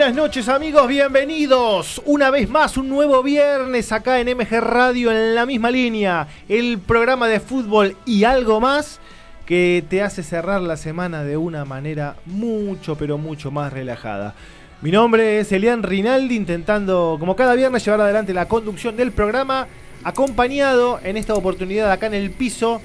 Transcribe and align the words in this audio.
Buenas 0.00 0.16
noches 0.16 0.48
amigos, 0.48 0.88
bienvenidos 0.88 2.00
una 2.06 2.30
vez 2.30 2.48
más, 2.48 2.78
un 2.78 2.88
nuevo 2.88 3.22
viernes 3.22 3.92
acá 3.92 4.18
en 4.18 4.34
MG 4.34 4.58
Radio 4.58 5.12
en 5.12 5.34
la 5.34 5.44
misma 5.44 5.70
línea, 5.70 6.26
el 6.48 6.78
programa 6.78 7.28
de 7.28 7.38
fútbol 7.38 7.94
y 8.06 8.24
algo 8.24 8.62
más 8.62 8.98
que 9.44 9.84
te 9.90 10.00
hace 10.00 10.22
cerrar 10.22 10.62
la 10.62 10.78
semana 10.78 11.22
de 11.22 11.36
una 11.36 11.66
manera 11.66 12.16
mucho 12.24 12.96
pero 12.96 13.18
mucho 13.18 13.50
más 13.50 13.74
relajada. 13.74 14.34
Mi 14.80 14.90
nombre 14.90 15.38
es 15.38 15.52
Elian 15.52 15.82
Rinaldi, 15.82 16.34
intentando 16.34 17.18
como 17.20 17.36
cada 17.36 17.54
viernes 17.54 17.84
llevar 17.84 18.00
adelante 18.00 18.32
la 18.32 18.48
conducción 18.48 18.96
del 18.96 19.12
programa, 19.12 19.68
acompañado 20.02 20.98
en 21.04 21.18
esta 21.18 21.34
oportunidad 21.34 21.92
acá 21.92 22.06
en 22.06 22.14
el 22.14 22.30
piso 22.30 22.80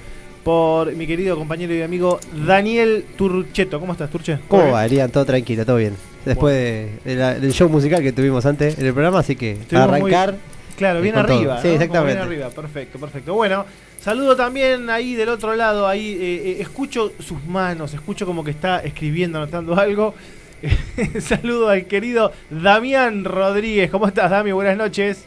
por 0.46 0.94
mi 0.94 1.08
querido 1.08 1.36
compañero 1.36 1.74
y 1.74 1.82
amigo 1.82 2.20
Daniel 2.46 3.04
Turcheto. 3.16 3.80
¿Cómo 3.80 3.94
estás, 3.94 4.08
Turche? 4.08 4.38
¿Cómo 4.46 4.70
va, 4.70 4.86
Elian? 4.86 5.10
Todo 5.10 5.24
tranquilo, 5.24 5.66
todo 5.66 5.74
bien. 5.74 5.96
Después 6.24 6.54
de- 6.54 6.88
de 7.04 7.16
la- 7.16 7.34
del 7.34 7.52
show 7.52 7.68
musical 7.68 8.00
que 8.00 8.12
tuvimos 8.12 8.46
antes 8.46 8.78
en 8.78 8.86
el 8.86 8.92
programa, 8.92 9.18
así 9.18 9.34
que 9.34 9.50
Estuvimos 9.52 9.88
para 9.88 10.00
muy- 10.00 10.14
arrancar. 10.14 10.36
Claro, 10.76 11.00
bien 11.00 11.18
arriba. 11.18 11.60
Sí, 11.60 11.66
exactamente. 11.68 12.14
Bien 12.14 12.24
arriba, 12.28 12.50
perfecto, 12.50 12.96
perfecto. 13.00 13.34
Bueno, 13.34 13.64
saludo 14.00 14.36
también 14.36 14.88
ahí 14.88 15.16
del 15.16 15.30
otro 15.30 15.56
lado, 15.56 15.88
ahí 15.88 16.12
eh, 16.12 16.42
eh, 16.50 16.56
escucho 16.60 17.12
sus 17.18 17.44
manos, 17.44 17.92
escucho 17.92 18.24
como 18.24 18.44
que 18.44 18.52
está 18.52 18.78
escribiendo, 18.84 19.38
anotando 19.38 19.76
algo. 19.76 20.14
saludo 21.20 21.70
al 21.70 21.86
querido 21.86 22.30
Damián 22.50 23.24
Rodríguez. 23.24 23.90
¿Cómo 23.90 24.06
estás, 24.06 24.30
Dami? 24.30 24.52
Buenas 24.52 24.76
noches. 24.76 25.24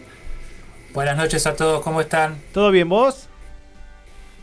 Buenas 0.93 1.17
noches 1.17 1.45
a 1.45 1.57
todos, 1.57 1.81
¿cómo 1.83 1.99
están? 1.99 2.35
¿Todo 2.53 2.71
bien 2.71 2.87
vos? 2.87 3.28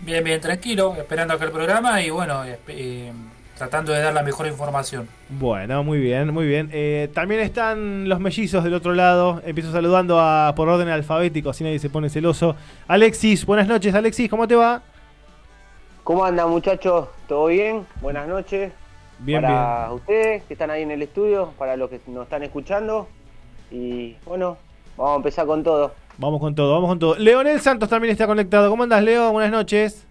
Bien, 0.00 0.22
bien, 0.22 0.40
tranquilo, 0.40 0.94
esperando 0.96 1.34
acá 1.34 1.44
el 1.44 1.50
programa 1.50 2.00
y 2.02 2.10
bueno, 2.10 2.42
eh, 2.44 3.12
tratando 3.56 3.92
de 3.92 4.00
dar 4.00 4.12
la 4.12 4.22
mejor 4.22 4.46
información. 4.46 5.08
Bueno, 5.28 5.82
muy 5.82 5.98
bien, 5.98 6.32
muy 6.32 6.46
bien. 6.46 6.68
Eh, 6.72 7.08
también 7.14 7.40
están 7.40 8.08
los 8.08 8.20
mellizos 8.20 8.62
del 8.62 8.74
otro 8.74 8.92
lado. 8.92 9.40
Empiezo 9.44 9.72
saludando 9.72 10.20
a, 10.20 10.52
por 10.54 10.68
orden 10.68 10.88
alfabético, 10.88 11.50
así 11.50 11.64
nadie 11.64 11.78
se 11.78 11.90
pone 11.90 12.10
celoso. 12.10 12.56
Alexis, 12.86 13.46
buenas 13.46 13.66
noches, 13.66 13.94
Alexis, 13.94 14.28
¿cómo 14.28 14.46
te 14.46 14.54
va? 14.54 14.82
¿Cómo 16.04 16.24
andan 16.24 16.50
muchachos? 16.50 17.08
¿Todo 17.26 17.46
bien? 17.46 17.86
Buenas 18.00 18.28
noches. 18.28 18.72
Bien, 19.18 19.42
para 19.42 19.92
ustedes 19.92 20.44
que 20.44 20.52
están 20.52 20.70
ahí 20.70 20.82
en 20.82 20.90
el 20.90 21.02
estudio, 21.02 21.52
para 21.58 21.76
los 21.76 21.88
que 21.90 22.00
nos 22.06 22.24
están 22.24 22.42
escuchando. 22.42 23.08
Y 23.70 24.14
bueno, 24.24 24.58
vamos 24.96 25.14
a 25.14 25.16
empezar 25.16 25.46
con 25.46 25.64
todo. 25.64 25.94
Vamos 26.18 26.40
con 26.40 26.54
todo, 26.54 26.72
vamos 26.72 26.88
con 26.88 26.98
todo. 26.98 27.16
Leonel 27.16 27.60
Santos 27.60 27.90
también 27.90 28.12
está 28.12 28.26
conectado. 28.26 28.70
¿Cómo 28.70 28.84
andas, 28.84 29.02
Leo? 29.02 29.32
Buenas 29.32 29.52
noches. 29.52 30.06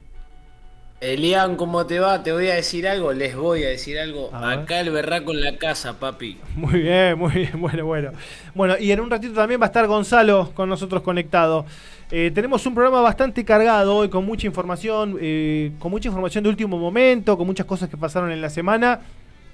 Elian, 1.02 1.56
¿cómo 1.56 1.86
te 1.86 2.00
va? 2.00 2.24
Te 2.24 2.32
voy 2.32 2.48
a 2.48 2.56
decir 2.56 2.88
algo, 2.88 3.12
les 3.12 3.36
voy 3.36 3.64
a 3.64 3.70
decir 3.70 4.00
algo. 4.00 4.30
A. 4.32 4.52
Acá 4.52 4.80
el 4.80 4.92
berraco 4.92 5.32
en 5.32 5.42
la 5.42 5.58
casa, 5.58 6.00
papi. 6.00 6.38
Muy 6.56 6.82
bien, 6.82 7.18
muy 7.20 7.32
bien, 7.32 7.52
bueno, 7.60 7.86
bueno. 7.86 8.12
Bueno, 8.54 8.76
y 8.80 8.92
en 8.92 9.02
un 9.02 9.10
ratito 9.10 9.34
también 9.34 9.60
va 9.60 9.66
a 9.66 9.68
estar 9.68 9.86
Gonzalo 9.88 10.52
con 10.54 10.70
nosotros 10.70 11.02
conectado. 11.02 11.66
Eh, 12.12 12.32
tenemos 12.34 12.66
un 12.66 12.76
programa 12.76 13.02
bastante 13.02 13.44
cargado 13.44 13.96
hoy 13.98 14.10
con 14.10 14.26
mucha 14.26 14.48
información, 14.48 15.18
eh, 15.20 15.72
con 15.80 15.92
mucha 15.92 16.08
información 16.08 16.44
de 16.44 16.50
último 16.52 16.78
momento, 16.78 17.36
con 17.38 17.46
muchas 17.48 17.66
cosas 17.66 17.90
que 17.90 17.98
pasaron 17.98 18.32
en 18.32 18.42
la 18.42 18.50
semana 18.50 19.02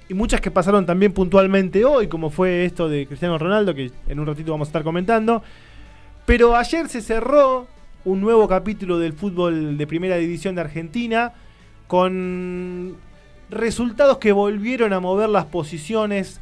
y 0.08 0.14
muchas 0.14 0.40
que 0.40 0.50
pasaron 0.50 0.86
también 0.86 1.12
puntualmente 1.12 1.84
hoy, 1.84 2.06
como 2.06 2.30
fue 2.30 2.66
esto 2.66 2.88
de 2.88 3.06
Cristiano 3.06 3.38
Ronaldo, 3.38 3.74
que 3.74 3.90
en 4.06 4.20
un 4.20 4.26
ratito 4.26 4.52
vamos 4.52 4.68
a 4.68 4.70
estar 4.70 4.84
comentando. 4.84 5.42
Pero 6.26 6.56
ayer 6.56 6.88
se 6.88 7.00
cerró 7.00 7.66
un 8.04 8.20
nuevo 8.20 8.48
capítulo 8.48 8.98
del 8.98 9.12
fútbol 9.12 9.76
de 9.76 9.86
primera 9.86 10.16
división 10.16 10.54
de 10.54 10.60
Argentina 10.60 11.32
con 11.86 12.96
resultados 13.50 14.18
que 14.18 14.32
volvieron 14.32 14.92
a 14.92 15.00
mover 15.00 15.28
las 15.28 15.44
posiciones, 15.46 16.40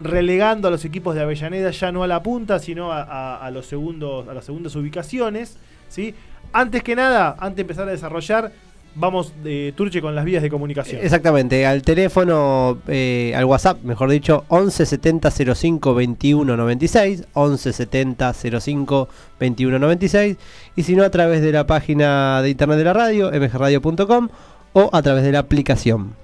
relegando 0.00 0.68
a 0.68 0.70
los 0.70 0.84
equipos 0.84 1.14
de 1.14 1.22
Avellaneda 1.22 1.70
ya 1.70 1.92
no 1.92 2.02
a 2.02 2.06
la 2.06 2.22
punta, 2.22 2.58
sino 2.58 2.90
a, 2.92 3.48
los 3.52 3.66
segundos, 3.66 4.28
a 4.28 4.34
las 4.34 4.44
segundas 4.44 4.74
ubicaciones. 4.76 5.56
¿sí? 5.88 6.14
Antes 6.52 6.82
que 6.82 6.96
nada, 6.96 7.36
antes 7.38 7.56
de 7.56 7.62
empezar 7.62 7.88
a 7.88 7.92
desarrollar, 7.92 8.52
vamos 8.94 9.32
de 9.42 9.72
Turche 9.76 10.00
con 10.00 10.14
las 10.14 10.24
vías 10.24 10.42
de 10.42 10.50
comunicación. 10.50 11.00
Exactamente, 11.02 11.66
al 11.66 11.82
teléfono, 11.82 12.78
eh, 12.88 13.32
al 13.36 13.44
WhatsApp, 13.44 13.82
mejor 13.82 14.10
dicho, 14.10 14.44
11 14.48 14.86
70 14.86 15.30
05 15.30 15.94
21 15.94 16.56
96, 16.56 17.24
11 17.32 17.72
70 17.72 18.32
05 18.32 19.08
21 19.40 19.78
96, 19.78 20.36
y 20.76 20.82
si 20.82 20.96
no, 20.96 21.04
a 21.04 21.10
través 21.10 21.42
de 21.42 21.52
la 21.52 21.66
página 21.66 22.42
de 22.42 22.50
internet 22.50 22.78
de 22.78 22.84
la 22.84 22.92
radio, 22.92 23.30
mgradio.com, 23.30 24.28
o 24.74 24.90
a 24.92 25.02
través 25.02 25.24
de 25.24 25.32
la 25.32 25.40
aplicación. 25.40 26.22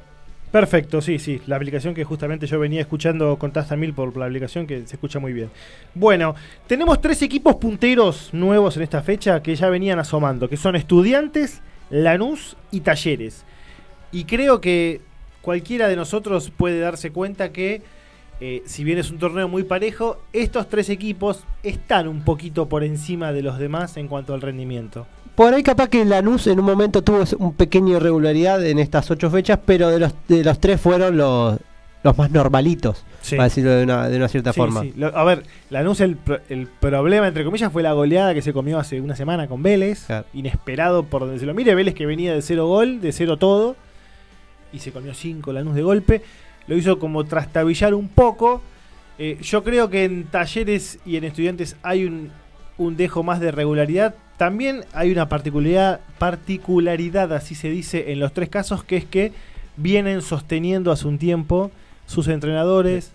Perfecto, 0.50 1.02
sí, 1.02 1.18
sí. 1.18 1.42
La 1.46 1.56
aplicación 1.56 1.94
que 1.94 2.04
justamente 2.04 2.46
yo 2.46 2.58
venía 2.58 2.80
escuchando 2.80 3.36
con 3.36 3.52
Tasta 3.52 3.76
Mil 3.76 3.92
por 3.92 4.16
la 4.16 4.24
aplicación 4.24 4.66
que 4.66 4.86
se 4.86 4.96
escucha 4.96 5.18
muy 5.18 5.34
bien. 5.34 5.50
Bueno, 5.94 6.34
tenemos 6.66 7.02
tres 7.02 7.20
equipos 7.20 7.56
punteros 7.56 8.30
nuevos 8.32 8.76
en 8.78 8.82
esta 8.82 9.02
fecha 9.02 9.42
que 9.42 9.54
ya 9.54 9.68
venían 9.68 9.98
asomando, 9.98 10.48
que 10.48 10.56
son 10.56 10.74
Estudiantes, 10.74 11.60
Lanús 11.90 12.56
y 12.70 12.80
Talleres. 12.80 13.44
Y 14.12 14.24
creo 14.24 14.60
que 14.60 15.00
cualquiera 15.42 15.88
de 15.88 15.96
nosotros 15.96 16.50
puede 16.56 16.80
darse 16.80 17.10
cuenta 17.10 17.52
que, 17.52 17.82
eh, 18.40 18.62
si 18.66 18.84
bien 18.84 18.98
es 18.98 19.10
un 19.10 19.18
torneo 19.18 19.48
muy 19.48 19.64
parejo, 19.64 20.18
estos 20.32 20.68
tres 20.68 20.88
equipos 20.90 21.44
están 21.62 22.08
un 22.08 22.22
poquito 22.24 22.68
por 22.68 22.84
encima 22.84 23.32
de 23.32 23.42
los 23.42 23.58
demás 23.58 23.96
en 23.96 24.08
cuanto 24.08 24.34
al 24.34 24.40
rendimiento. 24.40 25.06
Por 25.34 25.54
ahí 25.54 25.62
capaz 25.62 25.88
que 25.88 26.04
Lanús 26.04 26.48
en 26.48 26.58
un 26.58 26.66
momento 26.66 27.02
tuvo 27.02 27.22
un 27.38 27.54
pequeño 27.54 27.96
irregularidad 27.96 28.64
en 28.66 28.78
estas 28.78 29.10
ocho 29.10 29.30
fechas, 29.30 29.60
pero 29.64 29.88
de 29.88 30.00
los, 30.00 30.12
de 30.26 30.42
los 30.42 30.58
tres 30.58 30.80
fueron 30.80 31.16
los, 31.16 31.58
los 32.02 32.16
más 32.16 32.30
normalitos, 32.30 33.04
Sí. 33.22 33.36
para 33.36 33.44
decirlo 33.48 33.70
de 33.72 33.82
una, 33.84 34.08
de 34.08 34.16
una 34.16 34.28
cierta 34.28 34.52
Sí, 34.52 34.60
forma. 34.60 34.82
sí. 34.82 34.92
Lo- 34.96 35.16
a 35.16 35.24
ver, 35.24 35.42
Lanús 35.70 36.00
el, 36.00 36.16
pro- 36.16 36.38
el 36.48 36.66
problema, 36.66 37.26
entre 37.28 37.44
comillas, 37.44 37.72
fue 37.72 37.82
la 37.82 37.92
goleada 37.92 38.34
que 38.34 38.42
se 38.42 38.52
comió 38.52 38.78
hace 38.78 39.00
una 39.00 39.16
semana 39.16 39.48
con 39.48 39.62
Vélez. 39.62 40.04
Claro. 40.06 40.26
Inesperado 40.32 41.02
por 41.04 41.22
donde 41.22 41.38
se 41.40 41.46
lo 41.46 41.54
mire. 41.54 41.74
Vélez 41.74 41.94
que 41.94 42.06
venía 42.06 42.32
de 42.32 42.42
cero 42.42 42.66
gol, 42.66 43.00
de 43.00 43.10
cero 43.12 43.36
todo. 43.36 43.74
Y 44.72 44.78
se 44.78 44.92
comió 44.92 45.12
cinco 45.14 45.52
Lanús 45.52 45.74
de 45.74 45.82
golpe. 45.82 46.22
Lo 46.66 46.76
hizo 46.76 46.98
como 46.98 47.24
trastabillar 47.24 47.94
un 47.94 48.08
poco. 48.08 48.62
Eh, 49.18 49.38
yo 49.42 49.64
creo 49.64 49.90
que 49.90 50.04
en 50.04 50.24
talleres 50.24 51.00
y 51.04 51.16
en 51.16 51.24
estudiantes 51.24 51.76
hay 51.82 52.04
un, 52.04 52.30
un 52.76 52.96
dejo 52.96 53.22
más 53.24 53.40
de 53.40 53.50
regularidad. 53.50 54.14
También 54.36 54.84
hay 54.92 55.10
una 55.10 55.28
particularidad, 55.28 55.98
particularidad, 56.18 57.32
así 57.32 57.54
se 57.54 57.68
dice, 57.70 58.12
en 58.12 58.20
los 58.20 58.32
tres 58.32 58.48
casos, 58.48 58.84
que 58.84 58.96
es 58.96 59.04
que 59.04 59.32
vienen 59.76 60.22
sosteniendo 60.22 60.92
hace 60.92 61.06
un 61.08 61.18
tiempo 61.18 61.70
sus 62.08 62.26
entrenadores. 62.26 63.12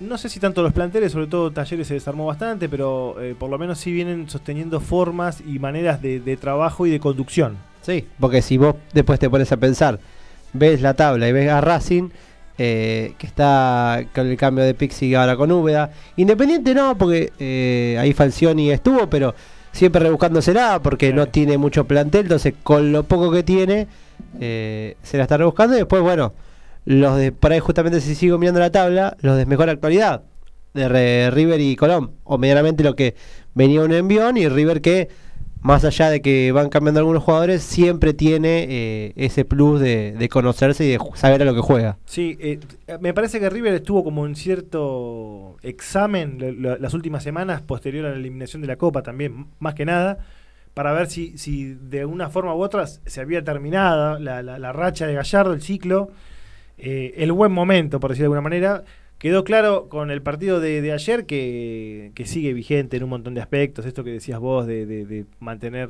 No 0.00 0.18
sé 0.18 0.28
si 0.28 0.40
tanto 0.40 0.62
los 0.62 0.72
planteles, 0.72 1.12
sobre 1.12 1.28
todo 1.28 1.52
Talleres 1.52 1.86
se 1.86 1.94
desarmó 1.94 2.26
bastante, 2.26 2.68
pero 2.68 3.16
eh, 3.20 3.36
por 3.38 3.50
lo 3.50 3.58
menos 3.58 3.78
sí 3.78 3.92
vienen 3.92 4.28
sosteniendo 4.28 4.80
formas 4.80 5.40
y 5.40 5.60
maneras 5.60 6.02
de, 6.02 6.18
de 6.18 6.36
trabajo 6.36 6.86
y 6.86 6.90
de 6.90 6.98
conducción. 6.98 7.56
Sí, 7.82 8.06
porque 8.18 8.42
si 8.42 8.58
vos 8.58 8.74
después 8.92 9.20
te 9.20 9.30
pones 9.30 9.50
a 9.52 9.56
pensar, 9.56 10.00
ves 10.52 10.80
la 10.82 10.94
tabla 10.94 11.28
y 11.28 11.32
ves 11.32 11.50
a 11.50 11.60
Racing, 11.60 12.10
eh, 12.58 13.14
que 13.18 13.26
está 13.26 14.04
con 14.12 14.26
el 14.26 14.36
cambio 14.36 14.64
de 14.64 14.74
Pixi 14.74 15.14
ahora 15.14 15.36
con 15.36 15.52
Úbeda. 15.52 15.92
Independiente 16.16 16.74
no, 16.74 16.98
porque 16.98 17.32
eh, 17.38 17.96
ahí 18.00 18.12
Falcioni 18.12 18.70
estuvo, 18.70 19.08
pero 19.08 19.34
siempre 19.70 20.02
rebuscándosela 20.02 20.80
porque 20.82 21.12
no 21.12 21.26
tiene 21.28 21.56
mucho 21.56 21.84
plantel, 21.84 22.22
entonces 22.22 22.54
con 22.62 22.90
lo 22.90 23.04
poco 23.04 23.30
que 23.30 23.44
tiene, 23.44 23.86
eh, 24.40 24.96
se 25.02 25.16
la 25.18 25.24
está 25.24 25.36
rebuscando 25.36 25.76
y 25.76 25.78
después, 25.78 26.02
bueno, 26.02 26.32
los 26.88 27.18
de, 27.18 27.32
por 27.32 27.52
ahí 27.52 27.58
justamente 27.60 28.00
si 28.00 28.14
sigo 28.14 28.38
mirando 28.38 28.60
la 28.60 28.70
tabla, 28.72 29.16
los 29.20 29.36
de 29.36 29.44
mejor 29.44 29.68
actualidad, 29.68 30.22
de 30.72 31.30
River 31.30 31.60
y 31.60 31.76
Colón, 31.76 32.12
o 32.24 32.38
medianamente 32.38 32.82
lo 32.82 32.94
que 32.96 33.14
venía 33.54 33.82
un 33.82 33.92
envión 33.92 34.36
y 34.38 34.48
River 34.48 34.80
que 34.80 35.08
más 35.60 35.84
allá 35.84 36.08
de 36.08 36.22
que 36.22 36.50
van 36.52 36.68
cambiando 36.68 37.00
algunos 37.00 37.22
jugadores, 37.24 37.62
siempre 37.62 38.14
tiene 38.14 38.66
eh, 38.68 39.12
ese 39.16 39.44
plus 39.44 39.80
de, 39.80 40.28
conocerse 40.30 40.84
y 40.86 40.92
de 40.92 40.98
saber 41.14 41.42
a 41.42 41.44
lo 41.44 41.54
que 41.54 41.60
juega. 41.60 41.98
Sí, 42.06 42.38
eh, 42.40 42.60
me 43.00 43.12
parece 43.12 43.38
que 43.40 43.50
River 43.50 43.74
estuvo 43.74 44.02
como 44.04 44.24
en 44.24 44.36
cierto 44.36 45.56
examen 45.62 46.38
las 46.80 46.94
últimas 46.94 47.22
semanas 47.22 47.60
posterior 47.60 48.06
a 48.06 48.10
la 48.10 48.16
eliminación 48.16 48.62
de 48.62 48.68
la 48.68 48.76
Copa 48.76 49.02
también, 49.02 49.48
más 49.58 49.74
que 49.74 49.84
nada, 49.84 50.18
para 50.74 50.92
ver 50.92 51.08
si, 51.08 51.36
si 51.36 51.74
de 51.74 52.04
una 52.06 52.30
forma 52.30 52.54
u 52.54 52.62
otra 52.62 52.86
se 52.86 53.20
había 53.20 53.42
terminado 53.42 54.18
la- 54.20 54.42
la 54.42 54.72
racha 54.72 55.06
de 55.06 55.14
Gallardo, 55.14 55.52
el 55.52 55.60
ciclo, 55.60 56.10
eh, 56.78 57.14
el 57.16 57.32
buen 57.32 57.52
momento, 57.52 58.00
por 58.00 58.10
decirlo 58.10 58.24
de 58.30 58.36
alguna 58.36 58.48
manera. 58.48 58.84
Quedó 59.18 59.42
claro 59.42 59.88
con 59.88 60.12
el 60.12 60.22
partido 60.22 60.60
de, 60.60 60.92
ayer 60.92 61.26
que, 61.26 62.12
sigue 62.24 62.52
vigente 62.52 62.96
en 62.96 63.02
un 63.02 63.10
montón 63.10 63.34
de 63.34 63.40
aspectos, 63.40 63.84
esto 63.84 64.04
que 64.04 64.10
decías 64.12 64.38
vos 64.38 64.66
de, 64.66 64.86
de- 64.86 65.26
mantener 65.40 65.88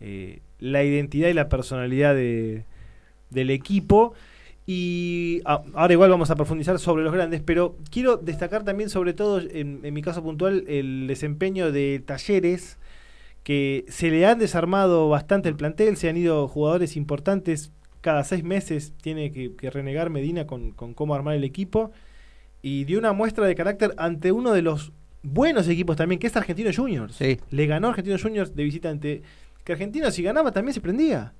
eh, 0.00 0.40
la 0.58 0.82
identidad 0.82 1.28
y 1.28 1.34
la 1.34 1.48
personalidad 1.50 2.14
de- 2.14 2.64
del 3.30 3.50
equipo. 3.50 4.14
Y 4.66 5.42
ah, 5.44 5.62
ahora 5.74 5.92
igual 5.92 6.10
vamos 6.10 6.30
a 6.30 6.36
profundizar 6.36 6.78
sobre 6.78 7.04
los 7.04 7.12
grandes, 7.12 7.42
pero 7.42 7.76
quiero 7.90 8.16
destacar 8.16 8.64
también 8.64 8.88
sobre 8.88 9.12
todo, 9.12 9.40
en 9.40 9.92
mi 9.92 10.00
caso 10.02 10.22
puntual, 10.22 10.64
el 10.68 11.06
desempeño 11.08 11.72
de 11.72 12.00
talleres, 12.04 12.78
que 13.42 13.84
se 13.88 14.10
le 14.10 14.24
han 14.24 14.38
desarmado 14.38 15.08
bastante 15.08 15.48
el 15.48 15.56
plantel, 15.56 15.96
se 15.96 16.08
han 16.08 16.16
ido 16.16 16.46
jugadores 16.48 16.96
importantes, 16.96 17.72
cada 18.02 18.22
seis 18.24 18.44
meses 18.44 18.92
tiene 19.00 19.32
que, 19.32 19.56
que 19.56 19.70
renegar 19.70 20.10
Medina 20.10 20.46
con, 20.46 20.72
con 20.72 20.92
cómo 20.92 21.14
armar 21.14 21.34
el 21.34 21.44
equipo, 21.44 21.92
y 22.60 22.84
dio 22.84 22.98
una 22.98 23.12
muestra 23.12 23.46
de 23.46 23.54
carácter 23.54 23.94
ante 23.96 24.30
uno 24.30 24.52
de 24.52 24.62
los 24.62 24.92
buenos 25.22 25.68
equipos 25.68 25.96
también, 25.96 26.18
que 26.18 26.26
es 26.26 26.36
Argentino 26.36 26.70
Juniors. 26.74 27.16
Sí. 27.16 27.38
Le 27.50 27.66
ganó 27.66 27.88
Argentino 27.88 28.16
Juniors 28.20 28.54
de 28.54 28.64
visitante. 28.64 29.22
Que 29.64 29.72
Argentina, 29.72 30.10
si 30.10 30.22
ganaba, 30.22 30.52
también 30.52 30.74
se 30.74 30.80
prendía. 30.80 31.32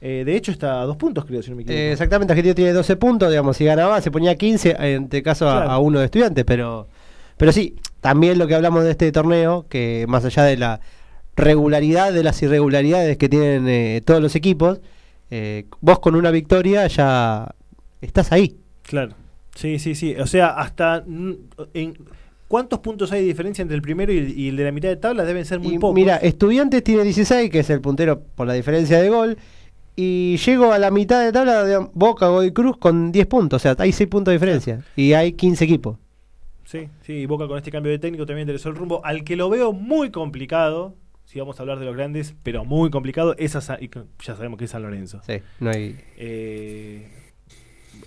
Eh, 0.00 0.22
de 0.24 0.34
hecho, 0.34 0.50
está 0.50 0.80
a 0.80 0.86
dos 0.86 0.96
puntos, 0.96 1.24
creo, 1.24 1.42
si 1.42 1.50
no 1.50 1.56
me 1.56 1.62
equivoco. 1.62 1.78
Eh, 1.78 1.92
exactamente, 1.92 2.32
Argentina 2.32 2.54
tiene 2.54 2.72
12 2.72 2.96
puntos, 2.96 3.28
digamos, 3.28 3.56
si 3.56 3.64
ganaba 3.64 4.00
se 4.00 4.10
ponía 4.10 4.34
15, 4.34 4.76
en 4.78 5.04
este 5.04 5.22
caso 5.22 5.48
a, 5.48 5.78
uno 5.78 5.98
de 5.98 6.06
estudiantes, 6.06 6.44
pero, 6.44 6.88
pero 7.36 7.52
sí, 7.52 7.76
también 8.00 8.38
lo 8.38 8.46
que 8.46 8.54
hablamos 8.54 8.84
de 8.84 8.92
este 8.92 9.12
torneo, 9.12 9.66
que 9.68 10.06
más 10.08 10.24
allá 10.24 10.44
de 10.44 10.56
la 10.56 10.80
regularidad 11.36 12.14
de 12.14 12.22
las 12.22 12.42
irregularidades 12.42 13.18
que 13.18 13.28
tienen 13.28 13.68
eh, 13.68 14.00
todos 14.02 14.22
los 14.22 14.34
equipos, 14.36 14.80
eh, 15.30 15.66
vos 15.80 15.98
con 16.00 16.14
una 16.14 16.30
victoria 16.30 16.86
ya 16.86 17.54
estás 18.00 18.32
ahí. 18.32 18.56
Claro. 18.82 19.14
Sí, 19.54 19.78
sí, 19.78 19.94
sí. 19.94 20.14
O 20.16 20.26
sea, 20.26 20.48
hasta. 20.50 21.04
En, 21.74 21.96
¿Cuántos 22.48 22.80
puntos 22.80 23.12
hay 23.12 23.20
de 23.20 23.26
diferencia 23.28 23.62
entre 23.62 23.76
el 23.76 23.82
primero 23.82 24.12
y 24.12 24.18
el, 24.18 24.38
y 24.38 24.48
el 24.48 24.56
de 24.56 24.64
la 24.64 24.72
mitad 24.72 24.88
de 24.88 24.96
tabla? 24.96 25.24
Deben 25.24 25.44
ser 25.44 25.60
muy 25.60 25.74
Y 25.74 25.78
pocos. 25.78 25.94
mira, 25.94 26.16
Estudiantes 26.16 26.82
tiene 26.82 27.04
16, 27.04 27.48
que 27.48 27.60
es 27.60 27.70
el 27.70 27.80
puntero 27.80 28.20
por 28.34 28.46
la 28.48 28.54
diferencia 28.54 29.00
de 29.00 29.08
gol. 29.08 29.38
Y 29.94 30.36
llego 30.38 30.72
a 30.72 30.78
la 30.78 30.90
mitad 30.90 31.24
de 31.24 31.30
tabla 31.30 31.62
de 31.62 31.86
Boca, 31.94 32.26
Godoy 32.28 32.52
Cruz 32.52 32.76
con 32.76 33.12
10 33.12 33.26
puntos. 33.26 33.56
O 33.56 33.62
sea, 33.62 33.76
hay 33.78 33.92
6 33.92 34.08
puntos 34.08 34.32
de 34.32 34.36
diferencia. 34.36 34.82
Y 34.96 35.12
hay 35.12 35.32
15 35.32 35.64
equipos. 35.64 35.98
Sí, 36.64 36.88
sí, 37.02 37.12
y 37.12 37.26
Boca 37.26 37.46
con 37.46 37.58
este 37.58 37.70
cambio 37.70 37.92
de 37.92 37.98
técnico 37.98 38.26
también 38.26 38.48
interesó 38.48 38.68
el 38.68 38.76
rumbo. 38.76 39.04
Al 39.04 39.22
que 39.24 39.36
lo 39.36 39.48
veo 39.50 39.72
muy 39.72 40.10
complicado, 40.10 40.94
si 41.30 41.38
vamos 41.38 41.60
a 41.60 41.62
hablar 41.62 41.78
de 41.78 41.84
los 41.86 41.94
grandes, 41.94 42.34
pero 42.42 42.64
muy 42.64 42.90
complicado, 42.90 43.36
es 43.38 43.54
a 43.54 43.60
Sa- 43.60 43.78
y 43.80 43.86
c- 43.86 44.00
ya 44.20 44.34
sabemos 44.34 44.58
que 44.58 44.64
es 44.64 44.72
San 44.72 44.82
Lorenzo. 44.82 45.20
Sí, 45.24 45.34
no 45.60 45.70
hay. 45.70 45.96
Eh, 46.16 47.06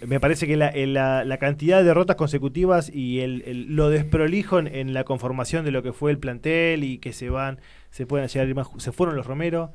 me 0.05 0.19
parece 0.19 0.45
que 0.45 0.57
la, 0.57 0.67
el- 0.67 0.93
la- 0.93 1.23
la 1.23 1.37
cantidad 1.37 1.77
de 1.77 1.85
derrotas 1.85 2.17
consecutivas 2.17 2.93
y 2.93 3.21
el, 3.21 3.41
el- 3.45 3.75
lo 3.77 3.89
desprolijo 3.89 4.59
en, 4.59 4.67
en 4.67 4.93
la 4.93 5.05
conformación 5.05 5.63
de 5.63 5.71
lo 5.71 5.81
que 5.83 5.93
fue 5.93 6.11
el 6.11 6.17
plantel 6.17 6.83
y 6.83 6.97
que 6.97 7.13
se 7.13 7.29
van, 7.29 7.61
se 7.91 8.05
pueden 8.05 8.27
llegar 8.27 8.45
a 8.45 8.49
ir 8.49 8.55
más, 8.55 8.67
se 8.77 8.91
fueron 8.91 9.15
los 9.15 9.25
Romero, 9.25 9.71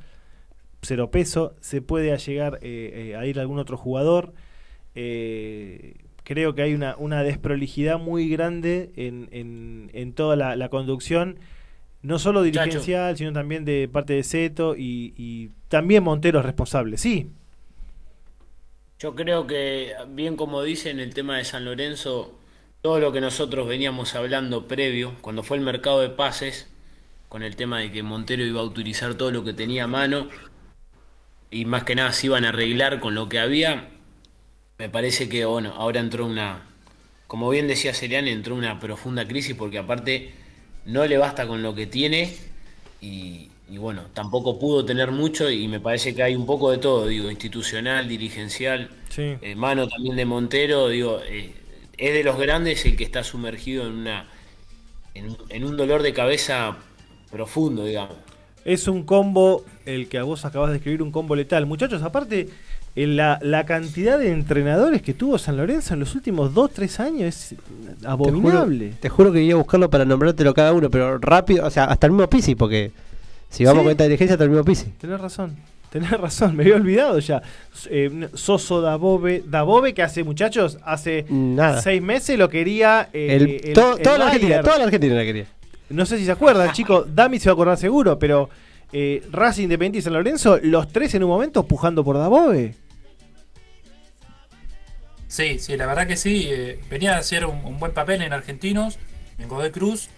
cero 0.83 1.11
peso, 1.11 1.55
se 1.61 1.81
puede 1.81 2.15
llegar 2.19 2.59
eh, 2.61 3.13
eh, 3.13 3.17
a 3.17 3.25
ir 3.25 3.41
algún 3.41 3.59
otro 3.59 3.79
jugador. 3.79 4.35
Eh, 4.95 5.95
creo 6.25 6.55
que 6.55 6.61
hay 6.63 6.75
una, 6.75 6.97
una 6.99 7.23
desprolijidad 7.23 7.99
muy 7.99 8.29
grande 8.29 8.91
en, 8.97 9.29
en- 9.33 9.91
en 9.95 10.13
toda 10.13 10.37
la, 10.37 10.55
la 10.57 10.69
conducción, 10.69 11.39
no 12.03 12.19
solo 12.19 12.45
Chacho. 12.53 12.89
dirigencial, 12.91 13.17
sino 13.17 13.33
también 13.33 13.65
de 13.65 13.89
parte 13.89 14.15
de 14.15 14.23
Seto 14.25 14.77
y, 14.77 15.15
y 15.17 15.51
también 15.69 16.05
Montero 16.05 16.41
es 16.41 16.45
responsable. 16.47 16.97
Sí, 16.99 17.31
Yo 18.99 19.15
creo 19.15 19.47
que, 19.47 19.95
bien 20.09 20.37
como 20.37 20.63
dicen, 20.63 20.99
el 21.01 21.15
tema 21.15 21.39
de 21.39 21.45
San 21.45 21.65
Lorenzo, 21.65 22.39
todo 22.83 22.99
lo 23.01 23.13
que 23.13 23.21
nosotros 23.21 23.69
veníamos 23.69 24.15
hablando 24.15 24.67
previo, 24.67 25.15
cuando 25.21 25.43
fue 25.45 25.57
el 25.57 25.63
mercado 25.63 26.01
de 26.01 26.11
pases, 26.11 26.69
con 27.29 27.43
el 27.43 27.55
tema 27.57 27.79
de 27.81 27.93
que 27.93 28.03
Montero 28.03 28.45
iba 28.45 28.61
a 28.61 28.65
utilizar 28.65 29.15
todo 29.15 29.31
lo 29.31 29.45
que 29.45 29.53
tenía 29.55 29.85
a 29.85 29.89
mano, 29.89 30.29
y 31.51 31.65
más 31.65 31.85
que 31.85 31.95
nada 31.95 32.13
se 32.13 32.27
iban 32.27 32.45
a 32.45 32.51
arreglar 32.51 33.01
con 33.01 33.15
lo 33.15 33.29
que 33.29 33.39
había, 33.39 33.89
me 34.79 34.89
parece 34.91 35.29
que, 35.29 35.45
bueno, 35.45 35.73
ahora 35.77 36.01
entró 36.01 36.27
una, 36.27 36.63
como 37.27 37.51
bien 37.51 37.69
decía 37.69 37.95
Serian, 37.95 38.29
entró 38.29 38.55
una 38.55 38.81
profunda 38.81 39.27
crisis, 39.29 39.55
porque 39.57 39.79
aparte 39.79 40.35
no 40.89 41.07
le 41.07 41.19
basta 41.19 41.47
con 41.47 41.63
lo 41.63 41.75
que 41.75 41.87
tiene, 41.87 42.37
y, 43.01 43.51
y 43.71 43.79
bueno, 43.79 44.05
tampoco 44.15 44.59
pudo 44.59 44.85
tener 44.85 45.11
mucho, 45.13 45.51
y 45.51 45.69
me 45.69 45.81
parece 45.81 46.15
que 46.15 46.23
hay 46.23 46.35
un 46.37 46.47
poco 46.47 46.71
de 46.71 46.79
todo, 46.79 47.07
digo, 47.07 47.31
institucional, 47.31 48.09
dirigencial, 48.09 48.91
sí. 49.09 49.39
eh, 49.41 49.55
mano 49.57 49.89
también 49.89 50.17
de 50.17 50.25
Montero, 50.27 50.89
digo, 50.89 51.21
eh, 51.29 51.55
es 51.97 52.15
de 52.15 52.25
los 52.25 52.39
grandes 52.39 52.85
el 52.87 52.97
que 52.97 53.05
está 53.05 53.25
sumergido 53.25 53.87
en 53.87 53.93
una 53.95 54.29
en, 55.15 55.27
un- 55.31 55.39
en 55.51 55.65
un 55.65 55.77
dolor 55.77 56.03
de 56.03 56.13
cabeza 56.15 56.79
profundo, 57.31 57.85
digamos. 57.85 58.17
Es 58.65 58.87
un 58.89 59.05
combo, 59.05 59.65
el 59.87 60.09
que 60.09 60.19
a 60.19 60.25
vos 60.25 60.45
acabas 60.45 60.71
de 60.71 60.77
escribir, 60.77 61.03
un 61.03 61.11
combo 61.13 61.35
letal. 61.37 61.65
Muchachos, 61.67 62.03
aparte, 62.03 62.51
la, 63.07 63.39
la 63.43 63.65
cantidad 63.67 64.19
de 64.19 64.31
entrenadores 64.33 65.03
que 65.03 65.15
tuvo 65.15 65.39
San 65.39 65.57
Lorenzo 65.57 65.95
en 65.95 66.01
los 66.01 66.15
últimos 66.15 66.53
2-3 66.55 67.01
años 67.01 67.23
es 67.23 67.55
abominable. 68.05 68.93
Te 69.01 69.09
juro 69.09 69.33
que 69.33 69.43
iba 69.43 69.55
a 69.55 69.59
buscarlo 69.63 69.91
para 69.91 70.05
nombrártelo 70.05 70.55
cada 70.55 70.73
uno, 70.73 70.91
pero 70.91 71.19
rápido, 71.19 71.67
o 71.67 71.71
sea, 71.71 71.85
hasta 71.85 72.07
el 72.07 72.13
mismo 72.13 72.29
Pisi, 72.29 72.55
porque 72.55 72.91
si 73.51 73.65
vamos 73.65 73.81
Sí. 73.83 73.85
con 73.85 73.91
esta 73.93 74.05
dirigencia, 74.05 74.35
hasta 74.35 74.45
el 74.45 74.51
mismo 74.51 74.65
Pisi. 74.65 74.87
Tenés 75.01 75.21
razón, 75.21 75.57
tenés 75.91 76.11
razón, 76.13 76.57
me 76.57 76.63
había 76.65 76.77
olvidado 76.77 77.19
ya. 77.19 77.43
Eh, 77.91 78.29
Soso 78.35 78.81
Dabove, 78.81 79.43
Dabove 79.47 79.95
que 79.95 80.03
hace, 80.03 80.25
muchachos, 80.25 80.79
hace 80.85 81.25
Nada. 81.29 81.81
seis 81.83 82.03
meses 82.03 82.39
lo 82.39 82.49
quería 82.49 83.09
eh, 83.13 83.37
El- 83.37 83.49
el- 83.69 83.73
todo- 83.75 83.97
el 83.97 84.03
toda 84.03 84.19
la 84.19 84.27
Argentina, 84.27 84.61
toda 84.63 84.79
la 84.79 84.85
Argentina 84.85 85.15
la 85.15 85.25
quería. 85.25 85.47
No 85.91 86.05
sé 86.05 86.19
si 86.19 86.25
se 86.25 86.33
acuerdan, 86.33 86.73
chicos, 86.73 87.07
Dami 87.15 87.39
se 87.39 87.49
va 87.49 87.53
a 87.53 87.55
acordar 87.55 87.77
seguro, 87.79 88.19
pero 88.19 88.49
eh, 88.93 89.23
Racing 89.31 89.65
Independiente 89.65 89.99
y 89.99 90.03
San 90.03 90.15
Lorenzo, 90.15 90.59
los 90.63 90.89
tres 90.89 91.15
en 91.15 91.23
un 91.23 91.29
momento 91.31 91.63
pujando 91.65 92.03
por 92.05 92.17
Dabove. 92.17 92.75
Sí, 95.29 95.59
sí, 95.59 95.77
la 95.77 95.87
verdad 95.87 96.07
que 96.07 96.17
sí. 96.17 96.49
eh, 96.51 96.81
venía 96.91 97.15
a 97.15 97.19
hacer 97.19 97.45
un, 97.47 97.79
buen 97.79 97.93
papel 97.93 98.23
en 98.23 98.33
Argentinos, 98.33 98.99
en 99.39 99.49
Godoy 99.49 99.71
Cruz. 99.71 100.09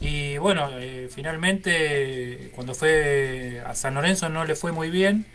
Y 0.00 0.38
bueno, 0.38 0.70
eh, 0.78 1.08
finalmente 1.12 2.50
cuando 2.54 2.74
fue 2.74 3.62
a 3.66 3.74
San 3.74 3.94
Lorenzo 3.94 4.28
no 4.30 4.44
le 4.44 4.54
fue 4.54 4.72
muy 4.72 4.90
bien. 4.90 5.26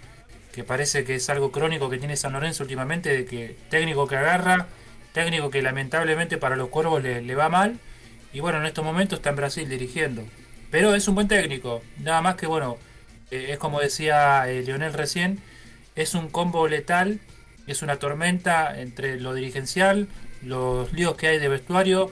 Que 0.54 0.64
parece 0.64 1.04
que 1.04 1.16
es 1.16 1.30
algo 1.30 1.52
crónico 1.52 1.90
que 1.90 1.98
tiene 1.98 2.16
San 2.16 2.34
Lorenzo 2.34 2.64
últimamente, 2.64 3.10
de 3.10 3.26
que 3.26 3.58
técnico 3.70 4.08
que 4.08 4.16
agarra, 4.16 4.68
técnico 5.14 5.50
que 5.50 5.62
lamentablemente 5.62 6.38
para 6.38 6.56
los 6.56 6.70
cuervos 6.70 7.04
le, 7.04 7.36
va 7.36 7.50
mal. 7.50 7.80
Y 8.34 8.40
bueno, 8.40 8.60
en 8.60 8.66
estos 8.66 8.86
momentos 8.86 9.20
está 9.20 9.32
en 9.32 9.36
Brasil 9.36 9.70
dirigiendo. 9.70 10.24
Pero 10.72 10.96
es 10.96 11.08
un 11.10 11.16
buen 11.16 11.28
técnico. 11.28 11.84
Nada 12.00 12.22
más 12.22 12.36
que 12.36 12.48
bueno, 12.48 12.78
eh, 13.32 13.48
es 13.52 13.58
como 13.60 13.82
decía 13.82 14.46
Leonel 14.46 14.94
recién, 14.94 15.40
es 15.96 16.16
un 16.16 16.30
combo 16.30 16.68
letal, 16.68 17.20
es 17.68 17.82
una 17.82 17.98
tormenta 17.98 18.80
entre 18.80 19.20
lo 19.20 19.34
dirigencial, 19.34 20.08
los 20.44 20.92
líos 20.94 21.16
que 21.16 21.28
hay 21.28 21.40
de 21.40 21.48
vestuario, 21.50 22.12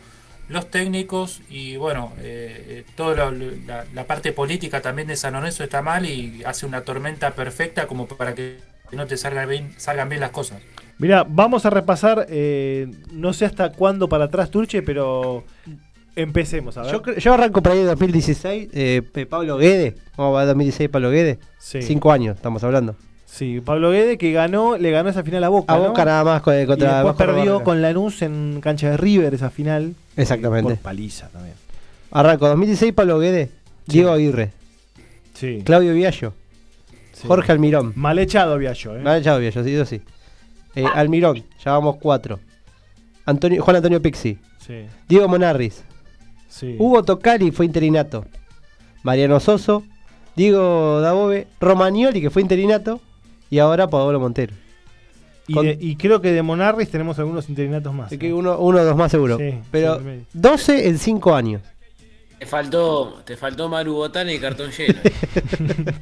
los 0.50 0.70
técnicos 0.70 1.42
y 1.50 1.78
bueno, 1.78 2.12
eh, 2.20 2.66
eh, 2.68 2.86
toda 2.96 3.32
la, 3.32 3.32
la- 3.32 3.86
la 3.94 4.04
parte 4.06 4.32
política 4.34 4.82
también 4.82 5.08
de 5.08 5.16
San 5.16 5.34
Lorenzo 5.34 5.64
está 5.64 5.82
mal 5.82 6.06
y 6.06 6.44
hace 6.46 6.66
una 6.66 6.82
tormenta 6.82 7.32
perfecta 7.32 7.88
como 7.88 8.08
para 8.08 8.36
que 8.36 8.58
no 8.92 9.08
te 9.08 9.16
salgan 9.18 9.48
bien, 9.50 9.74
salgan 9.78 10.10
bien 10.10 10.22
las 10.22 10.32
cosas. 10.32 10.62
Mira, 11.00 11.26
vamos 11.28 11.66
a 11.66 11.70
repasar, 11.70 12.28
eh, 12.30 12.88
no 13.12 13.34
sé 13.34 13.46
hasta 13.46 13.72
cuándo 13.72 14.08
para 14.10 14.26
atrás, 14.26 14.52
Turche, 14.52 14.84
pero 14.84 15.44
empecemos, 16.16 16.78
a 16.78 16.84
ver. 16.84 16.92
Yo, 16.92 17.04
yo 17.18 17.34
arranco 17.34 17.64
por 17.64 17.72
ahí 17.72 17.80
en 17.80 17.88
2016, 17.88 18.70
eh, 18.74 19.26
Pablo 19.30 19.58
Guede, 19.58 19.96
¿cómo 20.16 20.32
va 20.34 20.46
2016 20.46 20.90
Pablo 20.90 21.10
Guede? 21.10 21.40
Sí. 21.58 21.82
Cinco 21.82 22.12
años, 22.12 22.36
estamos 22.36 22.64
hablando. 22.64 22.96
Sí, 23.36 23.62
Pablo 23.62 23.90
Guede 23.90 24.20
que 24.20 24.32
ganó, 24.32 24.78
le 24.78 24.92
ganó 24.92 25.10
esa 25.10 25.24
final 25.24 25.44
a 25.44 25.50
Boca. 25.50 25.74
A 25.74 25.78
¿no? 25.80 25.88
Boca 25.88 26.06
nada 26.06 26.24
más 26.24 26.42
co- 26.44 26.54
y 26.54 26.68
contra 26.68 26.98
después 27.04 27.16
perdió 27.16 27.64
con 27.64 27.82
Lanús 27.82 28.22
en 28.22 28.60
cancha 28.62 28.92
de 28.92 28.98
River 28.98 29.34
esa 29.34 29.50
final. 29.50 29.96
Exactamente. 30.16 30.76
Por 30.76 30.84
paliza 30.84 31.30
también. 31.30 31.56
Arranco 32.12 32.48
2016 32.48 32.94
Pablo 32.94 33.18
Guede, 33.18 33.50
Diego 33.88 34.12
Aguirre, 34.12 34.52
Sí. 35.34 35.64
Claudio 35.66 35.96
Viallo, 35.96 36.34
sí. 37.14 37.28
Jorge 37.28 37.52
Almirón. 37.52 37.94
Mal 37.96 38.20
echado 38.20 38.56
Viallo, 38.60 38.98
¿eh? 38.98 39.02
Ha 39.04 39.18
echado 39.18 39.40
Viallo, 39.40 39.64
sí, 39.64 39.74
eso 39.74 39.86
sí. 39.86 40.02
Eh, 40.76 40.86
Almirón, 40.94 41.44
ya 41.66 41.72
vamos 41.72 41.96
cuatro. 42.00 42.40
Antonio, 43.26 43.64
Juan 43.64 43.78
Antonio 43.78 44.00
Pixi, 44.00 44.38
Sí, 44.60 44.86
Diego 45.10 45.28
Monarris, 45.28 45.84
sí. 46.50 46.76
Hugo 46.78 47.02
Tocari 47.04 47.50
fue 47.50 47.66
interinato. 47.66 48.26
Mariano 49.02 49.40
Soso, 49.40 49.84
Diego 50.36 51.02
Dabove, 51.02 51.48
Romagnoli 51.60 52.22
que 52.22 52.30
fue 52.30 52.44
interinato 52.44 53.02
y 53.54 53.60
ahora 53.60 53.88
Pablo 53.88 54.20
Montero. 54.20 54.54
y, 55.48 55.54
con- 55.54 55.66
de- 55.66 55.78
y 55.80 55.96
creo 55.96 56.22
que 56.22 56.32
de 56.32 56.42
Monarris 56.42 56.90
tenemos 56.90 57.20
algunos 57.20 57.50
interinatos 57.50 57.94
más. 57.94 58.12
¿eh? 58.12 58.18
que 58.18 58.34
uno, 58.34 58.58
uno 58.60 58.80
o 58.80 58.84
dos 58.84 58.96
más 58.96 59.12
seguro. 59.12 59.38
Sí, 59.38 59.56
Pero 59.72 59.98
sí, 60.00 60.04
medio. 60.04 60.24
12 60.34 60.88
en 60.88 60.98
5 60.98 61.36
años. 61.36 61.62
Te 62.40 62.46
faltó, 62.46 63.22
te 63.26 63.38
faltó 63.38 63.70
Maru 63.70 63.94
Botana 63.94 64.34
y 64.34 64.40
cartón 64.40 64.70
lleno. 64.72 65.00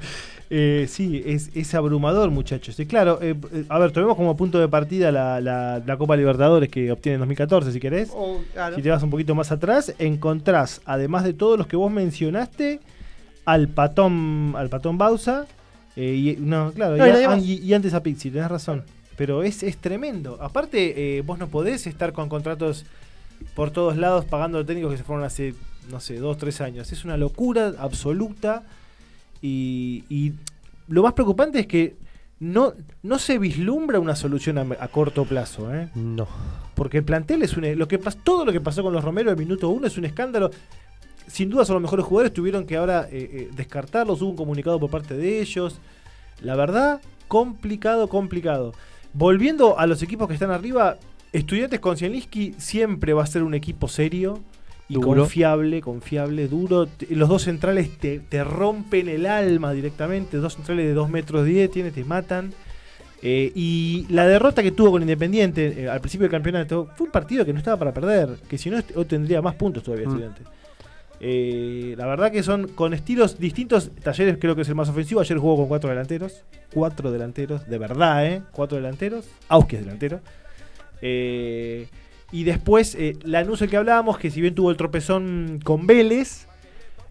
Eh, 0.53 0.85
sí, 0.89 1.23
es, 1.25 1.49
es 1.55 1.73
abrumador, 1.75 2.29
muchachos. 2.29 2.77
Y 2.77 2.85
claro, 2.85 3.19
eh, 3.21 3.35
a 3.69 3.79
ver, 3.79 3.91
tomemos 3.93 4.17
como 4.17 4.35
punto 4.35 4.59
de 4.59 4.67
partida 4.67 5.09
la, 5.09 5.39
la- 5.39 5.81
la 5.85 5.97
Copa 5.97 6.17
Libertadores 6.17 6.67
que 6.69 6.91
obtiene 6.91 7.13
en 7.15 7.19
2014, 7.21 7.71
si 7.71 7.79
querés. 7.79 8.11
Si 8.75 8.81
te 8.81 8.89
vas 8.89 9.01
un 9.01 9.09
poquito 9.11 9.33
más 9.33 9.49
atrás, 9.53 9.93
encontrás, 9.97 10.81
además 10.83 11.23
de 11.23 11.31
todos 11.33 11.57
los 11.57 11.67
que 11.67 11.77
vos 11.77 11.89
mencionaste, 11.89 12.81
al 13.45 13.69
patón, 13.69 14.53
al 14.57 14.67
patón 14.67 14.97
Bausa. 14.97 15.45
Eh, 15.95 16.35
y, 16.37 16.41
no, 16.41 16.71
claro, 16.71 16.97
No, 16.97 17.05
y, 17.37 17.73
a- 17.73 17.75
antes 17.75 17.93
a 17.93 18.01
Pixi, 18.03 18.31
tenés 18.31 18.49
razón. 18.49 18.83
Pero 19.17 19.43
es, 19.43 19.61
es 19.63 19.77
tremendo. 19.77 20.37
Aparte, 20.41 21.17
eh, 21.17 21.21
vos 21.21 21.37
no 21.37 21.47
podés 21.47 21.85
estar 21.87 22.13
con 22.13 22.29
contratos 22.29 22.85
por 23.55 23.71
todos 23.71 23.97
lados 23.97 24.25
pagando 24.25 24.59
a 24.59 24.65
técnicos 24.65 24.91
que 24.91 24.97
se 24.97 25.03
fueron 25.03 25.23
hace, 25.25 25.53
no 25.91 25.99
sé, 25.99 26.15
dos, 26.17 26.37
tres 26.37 26.61
años. 26.61 26.91
Es 26.91 27.03
una 27.05 27.17
locura 27.17 27.73
absoluta. 27.77 28.63
Y, 29.41 30.03
y 30.09 30.33
lo 30.87 31.03
más 31.03 31.13
preocupante 31.13 31.59
es 31.59 31.67
que 31.67 31.95
no, 32.39 32.73
no 33.03 33.19
se 33.19 33.37
vislumbra 33.37 33.99
una 33.99 34.15
solución 34.15 34.57
a, 34.57 34.61
a 34.79 34.87
corto 34.87 35.25
plazo, 35.25 35.73
¿eh? 35.73 35.89
No. 35.95 36.27
Porque 36.73 36.97
el 36.99 37.03
plantel 37.03 37.43
es 37.43 37.55
un, 37.57 37.77
lo 37.77 37.87
que 37.87 37.97
todo 38.23 38.45
lo 38.45 38.51
que 38.51 38.61
pasó 38.61 38.81
con 38.81 38.93
los 38.93 39.03
Romero 39.03 39.29
el 39.29 39.37
minuto 39.37 39.69
uno 39.69 39.87
es 39.87 39.97
un 39.97 40.05
escándalo. 40.05 40.49
Sin 41.31 41.49
duda 41.49 41.63
son 41.65 41.75
los 41.75 41.81
mejores 41.83 42.05
jugadores, 42.05 42.33
tuvieron 42.33 42.65
que 42.65 42.75
ahora 42.77 43.07
eh, 43.11 43.29
eh, 43.31 43.49
descartarlos, 43.55 44.21
hubo 44.21 44.31
un 44.31 44.35
comunicado 44.35 44.79
por 44.79 44.89
parte 44.89 45.15
de 45.15 45.39
ellos. 45.39 45.79
La 46.41 46.55
verdad, 46.55 46.99
complicado, 47.27 48.09
complicado. 48.09 48.73
Volviendo 49.13 49.79
a 49.79 49.87
los 49.87 50.01
equipos 50.03 50.27
que 50.27 50.33
están 50.33 50.51
arriba, 50.51 50.97
Estudiantes 51.33 51.79
con 51.79 51.95
Zielinski 51.95 52.55
siempre 52.57 53.13
va 53.13 53.23
a 53.23 53.25
ser 53.27 53.43
un 53.43 53.53
equipo 53.53 53.87
serio 53.87 54.39
y 54.89 54.95
Duro. 54.95 55.07
confiable, 55.21 55.79
confiable, 55.79 56.49
duro. 56.49 56.89
Los 57.09 57.29
dos 57.29 57.43
centrales 57.43 57.97
te, 57.97 58.19
te 58.19 58.43
rompen 58.43 59.07
el 59.07 59.25
alma 59.25 59.71
directamente, 59.71 60.35
dos 60.37 60.55
centrales 60.55 60.85
de 60.85 60.93
2 60.93 61.09
metros 61.09 61.45
10 61.45 61.71
tiene, 61.71 61.91
te 61.91 62.03
matan. 62.03 62.51
Eh, 63.21 63.53
y 63.55 64.05
la 64.09 64.27
derrota 64.27 64.61
que 64.63 64.71
tuvo 64.71 64.91
con 64.91 65.01
Independiente 65.03 65.83
eh, 65.83 65.89
al 65.89 66.01
principio 66.01 66.23
del 66.23 66.31
campeonato 66.31 66.89
fue 66.97 67.05
un 67.05 67.11
partido 67.11 67.45
que 67.45 67.53
no 67.53 67.59
estaba 67.59 67.77
para 67.77 67.93
perder, 67.93 68.35
que 68.49 68.57
si 68.57 68.69
no 68.69 68.81
tendría 68.83 69.41
más 69.41 69.55
puntos 69.55 69.83
todavía 69.83 70.07
Mm. 70.07 70.09
Estudiantes. 70.09 70.47
Eh, 71.23 71.93
la 71.99 72.07
verdad 72.07 72.31
que 72.31 72.41
son 72.41 72.67
con 72.67 72.95
estilos 72.95 73.37
distintos. 73.37 73.91
Talleres 74.01 74.37
creo 74.39 74.55
que 74.55 74.63
es 74.63 74.69
el 74.69 74.75
más 74.75 74.89
ofensivo. 74.89 75.21
Ayer 75.21 75.37
jugó 75.37 75.55
con 75.55 75.67
cuatro 75.67 75.89
delanteros. 75.89 76.43
Cuatro 76.73 77.11
delanteros, 77.11 77.69
de 77.69 77.77
verdad, 77.77 78.25
¿eh? 78.25 78.41
Cuatro 78.51 78.77
delanteros. 78.77 79.29
Auski 79.47 79.75
es 79.75 79.85
delantero. 79.85 80.19
Eh, 81.01 81.87
y 82.31 82.43
después, 82.43 82.95
eh, 82.95 83.17
Lanús, 83.23 83.61
el 83.61 83.69
que 83.69 83.77
hablábamos, 83.77 84.17
que 84.17 84.31
si 84.31 84.41
bien 84.41 84.55
tuvo 84.55 84.71
el 84.71 84.77
tropezón 84.77 85.59
con 85.63 85.85
Vélez, 85.85 86.47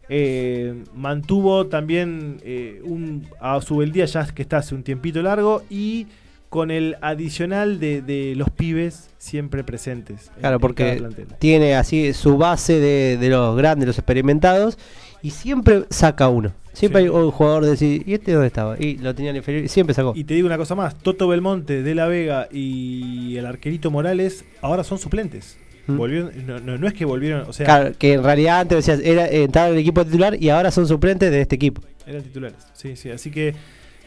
eh, 0.09 0.83
mantuvo 0.95 1.69
también 1.69 2.41
un, 2.83 3.29
a 3.41 3.61
su 3.61 3.81
día 3.83 4.07
ya 4.07 4.27
que 4.27 4.43
está 4.43 4.59
hace 4.59 4.75
un 4.75 4.83
tiempito 4.83 5.23
largo 5.23 5.63
y 5.71 6.09
con 6.51 6.71
el 6.71 6.97
adicional 7.01 7.81
de, 7.81 8.03
de 8.03 8.35
los 8.37 8.51
pibes 8.51 9.09
siempre 9.19 9.65
presentes. 9.65 10.31
en- 10.35 10.41
Claro, 10.41 10.57
en 10.57 10.61
porque 10.61 11.03
tiene 11.39 11.77
así 11.77 12.13
su 12.13 12.37
base 12.37 12.79
de, 12.81 13.17
de 13.19 13.29
los 13.31 13.57
grandes, 13.57 13.87
los 13.87 13.97
experimentados, 13.99 14.77
y 15.23 15.31
siempre 15.31 15.85
saca 15.91 16.29
uno. 16.29 16.53
Siempre 16.73 17.03
Sí. 17.03 17.07
hay 17.07 17.11
un 17.11 17.31
jugador 17.31 17.65
de 17.65 17.71
decir, 17.71 18.03
¿y 18.07 18.15
este 18.15 18.33
dónde 18.33 18.47
estaba? 18.49 18.77
Y 18.79 18.97
lo 18.99 19.15
tenían 19.15 19.37
inferior 19.37 19.65
y 19.65 19.69
siempre 19.69 19.95
sacó. 19.95 20.13
Y 20.15 20.25
te 20.25 20.35
digo 20.35 20.47
una 20.47 20.57
cosa 20.59 20.75
más, 20.75 20.97
Toto 20.99 21.27
Belmonte, 21.29 21.83
De 21.83 21.95
La 21.95 22.07
Vega 22.07 22.49
y 22.51 23.37
el 23.37 23.47
arquerito 23.47 23.91
Morales 23.91 24.45
ahora 24.61 24.83
son 24.85 24.99
suplentes. 24.99 25.57
Mm. 25.87 25.97
Volvieron, 25.97 26.31
no, 26.47 26.59
no- 26.61 26.79
no 26.79 26.87
es 26.87 26.95
que 26.95 27.05
volvieron, 27.05 27.43
o 27.49 27.53
sea, 27.53 27.67
Claro, 27.67 27.93
que 27.99 28.15
en 28.15 28.23
realidad 28.25 28.61
antes 28.61 28.85
decías, 28.87 29.01
era, 29.05 29.27
estaba 29.27 29.69
en 29.69 29.75
el 29.75 29.81
equipo 29.81 30.05
titular 30.05 30.37
y 30.41 30.49
ahora 30.49 30.71
son 30.71 30.87
suplentes 30.89 31.31
de 31.31 31.41
este 31.43 31.55
equipo. 31.57 31.83
eran 32.07 32.23
titulares. 32.23 32.57
Sí, 32.73 32.97
sí, 32.97 33.11
así 33.11 33.31
que 33.31 33.55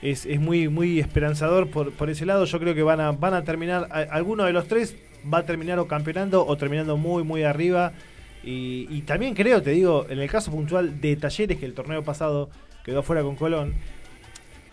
es, 0.04 0.26
es 0.28 0.40
muy, 0.40 0.68
muy 0.68 1.00
esperanzador 1.00 1.70
por, 1.72 1.92
por 1.94 2.10
ese 2.12 2.26
lado. 2.28 2.46
Yo 2.46 2.60
creo 2.60 2.76
que 2.76 2.84
van 2.84 3.00
a, 3.00 3.12
van 3.14 3.34
a 3.34 3.44
terminar, 3.44 3.88
alguno 4.12 4.44
de 4.44 4.54
los 4.54 4.68
tres 4.68 4.96
va 5.34 5.40
a 5.40 5.46
terminar 5.46 5.80
o 5.80 5.88
campeonando 5.88 6.46
o 6.46 6.56
terminando 6.58 6.98
muy, 6.98 7.24
muy 7.24 7.44
arriba. 7.44 7.94
Y, 8.44 8.88
y 8.92 9.02
también 9.04 9.34
creo, 9.34 9.62
te 9.64 9.72
digo, 9.72 10.06
en 10.10 10.20
el 10.20 10.30
caso 10.30 10.52
puntual 10.52 11.00
de 11.00 11.16
Talleres, 11.16 11.58
que 11.58 11.66
el 11.66 11.74
torneo 11.74 12.04
pasado 12.04 12.50
quedó 12.84 13.02
fuera 13.02 13.24
con 13.24 13.38
Colón, 13.38 13.74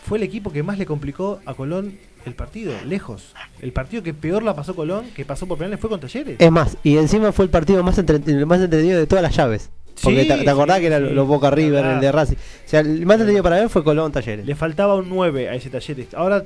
fue 0.05 0.19
el 0.19 0.25
equipo 0.25 0.51
que 0.53 0.63
más 0.65 0.77
le 0.79 0.87
complicó 0.87 1.41
a 1.47 1.55
Colón 1.55 1.97
el 2.27 2.35
partido, 2.35 2.73
lejos. 2.85 3.35
El 3.63 3.73
partido 3.73 4.03
que 4.03 4.13
peor 4.13 4.43
la 4.43 4.55
pasó 4.57 4.75
Colón, 4.75 5.07
que 5.15 5.25
pasó 5.25 5.47
por 5.47 5.57
penales, 5.59 5.79
fue 5.79 5.89
con 5.89 6.01
Talleres. 6.01 6.37
Es 6.41 6.51
más, 6.51 6.77
y 6.83 6.97
encima 6.97 7.31
fue 7.33 7.45
el 7.45 7.51
partido 7.51 7.83
más, 7.85 7.97
entre- 7.99 8.19
más 8.45 8.61
entretenido 8.61 8.99
de 8.99 9.07
todas 9.07 9.23
las 9.23 9.37
llaves. 9.37 9.71
Porque 10.03 10.23
Sí, 10.23 10.29
te, 10.29 10.37
te 10.45 10.51
acordás 10.51 10.77
sí, 10.77 10.81
que 10.83 10.87
eran 10.87 11.09
sí, 11.09 11.15
los 11.15 11.27
Boca 11.29 11.51
River, 11.51 11.85
el 11.85 12.01
de 12.01 12.13
Racing. 12.13 12.37
O 12.37 12.39
sea, 12.69 12.81
el 12.81 13.05
más 13.07 13.15
entretenido 13.15 13.43
para 13.43 13.57
ver 13.57 13.69
fue 13.69 13.85
Colón 13.85 14.13
Talleres. 14.13 14.47
Le 14.47 14.55
faltaba 14.55 14.95
un 14.97 15.09
9 15.09 15.49
a 15.49 15.55
ese 15.55 15.69
Talleres. 15.71 16.07
Ahora 16.15 16.45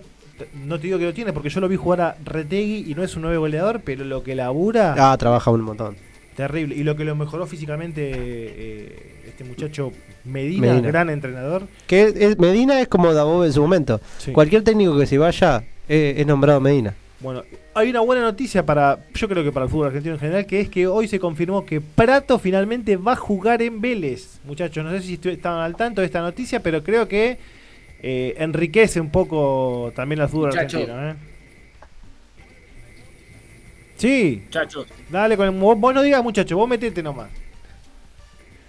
no 0.65 0.77
te 0.81 0.87
digo 0.89 0.99
que 0.99 1.05
lo 1.05 1.15
tiene 1.15 1.33
porque 1.33 1.49
yo 1.49 1.61
lo 1.61 1.69
vi 1.69 1.77
jugar 1.77 2.01
a 2.01 2.17
Retegui 2.25 2.91
y 2.91 2.95
no 2.95 3.05
es 3.05 3.15
un 3.17 3.23
9 3.23 3.37
goleador, 3.39 3.81
pero 3.85 4.05
lo 4.05 4.23
que 4.25 4.35
labura, 4.35 4.95
Ah, 4.99 5.17
trabaja 5.17 5.51
un 5.51 5.61
montón. 5.61 5.97
terrible. 6.37 6.75
Y 6.75 6.83
lo 6.83 6.97
que 6.97 7.05
lo 7.05 7.15
mejoró 7.15 7.47
físicamente 7.47 8.11
eh, 8.13 9.23
este 9.29 9.45
muchacho 9.45 9.93
Medina, 10.25 10.69
Medina. 10.73 10.89
gran 10.89 11.11
entrenador. 11.11 11.63
Que 11.87 12.13
es- 12.17 12.39
Medina 12.39 12.81
es 12.81 12.89
como 12.89 13.13
Dabov 13.15 13.45
en 13.45 13.53
su 13.53 13.61
momento. 13.63 14.01
Sí. 14.19 14.33
Cualquier 14.33 14.63
técnico 14.65 14.99
que 14.99 15.07
se 15.07 15.19
vaya 15.19 15.63
eh, 15.89 16.15
es 16.19 16.27
nombrado 16.27 16.61
Medina. 16.61 16.95
Bueno, 17.21 17.43
hay 17.75 17.91
una 17.91 18.01
buena 18.01 18.23
noticia 18.23 18.67
para, 18.67 18.99
yo 19.15 19.29
creo 19.29 19.43
que 19.43 19.53
para 19.53 19.65
el 19.65 19.71
fútbol 19.71 19.87
argentino 19.87 20.15
en 20.15 20.21
general, 20.21 20.47
que 20.47 20.61
es 20.61 20.69
que 20.69 20.87
hoy 20.87 21.09
se 21.09 21.19
confirmó 21.19 21.65
que 21.65 21.81
Prato 21.81 22.39
finalmente 22.39 22.97
va 22.97 23.13
a 23.13 23.17
jugar 23.17 23.63
en 23.63 23.81
Vélez. 23.81 24.41
Muchachos, 24.45 24.85
no 24.85 24.91
sé 24.91 25.01
si 25.01 25.19
estaban 25.31 25.61
al 25.61 25.75
tanto 25.77 26.01
de 26.01 26.07
esta 26.07 26.21
noticia, 26.21 26.61
pero 26.63 26.83
creo 26.83 27.09
que 27.09 27.39
eh, 28.03 28.35
enriquece 28.39 29.01
un 29.01 29.11
poco 29.11 29.93
también 29.97 30.21
al 30.21 30.29
fútbol 30.29 30.49
Muchacho. 30.51 30.79
argentino. 30.79 31.11
¿eh? 31.11 31.15
Sí, 33.97 34.43
Muchachos, 34.47 34.87
dale 35.09 35.37
con 35.37 35.47
el, 35.49 35.55
vos, 35.59 35.79
vos 35.79 35.95
no 35.95 36.03
digas 36.03 36.23
muchacho, 36.23 36.57
vos 36.57 36.69
metete 36.69 37.03
nomás. 37.03 37.31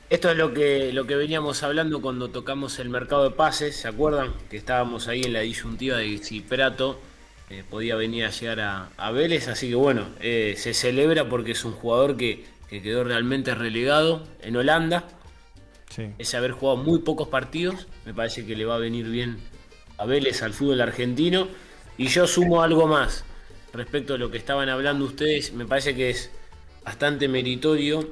esto 0.09 0.29
es 0.29 0.37
lo 0.37 0.53
que, 0.53 0.93
lo 0.93 1.05
que 1.07 1.15
veníamos 1.15 1.63
hablando 1.63 1.99
cuando 1.99 2.29
tocamos 2.29 2.77
el 2.79 2.89
mercado 2.89 3.23
de 3.29 3.31
pases, 3.35 3.75
¿se 3.75 3.87
acuerdan? 3.87 4.33
Que 4.49 4.55
estábamos 4.57 5.07
ahí 5.07 5.23
en 5.23 5.33
la 5.33 5.41
disyuntiva 5.41 5.97
de 5.97 6.19
si 6.19 6.41
Prato 6.41 7.01
eh, 7.49 7.63
podía 7.69 7.95
venir 7.95 8.25
a 8.25 8.29
llegar 8.31 8.59
a, 8.59 8.89
a 8.97 9.11
Vélez, 9.11 9.47
así 9.47 9.69
que 9.69 9.75
bueno, 9.75 10.07
eh, 10.19 10.55
se 10.57 10.73
celebra 10.73 11.29
porque 11.29 11.51
es 11.51 11.63
un 11.65 11.73
jugador 11.73 12.17
que, 12.17 12.45
que 12.69 12.81
quedó 12.81 13.03
realmente 13.03 13.53
relegado 13.55 14.23
en 14.41 14.55
Holanda, 14.55 15.07
Sí. 15.89 16.07
ese 16.17 16.35
haber 16.35 16.51
jugado 16.51 16.77
muy 16.77 16.99
pocos 16.99 17.29
partidos, 17.29 17.87
me 18.05 18.13
parece 18.13 18.45
que 18.45 18.55
le 18.55 18.65
va 18.65 18.75
a 18.75 18.79
venir 18.79 19.07
bien 19.07 19.37
a 19.97 20.05
Vélez, 20.05 20.41
al 20.41 20.53
fútbol 20.53 20.81
argentino. 20.81 21.47
Y 21.97 22.07
yo 22.07 22.27
sumo 22.27 22.63
algo 22.63 22.85
más 22.87 23.23
respecto 23.71 24.15
a 24.15 24.17
lo 24.17 24.29
que 24.29 24.37
estaban 24.37 24.67
hablando 24.67 25.05
ustedes, 25.05 25.53
me 25.53 25.65
parece 25.65 25.95
que 25.95 26.09
es 26.09 26.31
bastante 26.83 27.29
meritorio 27.29 28.09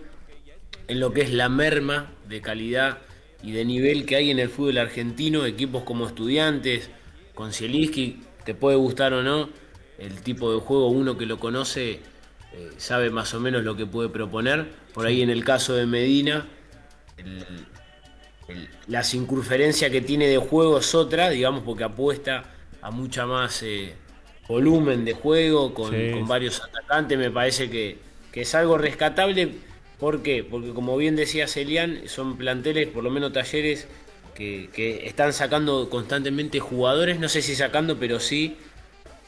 en 0.87 0.99
lo 1.01 1.11
que 1.11 1.21
es 1.23 1.31
la 1.31 1.49
merma 1.49 2.11
de 2.29 2.41
calidad 2.41 2.99
y 3.41 3.51
de 3.51 3.65
nivel 3.65 4.05
que 4.05 4.15
hay 4.15 4.31
en 4.31 4.39
el 4.39 4.49
fútbol 4.49 4.77
argentino, 4.77 5.45
equipos 5.45 5.83
como 5.83 6.07
estudiantes, 6.07 6.89
con 7.35 7.51
Zielinski, 7.51 8.21
te 8.45 8.53
puede 8.55 8.77
gustar 8.77 9.13
o 9.13 9.23
no, 9.23 9.49
el 9.97 10.21
tipo 10.21 10.53
de 10.53 10.59
juego, 10.59 10.87
uno 10.89 11.17
que 11.17 11.25
lo 11.25 11.39
conoce 11.39 11.99
eh, 12.55 12.69
sabe 12.77 13.09
más 13.09 13.33
o 13.33 13.39
menos 13.39 13.63
lo 13.63 13.75
que 13.75 13.85
puede 13.85 14.09
proponer. 14.09 14.67
Por 14.93 15.05
ahí 15.07 15.21
en 15.23 15.29
el 15.31 15.43
caso 15.43 15.73
de 15.73 15.85
Medina, 15.87 16.45
el- 17.17 17.45
el- 18.47 18.69
la 18.87 19.03
circunferencia 19.03 19.89
que 19.89 20.01
tiene 20.01 20.27
de 20.27 20.37
juego 20.37 20.77
es 20.79 20.93
otra, 20.95 21.29
digamos, 21.29 21.63
porque 21.63 21.83
apuesta 21.83 22.43
a 22.81 22.91
mucha 22.91 23.25
más 23.25 23.63
eh, 23.63 23.93
volumen 24.47 25.05
de 25.05 25.13
juego, 25.13 25.73
con, 25.73 25.91
Sí, 25.91 26.11
con 26.11 26.23
sí. 26.23 26.29
varios 26.29 26.61
atacantes, 26.61 27.17
me 27.17 27.31
parece 27.31 27.69
que, 27.69 27.97
que 28.31 28.41
es 28.41 28.55
algo 28.55 28.77
rescatable. 28.77 29.55
¿Por 29.99 30.21
qué? 30.21 30.43
Porque 30.43 30.73
como 30.73 30.97
bien 30.97 31.15
decía 31.15 31.47
Celian, 31.47 32.01
son 32.07 32.37
planteles, 32.37 32.89
por 32.89 33.03
lo 33.03 33.09
menos 33.09 33.31
talleres, 33.31 33.87
que, 34.33 34.69
que 34.73 35.07
están 35.07 35.33
sacando 35.33 35.89
constantemente 35.89 36.59
jugadores, 36.59 37.19
no 37.19 37.29
sé 37.29 37.41
si 37.41 37.55
sacando, 37.55 37.97
pero 37.97 38.19
sí 38.19 38.57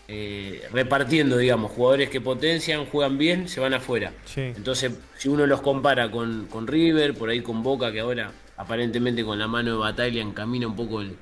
eh, 0.07 0.61
repartiendo, 0.71 1.37
digamos, 1.37 1.71
jugadores 1.71 2.09
que 2.09 2.21
potencian, 2.21 2.85
juegan 2.85 3.17
bien, 3.17 3.47
se 3.49 3.59
van 3.59 3.73
afuera. 3.73 4.11
Sí. 4.25 4.41
Entonces, 4.41 4.91
si 5.17 5.29
uno 5.29 5.47
los 5.47 5.61
compara 5.61 6.11
con, 6.11 6.45
con 6.47 6.67
River, 6.67 7.13
por 7.15 7.29
ahí 7.29 7.41
con 7.41 7.63
Boca, 7.63 7.91
que 7.91 8.01
ahora 8.01 8.31
aparentemente 8.57 9.23
con 9.25 9.39
la 9.39 9.47
mano 9.47 9.71
de 9.71 9.77
Batalla 9.77 10.21
encamina 10.21 10.67
un 10.67 10.75
poco 10.75 11.01
el, 11.01 11.15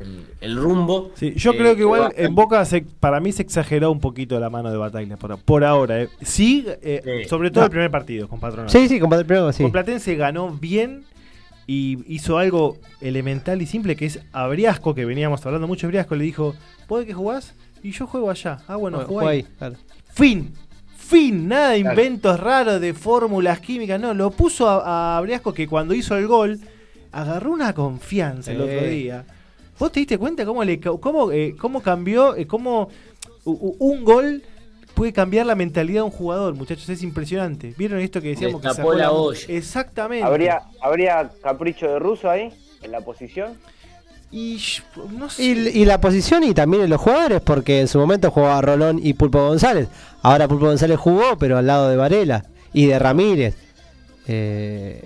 el- 0.00 0.24
el 0.40 0.56
rumbo. 0.56 1.12
Sí, 1.14 1.34
yo 1.36 1.52
eh, 1.52 1.56
creo 1.56 1.74
que 1.76 1.82
igual 1.82 2.12
en 2.16 2.34
Boca 2.34 2.64
se- 2.64 2.80
para 2.98 3.20
mí 3.20 3.30
se 3.30 3.42
exageró 3.42 3.90
un 3.92 4.00
poquito 4.00 4.40
la 4.40 4.48
mano 4.50 4.70
de 4.70 4.76
batalla 4.78 5.16
por, 5.16 5.38
por 5.38 5.62
ahora. 5.64 6.02
eh. 6.02 6.08
Sí, 6.22 6.64
eh, 6.82 7.20
Sí. 7.24 7.28
sobre 7.28 7.50
todo 7.50 7.60
No. 7.60 7.66
el 7.66 7.70
primer 7.70 7.90
partido 7.90 8.26
con 8.28 8.40
Patronato. 8.40 8.72
Sí, 8.72 8.88
sí, 8.88 8.98
compadre, 8.98 9.24
primero 9.26 9.52
sí. 9.52 9.62
Con 9.62 9.70
Platense 9.70 10.16
ganó 10.16 10.48
bien 10.50 11.04
y 11.66 11.98
hizo 12.12 12.38
algo 12.38 12.76
elemental 13.00 13.62
y 13.62 13.66
simple 13.66 13.96
que 13.96 14.06
es 14.06 14.20
a 14.32 14.46
Briasco, 14.48 14.94
que 14.94 15.04
veníamos 15.04 15.44
hablando 15.46 15.66
mucho 15.66 15.86
de 15.86 15.92
Briasco, 15.92 16.14
le 16.14 16.24
dijo, 16.24 16.54
¿vos 16.88 17.00
de 17.00 17.06
qué 17.06 17.14
jugás? 17.14 17.54
Y 17.82 17.90
yo 17.92 18.06
juego 18.06 18.30
allá. 18.30 18.58
Ah, 18.68 18.76
bueno, 18.76 18.98
Bueno, 18.98 19.12
juega 19.12 19.30
ahí. 19.30 19.42
claro. 19.58 19.76
Fin. 20.12 20.52
Fin. 20.96 21.48
Nada 21.48 21.70
de 21.70 21.80
Claro. 21.82 22.00
inventos 22.00 22.40
raros 22.40 22.80
de 22.80 22.94
fórmulas 22.94 23.60
químicas. 23.60 24.00
No, 24.00 24.14
lo 24.14 24.30
puso 24.30 24.68
a, 24.68 25.18
a 25.18 25.20
Briasco 25.20 25.52
que 25.52 25.66
cuando 25.68 25.92
hizo 25.94 26.16
el 26.16 26.26
gol 26.26 26.58
agarró 27.12 27.52
una 27.52 27.72
confianza 27.74 28.52
el 28.52 28.60
otro 28.62 28.84
día. 28.86 29.24
¿Vos 29.78 29.90
te 29.92 30.00
diste 30.00 30.16
cuenta 30.18 30.44
cómo, 30.46 30.64
le, 30.64 30.80
cómo, 30.80 31.30
eh, 31.32 31.54
cómo 31.58 31.82
cambió, 31.82 32.36
eh, 32.36 32.46
cómo 32.46 32.88
un 33.44 34.04
gol 34.04 34.42
puede 34.94 35.12
cambiar 35.12 35.46
la 35.46 35.54
mentalidad 35.54 36.00
de 36.00 36.04
un 36.04 36.10
jugador, 36.10 36.54
muchachos? 36.54 36.88
Es 36.88 37.02
impresionante. 37.02 37.74
¿Vieron 37.76 37.98
esto 38.00 38.20
que 38.20 38.28
decíamos? 38.28 38.60
que 38.62 38.68
sacó 38.72 38.94
la 38.94 39.10
olla. 39.12 39.40
Exactamente. 39.48 40.24
¿Habría, 40.26 40.62
¿Habría 40.80 41.30
capricho 41.42 41.86
de 41.86 41.98
ruso 41.98 42.30
ahí, 42.30 42.52
en 42.82 42.90
la 42.92 43.00
posición? 43.00 43.54
Y 44.30 44.60
no 45.12 45.30
sé. 45.30 45.42
Y, 45.44 45.50
y 45.82 45.84
la 45.84 46.00
posición 46.00 46.42
y 46.44 46.54
también 46.54 46.82
en 46.84 46.90
los 46.90 47.00
jugadores, 47.00 47.40
porque 47.40 47.80
en 47.80 47.88
su 47.88 47.98
momento 47.98 48.30
jugaba 48.30 48.60
Rolón 48.62 48.98
y 49.02 49.14
Pulpo 49.14 49.38
González. 49.46 49.88
Ahora 50.22 50.48
Pulpo 50.48 50.66
González 50.66 50.98
jugó, 50.98 51.36
pero 51.38 51.56
al 51.58 51.66
lado 51.66 51.88
de 51.88 51.96
Varela 51.96 52.44
y 52.72 52.86
de 52.86 52.98
Ramírez. 52.98 53.56
Eh, 54.26 55.04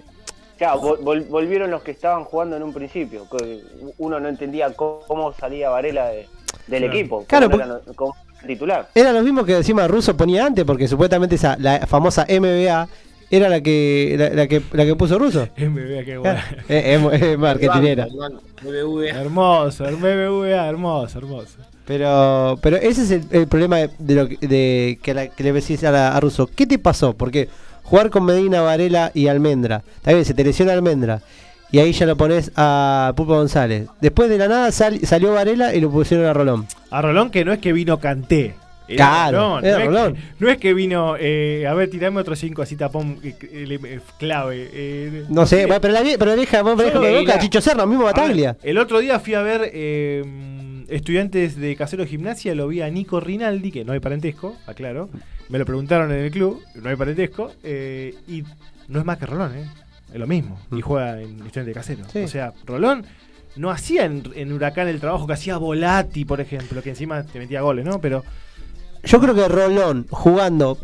Claro, 0.57 0.81
vol- 0.81 0.99
vol- 1.03 1.29
volvieron 1.29 1.71
los 1.71 1.83
que 1.83 1.93
estaban 1.93 2.25
jugando 2.25 2.57
en 2.57 2.65
un 2.65 2.73
principio. 2.73 3.29
que 3.31 3.63
Uno 3.99 4.19
no 4.19 4.29
entendía 4.29 4.73
cómo, 4.75 5.33
salía 5.39 5.71
Varela 5.71 6.07
de, 6.09 6.27
del 6.67 6.83
Claro. 6.83 6.87
equipo. 6.99 7.25
Claro, 7.29 7.51
como 7.95 8.17
titular. 8.47 8.89
Era 8.95 9.13
lo 9.13 9.23
mismo 9.23 9.45
que 9.45 9.57
encima 9.57 9.87
Russo 9.89 10.17
ponía 10.17 10.47
antes, 10.47 10.65
porque 10.65 10.89
supuestamente 10.89 11.35
esa 11.37 11.57
la 11.59 11.87
famosa 11.87 12.27
MBA 12.29 12.89
era 13.31 13.49
la 13.49 13.61
que 13.61 14.15
la, 14.19 14.31
la 14.31 14.47
que 14.47 14.63
la 14.73 14.85
que 14.87 14.95
puso 14.97 15.19
Russo. 15.19 15.49
MBA, 15.57 16.05
qué 16.05 16.17
bueno. 16.19 16.39
es, 16.69 16.85
es- 17.13 17.23
es 17.23 17.39
marketinera. 17.39 18.07
El 18.07 18.67
BBVA. 18.85 19.09
hermoso, 19.11 19.85
MBA, 19.85 20.69
hermoso, 20.69 21.19
hermoso. 21.19 21.59
Pero, 21.87 22.59
pero 22.63 22.77
ese 22.77 23.03
es 23.03 23.11
el, 23.11 23.25
el 23.31 23.47
problema 23.49 23.79
de, 23.79 23.91
de 23.99 24.15
lo 24.15 24.29
que, 24.29 24.47
de 24.47 24.99
que, 25.03 25.15
la- 25.15 25.29
que 25.29 25.43
le 25.43 25.53
decís 25.53 25.83
a, 25.85 25.91
la- 25.91 26.17
a 26.17 26.21
Russo. 26.21 26.47
¿Qué 26.55 26.67
te 26.67 26.79
pasó? 26.79 27.15
Porque 27.15 27.49
jugar 27.83 28.11
con 28.11 28.25
Medina, 28.25 28.61
Varela 28.61 29.11
y 29.15 29.29
Almendra. 29.29 29.83
Está 29.97 30.13
bien, 30.13 30.25
se 30.25 30.35
te 30.35 30.45
lesiona 30.45 30.73
Almendra. 30.75 31.21
Y 31.71 31.79
ahí 31.81 31.93
ya 31.93 32.07
lo 32.07 32.17
pones 32.17 32.51
a 32.57 33.13
Pulpo 33.17 33.35
González. 33.35 33.89
Después 34.01 34.31
de 34.31 34.39
la 34.39 34.49
nada 34.49 34.73
sal- 34.73 35.01
salió 35.05 35.33
Varela 35.35 35.75
y 35.75 35.81
lo 35.81 35.91
pusieron 35.91 36.27
a 36.27 36.33
Rolón. 36.33 36.67
A 36.91 37.03
Rolón 37.03 37.31
que 37.31 37.45
no 37.45 37.53
es 37.53 37.59
que 37.59 37.73
vino 37.73 37.99
Canté. 37.99 38.55
Claro, 38.97 39.59
era 39.59 39.81
no, 39.81 39.85
Rolón. 39.85 40.17
Es 40.17 40.23
que, 40.23 40.29
no 40.45 40.49
es 40.51 40.57
que 40.57 40.73
vino, 40.73 41.15
eh, 41.21 41.67
a 41.69 41.75
ver, 41.75 41.91
tirame 41.91 42.21
otro 42.23 42.35
5 42.35 42.63
así 42.63 42.75
tapón 42.75 43.19
eh, 43.23 43.35
eh, 43.43 43.79
eh, 43.85 44.01
clave. 44.19 44.71
eh, 44.73 45.25
No 45.29 45.45
sé, 45.45 45.67
bueno, 45.67 45.79
pero 45.83 45.93
la, 45.93 46.03
vie- 46.03 46.17
pero 46.19 46.31
la 46.31 46.37
vieja, 46.37 46.63
vos 46.63 46.75
vieja 46.79 46.99
boca, 46.99 47.35
la- 47.35 47.39
Chicho 47.39 47.61
Serra, 47.61 47.85
mismo 47.85 48.05
ver, 48.07 48.15
Bataglia. 48.15 48.57
el 48.63 48.79
otro 48.79 49.01
día 49.01 49.21
fui 49.21 49.35
a 49.35 49.43
ver 49.43 49.71
estudiantes 50.89 51.57
de 51.57 51.77
Casero 51.77 52.07
Gimnasia, 52.07 52.55
lo 52.55 52.67
vi 52.69 52.81
a 52.81 52.89
Nico 52.89 53.21
Rinaldi, 53.21 53.71
que 53.71 53.85
no 53.85 53.93
hay 53.93 54.01
parentesco, 54.01 54.57
aclaro. 54.67 55.11
Me 55.51 55.59
lo 55.59 55.67
preguntaron 55.67 56.11
en 56.13 56.25
el 56.25 56.31
club, 56.31 56.63
no 56.77 56.89
hay 56.89 56.97
parentesco. 56.97 57.53
y 57.63 58.43
no 58.89 59.01
es 59.01 59.05
más 59.05 59.19
que 59.19 59.27
Rolón, 59.27 59.55
¿eh? 59.55 59.65
Es 60.13 60.19
lo 60.19 60.27
mismo. 60.27 60.59
Y 60.73 60.81
juega 60.81 61.21
en 61.21 61.31
estudiante 61.31 61.65
de 61.65 61.73
Casero. 61.73 62.05
Sí. 62.13 62.21
O 62.21 62.29
sea, 62.29 62.53
Rolón 62.65 63.05
no 63.57 63.71
hacía 63.71 64.05
en, 64.05 64.23
en 64.35 64.53
Huracán 64.53 64.89
el 64.89 65.01
trabajo 65.01 65.27
que 65.27 65.33
hacía 65.35 65.57
Volati, 65.57 66.25
por 66.25 66.41
ejemplo, 66.41 66.83
que 66.83 66.91
encima 66.91 67.23
te 67.25 67.39
metía 67.39 67.61
goles, 67.61 67.85
¿no? 67.85 68.01
Pero 68.01 68.25
Yo 69.05 69.21
creo 69.21 69.35
que 69.35 69.49
Rolón 69.49 70.07
jugando 70.11 70.79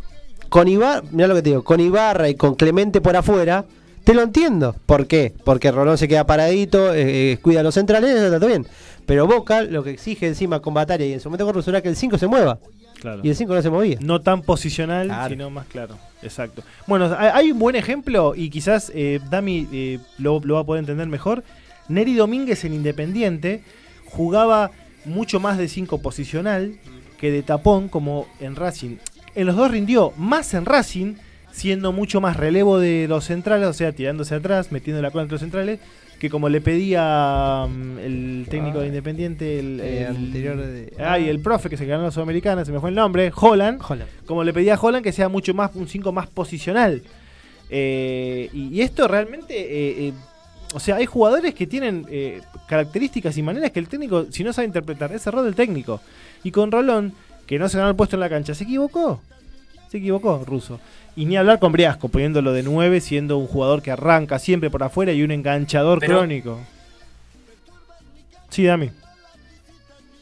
con 0.48 0.68
Ibarra, 0.68 1.02
mira 1.10 1.28
lo 1.28 1.34
que 1.34 1.42
te 1.42 1.50
digo, 1.50 1.64
con 1.64 1.80
Ibarra 1.80 2.28
y 2.28 2.34
con 2.34 2.54
Clemente 2.54 3.00
por 3.00 3.16
afuera, 3.16 3.64
te 4.04 4.14
lo 4.14 4.22
entiendo. 4.22 4.76
¿Por 4.86 5.06
qué? 5.06 5.32
Porque 5.44 5.72
Rolón 5.72 5.98
se 5.98 6.08
queda 6.08 6.26
paradito, 6.26 6.94
eh, 6.94 7.32
eh, 7.32 7.38
cuida 7.38 7.60
a 7.60 7.62
los 7.62 7.74
centrales, 7.74 8.10
eso 8.10 8.26
está 8.26 8.38
todo 8.38 8.48
bien. 8.48 8.66
Pero 9.06 9.26
Boca 9.26 9.62
lo 9.62 9.82
que 9.82 9.90
exige 9.90 10.26
encima 10.26 10.60
con 10.60 10.74
Bataria 10.74 11.06
y 11.06 11.12
en 11.12 11.20
su 11.20 11.28
momento 11.28 11.50
con 11.50 11.68
era 11.68 11.80
que 11.80 11.88
el 11.88 11.96
5 11.96 12.18
se 12.18 12.26
mueva. 12.26 12.58
Claro. 13.04 13.20
Y 13.22 13.28
el 13.28 13.36
5 13.36 13.54
no 13.54 13.62
se 13.62 13.70
movía. 13.70 13.98
No 14.00 14.20
tan 14.20 14.42
posicional, 14.42 15.06
Claro. 15.08 15.28
sino 15.28 15.50
más 15.50 15.66
claro. 15.66 15.98
Exacto. 16.22 16.62
Bueno, 16.86 17.14
hay 17.18 17.28
hay 17.32 17.52
un 17.52 17.58
buen 17.58 17.76
ejemplo 17.76 18.34
y 18.34 18.48
quizás 18.50 18.90
eh, 18.94 19.20
Dami 19.30 19.68
eh, 19.72 19.98
lo, 20.18 20.40
lo 20.42 20.54
va 20.54 20.60
a 20.60 20.64
poder 20.64 20.80
entender 20.80 21.06
mejor. 21.06 21.44
Neri 21.88 22.14
Domínguez 22.14 22.64
en 22.64 22.72
Independiente 22.72 23.62
jugaba 24.06 24.70
mucho 25.04 25.38
más 25.40 25.58
de 25.58 25.68
5 25.68 26.00
posicional 26.00 26.76
que 27.18 27.30
de 27.30 27.42
tapón 27.42 27.88
como 27.88 28.26
en 28.40 28.56
Racing. 28.56 28.96
En 29.34 29.46
los 29.46 29.56
dos 29.56 29.70
rindió 29.70 30.12
más 30.16 30.54
en 30.54 30.64
Racing, 30.64 31.14
siendo 31.52 31.92
mucho 31.92 32.20
más 32.20 32.36
relevo 32.36 32.78
de 32.78 33.06
los 33.08 33.24
centrales, 33.24 33.68
o 33.68 33.72
sea, 33.72 33.92
tirándose 33.92 34.34
atrás, 34.34 34.72
metiendo 34.72 35.02
la 35.02 35.10
cola 35.10 35.22
entre 35.24 35.34
los 35.34 35.40
centrales, 35.40 35.80
que 36.24 36.30
como 36.30 36.48
le 36.48 36.62
pedía 36.62 37.66
mm, 37.68 37.98
el 37.98 38.46
técnico 38.48 38.80
de 38.80 38.86
Independiente, 38.86 39.58
el, 39.58 39.78
el- 39.80 40.06
anterior 40.06 40.56
de- 40.56 40.92
ay, 41.04 41.28
el 41.28 41.40
profe 41.40 41.68
que 41.68 41.76
se 41.76 41.84
ganó 41.84 42.04
la 42.04 42.10
Sudamericana, 42.10 42.64
se 42.64 42.72
me 42.72 42.80
fue 42.80 42.88
el 42.88 42.96
nombre, 42.96 43.30
Holland 43.36 43.78
como 44.24 44.42
le 44.42 44.54
pedía 44.54 44.74
a 44.76 44.80
Holland 44.80 45.04
que 45.04 45.12
sea 45.12 45.28
mucho 45.28 45.52
más 45.52 45.72
un 45.74 45.86
5 45.86 46.12
más 46.12 46.26
posicional. 46.28 47.02
Eh, 47.70 48.48
y, 48.54 48.68
y 48.68 48.80
esto 48.80 49.06
realmente, 49.06 49.54
eh, 49.58 50.08
eh, 50.08 50.12
o 50.72 50.80
sea, 50.80 50.96
hay 50.96 51.04
jugadores 51.06 51.54
que 51.54 51.66
tienen 51.66 52.06
eh, 52.10 52.40
características 52.68 53.36
y 53.36 53.42
maneras 53.42 53.70
que 53.70 53.80
el 53.80 53.88
técnico, 53.88 54.26
si 54.30 54.44
no 54.44 54.52
sabe 54.54 54.66
interpretar, 54.66 55.12
es 55.12 55.26
error 55.26 55.44
del 55.44 55.54
técnico. 55.54 56.00
Y 56.42 56.50
con 56.52 56.70
Rolón, 56.72 57.12
que 57.46 57.58
no 57.58 57.68
se 57.68 57.76
ganó 57.76 57.90
el 57.90 57.96
puesto 57.96 58.16
en 58.16 58.20
la 58.20 58.30
cancha, 58.30 58.54
se 58.54 58.64
equivocó. 58.64 59.20
Se 59.94 59.98
equivocó, 59.98 60.42
Russo. 60.44 60.80
Y 61.14 61.24
ni 61.24 61.36
hablar 61.36 61.60
con 61.60 61.70
Briasco, 61.70 62.08
poniéndolo 62.08 62.52
de 62.52 62.64
9, 62.64 63.00
siendo 63.00 63.38
un 63.38 63.46
jugador 63.46 63.80
que 63.80 63.92
arranca 63.92 64.40
siempre 64.40 64.68
por 64.68 64.82
afuera 64.82 65.12
y 65.12 65.22
un 65.22 65.30
enganchador 65.30 66.00
Pero- 66.00 66.18
crónico. 66.18 66.58
Sí, 68.50 68.64
Dami. 68.64 68.90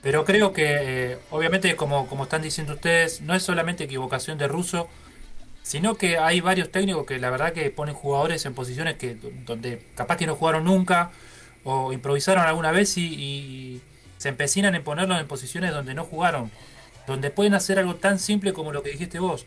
Pero 0.02 0.26
creo 0.26 0.52
que, 0.52 0.64
eh, 1.12 1.18
obviamente, 1.30 1.74
como, 1.74 2.06
como 2.06 2.24
están 2.24 2.42
diciendo 2.42 2.74
ustedes, 2.74 3.22
no 3.22 3.34
es 3.34 3.44
solamente 3.44 3.84
equivocación 3.84 4.36
de 4.36 4.46
Russo, 4.46 4.88
sino 5.62 5.94
que 5.94 6.18
hay 6.18 6.42
varios 6.42 6.70
técnicos 6.70 7.06
que 7.06 7.18
la 7.18 7.30
verdad 7.30 7.54
que 7.54 7.70
ponen 7.70 7.94
jugadores 7.94 8.44
en 8.44 8.52
posiciones 8.52 8.96
que 8.98 9.14
donde 9.46 9.86
capaz 9.94 10.18
que 10.18 10.26
no 10.26 10.34
jugaron 10.36 10.64
nunca 10.64 11.12
o 11.64 11.94
improvisaron 11.94 12.44
alguna 12.44 12.72
vez 12.72 12.98
y, 12.98 13.06
y 13.06 13.80
se 14.18 14.28
empecinan 14.28 14.74
en 14.74 14.84
ponerlos 14.84 15.18
en 15.18 15.26
posiciones 15.26 15.70
donde 15.72 15.94
no 15.94 16.04
jugaron, 16.04 16.50
donde 17.06 17.30
pueden 17.30 17.54
hacer 17.54 17.78
algo 17.78 17.94
tan 17.94 18.18
simple 18.18 18.52
como 18.52 18.70
lo 18.70 18.82
que 18.82 18.90
dijiste 18.90 19.18
vos. 19.18 19.46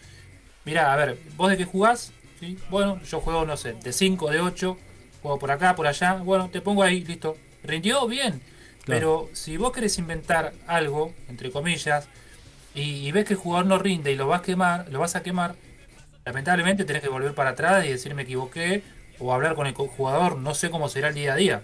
Mira, 0.66 0.92
a 0.92 0.96
ver, 0.96 1.18
vos 1.38 1.50
de 1.50 1.58
qué 1.58 1.66
jugás, 1.66 2.12
¿Sí? 2.40 2.58
bueno, 2.70 3.02
yo 3.04 3.22
juego, 3.22 3.46
no 3.46 3.56
sé, 3.56 3.74
de 3.74 3.94
5, 3.94 4.32
de 4.32 4.42
8, 4.42 4.78
juego 5.22 5.40
por 5.40 5.52
acá, 5.52 5.76
por 5.76 5.88
allá, 5.88 6.14
bueno, 6.14 6.50
te 6.50 6.62
pongo 6.62 6.84
ahí, 6.84 7.04
listo. 7.04 7.38
¿Rindió? 7.64 8.08
Bien. 8.08 8.42
Pero 8.86 9.30
si 9.34 9.58
vos 9.58 9.72
querés 9.72 9.98
inventar 9.98 10.54
algo, 10.68 11.14
entre 11.28 11.52
comillas, 11.52 12.08
y, 12.76 13.08
y 13.08 13.12
ves 13.12 13.26
que 13.26 13.34
el 13.34 13.40
jugador 13.40 13.66
no 13.66 13.80
rinde 13.80 14.12
y 14.12 14.16
lo 14.16 14.28
vas 14.28 14.42
a 14.42 14.44
quemar, 14.44 14.88
lo 14.92 15.00
vas 15.00 15.16
a 15.16 15.24
quemar, 15.24 15.56
lamentablemente 16.26 16.86
tenés 16.86 17.02
que 17.02 17.10
volver 17.10 17.34
para 17.34 17.52
atrás 17.52 17.86
y 17.86 17.90
decir 17.90 18.14
me 18.14 18.24
equivoqué 18.24 18.84
o 19.20 19.34
hablar 19.34 19.56
con 19.56 19.66
el 19.66 19.74
jugador, 19.74 20.38
no 20.38 20.54
sé 20.54 20.70
cómo 20.70 20.90
será 20.90 21.08
el 21.08 21.16
día 21.16 21.34
a 21.34 21.36
día. 21.36 21.62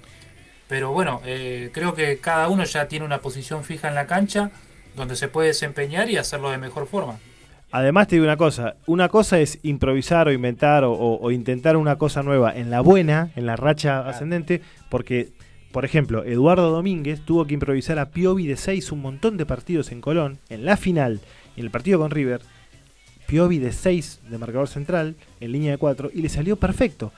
Pero 0.67 0.91
bueno, 0.91 1.21
eh, 1.25 1.69
creo 1.73 1.93
que 1.93 2.19
cada 2.19 2.47
uno 2.47 2.63
ya 2.63 2.87
tiene 2.87 3.05
una 3.05 3.19
posición 3.19 3.63
fija 3.63 3.89
en 3.89 3.95
la 3.95 4.07
cancha 4.07 4.51
donde 4.95 5.15
se 5.15 5.27
puede 5.27 5.49
desempeñar 5.49 6.09
y 6.09 6.17
hacerlo 6.17 6.49
de 6.49 6.57
mejor 6.57 6.87
forma. 6.87 7.19
Además 7.71 8.07
te 8.07 8.15
digo 8.15 8.25
una 8.25 8.37
cosa, 8.37 8.75
una 8.85 9.07
cosa 9.09 9.39
es 9.39 9.59
improvisar 9.63 10.27
o 10.27 10.31
inventar 10.33 10.83
o, 10.83 10.91
o- 10.91 11.19
o 11.21 11.31
intentar 11.31 11.77
una 11.77 11.95
cosa 11.97 12.21
nueva 12.21 12.53
en 12.55 12.69
la 12.69 12.81
buena, 12.81 13.31
en 13.35 13.45
la 13.45 13.55
racha 13.55 14.07
ascendente, 14.07 14.61
porque, 14.89 15.29
por 15.71 15.85
ejemplo, 15.85 16.23
Eduardo 16.25 16.69
Domínguez 16.71 17.21
tuvo 17.21 17.45
que 17.45 17.53
improvisar 17.53 17.97
a 17.99 18.09
Piovi 18.09 18.45
de 18.45 18.57
6 18.57 18.91
un 18.91 19.01
montón 19.01 19.37
de 19.37 19.45
partidos 19.45 19.91
en 19.93 20.01
Colón, 20.01 20.37
en 20.49 20.65
la 20.65 20.75
final, 20.75 21.21
en 21.55 21.63
el 21.63 21.71
partido 21.71 21.99
con 21.99 22.11
River, 22.11 22.41
Piovi 23.27 23.59
de 23.59 23.71
6 23.71 24.19
de 24.29 24.37
marcador 24.37 24.67
central, 24.67 25.15
en 25.39 25.51
línea 25.53 25.71
de 25.71 25.77
4, 25.77 26.09
y 26.13 26.21
le 26.21 26.27
salió 26.29 26.57
perfecto. 26.57 27.13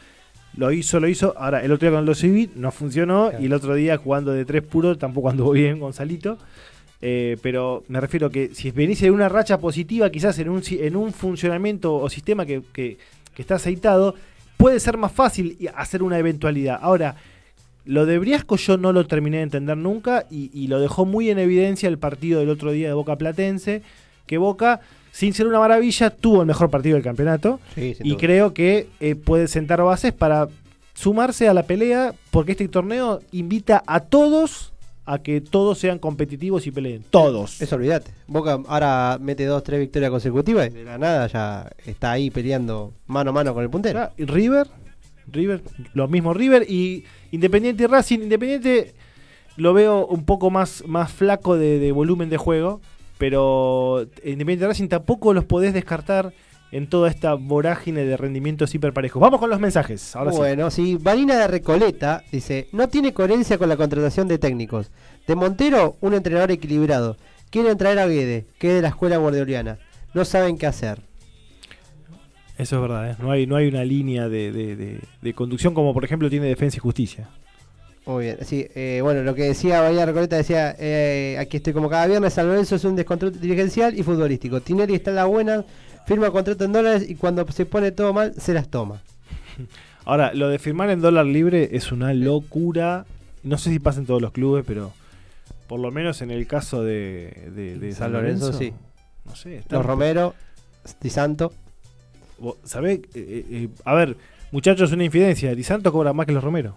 Lo 0.56 0.72
hizo, 0.72 1.00
lo 1.00 1.08
hizo. 1.08 1.34
Ahora, 1.36 1.64
el 1.64 1.72
otro 1.72 1.90
día 1.90 1.98
con 1.98 2.06
los 2.06 2.20
Civil 2.20 2.52
no 2.56 2.72
funcionó, 2.72 3.30
Claro. 3.30 3.42
y 3.44 3.48
el 3.48 3.54
otro 3.54 3.74
día 3.74 3.98
jugando 3.98 4.32
de 4.32 4.46
3 4.46 4.62
puro 4.62 4.96
tampoco 5.00 5.32
anduvo 5.32 5.50
bien 5.54 5.80
Gonzalito. 5.80 6.38
Eh, 7.06 7.38
pero 7.42 7.84
me 7.90 8.00
refiero 8.00 8.30
que 8.30 8.52
si 8.56 8.72
venís 8.72 9.02
en 9.04 9.14
una 9.14 9.28
racha 9.28 9.58
positiva, 9.60 10.10
quizás 10.10 10.40
en 10.40 10.48
un, 10.48 10.64
si- 10.64 10.80
en 10.82 10.96
un 10.96 11.12
funcionamiento 11.12 11.94
o 11.96 12.10
sistema 12.10 12.46
que, 12.46 12.62
que- 12.72 12.98
que 13.36 13.42
está 13.42 13.56
aceitado, 13.56 14.16
puede 14.56 14.80
ser 14.80 14.96
más 14.98 15.12
fácil 15.12 15.58
hacer 15.76 16.02
una 16.02 16.18
eventualidad. 16.18 16.80
Ahora, 16.82 17.16
lo 17.86 18.06
de 18.06 18.18
Briasco 18.20 18.56
yo 18.56 18.78
no 18.78 18.94
lo 18.94 19.06
terminé 19.06 19.38
de 19.38 19.44
entender 19.44 19.76
nunca 19.76 20.26
y, 20.32 20.50
y 20.54 20.68
lo 20.68 20.80
dejó 20.80 21.06
muy 21.06 21.30
en 21.30 21.40
evidencia 21.40 21.90
el 21.90 21.98
partido 21.98 22.40
del 22.40 22.50
otro 22.50 22.72
día 22.72 22.88
de 22.88 22.94
Boca 22.94 23.18
Platense, 23.18 23.82
que 24.26 24.38
Boca, 24.38 24.80
sin 25.12 25.34
ser 25.34 25.48
una 25.48 25.60
maravilla, 25.60 26.10
tuvo 26.10 26.42
el 26.42 26.48
mejor 26.48 26.70
partido 26.70 26.96
del 26.96 27.04
campeonato 27.04 27.60
Sí, 27.76 27.98
y 28.02 28.10
duda. 28.12 28.20
creo 28.22 28.54
que 28.54 28.88
eh, 29.02 29.16
puede 29.16 29.50
sentar 29.50 29.82
bases 29.84 30.14
para 30.14 30.48
sumarse 30.94 31.50
a 31.50 31.54
la 31.54 31.64
pelea, 31.64 32.14
porque 32.32 32.54
este 32.54 32.68
torneo 32.70 33.20
invita 33.32 33.84
a 33.86 34.00
todos 34.00 34.73
a 35.06 35.20
que 35.20 35.42
todos 35.42 35.78
sean 35.78 36.00
competitivos 36.00 36.66
y 36.68 36.72
peleen. 36.72 37.04
Todos. 37.10 37.62
Eso 37.62 37.76
olvídate. 37.76 38.12
Boca 38.28 38.60
ahora 38.68 39.18
mete 39.20 39.46
dos, 39.46 39.64
tres 39.64 39.80
victorias 39.80 40.12
consecutivas 40.12 40.68
y 40.68 40.70
de 40.72 40.84
la 40.84 40.98
nada 40.98 41.28
ya 41.28 41.72
está 41.86 42.12
ahí 42.12 42.30
peleando 42.30 42.94
mano 43.08 43.32
a 43.32 43.34
mano 43.34 43.54
con 43.54 43.64
el 43.64 43.70
puntero. 43.70 44.12
Y 44.18 44.26
River, 44.26 44.68
River, 45.28 45.62
lo 45.94 46.08
mismo 46.08 46.34
River 46.34 46.66
y 46.70 47.04
Independiente 47.32 47.84
y 47.84 47.88
Racing. 47.88 48.20
Independiente 48.20 48.94
lo 49.58 49.74
veo 49.74 50.06
un 50.06 50.26
poco 50.26 50.50
más, 50.50 50.84
más 50.88 51.12
flaco 51.12 51.58
de, 51.58 51.80
de 51.80 51.92
volumen 51.92 52.30
de 52.30 52.38
juego, 52.38 52.82
pero 53.18 54.08
Independiente 54.24 54.66
y 54.66 54.68
Racing 54.68 54.88
tampoco 54.88 55.34
los 55.34 55.46
podés 55.46 55.74
descartar 55.74 56.34
en 56.74 56.88
toda 56.88 57.10
esta 57.10 57.36
vorágine 57.36 58.04
de 58.04 58.18
rendimientos 58.18 58.74
hiperparejos. 58.76 59.22
Vamos 59.22 59.40
con 59.40 59.50
los 59.50 59.60
mensajes. 59.60 60.16
Ahora 60.16 60.32
bueno, 60.32 60.70
sí. 60.72 60.98
Vanina 61.00 61.38
de 61.38 61.48
Recoleta 61.48 62.24
dice, 62.32 62.68
no 62.72 62.90
tiene 62.90 63.14
coherencia 63.14 63.58
con 63.58 63.70
la 63.70 63.78
contratación 63.78 64.28
de 64.28 64.38
técnicos. 64.40 64.92
De 65.28 65.36
Montero, 65.36 65.96
un 66.02 66.14
entrenador 66.14 66.52
equilibrado. 66.52 67.16
Quieren 67.50 67.78
traer 67.78 68.00
a 68.00 68.08
Guede, 68.08 68.48
que 68.60 68.70
es 68.70 68.74
de 68.76 68.82
la 68.82 68.88
escuela 68.90 69.18
guardioliana. 69.18 69.78
No 70.14 70.26
saben 70.26 70.58
qué 70.58 70.66
hacer. 70.68 71.00
Eso 72.58 72.76
es 72.76 72.82
verdad, 72.84 73.12
¿eh? 73.12 73.16
no, 73.20 73.32
hay, 73.32 73.48
no 73.48 73.56
hay 73.56 73.68
una 73.68 73.84
línea 73.84 74.30
de, 74.30 74.52
de- 74.52 74.76
de- 74.76 75.00
de 75.22 75.34
conducción 75.34 75.74
como 75.74 75.92
por 75.94 76.06
ejemplo 76.06 76.30
tiene 76.30 76.46
Defensa 76.48 76.78
y 76.78 76.80
Justicia. 76.82 77.30
Muy 78.06 78.26
bien, 78.26 78.38
sí, 78.42 78.68
eh, 78.76 79.00
bueno, 79.02 79.24
lo 79.24 79.34
que 79.34 79.44
decía 79.44 79.82
Bahía 79.82 80.06
Recoleta 80.06 80.36
decía, 80.36 80.76
eh, 80.78 81.38
aquí 81.40 81.58
estoy 81.58 81.72
como 81.74 81.90
cada 81.90 82.06
viernes, 82.06 82.34
San 82.34 82.48
Lorenzo 82.48 82.76
es 82.76 82.84
un 82.84 82.96
descontrol 82.96 83.40
dirigencial 83.40 83.98
y 83.98 84.04
futbolístico. 84.04 84.60
Tineri 84.62 84.94
está 84.96 85.10
en 85.12 85.16
la 85.16 85.26
buena, 85.26 85.64
firma 86.06 86.32
contrato 86.32 86.64
en 86.66 86.72
dólares 86.74 87.06
y 87.10 87.16
cuando 87.16 87.46
se 87.52 87.66
pone 87.66 87.92
todo 87.92 88.14
mal, 88.14 88.34
se 88.38 88.54
las 88.54 88.70
toma. 88.70 89.02
Ahora, 90.06 90.34
lo 90.34 90.50
de 90.50 90.60
firmar 90.60 90.90
en 90.90 91.02
dólar 91.02 91.26
libre 91.26 91.70
es 91.74 91.92
una 91.92 92.14
locura. 92.14 93.06
No 93.44 93.58
sé 93.58 93.70
si 93.72 93.80
pasa 93.80 94.00
en 94.00 94.06
todos 94.06 94.22
los 94.22 94.32
clubes, 94.32 94.64
pero 94.68 94.92
Por 95.68 95.80
lo 95.80 95.92
menos 95.92 96.22
en 96.22 96.30
el 96.32 96.46
caso 96.48 96.84
de, 96.84 97.50
de, 97.56 97.78
de 97.80 97.92
San 97.94 98.12
Lorenzo, 98.14 98.52
sí. 98.54 98.74
No 99.26 99.36
sé. 99.36 99.58
está- 99.58 99.78
Los 99.78 99.86
Romero, 99.86 100.34
Di 101.02 101.10
Santo. 101.10 101.54
¿Sabés? 102.66 103.00
Eh, 103.00 103.06
eh, 103.16 103.46
eh, 103.50 103.70
a 103.86 103.94
ver, 103.94 104.18
muchachos, 104.52 104.92
una 104.92 105.06
infidencia. 105.06 105.56
Di 105.56 105.64
Santo 105.64 105.92
cobra 105.94 106.12
más 106.14 106.26
que 106.26 106.34
los 106.34 106.44
Romero. 106.44 106.76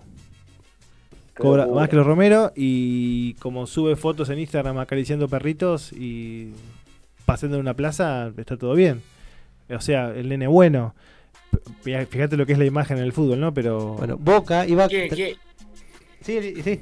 Cobra 1.36 1.66
más 1.66 1.88
que 1.90 1.96
los 1.96 2.06
Romero 2.06 2.52
y 2.56 3.34
como 3.34 3.66
sube 3.66 3.96
fotos 3.96 4.30
en 4.30 4.38
Instagram 4.38 4.78
acariciando 4.78 5.28
perritos 5.28 5.92
y 5.92 6.52
pasando 7.26 7.56
en 7.56 7.60
una 7.62 7.74
plaza, 7.74 8.32
está 8.38 8.56
todo 8.56 8.74
bien. 8.74 9.02
O 9.70 9.80
sea, 9.80 10.10
el 10.10 10.28
nene 10.28 10.46
bueno. 10.46 10.94
Fíjate 11.82 12.36
lo 12.36 12.44
que 12.46 12.52
es 12.52 12.58
la 12.58 12.64
imagen 12.64 12.98
en 12.98 13.04
el 13.04 13.12
fútbol, 13.12 13.40
¿no? 13.40 13.52
Pero 13.54 13.94
Bueno, 13.94 14.16
Boca 14.18 14.66
iba. 14.66 14.88
¿Qué- 14.88 15.08
qué- 15.08 15.36
Sí, 16.20 16.54
sí. 16.62 16.80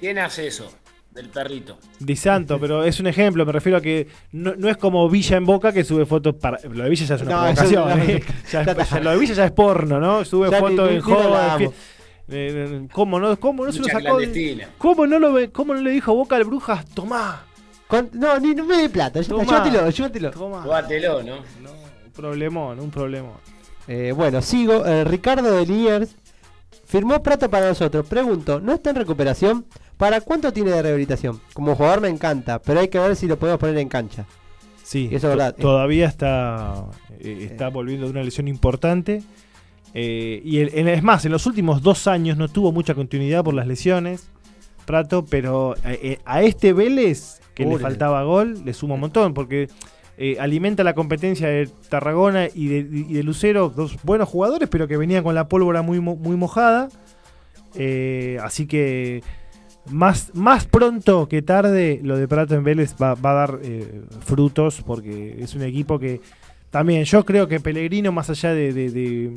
¿Quién 0.00 0.18
hace 0.18 0.46
eso? 0.46 0.70
Del 1.10 1.28
perrito. 1.30 1.78
Di 1.98 2.14
Santo, 2.16 2.58
pero 2.60 2.84
es 2.84 3.00
un 3.00 3.06
ejemplo, 3.06 3.46
me 3.46 3.52
refiero 3.52 3.78
a 3.78 3.80
que 3.80 4.06
no, 4.32 4.54
no 4.56 4.68
es 4.68 4.76
como 4.76 5.08
Villa 5.08 5.36
en 5.38 5.46
Boca 5.46 5.72
que 5.72 5.82
sube 5.84 6.04
fotos 6.04 6.34
para. 6.34 6.58
Lo 6.68 6.84
de 6.84 6.90
Villa 6.90 7.06
ya 7.06 7.14
es 7.14 7.22
una 7.22 7.30
No, 7.30 7.40
provocación. 7.42 7.88
no, 7.88 7.94
¿eh? 8.04 8.22
Ya 8.52 8.62
es- 8.62 8.90
ya 8.90 9.00
lo 9.00 9.10
de 9.10 9.16
Villa 9.18 9.34
ya 9.34 9.44
es 9.46 9.52
porno, 9.52 9.98
¿no? 9.98 10.24
Sube 10.26 10.50
Ya 10.50 10.58
fotos 10.58 10.78
en 10.78 10.84
ni- 10.86 10.90
ni 10.90 10.96
lo 10.96 11.02
joda. 11.04 11.16
en 11.24 11.34
hablamos. 11.50 11.60
fie- 11.60 11.72
eh, 12.28 12.66
eh, 12.84 12.88
¿Cómo 12.92 13.18
no, 13.20 13.38
cómo 13.40 13.64
no 13.64 13.72
se 13.72 13.78
lo 13.78 13.84
sacó? 13.86 14.18
¿Cómo 14.78 15.06
no, 15.06 15.18
lo, 15.18 15.32
ve- 15.32 15.50
¿Cómo 15.50 15.74
no 15.74 15.80
le 15.80 15.90
dijo 15.92 16.14
Boca 16.14 16.36
al 16.36 16.44
Brujas? 16.44 16.84
Tomá, 16.90 17.44
Con- 17.86 18.10
no, 18.12 18.38
ni 18.40 18.54
no 18.54 18.64
me 18.66 18.76
dé 18.78 18.88
plata. 18.90 19.20
Llévatelo, 19.20 19.88
llévatelo. 19.88 20.32
Jugátelo, 20.32 21.22
¿no? 21.22 21.36
No, 21.62 21.70
problemón, 22.16 22.80
un 22.80 22.90
problemón. 22.90 23.34
Eh, 23.88 24.12
bueno, 24.16 24.42
sigo. 24.42 24.84
Eh, 24.86 25.04
Ricardo 25.04 25.52
de 25.52 25.66
Liniers 25.66 26.16
firmó 26.86 27.22
Prato 27.22 27.48
para 27.50 27.68
nosotros. 27.68 28.06
Pregunto, 28.06 28.60
¿no 28.60 28.72
está 28.72 28.90
en 28.90 28.96
recuperación? 28.96 29.66
¿Para 29.96 30.20
cuánto 30.20 30.52
tiene 30.52 30.70
de 30.72 30.82
rehabilitación? 30.82 31.40
Como 31.52 31.74
jugador 31.74 32.00
me 32.00 32.08
encanta, 32.08 32.58
pero 32.60 32.80
hay 32.80 32.88
que 32.88 32.98
ver 32.98 33.16
si 33.16 33.26
lo 33.26 33.38
podemos 33.38 33.58
poner 33.60 33.78
en 33.78 33.88
cancha. 33.88 34.26
Sí, 34.82 35.06
Eso 35.06 35.14
es 35.16 35.22
to- 35.22 35.28
verdad. 35.28 35.54
Todavía 35.56 36.06
está, 36.06 36.84
eh, 37.18 37.48
está 37.50 37.68
volviendo 37.68 38.06
de 38.06 38.12
una 38.12 38.22
lesión 38.22 38.46
importante. 38.48 39.22
Eh, 39.94 40.42
y 40.44 40.58
el- 40.58 40.68
es 40.88 41.02
más, 41.02 41.24
en 41.24 41.32
los 41.32 41.46
últimos 41.46 41.80
dos 41.82 42.06
años 42.06 42.36
no 42.36 42.48
tuvo 42.48 42.70
mucha 42.72 42.94
continuidad 42.94 43.42
por 43.42 43.54
las 43.54 43.66
lesiones, 43.66 44.28
Prato, 44.84 45.24
pero 45.24 45.74
eh, 45.84 45.98
eh, 46.02 46.18
a 46.24 46.42
este 46.42 46.72
Vélez, 46.72 47.40
que 47.54 47.64
le 47.64 47.78
faltaba 47.78 48.22
gol, 48.22 48.62
le 48.64 48.72
suma 48.74 48.94
un 48.94 49.00
montón, 49.00 49.32
porque 49.34 49.68
eh, 50.18 50.36
alimenta 50.40 50.82
la 50.84 50.94
competencia 50.94 51.48
de 51.48 51.68
Tarragona 51.88 52.48
y 52.54 52.68
de, 52.68 53.22
Lucero, 53.22 53.68
dos 53.68 53.98
buenos 54.02 54.28
jugadores, 54.28 54.68
pero 54.68 54.88
que 54.88 54.96
venían 54.96 55.22
con 55.22 55.34
la 55.34 55.48
pólvora 55.48 55.82
muy, 55.82 56.00
muy 56.00 56.36
mojada. 56.36 56.88
Eh, 57.74 58.38
así 58.42 58.66
que 58.66 59.22
más, 59.90 60.30
más 60.34 60.64
pronto 60.66 61.28
que 61.28 61.42
tarde 61.42 62.00
lo 62.02 62.16
de 62.16 62.26
Prato 62.26 62.54
en 62.54 62.64
Vélez 62.64 62.94
va, 63.00 63.14
va 63.14 63.30
a 63.32 63.34
dar 63.34 63.58
eh, 63.62 64.02
frutos 64.24 64.82
porque 64.84 65.36
es 65.40 65.54
un 65.54 65.62
equipo 65.62 65.98
que 65.98 66.20
también 66.70 67.04
yo 67.04 67.24
creo 67.24 67.46
que 67.48 67.60
Pellegrino 67.60 68.12
más 68.12 68.30
allá 68.30 68.54
de, 68.54 68.72
de- 68.72 69.34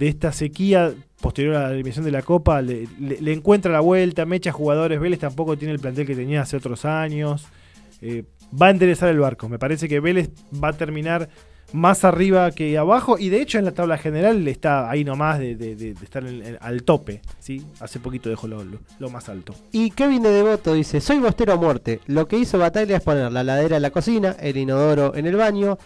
esta 0.00 0.32
sequía 0.32 0.92
posterior 1.20 1.54
a 1.54 1.64
la 1.64 1.74
eliminación 1.74 2.04
de 2.06 2.10
la 2.10 2.22
Copa 2.22 2.62
le, 2.62 2.88
encuentra 3.32 3.70
la 3.70 3.80
vuelta, 3.80 4.24
mecha 4.24 4.50
jugadores, 4.50 4.98
Vélez 4.98 5.20
tampoco 5.20 5.56
tiene 5.56 5.74
el 5.74 5.80
plantel 5.80 6.06
que 6.06 6.16
tenía 6.16 6.40
hace 6.42 6.56
otros 6.56 6.84
años, 6.86 7.46
va 8.60 8.66
a 8.66 8.70
interesar 8.70 9.08
el 9.08 9.18
barco, 9.18 9.48
me 9.48 9.58
parece 9.58 9.88
que 9.88 10.00
Vélez 10.00 10.30
va 10.62 10.68
a 10.68 10.72
terminar 10.72 11.28
más 11.72 12.04
arriba 12.04 12.50
que 12.50 12.76
abajo 12.76 13.18
y 13.18 13.30
de 13.30 13.40
hecho 13.40 13.58
en 13.58 13.64
la 13.64 13.72
tabla 13.72 13.96
general 13.96 14.46
está 14.46 14.90
ahí 14.90 15.04
nomás 15.04 15.38
de, 15.38 15.54
de- 15.56 15.90
estar 16.02 16.22
en- 16.26 16.42
en- 16.44 16.58
al 16.60 16.82
tope, 16.82 17.22
¿sí? 17.38 17.64
hace 17.80 17.98
poquito 17.98 18.28
dejó 18.28 18.46
lo, 18.46 18.62
lo- 18.62 18.80
lo 18.98 19.08
más 19.10 19.30
alto. 19.30 19.54
Y 19.72 19.90
Kevin 19.90 20.22
de 20.22 20.30
Devoto 20.30 20.74
dice, 20.74 21.00
soy 21.00 21.18
bostero 21.18 21.54
a 21.54 21.56
muerte. 21.56 22.00
Lo 22.08 22.28
que 22.28 22.36
hizo 22.36 22.58
Bataglia 22.58 22.98
es 22.98 23.02
poner 23.02 23.32
la 23.32 23.42
ladera 23.42 23.76
en 23.76 23.82
la 23.82 23.90
cocina, 23.90 24.36
el 24.38 24.58
inodoro 24.58 25.14
en 25.14 25.24
el 25.26 25.36
baño. 25.36 25.78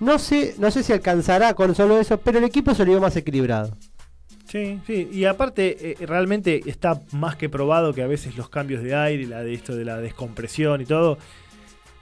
No 0.00 0.18
sé, 0.18 0.54
no 0.58 0.70
sé 0.70 0.82
si 0.82 0.92
alcanzará 0.92 1.54
con 1.54 1.74
solo 1.74 1.98
eso, 1.98 2.18
pero 2.18 2.36
el 2.38 2.44
equipo 2.44 2.74
se 2.74 2.84
lo 2.84 2.90
dio 2.90 3.00
más 3.00 3.16
equilibrado. 3.16 3.74
Sí, 4.48 4.80
sí, 4.86 5.08
y 5.10 5.24
aparte 5.24 5.92
eh, 6.02 6.06
realmente 6.06 6.60
está 6.66 7.00
más 7.12 7.36
que 7.36 7.48
probado 7.48 7.94
que 7.94 8.02
a 8.02 8.06
veces 8.06 8.36
los 8.36 8.50
cambios 8.50 8.82
de 8.82 8.94
aire, 8.94 9.24
la 9.26 9.42
de 9.42 9.54
esto 9.54 9.74
de 9.74 9.86
la 9.86 9.96
descompresión 9.98 10.82
y 10.82 10.84
todo, 10.84 11.16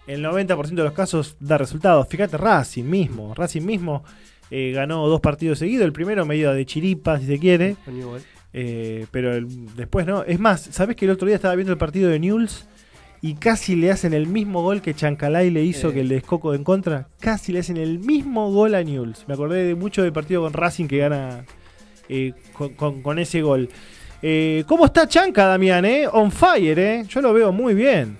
el 0.06 0.24
90% 0.24 0.68
de 0.74 0.84
los 0.84 0.92
casos 0.92 1.36
da 1.40 1.58
resultados. 1.58 2.08
Fíjate 2.08 2.36
Racing 2.36 2.84
mismo, 2.84 3.34
Racing 3.34 3.62
mismo 3.62 4.02
eh, 4.50 4.72
ganó 4.74 5.06
dos 5.06 5.20
partidos 5.20 5.58
seguidos, 5.60 5.84
el 5.84 5.92
primero 5.92 6.26
medio 6.26 6.52
de 6.52 6.66
chiripa 6.66 7.18
si 7.20 7.26
se 7.26 7.38
quiere, 7.38 7.76
eh, 8.52 9.06
pero 9.12 9.34
el- 9.36 9.74
después 9.76 10.06
no. 10.06 10.24
Es 10.24 10.40
más, 10.40 10.60
¿sabés 10.60 10.96
que 10.96 11.04
el 11.04 11.12
otro 11.12 11.26
día 11.26 11.36
estaba 11.36 11.54
viendo 11.54 11.72
el 11.72 11.78
partido 11.78 12.10
de 12.10 12.18
Newell's 12.18 12.66
y 13.22 13.34
casi 13.34 13.76
le 13.76 13.90
hacen 13.92 14.12
el 14.14 14.26
mismo 14.26 14.62
gol 14.62 14.80
que 14.82 14.94
Chancalay 14.94 15.50
le 15.50 15.62
hizo 15.62 15.90
Eh. 15.90 15.94
que 15.94 16.00
el 16.00 16.08
de 16.08 16.16
Escoco 16.16 16.54
en 16.54 16.64
contra? 16.64 17.06
Casi 17.20 17.52
le 17.52 17.60
hacen 17.60 17.76
el 17.76 17.98
mismo 18.00 18.50
gol 18.50 18.74
a 18.74 18.82
Newell's. 18.82 19.24
Me 19.28 19.34
acordé 19.34 19.62
de 19.64 19.74
mucho 19.76 20.02
del 20.02 20.12
partido 20.12 20.42
con 20.42 20.52
Racing 20.52 20.86
que 20.88 20.98
gana 20.98 21.44
con, 22.54 22.70
con- 22.74 23.02
con 23.02 23.18
ese 23.20 23.40
gol. 23.42 23.68
¿Cómo 24.66 24.86
está 24.86 25.06
Chanca, 25.06 25.46
Damián? 25.46 25.86
On 26.12 26.32
fire, 26.32 26.78
¿eh? 26.78 27.04
Yo 27.08 27.20
lo 27.20 27.32
veo 27.32 27.52
muy 27.52 27.72
bien. 27.74 28.18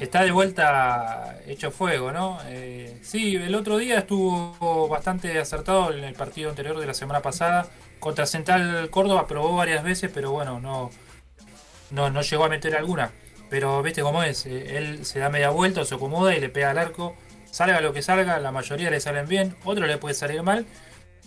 Está 0.00 0.22
de 0.22 0.30
vuelta 0.30 1.38
hecho 1.46 1.72
fuego, 1.72 2.12
¿no? 2.12 2.38
Eh, 2.46 2.98
sí, 3.02 3.34
el 3.34 3.54
otro 3.56 3.78
día 3.78 3.98
estuvo 3.98 4.86
bastante 4.88 5.36
acertado 5.38 5.92
en 5.92 6.04
el 6.04 6.14
partido 6.14 6.50
anterior 6.50 6.78
de 6.78 6.86
la 6.86 6.94
semana 6.94 7.20
pasada. 7.20 7.66
Contra 7.98 8.24
Central 8.26 8.90
Córdoba 8.90 9.26
probó 9.26 9.56
varias 9.56 9.82
veces, 9.82 10.08
pero 10.14 10.30
bueno, 10.30 10.60
no, 10.60 10.90
no, 11.90 12.10
no 12.10 12.22
llegó 12.22 12.44
a 12.44 12.48
meter 12.48 12.76
alguna. 12.76 13.10
Pero 13.50 13.82
viste 13.82 14.02
cómo 14.02 14.22
es, 14.22 14.46
eh, 14.46 14.76
él 14.76 15.04
se 15.04 15.18
da 15.18 15.30
media 15.30 15.50
vuelta, 15.50 15.84
se 15.84 15.96
acomoda 15.96 16.34
y 16.36 16.40
le 16.40 16.48
pega 16.48 16.70
al 16.70 16.78
arco. 16.78 17.16
Salga 17.50 17.80
lo 17.80 17.92
que 17.92 18.02
salga, 18.02 18.38
la 18.38 18.52
mayoría 18.52 18.90
le 18.90 19.00
salen 19.00 19.26
bien, 19.26 19.56
otro 19.64 19.84
le 19.86 19.98
puede 19.98 20.14
salir 20.14 20.42
mal. 20.44 20.64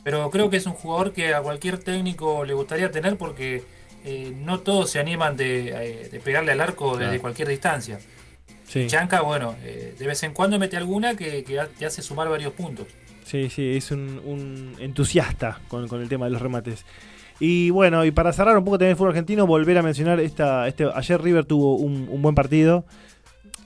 Pero 0.03 0.29
creo 0.31 0.49
que 0.49 0.57
es 0.57 0.65
un 0.65 0.73
jugador 0.73 1.11
que 1.11 1.33
a 1.33 1.41
cualquier 1.41 1.77
técnico 1.77 2.45
le 2.45 2.53
gustaría 2.53 2.89
tener 2.89 3.17
porque 3.17 3.63
eh, 4.05 4.31
no 4.35 4.61
todos 4.61 4.89
se 4.91 4.99
animan 4.99 5.35
de, 5.35 5.69
eh, 6.05 6.09
de 6.09 6.19
pegarle 6.21 6.53
al 6.53 6.61
arco 6.61 6.91
desde 6.91 7.05
Claro. 7.09 7.21
cualquier 7.21 7.47
distancia. 7.49 7.99
Sí, 8.71 8.87
Chanca, 8.87 9.21
bueno, 9.21 9.55
eh, 9.65 9.95
de 9.99 10.07
vez 10.07 10.23
en 10.23 10.33
cuando 10.33 10.57
mete 10.57 10.77
alguna 10.77 11.15
que, 11.17 11.43
que 11.43 11.59
te 11.77 11.85
hace 11.85 12.01
sumar 12.01 12.29
varios 12.29 12.53
puntos. 12.53 12.87
sí, 13.25 13.49
sí, 13.49 13.75
es 13.75 13.91
un, 13.91 14.21
un 14.23 14.75
entusiasta 14.79 15.59
con, 15.67 15.89
con 15.89 16.01
el 16.01 16.07
tema 16.07 16.25
de 16.25 16.31
los 16.31 16.41
remates. 16.41 16.85
Y 17.41 17.69
bueno, 17.71 18.05
y 18.05 18.11
para 18.11 18.31
cerrar 18.31 18.57
un 18.57 18.63
poco 18.63 18.77
también 18.77 18.91
el 18.91 18.95
fútbol 18.95 19.09
argentino, 19.09 19.45
volver 19.45 19.77
a 19.77 19.81
mencionar 19.81 20.21
esta, 20.21 20.69
este, 20.69 20.85
ayer 20.93 21.21
River 21.21 21.43
tuvo 21.43 21.75
un, 21.75 22.07
un 22.09 22.21
buen 22.21 22.33
partido. 22.33 22.85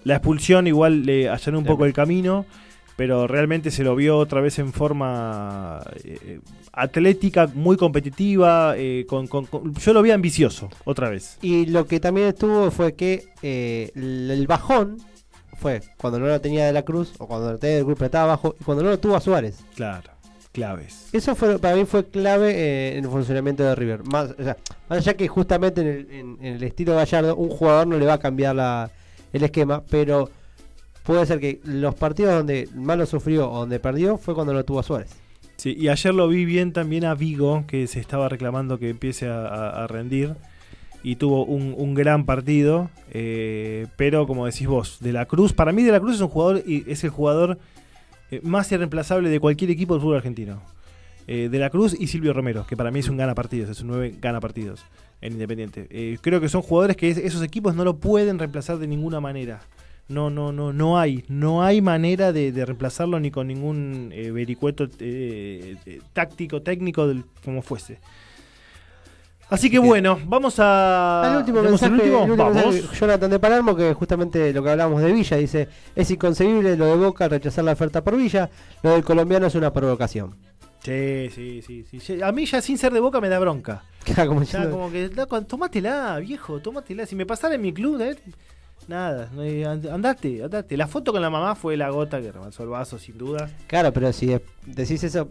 La 0.06 0.16
expulsión 0.16 0.66
igual 0.66 1.06
le 1.06 1.30
allanó 1.30 1.60
un 1.60 1.66
poco 1.66 1.86
el 1.86 1.94
camino, 1.94 2.46
pero 2.96 3.28
realmente 3.28 3.72
se 3.72 3.84
lo 3.84 3.96
vio 3.96 4.18
otra 4.18 4.42
vez 4.42 4.58
en 4.60 4.72
forma 4.74 5.82
eh, 6.04 6.40
atlética, 6.72 7.50
muy 7.54 7.78
competitiva. 7.78 8.76
eh, 8.78 9.06
con, 9.08 9.28
con- 9.28 9.46
con- 9.46 9.74
yo 9.76 9.94
lo 9.94 10.02
vi 10.02 10.12
ambicioso, 10.12 10.70
otra 10.86 11.10
vez. 11.10 11.38
Y 11.42 11.66
lo 11.68 11.88
que 11.88 12.00
también 12.00 12.28
estuvo 12.28 12.72
fue 12.72 12.94
que 12.94 13.24
eh, 13.42 13.92
el 13.96 14.46
bajón 14.48 14.98
fue 15.58 15.82
cuando 15.98 16.20
no 16.20 16.28
lo 16.28 16.42
tenía 16.42 16.66
de 16.66 16.74
la 16.74 16.84
Cruz 16.84 17.14
o 17.18 17.28
cuando 17.28 17.52
lo 17.54 17.58
tenía 17.58 17.78
del 17.78 17.86
grupo 17.86 18.04
estaba 18.06 18.26
abajo 18.26 18.56
y 18.60 18.64
cuando 18.64 18.84
no 18.84 18.90
lo 18.90 19.00
tuvo 19.00 19.16
a 19.16 19.22
Suárez. 19.22 19.64
Claro, 19.76 20.12
claves. 20.52 21.10
Eso 21.14 21.34
fue, 21.36 21.60
para 21.60 21.76
mí 21.76 21.86
fue 21.86 22.06
clave 22.06 22.52
eh, 22.52 22.98
en 22.98 23.06
el 23.06 23.10
funcionamiento 23.10 23.64
de 23.64 23.74
River. 23.76 24.04
Más, 24.06 24.32
o 24.38 24.44
sea, 24.44 24.58
más 24.90 25.00
allá 25.00 25.14
que 25.16 25.28
justamente 25.28 25.82
en 25.82 25.88
el, 25.88 26.12
en- 26.12 26.38
en 26.42 26.56
el 26.56 26.64
estilo 26.64 26.96
Gallardo, 26.96 27.36
un 27.36 27.50
jugador 27.50 27.88
no 27.88 27.98
le 27.98 28.06
va 28.06 28.14
a 28.14 28.20
cambiar 28.20 28.56
la, 28.56 28.92
el 29.32 29.44
esquema, 29.44 29.82
pero 29.90 30.30
puede 31.06 31.26
ser 31.26 31.40
que 31.40 31.60
los 31.64 31.96
partidos 31.96 32.34
donde 32.34 32.68
más 32.76 32.98
lo 32.98 33.06
sufrió 33.06 33.50
o 33.52 33.60
donde 33.60 33.80
perdió 33.80 34.18
fue 34.18 34.34
cuando 34.36 34.54
no 34.54 34.64
tuvo 34.66 34.80
a 34.80 34.84
Suárez. 34.84 35.10
Sí, 35.58 35.74
y 35.78 35.88
ayer 35.88 36.14
lo 36.14 36.28
vi 36.28 36.44
bien 36.44 36.74
también 36.74 37.06
a 37.06 37.16
Vigo, 37.16 37.64
que 37.68 37.88
se 37.88 38.00
estaba 38.00 38.28
reclamando 38.28 38.78
que 38.78 38.90
empiece 38.90 39.28
a, 39.28 39.88
rendir. 39.88 40.36
Y 41.02 41.18
tuvo 41.18 41.46
un, 41.46 41.94
gran 41.94 42.26
partido. 42.26 42.90
eh, 43.12 43.88
pero 43.96 44.26
como 44.28 44.46
decís 44.48 44.68
vos, 44.68 44.98
De 45.00 45.14
la 45.14 45.26
Cruz, 45.28 45.54
para 45.54 45.72
mí 45.72 45.84
De 45.84 45.92
la 45.92 46.00
Cruz 46.00 46.16
es 46.16 46.22
un 46.22 46.28
jugador, 46.30 46.64
y 46.66 46.84
es 46.92 47.04
el 47.04 47.12
jugador 47.12 47.58
eh, 48.32 48.42
más 48.44 48.72
irreemplazable 48.72 49.30
de 49.30 49.40
cualquier 49.40 49.70
equipo 49.72 49.94
del 49.94 50.02
fútbol 50.02 50.18
argentino. 50.18 50.62
Eh, 51.28 51.48
de 51.50 51.58
la 51.60 51.70
Cruz 51.70 51.96
y 52.00 52.08
Silvio 52.08 52.34
Romero, 52.34 52.66
que 52.68 52.76
para 52.76 52.92
mí 52.92 53.00
es 53.00 53.10
un 53.10 53.18
gana 53.18 53.34
partidos, 53.34 53.70
es 53.70 53.82
un 53.82 53.88
nueve 53.88 54.16
gana 54.20 54.40
partidos 54.40 54.84
en 55.22 55.34
Independiente. 55.34 55.88
Eh, 55.90 56.18
creo 56.22 56.40
que 56.42 56.50
son 56.50 56.62
jugadores 56.62 56.98
que 56.98 57.10
es- 57.10 57.18
esos 57.18 57.42
equipos 57.44 57.76
no 57.76 57.84
lo 57.84 57.98
pueden 57.98 58.38
reemplazar 58.38 58.78
de 58.78 58.88
ninguna 58.88 59.20
manera. 59.20 59.62
No, 60.08 60.30
no, 60.30 60.52
no, 60.52 60.72
no 60.72 61.00
hay, 61.00 61.24
no 61.30 61.64
hay 61.64 61.82
manera 61.82 62.32
de, 62.32 62.52
de 62.52 62.66
reemplazarlo 62.66 63.20
ni 63.20 63.32
con 63.32 63.48
ningún 63.48 64.12
eh, 64.14 64.30
vericueto 64.30 64.88
eh, 65.00 65.78
eh, 65.86 66.02
táctico, 66.14 66.62
técnico, 66.62 67.08
del, 67.08 67.24
como 67.44 67.64
fuese. 67.64 68.00
Así 69.50 69.70
que 69.70 69.80
bueno, 69.80 70.20
vamos 70.26 70.56
a. 70.58 71.24
El 71.32 71.38
último 71.38 71.60
¿tenemos 71.60 71.82
mensaje, 71.82 71.94
el 71.94 72.02
último? 72.02 72.24
el 72.24 72.32
último 72.32 72.50
Vamos. 72.50 72.74
mensaje, 72.74 72.98
Jonathan 73.00 73.30
de 73.32 73.40
Palermo, 73.40 73.76
que 73.76 73.94
justamente 73.94 74.54
lo 74.54 74.64
que 74.64 74.70
hablábamos 74.72 75.02
de 75.02 75.12
Villa, 75.12 75.38
dice, 75.38 75.68
es 75.96 76.10
inconcebible 76.10 76.76
lo 76.76 76.86
de 76.86 76.96
Boca 76.96 77.28
rechazar 77.28 77.64
la 77.64 77.74
oferta 77.74 78.04
por 78.04 78.18
Villa, 78.18 78.50
lo 78.82 78.92
del 78.92 79.04
colombiano 79.04 79.46
es 79.46 79.56
una 79.56 79.72
provocación. 79.72 80.36
Sí, 80.84 81.30
sí, 81.34 81.62
sí, 81.64 82.00
sí. 82.00 82.22
A 82.22 82.32
mí 82.32 82.46
ya 82.46 82.62
sin 82.62 82.78
ser 82.78 82.94
de 82.94 83.00
boca 83.00 83.20
me 83.20 83.28
da 83.28 83.40
bronca. 83.40 83.84
Claro, 84.06 84.30
como 84.30 84.44
Ya 84.44 84.70
como 84.70 84.92
que, 84.92 85.10
tómatela, 85.48 86.20
viejo, 86.20 86.60
tómatela. 86.60 87.08
Si 87.08 87.16
me 87.16 87.26
pasara 87.26 87.56
en 87.56 87.62
mi 87.62 87.74
club, 87.74 88.00
eh, 88.02 88.16
nada, 88.88 89.30
no, 89.34 89.42
and- 89.42 89.88
andate, 89.88 90.44
andate. 90.44 90.78
La 90.78 90.88
foto 90.88 91.12
con 91.12 91.22
la 91.22 91.30
mamá 91.30 91.56
fue 91.56 91.76
la 91.78 91.90
gota 91.90 92.22
que 92.22 92.32
rebalsó 92.32 92.64
el 92.64 92.70
vaso, 92.70 92.98
sin 93.00 93.18
duda. 93.18 93.50
Claro, 93.68 93.92
pero 93.92 94.12
si 94.14 94.28
de- 94.28 94.42
decís 94.66 95.04
eso, 95.04 95.30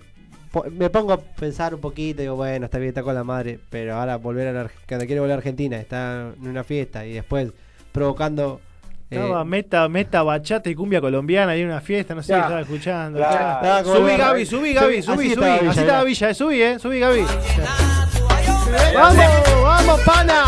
po- 0.50 0.64
me 0.70 0.90
pongo 0.90 1.12
a 1.12 1.18
pensar 1.20 1.74
un 1.74 1.80
poquito, 1.80 2.22
digo, 2.22 2.36
bueno, 2.36 2.64
está 2.66 2.78
bien, 2.78 2.88
está 2.88 3.02
con 3.02 3.14
la 3.14 3.24
madre, 3.24 3.58
pero 3.70 3.96
ahora 3.96 4.16
volver 4.16 4.48
a 4.48 4.52
la, 4.64 4.70
cuando 4.88 5.06
quiere 5.06 5.20
volver 5.20 5.34
a 5.34 5.38
Argentina, 5.38 5.76
está 5.78 6.32
en 6.40 6.48
una 6.48 6.64
fiesta 6.64 7.06
y 7.06 7.12
después 7.14 7.52
provocando... 7.92 8.60
eh, 9.10 9.16
Estaba 9.16 9.44
meta, 9.44 9.88
meta 9.88 10.22
bachata 10.24 10.68
y 10.68 10.74
cumbia 10.74 11.00
colombiana 11.00 11.52
ahí 11.52 11.60
en 11.60 11.68
una 11.68 11.80
fiesta, 11.80 12.14
no 12.14 12.22
sé 12.24 12.30
Ya. 12.30 12.36
qué 12.36 12.42
estaba 12.42 12.60
escuchando. 12.62 13.18
Estaba 13.20 13.84
Subí 13.84 14.16
Gaby, 14.16 14.46
subí 14.46 14.72
Gaby, 14.74 14.96
Así 14.98 15.02
subí, 15.02 15.26
estaba 15.32 15.58
subí. 15.58 15.68
Así 15.68 15.80
estaba. 15.80 16.04
Villa, 16.04 16.30
eh, 16.30 16.34
subí, 16.34 16.62
eh, 16.62 16.78
subí 16.80 16.98
Gaby. 16.98 17.20
¡Vamos, 18.94 19.24
vamos, 19.62 20.00
pana! 20.00 20.44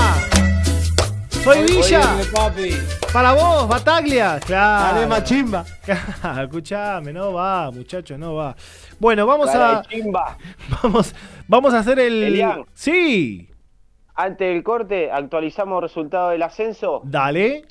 Soy 1.46 1.62
Villa, 1.62 2.02
papi. 2.34 2.70
para 3.12 3.32
vos, 3.32 3.68
Bataglia. 3.68 4.40
Claro. 4.44 4.96
Dale, 4.96 5.06
machimba. 5.06 5.64
Escuchame, 6.42 7.12
no 7.12 7.34
va, 7.34 7.70
muchachos, 7.70 8.18
no 8.18 8.34
va. 8.34 8.56
Bueno, 8.98 9.24
vamos 9.28 9.54
a 9.54 9.80
chimba. 9.82 10.36
vamos 10.82 11.14
vamos 11.46 11.72
a 11.72 11.78
hacer 11.78 12.00
el 12.00 12.20
Elian. 12.20 12.64
Sí. 12.74 13.48
Antes 14.16 14.52
del 14.52 14.64
corte, 14.64 15.12
actualizamos 15.12 15.80
resultado 15.80 16.30
del 16.30 16.42
ascenso. 16.42 17.02
Dale. 17.04 17.64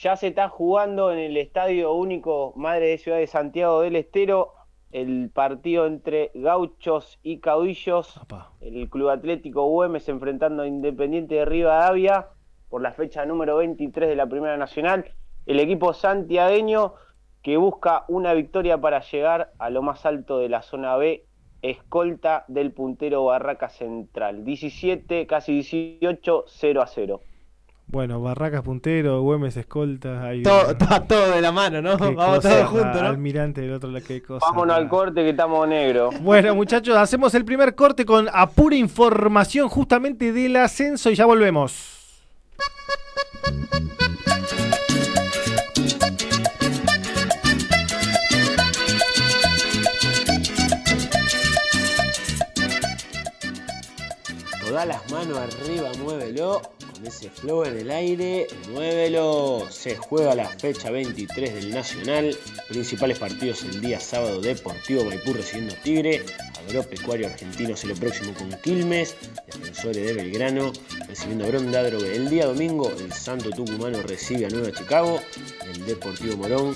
Ya 0.00 0.16
se 0.16 0.28
está 0.28 0.48
jugando 0.48 1.12
en 1.12 1.18
el 1.18 1.36
Estadio 1.36 1.92
Único 1.92 2.54
Madre 2.56 2.86
de 2.86 2.96
Ciudad 2.96 3.18
de 3.18 3.26
Santiago 3.26 3.82
del 3.82 3.96
Estero 3.96 4.54
el 4.90 5.28
partido 5.28 5.84
entre 5.84 6.30
gauchos 6.32 7.18
y 7.22 7.40
caudillos. 7.40 8.18
El 8.62 8.88
Club 8.88 9.10
Atlético 9.10 9.66
Güemes 9.66 10.08
enfrentando 10.08 10.62
a 10.62 10.66
Independiente 10.66 11.34
de 11.34 11.44
Rivadavia 11.44 12.28
por 12.70 12.80
la 12.80 12.92
fecha 12.92 13.26
número 13.26 13.56
23 13.56 14.08
de 14.08 14.16
la 14.16 14.26
Primera 14.26 14.56
Nacional. 14.56 15.04
El 15.44 15.60
equipo 15.60 15.92
santiagueño 15.92 16.94
que 17.42 17.56
busca 17.56 18.04
una 18.08 18.32
victoria 18.32 18.78
para 18.78 19.00
llegar 19.00 19.52
a 19.58 19.70
lo 19.70 19.82
más 19.82 20.06
alto 20.06 20.38
de 20.38 20.48
la 20.48 20.62
zona 20.62 20.96
B, 20.96 21.24
escolta 21.62 22.44
del 22.48 22.72
puntero 22.72 23.24
Barraca 23.24 23.68
Central. 23.68 24.44
17, 24.44 25.26
casi 25.26 25.54
18, 25.54 26.44
0 26.46 26.82
a 26.82 26.86
0. 26.86 27.20
Bueno, 27.86 28.20
Barracas 28.20 28.62
puntero, 28.62 29.20
Güemes 29.22 29.56
escolta, 29.56 30.22
ahí 30.22 30.44
Todo, 30.44 30.76
todo, 30.76 31.02
todo 31.08 31.30
de 31.32 31.40
la 31.40 31.50
mano, 31.50 31.82
¿no? 31.82 31.96
Qué 31.96 32.14
Vamos 32.14 32.40
todos 32.40 32.68
juntos, 32.68 33.02
¿no? 33.02 33.08
Almirante 33.08 33.62
del 33.62 33.72
otro 33.72 33.90
lado, 33.90 34.04
qué 34.06 34.22
cosa. 34.22 34.46
Vámonos 34.46 34.76
al 34.76 34.88
corte 34.88 35.22
que 35.22 35.30
estamos 35.30 35.66
negros. 35.66 36.14
Bueno, 36.22 36.54
muchachos, 36.54 36.94
hacemos 36.96 37.34
el 37.34 37.44
primer 37.44 37.74
corte 37.74 38.04
con 38.04 38.28
apura 38.32 38.76
información 38.76 39.68
justamente 39.68 40.32
del 40.32 40.54
ascenso 40.54 41.10
y 41.10 41.16
ya 41.16 41.26
volvemos. 41.26 41.99
Todas 54.70 54.86
las 54.86 55.10
manos 55.10 55.36
arriba, 55.36 55.90
muévelo. 55.98 56.62
Ese 57.04 57.30
flow 57.30 57.64
en 57.64 57.78
el 57.78 57.90
aire, 57.90 58.46
muévelo. 58.72 59.66
Se 59.70 59.96
juega 59.96 60.34
la 60.34 60.46
fecha 60.46 60.90
23 60.90 61.54
del 61.54 61.70
Nacional. 61.70 62.36
Principales 62.68 63.18
partidos 63.18 63.62
el 63.62 63.80
día 63.80 63.98
sábado: 63.98 64.40
Deportivo 64.40 65.04
Maipú 65.04 65.32
recibiendo 65.32 65.74
Tigre. 65.82 66.22
Agropecuario 66.68 67.26
Argentino 67.26 67.74
lo 67.86 67.94
próximo 67.94 68.34
con 68.34 68.50
Quilmes. 68.60 69.16
Defensores 69.46 70.06
de 70.06 70.12
Belgrano 70.12 70.72
recibiendo 71.08 71.46
a. 71.46 72.04
El 72.04 72.28
día 72.28 72.44
domingo, 72.44 72.92
el 72.98 73.12
Santo 73.12 73.50
Tucumano 73.50 74.02
recibe 74.02 74.46
a 74.46 74.50
Nueva 74.50 74.70
Chicago. 74.70 75.20
El 75.72 75.86
Deportivo 75.86 76.36
Morón 76.36 76.74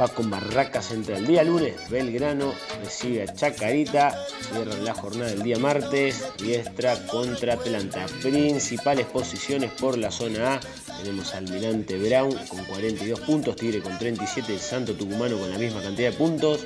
va 0.00 0.08
con 0.08 0.30
Barraca 0.30 0.82
Central. 0.82 1.18
El 1.18 1.26
día 1.26 1.44
lunes, 1.44 1.74
Belgrano 1.88 2.52
recibe 2.82 3.22
a 3.22 3.32
Chacarita. 3.32 4.26
Cierran 4.50 4.84
la 4.84 4.94
jornada 4.94 5.32
el 5.32 5.42
día 5.42 5.58
martes. 5.58 6.24
Riestra 6.38 7.06
contra 7.06 7.54
Atlanta. 7.54 8.06
Principales 8.22 9.06
posiciones 9.06 9.70
por 9.72 9.96
la 9.98 10.10
zona 10.10 10.54
A. 10.54 10.60
Tenemos 10.98 11.34
Almirante 11.34 11.98
Brown 11.98 12.34
con 12.48 12.64
42 12.64 13.20
puntos. 13.20 13.56
Tigre 13.56 13.80
con 13.80 13.98
37. 13.98 14.52
El 14.54 14.60
Santo 14.60 14.94
Tucumano 14.94 15.38
con 15.38 15.50
la 15.50 15.58
misma 15.58 15.82
cantidad 15.82 16.10
de 16.10 16.16
puntos. 16.16 16.64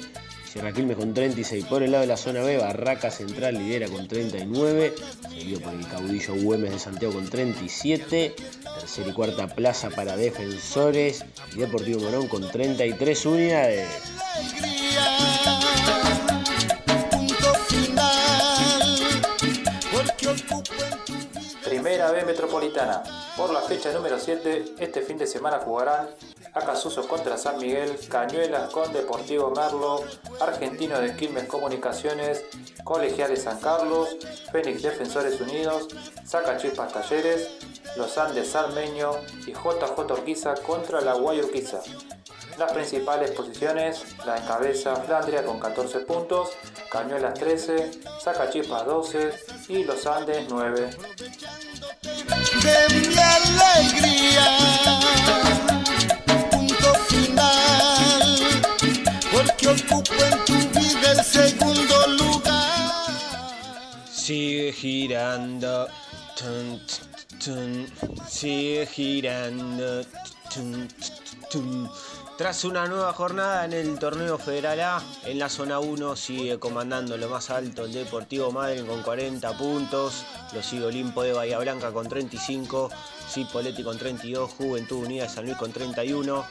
Sierra 0.58 0.72
Quilmes 0.72 0.96
con 0.96 1.14
36. 1.14 1.66
Por 1.66 1.84
el 1.84 1.92
lado 1.92 2.00
de 2.00 2.08
la 2.08 2.16
zona 2.16 2.42
B, 2.42 2.56
Barraca 2.56 3.12
Central 3.12 3.54
lidera 3.54 3.86
con 3.88 4.08
39. 4.08 4.92
Seguido 5.28 5.60
por 5.60 5.72
el 5.72 5.86
caudillo 5.86 6.34
Güemes 6.34 6.72
de 6.72 6.78
Santiago 6.80 7.14
con 7.14 7.30
37. 7.30 8.34
Tercera 8.80 9.08
y 9.08 9.12
cuarta 9.12 9.46
plaza 9.46 9.88
para 9.90 10.16
Defensores. 10.16 11.24
Y 11.54 11.60
Deportivo 11.60 12.00
Morón 12.00 12.26
con 12.26 12.50
33 12.50 13.26
unidades. 13.26 13.88
Primera 21.64 22.10
B 22.10 22.24
Metropolitana. 22.24 23.04
Por 23.36 23.52
la 23.52 23.60
fecha 23.60 23.92
número 23.92 24.18
7, 24.18 24.74
este 24.80 25.02
fin 25.02 25.18
de 25.18 25.28
semana 25.28 25.60
jugarán 25.60 26.08
Acasuso 26.54 27.06
contra 27.06 27.36
San 27.36 27.58
Miguel, 27.58 27.98
Cañuelas 28.08 28.72
con 28.72 28.92
Deportivo 28.92 29.50
Merlo, 29.50 30.02
Argentino 30.40 30.98
de 31.00 31.14
Quilmes 31.14 31.44
Comunicaciones, 31.44 32.44
Colegiales 32.84 33.42
San 33.42 33.58
Carlos, 33.60 34.16
Fénix 34.50 34.82
Defensores 34.82 35.40
Unidos, 35.40 35.88
Sacachispas 36.24 36.92
Talleres, 36.92 37.50
Los 37.96 38.16
Andes 38.18 38.54
Armeño 38.54 39.12
y 39.46 39.52
JJ 39.52 39.98
Urquiza 40.10 40.54
contra 40.54 41.00
la 41.00 41.14
Guay 41.14 41.40
Urquiza. 41.40 41.80
Las 42.58 42.72
principales 42.72 43.30
posiciones 43.30 44.04
la 44.26 44.38
encabeza 44.38 44.96
Flandria 44.96 45.44
con 45.44 45.60
14 45.60 46.00
puntos, 46.00 46.50
Cañuelas 46.90 47.34
13, 47.34 47.90
Sacachispas 48.20 48.84
12 48.84 49.30
y 49.68 49.84
Los 49.84 50.06
Andes 50.06 50.46
9. 50.48 50.90
de 52.62 52.94
mi 52.94 53.16
alegría. 53.18 54.58
Ocupo 59.68 60.14
en 60.24 60.44
tu 60.44 61.22
segundo 61.22 62.06
lugar. 62.18 62.90
Sigue 64.10 64.72
girando. 64.72 65.88
sigue 68.28 68.86
girando. 68.86 70.02
Tras 72.38 72.64
una 72.64 72.86
nueva 72.86 73.12
jornada 73.12 73.64
en 73.64 73.72
el 73.72 73.98
torneo 73.98 74.38
Federal 74.38 74.80
A, 74.80 75.02
en 75.24 75.40
la 75.40 75.48
zona 75.48 75.80
1 75.80 76.14
sigue 76.14 76.58
comandando 76.58 77.16
lo 77.16 77.28
más 77.28 77.50
alto 77.50 77.84
el 77.86 77.92
Deportivo 77.92 78.52
Madrid 78.52 78.84
con 78.86 79.02
40 79.02 79.58
puntos, 79.58 80.24
lo 80.52 80.62
sigue 80.62 80.84
Olimpo 80.84 81.24
de 81.24 81.32
Bahía 81.32 81.58
Blanca 81.58 81.90
con 81.90 82.08
35, 82.08 82.90
Cipoletti 83.28 83.82
con 83.82 83.98
32, 83.98 84.52
Juventud 84.52 85.04
Unida 85.04 85.24
de 85.24 85.28
San 85.28 85.46
Luis 85.46 85.56
con 85.56 85.72
31, 85.72 86.44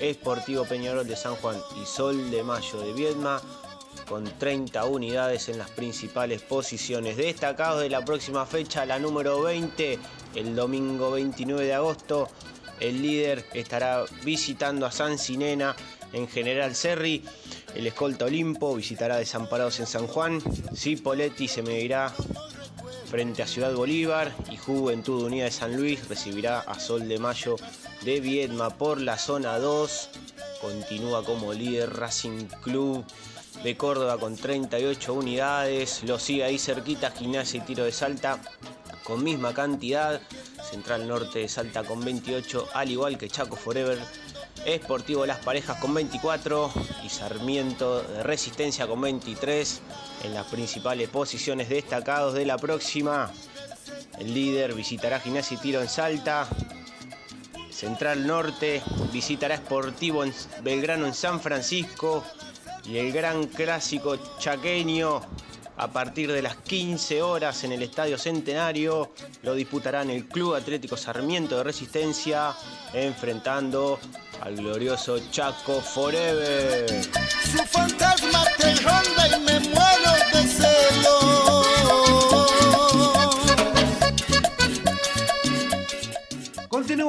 Esportivo 0.00 0.64
Peñarol 0.64 1.06
de 1.06 1.16
San 1.16 1.36
Juan 1.36 1.56
y 1.80 1.86
Sol 1.86 2.30
de 2.30 2.42
Mayo 2.42 2.80
de 2.80 2.92
Viedma 2.92 3.40
con 4.08 4.24
30 4.24 4.84
unidades 4.86 5.48
en 5.48 5.58
las 5.58 5.70
principales 5.70 6.42
posiciones. 6.42 7.16
Destacados 7.16 7.80
de 7.80 7.90
la 7.90 8.04
próxima 8.04 8.46
fecha, 8.46 8.84
la 8.84 8.98
número 8.98 9.42
20, 9.42 9.98
el 10.34 10.56
domingo 10.56 11.10
29 11.12 11.64
de 11.64 11.74
agosto. 11.74 12.28
El 12.80 13.02
líder 13.02 13.44
estará 13.52 14.04
visitando 14.24 14.86
a 14.86 14.90
San 14.90 15.18
Sinena 15.18 15.76
en 16.12 16.26
General 16.28 16.74
Serri. 16.74 17.22
El 17.74 17.86
escolta 17.86 18.24
Olimpo 18.24 18.74
visitará 18.74 19.16
Desamparados 19.16 19.78
en 19.80 19.86
San 19.86 20.06
Juan. 20.06 20.40
Cipoletti 20.74 21.46
se 21.46 21.62
medirá 21.62 22.12
frente 23.10 23.42
a 23.42 23.46
Ciudad 23.46 23.74
Bolívar 23.74 24.32
y 24.50 24.56
Juventud 24.56 25.24
Unida 25.24 25.44
de 25.44 25.50
San 25.50 25.76
Luis 25.76 26.08
recibirá 26.08 26.60
a 26.60 26.78
Sol 26.78 27.08
de 27.08 27.18
Mayo 27.18 27.56
de 28.02 28.20
Viedma 28.20 28.70
por 28.70 29.00
la 29.00 29.18
zona 29.18 29.58
2. 29.58 30.08
Continúa 30.60 31.24
como 31.24 31.52
líder 31.52 31.94
Racing 31.94 32.46
Club 32.62 33.04
de 33.62 33.76
Córdoba 33.76 34.18
con 34.18 34.36
38 34.36 35.12
unidades. 35.12 36.02
Lo 36.04 36.18
sigue 36.18 36.44
ahí 36.44 36.58
cerquita 36.58 37.10
Gimnasia 37.10 37.58
y 37.58 37.66
Tiro 37.66 37.84
de 37.84 37.92
Salta 37.92 38.40
con 39.04 39.22
misma 39.22 39.52
cantidad. 39.52 40.20
Central 40.70 41.08
Norte 41.08 41.40
de 41.40 41.48
Salta 41.48 41.82
con 41.82 42.04
28, 42.04 42.68
al 42.74 42.90
igual 42.90 43.18
que 43.18 43.28
Chaco 43.28 43.56
Forever. 43.56 43.98
Esportivo 44.64 45.24
Las 45.24 45.38
Parejas 45.38 45.78
con 45.80 45.94
24 45.94 46.70
y 47.04 47.08
Sarmiento 47.08 48.02
de 48.02 48.22
Resistencia 48.22 48.86
con 48.86 49.00
23 49.00 49.80
en 50.24 50.34
las 50.34 50.46
principales 50.46 51.08
posiciones 51.08 51.70
destacados 51.70 52.34
de 52.34 52.44
la 52.44 52.58
próxima. 52.58 53.30
El 54.18 54.34
líder 54.34 54.74
visitará 54.74 55.18
Gimnasia 55.18 55.56
y 55.56 55.60
Tiro 55.60 55.80
en 55.80 55.88
Salta. 55.88 56.46
Central 57.70 58.26
Norte 58.26 58.82
visitará 59.12 59.56
Sportivo 59.56 60.24
Belgrano 60.62 61.06
en 61.06 61.14
San 61.14 61.40
Francisco. 61.40 62.24
y 62.84 62.96
el 62.96 63.12
gran 63.12 63.46
clásico 63.46 64.16
chaqueño 64.38 65.20
a 65.80 65.88
partir 65.88 66.30
de 66.30 66.42
las 66.42 66.56
15 66.56 67.22
horas 67.22 67.64
en 67.64 67.72
el 67.72 67.82
Estadio 67.82 68.18
Centenario 68.18 69.12
lo 69.42 69.54
disputarán 69.54 70.10
el 70.10 70.26
Club 70.26 70.54
Atlético 70.54 70.94
Sarmiento 70.94 71.56
de 71.56 71.64
Resistencia 71.64 72.54
enfrentando 72.92 73.98
al 74.42 74.56
glorioso 74.56 75.18
Chaco 75.30 75.80
Forever. 75.80 76.86
Su 77.02 77.64
fantasma 77.64 78.44
te 78.58 78.74
ronda 78.74 79.28
y 79.28 79.40
me 79.40 79.60
muero 79.60 80.12
de 80.32 80.42
celos. 80.48 81.29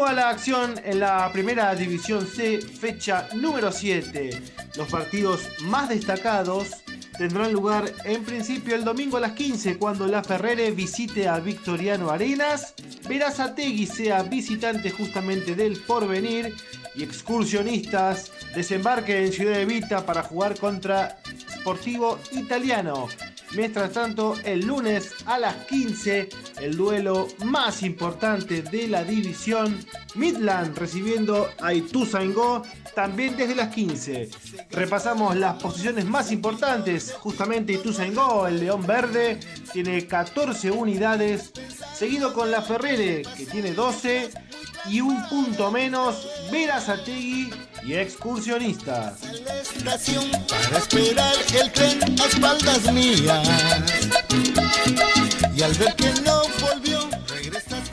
La 0.10 0.30
acción 0.30 0.76
en 0.84 1.00
la 1.00 1.32
primera 1.32 1.74
división 1.74 2.28
C, 2.28 2.60
fecha 2.60 3.30
número 3.34 3.72
7. 3.72 4.42
Los 4.76 4.90
partidos 4.90 5.48
más 5.62 5.88
destacados 5.88 6.84
tendrán 7.18 7.54
lugar 7.54 7.94
en 8.04 8.24
principio 8.26 8.76
el 8.76 8.84
domingo 8.84 9.18
a 9.18 9.22
las 9.22 9.34
15 9.34 9.78
cuando 9.78 10.08
la 10.08 10.22
Ferrere 10.22 10.72
visite 10.72 11.30
a 11.30 11.40
Victoriano 11.40 12.10
Arenas, 12.10 12.74
Verazategui 13.08 13.86
sea 13.86 14.24
visitante 14.24 14.90
justamente 14.92 15.56
del 15.56 15.80
Porvenir 15.80 16.54
y 16.94 17.04
excursionistas 17.04 18.32
desembarquen 18.54 19.24
en 19.24 19.32
Ciudad 19.32 19.62
Evita 19.62 20.06
para 20.06 20.24
jugar 20.24 20.60
contra 20.60 21.22
Sportivo 21.48 22.20
Italiano. 22.34 23.08
Mientras 23.54 23.92
tanto, 23.92 24.36
el 24.46 24.66
lunes 24.66 25.12
a 25.26 25.38
las 25.38 25.56
15, 25.66 26.30
el 26.62 26.78
duelo 26.78 27.28
más 27.44 27.84
importante 27.84 28.62
de 28.62 28.88
la 28.88 29.04
división, 29.04 29.78
Midland 30.16 30.78
recibiendo 30.78 31.50
a 31.62 31.74
Ituzaingó 31.74 32.64
también 32.96 33.36
desde 33.36 33.56
las 33.56 33.74
15. 33.74 34.30
Repasamos 34.72 35.36
las 35.36 35.62
posiciones 35.62 36.06
más 36.06 36.32
importantes, 36.32 37.14
justamente 37.20 37.74
Ituzaingó, 37.74 38.48
el 38.48 38.62
León 38.62 38.88
Verde, 38.88 39.40
tiene 39.74 40.08
14 40.08 40.72
unidades, 40.72 41.52
seguido 41.94 42.34
con 42.34 42.52
la 42.52 42.62
Ferrere, 42.62 43.24
que 43.36 43.46
tiene 43.46 43.74
12, 43.74 44.30
y 44.88 45.02
un 45.02 45.28
punto 45.28 45.72
menos, 45.72 46.28
Verazategui 46.52 47.52
y 47.84 47.94
Excursionistas. 47.94 49.24
En 49.24 49.46
la 49.46 49.62
estación 49.62 50.26
para 50.48 50.78
esperar 50.78 51.34
el 51.60 51.72
tren 51.72 52.20
a 52.20 52.26
espaldas 52.26 52.92
mías. 52.92 53.50
Y 55.56 55.62
al 55.62 55.74
ver 55.74 55.96
que 55.96 56.12
no 56.22 56.42
volvió, 56.60 57.11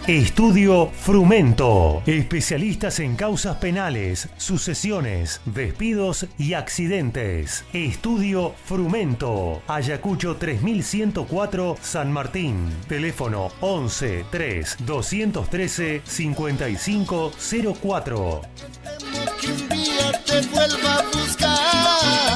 Estudio 0.09 0.87
Frumento. 0.87 2.03
Especialistas 2.07 2.99
en 2.99 3.15
causas 3.15 3.59
penales, 3.59 4.31
sucesiones, 4.39 5.43
despidos 5.45 6.27
y 6.39 6.55
accidentes. 6.55 7.67
Estudio 7.75 8.55
Frumento. 8.65 9.61
Ayacucho 9.69 10.37
3104 10.37 11.77
San 11.83 12.11
Martín. 12.11 12.71
Teléfono 12.89 13.51
11 13.61 14.25
3 14.31 14.77
213 14.87 16.01
5504. 16.07 18.41
temo 18.81 19.37
que 19.39 19.53
un 19.53 19.69
día 19.69 20.11
vuelva 20.51 21.01
a 21.01 21.03
buscar. 21.03 22.28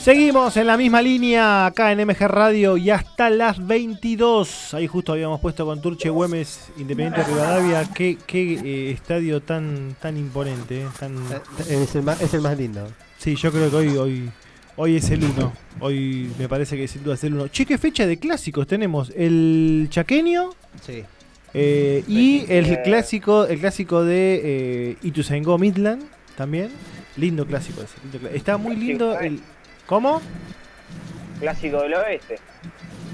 Seguimos 0.00 0.56
en 0.56 0.66
la 0.66 0.78
misma 0.78 1.02
línea 1.02 1.66
acá 1.66 1.92
en 1.92 2.06
MG 2.06 2.20
Radio 2.26 2.78
y 2.78 2.88
hasta 2.88 3.28
las 3.28 3.64
22. 3.66 4.72
Ahí 4.72 4.86
justo 4.86 5.12
habíamos 5.12 5.40
puesto 5.40 5.66
con 5.66 5.82
Turche 5.82 6.08
Güemes, 6.08 6.70
Independiente 6.78 7.22
Rivadavia. 7.22 7.86
Qué, 7.92 8.16
qué 8.26 8.54
eh, 8.54 8.90
estadio 8.92 9.42
tan 9.42 9.94
tan 10.00 10.16
imponente. 10.16 10.82
eh, 10.82 10.88
tan... 10.98 11.14
Es 11.68 11.94
el 11.94 12.02
más, 12.02 12.20
es 12.22 12.32
el 12.32 12.40
más 12.40 12.56
lindo. 12.56 12.86
Sí, 13.18 13.36
yo 13.36 13.52
creo 13.52 13.70
que 13.70 13.76
hoy, 13.76 13.88
hoy, 13.98 14.30
hoy 14.76 14.96
es 14.96 15.10
el 15.10 15.22
1. 15.22 15.52
Hoy 15.80 16.30
me 16.38 16.48
parece 16.48 16.78
que 16.78 16.88
sin 16.88 17.04
duda 17.04 17.14
es 17.14 17.24
el 17.24 17.34
1. 17.34 17.48
Che, 17.48 17.66
qué 17.66 17.76
fecha 17.76 18.06
de 18.06 18.18
clásicos 18.18 18.66
tenemos. 18.66 19.12
El 19.14 19.86
chaqueño 19.90 20.50
Sí. 20.80 21.04
eh, 21.52 22.04
y 22.08 22.46
el 22.48 22.80
clásico 22.82 23.44
el 23.44 23.60
clásico 23.60 24.02
de 24.02 24.40
eh, 24.42 24.96
Ituzaingó 25.02 25.58
Midland 25.58 26.02
también. 26.36 26.70
Lindo 27.18 27.44
clásico 27.44 27.82
ese. 27.82 27.96
lindo 28.10 28.28
Está 28.30 28.56
muy 28.56 28.76
lindo 28.76 29.18
el... 29.18 29.40
¿Cómo? 29.90 30.22
Clásico 31.40 31.82
del 31.82 31.94
Oeste. 31.94 32.38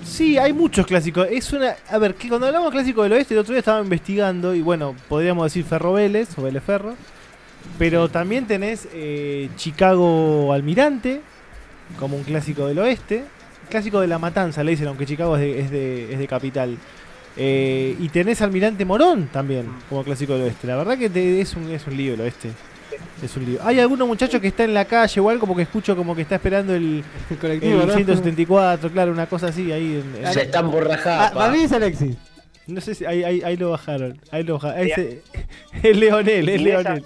Sí, 0.04 0.36
hay 0.36 0.52
muchos 0.52 0.86
clásicos. 0.86 1.26
Es 1.30 1.50
una. 1.54 1.74
A 1.88 1.96
ver, 1.96 2.14
que 2.16 2.28
cuando 2.28 2.46
hablamos 2.48 2.70
clásico 2.70 3.02
del 3.02 3.12
oeste, 3.14 3.32
el 3.32 3.40
otro 3.40 3.54
día 3.54 3.60
estaba 3.60 3.80
investigando, 3.80 4.54
y 4.54 4.60
bueno, 4.60 4.94
podríamos 5.08 5.46
decir 5.46 5.64
Ferro 5.64 5.94
Vélez 5.94 6.28
o 6.38 6.42
Vélez 6.42 6.62
Ferro. 6.62 6.94
Pero 7.78 8.10
también 8.10 8.46
tenés 8.46 8.86
eh, 8.92 9.48
Chicago 9.56 10.52
Almirante, 10.52 11.22
como 11.98 12.18
un 12.18 12.24
clásico 12.24 12.66
del 12.66 12.78
oeste. 12.78 13.24
Clásico 13.70 14.00
de 14.00 14.06
la 14.08 14.18
matanza, 14.18 14.62
le 14.62 14.72
dicen, 14.72 14.86
aunque 14.88 15.06
Chicago 15.06 15.34
es 15.36 15.40
de, 15.40 15.60
es 15.60 15.70
de, 15.70 16.12
es 16.12 16.18
de 16.18 16.28
capital. 16.28 16.76
Eh, 17.38 17.96
y 17.98 18.08
tenés 18.10 18.42
Almirante 18.42 18.84
Morón 18.84 19.28
también, 19.32 19.66
como 19.88 20.04
clásico 20.04 20.34
del 20.34 20.42
oeste. 20.42 20.66
La 20.66 20.76
verdad 20.76 20.98
que 20.98 21.08
te- 21.08 21.40
es, 21.40 21.54
un, 21.56 21.70
es 21.70 21.86
un 21.86 21.96
lío 21.96 22.12
el 22.14 22.20
oeste. 22.20 22.50
Es 23.22 23.36
un 23.36 23.46
lío. 23.46 23.58
Hay 23.62 23.80
algunos 23.80 24.06
muchachos 24.06 24.40
que 24.40 24.48
está 24.48 24.64
en 24.64 24.74
la 24.74 24.84
calle, 24.84 25.12
igual 25.20 25.38
como 25.38 25.56
que 25.56 25.62
escucho 25.62 25.96
como 25.96 26.14
que 26.14 26.22
está 26.22 26.34
esperando 26.36 26.74
el, 26.74 27.02
El 27.30 27.38
colectivo, 27.38 27.80
el 27.82 27.86
¿no? 27.88 27.94
174, 27.94 28.90
claro, 28.90 29.12
una 29.12 29.26
cosa 29.26 29.46
así 29.48 29.72
ahí. 29.72 30.02
en- 30.16 30.24
en- 30.26 30.32
Se 30.32 30.42
están 30.42 30.70
por 30.70 30.86
rajar. 30.86 31.20
Ah, 31.20 31.30
pa. 31.32 31.40
para 31.40 31.52
mí 31.52 31.62
es 31.62 31.72
Alexis. 31.72 32.16
no 32.66 32.80
sé 32.80 32.94
si 32.94 33.04
ahí, 33.06 33.24
ahí, 33.24 33.42
ahí 33.42 33.56
lo 33.56 33.70
bajaron. 33.70 34.20
Ahí 34.30 34.42
lo 34.42 34.54
bajaron. 34.58 34.86
Ese- 34.86 35.22
es 35.82 35.96
Leonel, 35.96 36.48
es 36.48 36.54
esa- 36.56 36.64
Leonel. 36.64 37.04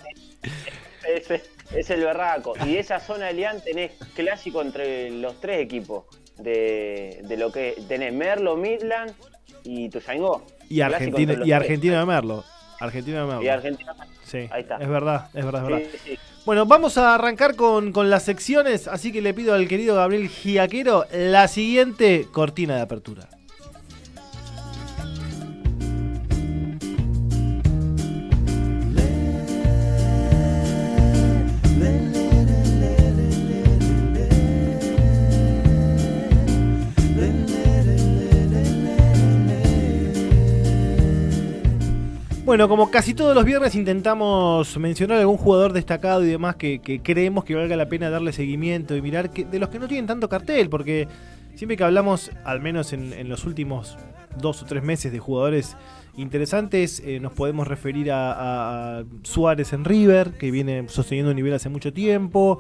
Ese 1.17 1.43
es 1.77 1.91
el 1.91 2.01
berraco. 2.01 2.55
Y 2.67 2.73
de 2.75 2.81
esa 2.81 2.99
zona 3.01 3.27
de 3.27 3.35
Lian 3.35 3.63
tenés 3.63 3.93
clásico 4.15 4.63
entre 4.63 5.11
los 5.11 5.41
tres 5.41 5.61
equipos. 5.61 6.05
De, 6.39 7.21
de 7.25 7.37
lo 7.37 7.53
que 7.53 7.75
tenés 7.87 8.15
Merlo, 8.15 8.57
Midland 8.57 9.13
y 9.63 9.91
Tuzaingó. 9.91 10.47
Y 10.71 10.81
Argentina, 10.81 11.37
y. 11.45 11.53
Argentina 11.53 12.01
de 12.01 12.07
Merlo. 12.07 12.45
Argentina 12.81 13.21
de 13.21 13.27
Merlo. 13.27 13.43
Y 13.43 13.49
Argentina. 13.49 13.95
Sí, 14.31 14.49
Ahí 14.53 14.63
está. 14.63 14.77
es 14.77 14.89
verdad, 14.89 15.29
es 15.35 15.45
verdad, 15.45 15.63
es 15.65 15.69
verdad. 15.69 15.89
Sí, 15.93 15.99
sí. 16.05 16.19
Bueno, 16.47 16.65
vamos 16.67 16.97
a 16.99 17.15
arrancar 17.15 17.57
con, 17.57 17.93
con 17.93 18.11
las 18.11 18.23
secciones, 18.23 18.87
así 18.89 19.11
que 19.13 19.21
le 19.21 19.35
pido 19.35 19.55
al 19.55 19.67
querido 19.69 19.97
Gabriel 19.97 20.29
Giaquero 20.29 21.05
la 21.13 21.49
siguiente 21.49 22.27
cortina 22.33 22.77
de 22.77 22.83
apertura. 22.83 23.29
Bueno, 42.51 42.69
como 42.69 42.91
casi 42.91 43.15
todos 43.15 43.33
los 43.33 43.45
viernes 43.45 43.77
intentamos 43.77 44.77
mencionar 44.77 45.19
algún 45.19 45.37
jugador 45.37 45.73
destacado 45.73 46.25
y 46.25 46.27
demás 46.27 46.57
que, 46.57 46.81
creemos 47.01 47.45
que 47.45 47.55
valga 47.55 47.77
la 47.77 47.89
pena 47.89 48.11
darle 48.11 48.33
seguimiento 48.33 48.97
y 48.97 49.03
mirar 49.03 49.31
que, 49.31 49.45
de 49.45 49.61
los 49.61 49.69
que 49.69 49.79
no 49.79 49.87
tienen 49.87 50.09
tanto 50.09 50.29
cartel, 50.29 50.69
porque 50.69 51.07
siempre 51.55 51.77
que 51.77 51.85
hablamos, 51.85 52.33
al 52.43 52.61
menos 52.61 52.93
en, 52.93 53.13
en 53.13 53.29
los 53.29 53.45
últimos 53.45 53.97
dos 54.41 54.65
o 54.65 54.67
tres 54.67 54.83
meses, 54.83 55.13
de 55.13 55.21
jugadores 55.21 55.77
interesantes, 56.17 57.01
eh, 57.07 57.21
nos 57.21 57.35
podemos 57.35 57.69
referir 57.69 58.11
a 58.11 59.05
Suárez 59.23 59.73
en 59.73 59.85
River, 59.85 60.33
que 60.33 60.51
viene 60.51 60.89
sosteniendo 60.89 61.31
un 61.31 61.37
nivel 61.37 61.55
hace 61.55 61.69
mucho 61.69 61.93
tiempo, 61.93 62.59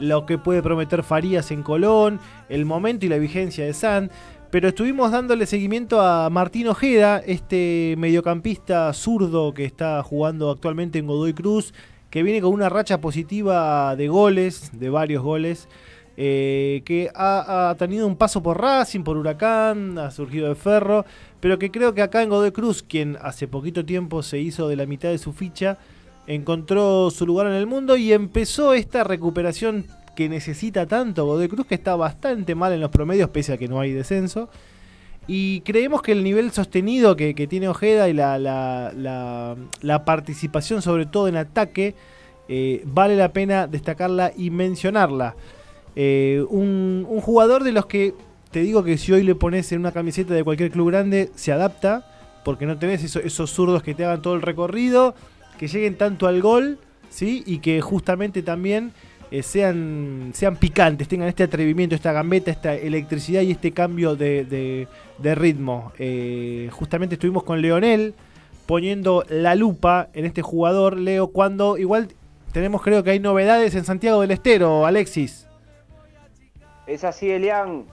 lo 0.00 0.26
que 0.26 0.36
puede 0.36 0.62
prometer 0.62 1.02
Farías 1.02 1.50
en 1.50 1.62
Colón, 1.62 2.20
el 2.50 2.66
momento 2.66 3.06
y 3.06 3.08
la 3.08 3.16
vigencia 3.16 3.64
de 3.64 3.72
San. 3.72 4.10
Pero 4.50 4.66
estuvimos 4.66 5.12
dándole 5.12 5.46
seguimiento 5.46 6.00
a 6.00 6.28
Martín 6.28 6.66
Ojeda, 6.66 7.22
este 7.24 7.94
mediocampista 7.96 8.92
zurdo 8.92 9.54
que 9.54 9.64
está 9.64 10.02
jugando 10.02 10.50
actualmente 10.50 10.98
en 10.98 11.06
Godoy 11.06 11.34
Cruz, 11.34 11.72
que 12.10 12.24
viene 12.24 12.40
con 12.40 12.52
una 12.52 12.68
racha 12.68 13.00
positiva 13.00 13.94
de 13.94 14.08
goles, 14.08 14.72
de 14.72 14.90
varios 14.90 15.22
goles, 15.22 15.68
eh, 16.16 16.82
que 16.84 17.12
ha, 17.14 17.70
ha 17.70 17.76
tenido 17.76 18.08
un 18.08 18.16
paso 18.16 18.42
por 18.42 18.60
Racing, 18.60 19.02
por 19.02 19.16
Huracán, 19.16 19.96
ha 19.98 20.10
surgido 20.10 20.48
de 20.48 20.56
Ferro, 20.56 21.04
pero 21.38 21.56
que 21.60 21.70
creo 21.70 21.94
que 21.94 22.02
acá 22.02 22.20
en 22.20 22.30
Godoy 22.30 22.50
Cruz, 22.50 22.82
quien 22.82 23.18
hace 23.22 23.46
poquito 23.46 23.84
tiempo 23.84 24.24
se 24.24 24.40
hizo 24.40 24.66
de 24.66 24.74
la 24.74 24.84
mitad 24.84 25.10
de 25.10 25.18
su 25.18 25.32
ficha, 25.32 25.78
encontró 26.26 27.10
su 27.10 27.24
lugar 27.24 27.46
en 27.46 27.52
el 27.52 27.68
mundo 27.68 27.96
y 27.96 28.12
empezó 28.12 28.74
esta 28.74 29.04
recuperación 29.04 29.86
que 30.16 30.28
necesita 30.28 30.86
tanto 30.86 31.24
Godoy 31.26 31.48
Cruz, 31.48 31.66
que 31.66 31.74
está 31.74 31.96
bastante 31.96 32.54
mal 32.54 32.72
en 32.72 32.80
los 32.80 32.90
promedios, 32.90 33.30
pese 33.30 33.52
a 33.54 33.58
que 33.58 33.68
no 33.68 33.80
hay 33.80 33.92
descenso. 33.92 34.48
Y 35.26 35.60
creemos 35.60 36.02
que 36.02 36.12
el 36.12 36.24
nivel 36.24 36.50
sostenido 36.50 37.14
que, 37.16 37.34
tiene 37.48 37.68
Ojeda 37.68 38.08
y 38.08 38.12
la- 38.12 38.38
la 39.82 40.04
participación, 40.04 40.82
sobre 40.82 41.06
todo 41.06 41.28
en 41.28 41.36
ataque, 41.36 41.94
eh, 42.48 42.82
vale 42.84 43.16
la 43.16 43.32
pena 43.32 43.66
destacarla 43.68 44.32
y 44.36 44.50
mencionarla. 44.50 45.36
Eh, 45.94 46.44
un, 46.50 47.06
un 47.08 47.20
jugador 47.20 47.62
de 47.62 47.72
los 47.72 47.86
que 47.86 48.14
te 48.50 48.60
digo 48.60 48.82
que 48.82 48.98
si 48.98 49.12
hoy 49.12 49.22
le 49.22 49.36
pones 49.36 49.70
en 49.70 49.78
una 49.80 49.92
camiseta 49.92 50.34
de 50.34 50.42
cualquier 50.42 50.70
club 50.72 50.88
grande, 50.88 51.30
se 51.36 51.52
adapta, 51.52 52.06
porque 52.44 52.66
no 52.66 52.76
tenés 52.78 53.04
eso- 53.04 53.20
esos 53.20 53.50
zurdos 53.52 53.82
que 53.84 53.94
te 53.94 54.04
hagan 54.04 54.22
todo 54.22 54.34
el 54.34 54.42
recorrido, 54.42 55.14
que 55.58 55.68
lleguen 55.68 55.96
tanto 55.96 56.26
al 56.26 56.40
gol, 56.42 56.78
¿sí? 57.10 57.44
Y 57.46 57.58
que 57.58 57.80
justamente 57.80 58.42
también 58.42 58.92
eh, 59.30 59.42
sean, 59.42 60.30
sean 60.34 60.56
picantes, 60.56 61.08
tengan 61.08 61.28
este 61.28 61.44
atrevimiento, 61.44 61.94
esta 61.94 62.12
gambeta, 62.12 62.50
esta 62.50 62.74
electricidad 62.74 63.42
y 63.42 63.52
este 63.52 63.72
cambio 63.72 64.16
de, 64.16 64.44
de- 64.44 65.34
ritmo. 65.34 65.92
Eh, 65.98 66.68
justamente 66.72 67.14
estuvimos 67.14 67.42
con 67.44 67.60
Leonel 67.60 68.14
poniendo 68.66 69.24
la 69.28 69.54
lupa 69.54 70.08
en 70.12 70.24
este 70.24 70.42
jugador, 70.42 70.96
Leo, 70.96 71.28
cuando 71.28 71.76
igual 71.78 72.08
tenemos 72.52 72.82
creo 72.82 73.02
que 73.04 73.10
hay 73.10 73.20
novedades 73.20 73.74
en 73.74 73.84
Santiago 73.84 74.20
del 74.22 74.30
Estero, 74.32 74.86
Alexis. 74.86 75.46
Es 76.86 77.04
así, 77.04 77.30
Elian. 77.30 77.84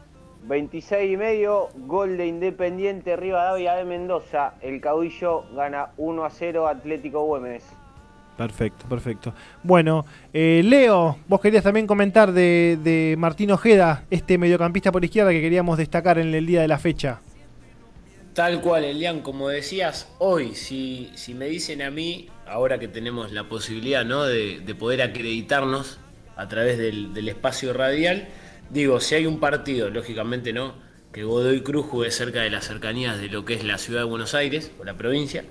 26 0.47 1.11
y 1.13 1.17
medio, 1.17 1.67
gol 1.87 2.15
de 2.15 2.25
Independiente 2.27 3.17
Rivadavia 3.17 3.73
de 3.73 3.83
Mendoza. 3.83 4.53
El 4.61 4.79
caudillo 4.79 5.43
gana 5.53 5.89
1 5.97 6.23
a 6.23 6.29
0 6.29 6.67
Atlético 6.69 7.23
Güemes. 7.25 7.65
Perfecto, 8.37 8.85
perfecto. 8.87 9.33
Bueno, 9.63 10.05
eh, 10.31 10.61
Leo, 10.63 11.17
vos 11.27 11.41
querías 11.41 11.63
también 11.63 11.87
comentar 11.87 12.31
de, 12.31 13.15
Martín 13.17 13.49
Ojeda, 13.49 14.05
este 14.11 14.37
mediocampista 14.37 14.91
por 14.91 15.03
izquierda 15.03 15.31
que 15.31 15.41
queríamos 15.41 15.77
destacar 15.79 16.19
en 16.19 16.33
el 16.33 16.45
día 16.45 16.61
de 16.61 16.67
la 16.67 16.77
fecha. 16.77 17.19
Tal 18.33 18.61
cual, 18.61 18.83
Elian, 18.83 19.21
como 19.21 19.49
decías, 19.49 20.07
hoy, 20.19 20.53
si, 20.53 21.09
si 21.15 21.33
me 21.33 21.47
dicen 21.47 21.81
a 21.81 21.89
mí, 21.89 22.29
ahora 22.45 22.77
que 22.77 22.87
tenemos 22.87 23.31
la 23.31 23.49
posibilidad 23.49 24.05
¿no? 24.05 24.25
de, 24.25 24.59
de 24.59 24.75
poder 24.75 25.01
acreditarnos 25.01 25.97
a 26.35 26.47
través 26.47 26.77
del, 26.77 27.15
del 27.15 27.29
espacio 27.29 27.73
radial, 27.73 28.27
digo, 28.69 28.99
si 28.99 29.15
hay 29.15 29.25
un 29.25 29.39
partido, 29.39 29.89
lógicamente 29.89 30.53
no, 30.53 30.75
que 31.11 31.23
Godoy 31.23 31.61
Cruz 31.61 31.87
juegue 31.87 32.11
cerca 32.11 32.41
de 32.41 32.51
las 32.51 32.65
cercanías 32.65 33.19
de 33.19 33.29
lo 33.29 33.43
que 33.43 33.55
es 33.55 33.63
la 33.63 33.79
ciudad 33.79 34.01
de 34.01 34.05
Buenos 34.05 34.35
Aires 34.35 34.71
o 34.79 34.83
la 34.83 34.95
provincia, 34.95 35.43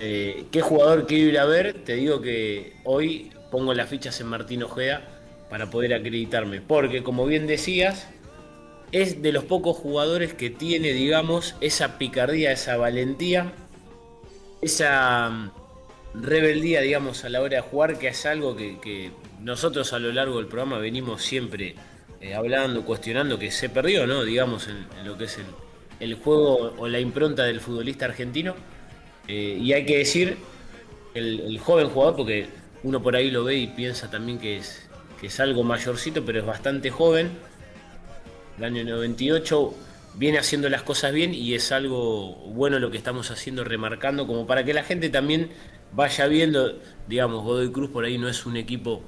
eh, 0.00 0.44
¿qué 0.50 0.60
jugador 0.60 1.06
quiero 1.06 1.28
ir 1.28 1.38
a 1.38 1.44
ver? 1.44 1.84
Te 1.84 1.94
digo 1.94 2.20
que 2.20 2.74
hoy 2.84 3.30
pongo 3.50 3.74
las 3.74 3.88
fichas 3.88 4.20
en 4.20 4.28
Martín 4.28 4.62
Ojeda 4.62 5.02
para 5.50 5.70
poder 5.70 5.94
acreditarme, 5.94 6.60
porque 6.60 7.02
como 7.02 7.26
bien 7.26 7.46
decías, 7.46 8.06
es 8.92 9.22
de 9.22 9.32
los 9.32 9.44
pocos 9.44 9.76
jugadores 9.76 10.34
que 10.34 10.50
tiene, 10.50 10.92
digamos, 10.92 11.54
esa 11.60 11.98
picardía, 11.98 12.52
esa 12.52 12.76
valentía, 12.76 13.52
esa 14.62 15.30
mm, 15.30 15.50
rebeldía, 16.14 16.80
digamos, 16.80 17.24
a 17.24 17.28
la 17.28 17.40
hora 17.40 17.56
de 17.56 17.62
jugar, 17.62 17.98
que 17.98 18.08
es 18.08 18.26
algo 18.26 18.56
que, 18.56 19.10
nosotros 19.40 19.92
a 19.92 19.98
lo 19.98 20.10
largo 20.10 20.38
del 20.38 20.46
programa 20.46 20.78
venimos 20.78 21.22
siempre 21.22 21.76
eh, 22.20 22.34
hablando, 22.34 22.84
cuestionando, 22.84 23.38
que 23.38 23.50
se 23.50 23.68
perdió, 23.68 24.06
¿no? 24.06 24.24
Digamos, 24.24 24.68
en, 24.68 24.86
lo 25.06 25.16
que 25.16 25.24
es 25.24 25.38
el 26.00 26.14
juego 26.14 26.74
o 26.76 26.88
la 26.88 26.98
impronta 26.98 27.44
del 27.44 27.60
futbolista 27.60 28.06
argentino. 28.06 28.54
Eh, 29.28 29.58
y 29.60 29.72
hay 29.74 29.84
que 29.84 29.98
decir, 29.98 30.38
el, 31.14 31.58
joven 31.58 31.88
jugador, 31.90 32.16
porque 32.16 32.48
uno 32.82 33.02
por 33.02 33.14
ahí 33.14 33.30
lo 33.30 33.44
ve 33.44 33.56
y 33.56 33.66
piensa 33.66 34.10
también 34.10 34.38
que 34.38 34.56
es, 34.56 34.88
que 35.20 35.26
es 35.26 35.38
algo 35.40 35.62
mayorcito, 35.62 36.24
pero 36.24 36.40
es 36.40 36.46
bastante 36.46 36.90
joven. 36.90 37.30
El 38.56 38.64
año 38.64 38.84
98 38.84 39.74
viene 40.14 40.38
haciendo 40.38 40.68
las 40.68 40.82
cosas 40.82 41.12
bien 41.12 41.34
y 41.34 41.54
es 41.54 41.70
algo 41.70 42.34
bueno 42.52 42.78
lo 42.78 42.90
que 42.90 42.96
estamos 42.96 43.30
haciendo, 43.30 43.64
remarcando, 43.64 44.26
como 44.26 44.46
para 44.46 44.64
que 44.64 44.72
la 44.72 44.82
gente 44.82 45.10
también 45.10 45.50
vaya 45.92 46.26
viendo, 46.26 46.78
digamos, 47.06 47.44
Godoy 47.44 47.70
Cruz 47.70 47.90
por 47.90 48.04
ahí 48.04 48.18
no 48.18 48.28
es 48.28 48.46
un 48.46 48.56
equipo 48.56 49.02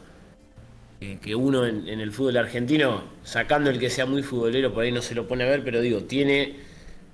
que 1.23 1.35
uno 1.35 1.65
en, 1.65 1.89
en 1.89 2.01
el 2.01 2.13
fútbol 2.13 2.37
argentino, 2.37 3.05
sacando 3.25 3.71
el 3.71 3.79
que 3.79 3.89
sea 3.89 4.05
muy 4.05 4.23
futbolero, 4.23 4.75
por 4.75 4.85
ahí 4.85 4.93
no 4.93 5.01
se 5.01 5.15
lo 5.15 5.27
pone 5.27 5.45
a 5.45 5.49
ver, 5.49 5.65
pero 5.65 5.81
digo, 5.81 6.03
tiene, 6.03 6.57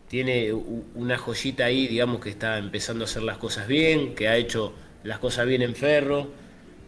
tiene 0.08 0.52
una 0.52 1.18
joyita 1.18 1.64
ahí, 1.66 1.88
digamos, 1.88 2.20
que 2.20 2.30
está 2.30 2.58
empezando 2.58 3.04
a 3.04 3.06
hacer 3.06 3.22
las 3.22 3.38
cosas 3.38 3.66
bien, 3.68 4.14
que 4.14 4.28
ha 4.28 4.36
hecho 4.36 4.74
las 5.02 5.18
cosas 5.18 5.46
bien 5.46 5.62
en 5.62 5.74
Ferro. 5.74 6.28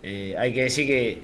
Eh, 0.03 0.35
hay 0.39 0.55
que 0.55 0.63
decir 0.65 0.87
que, 0.87 1.23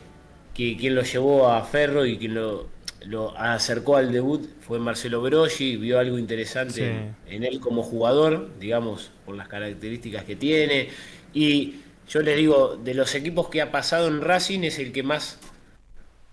que 0.53 0.77
quien 0.77 0.95
lo 0.95 1.03
llevó 1.03 1.49
a 1.49 1.65
Ferro 1.65 2.05
y 2.07 2.19
quien 2.19 2.35
lo, 2.35 2.69
lo 3.07 3.37
acercó 3.39 3.97
al 3.97 4.13
debut 4.13 4.49
fue 4.61 4.79
Marcelo 4.81 5.21
Broggi, 5.23 5.77
vio 5.77 5.99
algo 5.99 6.19
interesante 6.19 6.75
Sí. 6.79 6.83
en, 6.89 7.17
en 7.27 7.45
él 7.45 7.61
como 7.61 7.83
jugador, 7.83 8.59
digamos, 8.59 9.13
por 9.25 9.37
las 9.37 9.49
características 9.49 10.25
que 10.25 10.37
tiene. 10.37 10.89
Y 11.33 11.77
yo 12.09 12.21
les 12.23 12.37
digo, 12.37 12.77
de 12.77 12.95
los 12.95 13.15
equipos 13.15 13.49
que 13.49 13.63
ha 13.63 13.71
pasado 13.71 14.09
en 14.09 14.21
Racing 14.21 14.61
es 14.65 14.79
el 14.79 14.93
que 14.93 15.03
más 15.03 15.39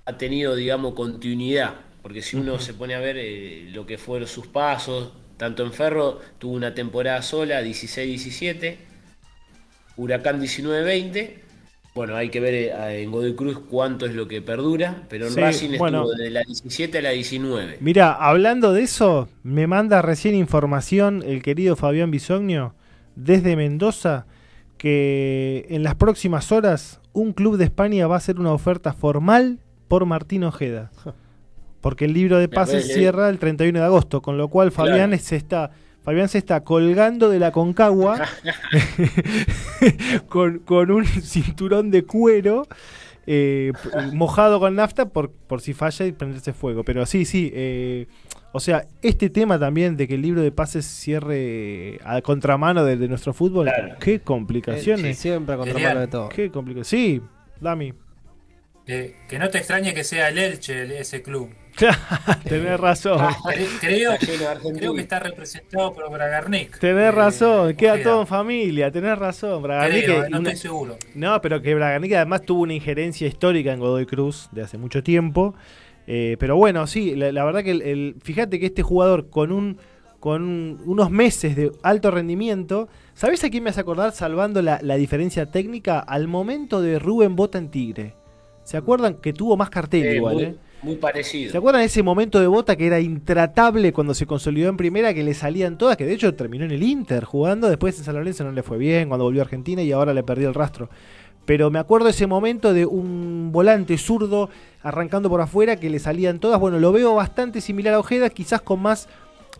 ha 0.05 0.17
tenido, 0.17 0.55
digamos, 0.55 0.93
continuidad. 0.93 1.75
Porque 2.01 2.21
si 2.21 2.35
uno 2.37 2.59
se 2.59 2.73
pone 2.73 2.95
a 2.95 2.99
ver 2.99 3.17
eh, 3.17 3.69
lo 3.71 3.85
que 3.85 3.97
fueron 3.97 4.27
sus 4.27 4.47
pasos, 4.47 5.13
tanto 5.41 5.63
en 5.63 5.73
Ferro 5.73 6.19
tuvo 6.37 6.53
una 6.53 6.75
temporada 6.75 7.19
sola, 7.23 7.63
16-17, 7.63 8.75
Huracán 9.97 10.39
19-20. 10.39 11.31
Bueno, 11.95 12.15
hay 12.15 12.29
que 12.29 12.39
ver 12.39 12.53
eh, 12.53 13.01
en 13.01 13.09
Godoy 13.09 13.33
Cruz 13.33 13.57
cuánto 13.67 14.05
es 14.05 14.13
lo 14.13 14.27
que 14.27 14.43
perdura, 14.43 15.01
pero 15.09 15.25
en 15.25 15.33
Sí, 15.33 15.41
Racing 15.41 15.79
bueno. 15.79 16.03
estuvo 16.03 16.13
de 16.13 16.29
la 16.29 16.43
17 16.43 16.95
a 16.95 17.01
la 17.01 17.09
19. 17.09 17.77
Mira, 17.79 18.13
hablando 18.13 18.71
de 18.71 18.83
eso, 18.83 19.29
me 19.41 19.65
manda 19.65 20.03
recién 20.03 20.35
información 20.35 21.23
el 21.25 21.41
querido 21.41 21.75
Fabián 21.75 22.11
Bisognio 22.11 22.75
desde 23.15 23.55
Mendoza 23.55 24.27
que 24.77 25.65
en 25.69 25.81
las 25.81 25.95
próximas 25.95 26.51
horas 26.51 27.01
un 27.13 27.33
club 27.33 27.57
de 27.57 27.63
España 27.63 28.05
va 28.05 28.13
a 28.13 28.17
hacer 28.19 28.39
una 28.39 28.53
oferta 28.53 28.93
formal 28.93 29.57
por 29.87 30.05
Martín 30.05 30.43
Ojeda. 30.43 30.91
Porque 31.81 32.05
el 32.05 32.13
libro 32.13 32.37
de 32.37 32.47
pases 32.47 32.93
cierra 32.93 33.27
el 33.29 33.39
31 33.39 33.79
de 33.79 33.85
agosto, 33.85 34.21
con 34.21 34.37
lo 34.37 34.47
cual 34.47 34.71
Fabián 34.71 35.09
Claro. 35.09 35.23
se 35.23 35.35
está 35.35 35.71
Fabián 36.03 36.29
se 36.29 36.39
está 36.39 36.63
colgando 36.63 37.29
de 37.29 37.37
la 37.37 37.51
concagua 37.51 38.19
con, 40.27 40.59
con 40.59 40.91
un 40.91 41.05
cinturón 41.05 41.91
de 41.91 42.03
cuero 42.05 42.67
eh, 43.27 43.71
mojado 44.13 44.59
con 44.59 44.75
nafta 44.75 45.09
por, 45.09 45.31
por 45.31 45.61
si 45.61 45.73
falla 45.73 46.05
y 46.05 46.11
prenderse 46.11 46.53
fuego. 46.53 46.83
Pero 46.83 47.05
sí, 47.05 47.23
sí. 47.25 47.51
eh, 47.53 48.07
o 48.51 48.59
sea, 48.59 48.87
este 49.03 49.29
tema 49.29 49.59
también 49.59 49.95
de 49.95 50.07
que 50.07 50.15
el 50.15 50.21
libro 50.23 50.41
de 50.41 50.51
pases 50.51 50.85
cierre 50.85 51.99
a 52.03 52.21
contramano 52.21 52.83
de, 52.83 52.97
de 52.97 53.07
nuestro 53.07 53.33
fútbol, 53.33 53.65
Claro. 53.67 53.95
qué 53.99 54.15
Eh, 54.15 54.17
sí, 54.17 54.23
complicaciones. 54.23 55.17
siempre 55.19 55.53
a 55.55 55.57
contramano 55.59 55.99
de 55.99 56.07
todo. 56.07 56.29
Qué 56.29 56.49
complicaciones. 56.49 56.87
Sí, 56.87 57.21
Dami. 57.59 57.93
Que, 58.87 59.15
que 59.29 59.37
no 59.37 59.49
te 59.49 59.59
extrañe 59.59 59.93
que 59.93 60.03
sea 60.03 60.29
el 60.29 60.39
Elche 60.39 60.81
el- 60.81 60.91
ese 60.93 61.21
club. 61.21 61.49
Tenés 62.47 62.79
razón. 62.79 63.19
Cre- 63.19 63.67
creo, 63.79 64.11
creo 64.77 64.93
que 64.93 65.01
está 65.01 65.19
representado 65.19 65.93
por 65.93 66.11
Bragarnik. 66.11 66.77
Tenés 66.79 67.05
Eh, 67.07 67.11
razón, 67.11 67.73
queda 67.75 68.01
todo 68.01 68.21
en 68.21 68.27
familia, 68.27 68.91
tenés 68.91 69.17
razón. 69.17 69.63
Bragarnik, 69.63 70.03
Creo, 70.05 70.23
que 70.23 70.29
no 70.29 70.37
estoy 70.39 70.55
seguro. 70.55 70.97
No, 71.15 71.41
pero 71.41 71.61
que 71.61 71.73
Bragarnik 71.75 72.13
además 72.13 72.43
tuvo 72.43 72.61
una 72.61 72.73
injerencia 72.73 73.27
histórica 73.27 73.73
en 73.73 73.79
Godoy 73.79 74.05
Cruz 74.05 74.49
de 74.51 74.61
hace 74.63 74.77
mucho 74.77 75.01
tiempo. 75.03 75.55
Eh, 76.07 76.35
pero 76.39 76.55
bueno, 76.55 76.87
sí, 76.87 77.15
la, 77.15 77.31
la 77.31 77.43
verdad 77.45 77.63
que 77.63 77.71
el, 77.71 77.81
el- 77.81 78.15
fíjate 78.21 78.59
que 78.59 78.67
este 78.67 78.81
jugador 78.83 79.29
con 79.29 79.51
un 79.51 79.77
con 80.19 80.43
un- 80.43 80.79
unos 80.85 81.09
meses 81.09 81.55
de 81.55 81.71
alto 81.81 82.11
rendimiento, 82.11 82.89
¿sabés 83.15 83.43
a 83.43 83.49
quién 83.49 83.63
me 83.63 83.71
hace 83.71 83.81
acordar 83.81 84.11
salvando 84.11 84.61
la, 84.61 84.77
la 84.83 84.95
diferencia 84.95 85.47
técnica 85.47 85.97
al 85.99 86.27
momento 86.27 86.79
de 86.79 86.99
Rubén 86.99 87.35
Bota 87.35 87.57
en 87.57 87.71
Tigre? 87.71 88.13
¿Se 88.63 88.77
acuerdan 88.77 89.15
que 89.15 89.33
tuvo 89.33 89.57
más 89.57 89.71
cartel 89.71 90.05
Eh, 90.05 90.15
igual, 90.17 90.33
muy, 90.35 90.43
eh? 90.43 90.55
Muy 90.83 90.95
parecido. 90.95 91.51
¿Se 91.51 91.57
acuerdan 91.57 91.81
de 91.81 91.85
ese 91.85 92.03
momento 92.03 92.39
de 92.39 92.47
Bota 92.47 92.75
que 92.75 92.87
era 92.87 92.99
intratable 92.99 93.93
cuando 93.93 94.13
se 94.13 94.25
consolidó 94.25 94.69
en 94.69 94.77
primera, 94.77 95.13
que 95.13 95.23
le 95.23 95.33
salían 95.33 95.77
todas, 95.77 95.97
que 95.97 96.05
de 96.05 96.13
hecho 96.13 96.33
terminó 96.33 96.65
en 96.65 96.71
el 96.71 96.83
Inter 96.83 97.23
jugando, 97.23 97.69
después 97.69 97.97
en 97.99 98.05
San 98.05 98.15
Lorenzo 98.15 98.43
no 98.43 98.51
le 98.51 98.63
fue 98.63 98.77
bien, 98.77 99.07
cuando 99.07 99.25
volvió 99.25 99.41
a 99.41 99.45
Argentina 99.45 99.81
y 99.81 99.91
ahora 99.91 100.13
le 100.13 100.23
perdió 100.23 100.47
el 100.47 100.55
rastro. 100.55 100.89
Pero 101.45 101.71
me 101.71 101.79
acuerdo 101.79 102.07
ese 102.07 102.27
momento 102.27 102.73
de 102.73 102.85
un 102.85 103.51
volante 103.51 103.97
zurdo 103.97 104.49
arrancando 104.83 105.29
por 105.29 105.41
afuera 105.41 105.75
que 105.75 105.89
le 105.89 105.99
salían 105.99 106.39
todas. 106.39 106.59
Bueno, 106.59 106.79
lo 106.79 106.91
veo 106.91 107.15
bastante 107.15 107.61
similar 107.61 107.95
a 107.95 107.99
Ojeda, 107.99 108.29
quizás 108.29 108.61
con 108.61 108.81
más 108.81 109.09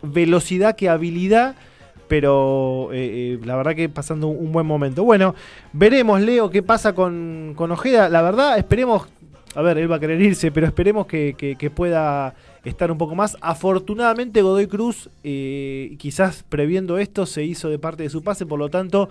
velocidad 0.02 0.76
que 0.76 0.88
habilidad, 0.88 1.56
pero 2.08 2.90
eh, 2.92 3.38
eh, 3.40 3.40
la 3.44 3.56
verdad 3.56 3.74
que 3.74 3.88
pasando 3.88 4.28
un 4.28 4.52
buen 4.52 4.66
momento. 4.66 5.04
Bueno, 5.04 5.34
veremos, 5.72 6.20
Leo, 6.20 6.50
qué 6.50 6.62
pasa 6.62 6.94
con, 6.94 7.54
con 7.56 7.72
Ojeda. 7.72 8.08
La 8.08 8.22
verdad, 8.22 8.58
esperemos, 8.58 9.08
a 9.54 9.62
ver, 9.62 9.78
él 9.78 9.90
va 9.90 9.96
a 9.96 10.00
querer 10.00 10.20
irse, 10.20 10.50
pero 10.50 10.66
esperemos 10.66 11.06
que, 11.06 11.34
que- 11.36 11.56
que 11.56 11.70
pueda 11.70 12.34
estar 12.64 12.90
un 12.90 12.98
poco 12.98 13.14
más. 13.14 13.36
Afortunadamente, 13.40 14.42
Godoy 14.42 14.66
Cruz, 14.66 15.10
eh, 15.24 15.94
quizás 15.98 16.44
previendo 16.48 16.98
esto, 16.98 17.26
se 17.26 17.44
hizo 17.44 17.68
de 17.70 17.78
parte 17.78 18.02
de 18.04 18.10
su 18.10 18.22
pase, 18.22 18.46
por 18.46 18.58
lo 18.58 18.68
tanto, 18.70 19.08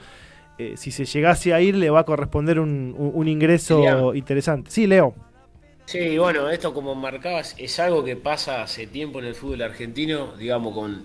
eh, 0.57 0.73
si 0.77 0.91
se 0.91 1.05
llegase 1.05 1.53
a 1.53 1.61
ir, 1.61 1.75
le 1.75 1.89
va 1.89 2.01
a 2.01 2.03
corresponder 2.05 2.59
un, 2.59 2.93
un- 2.97 3.11
un 3.13 3.27
ingreso 3.27 3.79
Leo. 3.81 4.15
interesante. 4.15 4.71
Sí, 4.71 4.87
Leo. 4.87 5.13
Sí, 5.85 6.17
bueno, 6.17 6.49
esto 6.49 6.73
como 6.73 6.95
marcabas 6.95 7.55
es 7.57 7.79
algo 7.79 8.03
que 8.03 8.15
pasa 8.15 8.61
hace 8.63 8.87
tiempo 8.87 9.19
en 9.19 9.25
el 9.25 9.35
fútbol 9.35 9.61
argentino, 9.61 10.33
digamos 10.37 10.73
con... 10.73 11.03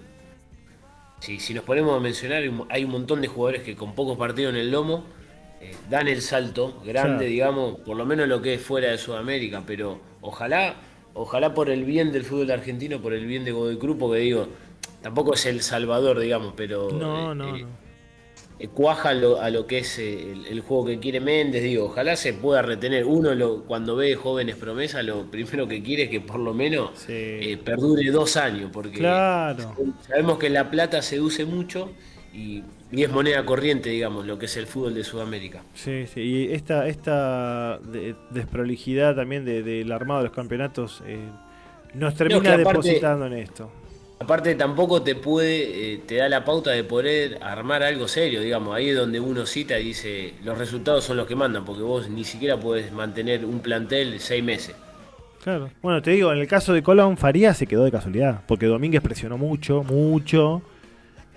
Si, 1.20 1.40
si 1.40 1.54
nos 1.54 1.64
ponemos 1.64 1.96
a 1.96 2.00
mencionar, 2.00 2.42
hay 2.42 2.48
un- 2.48 2.66
hay 2.68 2.84
un 2.84 2.90
montón 2.90 3.20
de 3.22 3.28
jugadores 3.28 3.62
que 3.62 3.74
con 3.74 3.94
pocos 3.94 4.16
partidos 4.18 4.52
en 4.52 4.60
el 4.60 4.70
lomo 4.70 5.04
eh, 5.60 5.74
dan 5.90 6.08
el 6.08 6.22
salto 6.22 6.80
grande, 6.84 7.16
Claro. 7.18 7.30
digamos, 7.30 7.80
por 7.80 7.96
lo 7.96 8.04
menos 8.06 8.28
lo 8.28 8.40
que 8.42 8.54
es 8.54 8.60
fuera 8.62 8.90
de 8.90 8.98
Sudamérica, 8.98 9.62
pero 9.66 10.00
ojalá, 10.20 10.76
ojalá 11.14 11.54
por 11.54 11.70
el 11.70 11.84
bien 11.84 12.12
del 12.12 12.24
fútbol 12.24 12.50
argentino, 12.50 13.00
por 13.00 13.14
el 13.14 13.26
bien 13.26 13.44
de 13.44 13.52
Godoy 13.52 13.78
Cruz, 13.78 13.96
porque 13.98 14.20
digo, 14.20 14.48
tampoco 15.02 15.34
es 15.34 15.46
el 15.46 15.62
salvador, 15.62 16.18
digamos, 16.18 16.54
pero 16.56 16.90
No, 16.90 17.32
eh, 17.32 17.34
no, 17.34 17.56
eh, 17.56 17.62
no. 17.62 18.70
cuaja 18.74 19.12
lo- 19.14 19.40
a 19.40 19.50
lo 19.50 19.66
que 19.66 19.78
es 19.78 19.98
el, 19.98 20.46
el 20.46 20.60
juego 20.60 20.86
que 20.86 20.98
quiere 20.98 21.20
Méndez. 21.20 21.62
Digo, 21.62 21.84
ojalá 21.86 22.16
se 22.16 22.32
pueda 22.32 22.62
retener. 22.62 23.04
Uno 23.04 23.34
lo, 23.34 23.64
cuando 23.64 23.96
ve 23.96 24.14
jóvenes 24.16 24.56
promesas, 24.56 25.04
lo 25.04 25.30
primero 25.30 25.68
que 25.68 25.82
quiere 25.82 26.04
es 26.04 26.10
que 26.10 26.20
por 26.20 26.40
lo 26.40 26.54
menos 26.54 26.90
Sí. 26.98 27.12
eh, 27.12 27.58
perdure 27.62 28.10
dos 28.10 28.36
años, 28.36 28.70
porque 28.72 28.98
Claro. 28.98 29.74
sabemos 30.06 30.38
que 30.38 30.48
la 30.50 30.70
plata 30.70 31.02
seduce 31.02 31.44
mucho 31.44 31.90
y, 32.32 32.62
y 32.92 33.02
es 33.02 33.10
moneda 33.10 33.44
corriente, 33.44 33.90
digamos, 33.90 34.26
lo 34.26 34.38
que 34.38 34.46
es 34.46 34.56
el 34.56 34.66
fútbol 34.66 34.94
de 34.94 35.02
Sudamérica. 35.04 35.62
Sí, 35.74 36.06
sí, 36.06 36.20
y 36.20 36.52
esta, 36.52 36.86
esta 36.86 37.78
de- 37.78 38.14
desprolijidad 38.30 39.16
también 39.16 39.44
de- 39.44 39.62
del 39.62 39.90
armado 39.92 40.20
de 40.20 40.26
los 40.28 40.34
campeonatos 40.34 41.02
eh, 41.06 41.18
nos 41.94 42.14
termina 42.14 42.54
aparte- 42.54 42.58
depositando 42.68 43.26
en 43.26 43.32
esto. 43.34 43.70
Aparte 44.18 44.54
tampoco 44.54 45.02
te 45.02 45.14
puede, 45.14 45.92
eh, 45.94 45.98
te 46.06 46.14
da 46.16 46.28
la 46.30 46.42
pauta 46.42 46.70
de 46.70 46.84
poder 46.84 47.38
armar 47.42 47.82
algo 47.82 48.08
serio, 48.08 48.40
digamos, 48.40 48.74
ahí 48.74 48.88
es 48.88 48.96
donde 48.96 49.20
uno 49.20 49.44
cita 49.44 49.78
y 49.78 49.84
dice, 49.88 50.32
los 50.42 50.56
resultados 50.56 51.04
son 51.04 51.18
los 51.18 51.26
que 51.26 51.36
mandan, 51.36 51.66
porque 51.66 51.82
vos 51.82 52.08
ni 52.08 52.24
siquiera 52.24 52.58
podés 52.58 52.90
mantener 52.92 53.44
un 53.44 53.60
plantel 53.60 54.18
seis 54.20 54.42
meses. 54.42 54.74
Claro. 55.44 55.68
Bueno, 55.82 56.00
te 56.00 56.12
digo, 56.12 56.32
en 56.32 56.38
el 56.38 56.48
caso 56.48 56.72
de 56.72 56.82
Colón, 56.82 57.18
Farías 57.18 57.58
se 57.58 57.66
quedó 57.66 57.84
de 57.84 57.90
casualidad, 57.92 58.40
porque 58.48 58.64
Domínguez 58.66 59.02
presionó 59.02 59.36
mucho, 59.36 59.82
mucho, 59.84 60.62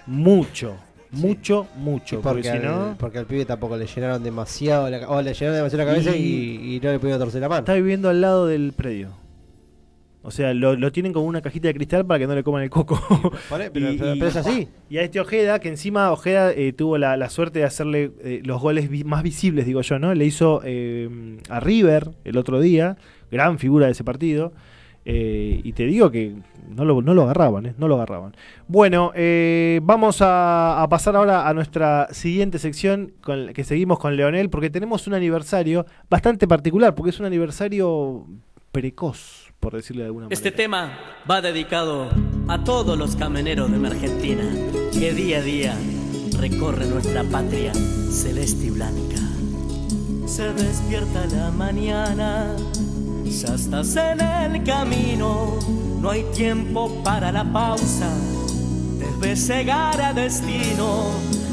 mucho, 0.08 0.78
mucho, 1.12 1.68
mucho. 1.78 2.22
Porque 2.22 2.44
porque, 2.44 2.52
si 2.52 2.58
al, 2.58 2.64
no, 2.66 2.96
porque 3.00 3.18
al 3.20 3.26
pibe 3.26 3.46
tampoco 3.46 3.78
le 3.78 3.86
llenaron 3.88 4.24
demasiado 4.24 4.90
la, 4.90 4.98
le 5.22 5.34
llenaron 5.34 5.56
demasiado 5.58 5.78
la 5.78 5.86
cabeza 5.86 6.16
Y- 6.16 6.22
y, 6.62 6.76
y 6.76 6.80
no 6.80 6.92
le 6.92 7.00
pudieron 7.00 7.20
torcer 7.20 7.42
la 7.42 7.50
mano. 7.50 7.60
está 7.60 7.74
viviendo 7.74 8.10
al 8.10 8.22
lado 8.22 8.48
del 8.48 8.74
predio. 8.74 9.10
O 10.22 10.32
sea, 10.32 10.54
lo, 10.54 10.76
lo 10.76 10.92
tienen 10.92 11.14
como 11.14 11.26
una 11.28 11.42
cajita 11.42 11.70
de 11.70 11.74
cristal 11.74 12.06
para 12.06 12.20
que 12.20 12.28
no 12.28 12.36
le 12.36 12.44
coman 12.44 12.62
el 12.62 12.70
coco. 12.70 13.00
Ahí, 13.52 13.70
pero, 13.74 13.92
Y- 13.94 13.98
pero- 13.98 14.28
es 14.28 14.36
así. 14.36 14.68
Y 14.90 14.98
a 14.98 15.02
este 15.04 15.20
Ojeda, 15.22 15.60
que 15.60 15.70
encima 15.70 16.12
Ojeda 16.12 16.52
eh, 16.52 16.74
tuvo 16.74 16.98
la, 16.98 17.16
la 17.16 17.30
suerte 17.30 17.60
de 17.60 17.66
hacerle 17.66 18.12
eh, 18.22 18.42
los 18.44 18.62
goles 18.62 18.90
vi- 18.90 19.06
más 19.06 19.24
visibles, 19.24 19.66
digo 19.66 19.82
yo, 19.82 19.98
¿no? 19.98 20.14
Le 20.14 20.26
hizo 20.26 20.62
eh, 20.66 21.38
a 21.50 21.62
River 21.62 22.12
el 22.26 22.38
otro 22.38 22.60
día, 22.60 22.98
gran 23.32 23.60
figura 23.60 23.86
de 23.86 23.94
ese 23.94 24.04
partido. 24.04 24.52
Eh, 25.06 25.62
y 25.64 25.74
te 25.74 25.86
digo 25.86 26.12
que 26.12 26.36
no 26.70 26.86
lo, 26.86 27.02
no 27.02 27.14
lo 27.14 27.24
agarraban, 27.24 27.66
¿eh? 27.66 27.74
No 27.78 27.88
lo 27.88 27.96
agarraban. 27.96 28.36
Bueno, 28.68 29.12
eh, 29.16 29.80
vamos 29.84 30.20
a, 30.22 30.86
pasar 30.90 31.16
ahora 31.16 31.48
a 31.48 31.54
nuestra 31.54 32.08
siguiente 32.12 32.60
sección, 32.60 33.14
que 33.54 33.64
seguimos 33.64 34.00
con 34.00 34.16
Leonel, 34.16 34.50
porque 34.50 34.70
tenemos 34.70 35.08
un 35.08 35.16
aniversario 35.16 35.86
bastante 36.10 36.48
particular, 36.48 36.96
porque 36.96 37.10
es 37.10 37.20
un 37.20 37.26
aniversario 37.26 38.28
precoz, 38.72 39.52
por 39.60 39.74
decirlo 39.74 40.04
de 40.04 40.08
alguna 40.08 40.26
manera. 40.26 40.34
Este 40.34 40.52
tema 40.52 40.98
va 41.30 41.42
dedicado 41.42 42.10
a 42.48 42.64
todos 42.64 42.98
los 42.98 43.16
camioneros 43.16 43.72
de 43.72 43.88
Argentina 43.88 44.44
que 44.94 45.14
día 45.14 45.40
a 45.40 45.42
día 45.42 45.76
recorren 46.40 46.92
nuestra 46.92 47.24
patria 47.24 47.74
celeste 47.74 48.68
y 48.68 48.70
blanca. 48.72 49.18
Se 50.26 50.54
despierta 50.54 51.26
la 51.28 51.52
mañana, 51.52 52.56
ya 53.30 53.54
estás 53.54 53.96
en 53.96 54.22
el 54.22 54.64
camino, 54.64 55.58
no 56.02 56.10
hay 56.10 56.24
tiempo 56.36 57.02
para 57.04 57.32
la 57.32 57.44
pausa, 57.44 58.10
debes 58.98 59.48
llegar 59.48 60.02
a 60.02 60.14
destino, 60.14 61.12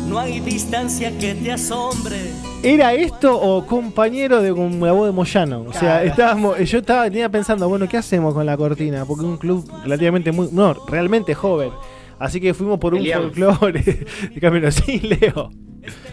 no 0.09 0.19
hay 0.19 0.41
distancia 0.41 1.17
que 1.19 1.35
te 1.35 1.53
asombre. 1.53 2.17
¿Era 2.63 2.95
esto 2.95 3.39
o 3.39 3.67
compañero 3.67 4.41
de 4.41 4.53
con 4.55 4.81
la 4.81 4.93
voz 4.93 5.07
de 5.07 5.13
Moyano? 5.13 5.65
O 5.69 5.73
sea, 5.73 6.03
estábamos, 6.03 6.59
yo 6.59 6.79
estaba 6.79 7.05
tenía 7.05 7.29
pensando, 7.29 7.69
bueno, 7.69 7.87
¿qué 7.89 7.99
hacemos 7.99 8.33
con 8.33 8.47
la 8.47 8.57
cortina? 8.57 9.05
Porque 9.05 9.25
es 9.25 9.29
un 9.29 9.37
club 9.37 9.71
relativamente 9.83 10.33
muy, 10.33 10.49
no, 10.53 10.75
realmente 10.87 11.35
joven. 11.35 11.71
Así 12.19 12.41
que 12.41 12.55
fuimos 12.55 12.79
por 12.79 12.95
un 12.95 13.01
Peleamos. 13.01 13.27
folclore 13.35 13.83
de 14.35 14.41
camino. 14.41 14.71
Sí, 14.71 15.01
Leo. 15.01 15.51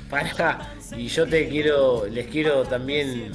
Para, 0.09 0.74
y 0.97 1.07
yo 1.07 1.26
te 1.26 1.47
quiero, 1.47 2.05
les 2.05 2.28
quiero 2.28 2.64
también 2.64 3.32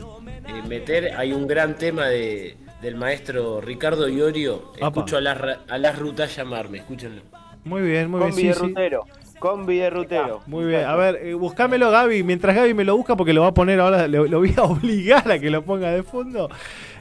eh, 0.48 0.62
meter, 0.68 1.14
hay 1.16 1.32
un 1.32 1.46
gran 1.46 1.76
tema 1.76 2.06
de, 2.06 2.56
del 2.82 2.96
maestro 2.96 3.60
Ricardo 3.60 4.08
Iorio, 4.08 4.72
Apa. 4.76 4.86
escucho 4.88 5.16
a 5.16 5.20
las, 5.20 5.38
a 5.68 5.78
las 5.78 5.98
rutas 5.98 6.34
llamarme, 6.36 6.78
escúchenlo. 6.78 7.22
Muy 7.64 7.82
bien, 7.82 8.10
muy 8.10 8.20
bien. 8.20 8.30
Combi 8.30 8.42
sí, 8.42 8.48
de 8.48 8.54
sí. 8.54 8.60
rutero. 8.60 9.04
Combi 9.38 9.76
de 9.76 9.90
rutero. 9.90 10.40
Muy 10.46 10.64
bien. 10.66 10.84
A 10.84 10.96
ver, 10.96 11.16
eh, 11.22 11.34
buscámelo, 11.34 11.90
Gaby. 11.90 12.22
Mientras 12.24 12.56
Gaby 12.56 12.74
me 12.74 12.84
lo 12.84 12.96
busca, 12.96 13.14
porque 13.14 13.32
lo 13.32 13.42
va 13.42 13.48
a 13.48 13.54
poner 13.54 13.78
ahora, 13.78 14.08
lo, 14.08 14.26
lo 14.26 14.38
voy 14.40 14.52
a 14.56 14.62
obligar 14.64 15.30
a 15.30 15.38
que 15.38 15.50
lo 15.50 15.62
ponga 15.62 15.90
de 15.92 16.02
fondo. 16.02 16.48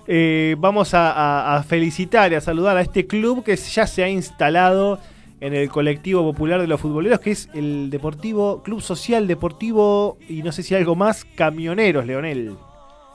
Eh, 0.07 0.55
vamos 0.59 0.93
a, 0.93 1.11
a- 1.11 1.57
a 1.57 1.63
felicitar 1.63 2.31
y 2.31 2.35
a 2.35 2.41
saludar 2.41 2.77
a 2.77 2.81
este 2.81 3.07
club 3.07 3.43
que 3.43 3.55
ya 3.55 3.87
se 3.87 4.03
ha 4.03 4.09
instalado 4.09 4.99
en 5.39 5.53
el 5.53 5.69
colectivo 5.69 6.23
popular 6.23 6.59
de 6.61 6.67
los 6.67 6.79
futboleros, 6.81 7.19
que 7.19 7.31
es 7.31 7.49
el 7.53 7.89
Deportivo, 7.89 8.61
Club 8.63 8.81
Social 8.81 9.27
Deportivo 9.27 10.17
y 10.27 10.41
no 10.43 10.51
sé 10.51 10.63
si 10.63 10.73
algo 10.75 10.95
más, 10.95 11.25
Camioneros, 11.35 12.05
Leonel. 12.05 12.55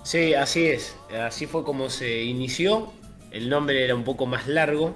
Sí, 0.05 0.35
así 0.35 0.67
es. 0.67 0.97
Así 1.11 1.47
fue 1.47 1.65
como 1.65 1.89
se 1.89 2.23
inició. 2.23 2.93
El 3.31 3.49
nombre 3.49 3.85
era 3.85 3.95
un 3.95 4.05
poco 4.05 4.27
más 4.27 4.49
largo. 4.49 4.95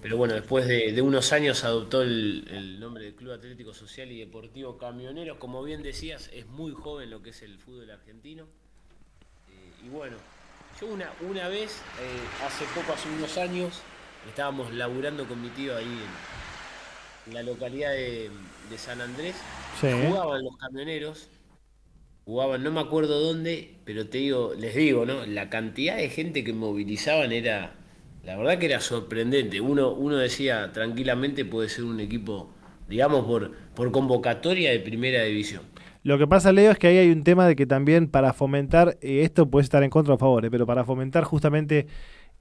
Pero 0.00 0.16
bueno, 0.16 0.34
después 0.34 0.66
de, 0.66 0.92
de 0.92 1.02
unos 1.02 1.32
años 1.32 1.62
adoptó 1.62 2.02
el, 2.02 2.48
el 2.50 2.80
nombre 2.80 3.04
de 3.04 3.14
Club 3.14 3.32
Atlético 3.32 3.72
Social 3.72 4.10
y 4.10 4.18
Deportivo 4.18 4.76
Camioneros. 4.76 5.38
Como 5.38 5.62
bien 5.62 5.82
decías, 5.82 6.28
es 6.32 6.46
muy 6.46 6.72
joven 6.72 7.10
lo 7.10 7.22
que 7.22 7.30
es 7.30 7.42
el 7.42 7.58
fútbol 7.58 7.90
argentino. 7.90 8.48
Eh, 9.48 9.86
y 9.86 9.88
bueno, 9.88 10.16
yo 10.80 10.88
una, 10.88 11.12
una 11.20 11.46
vez, 11.48 11.82
eh, 12.00 12.44
hace 12.44 12.64
poco, 12.74 12.92
hace 12.92 13.08
unos 13.10 13.38
años, 13.38 13.80
estábamos 14.28 14.72
laburando 14.72 15.26
con 15.28 15.40
mi 15.40 15.50
tío 15.50 15.76
ahí 15.76 15.84
en, 15.84 17.28
en 17.28 17.34
la 17.34 17.42
localidad 17.44 17.92
de, 17.92 18.30
de 18.70 18.78
San 18.78 19.00
Andrés. 19.00 19.36
Sí. 19.80 19.86
Jugaban 20.08 20.42
los 20.42 20.56
camioneros 20.56 21.28
jugaban, 22.24 22.62
no 22.62 22.70
me 22.70 22.80
acuerdo 22.80 23.20
dónde, 23.20 23.74
pero 23.84 24.08
te 24.08 24.18
digo, 24.18 24.52
les 24.58 24.74
digo, 24.74 25.04
¿no? 25.06 25.26
La 25.26 25.50
cantidad 25.50 25.96
de 25.96 26.08
gente 26.08 26.44
que 26.44 26.52
movilizaban 26.52 27.32
era, 27.32 27.74
la 28.24 28.36
verdad 28.36 28.58
que 28.58 28.66
era 28.66 28.80
sorprendente. 28.80 29.60
Uno, 29.60 29.92
uno 29.92 30.16
decía 30.16 30.72
tranquilamente 30.72 31.44
puede 31.44 31.68
ser 31.68 31.84
un 31.84 32.00
equipo, 32.00 32.50
digamos, 32.88 33.24
por, 33.26 33.52
por 33.74 33.90
convocatoria 33.92 34.70
de 34.70 34.80
primera 34.80 35.22
división. 35.24 35.62
Lo 36.04 36.18
que 36.18 36.26
pasa, 36.26 36.52
Leo, 36.52 36.72
es 36.72 36.78
que 36.78 36.88
ahí 36.88 36.98
hay 36.98 37.10
un 37.10 37.22
tema 37.22 37.46
de 37.46 37.54
que 37.54 37.64
también 37.66 38.08
para 38.08 38.32
fomentar, 38.32 38.98
eh, 39.02 39.22
esto 39.22 39.48
puede 39.48 39.62
estar 39.62 39.82
en 39.84 39.90
contra 39.90 40.14
o 40.14 40.16
a 40.16 40.18
favor, 40.18 40.44
eh, 40.44 40.50
pero 40.50 40.66
para 40.66 40.84
fomentar 40.84 41.22
justamente 41.22 41.86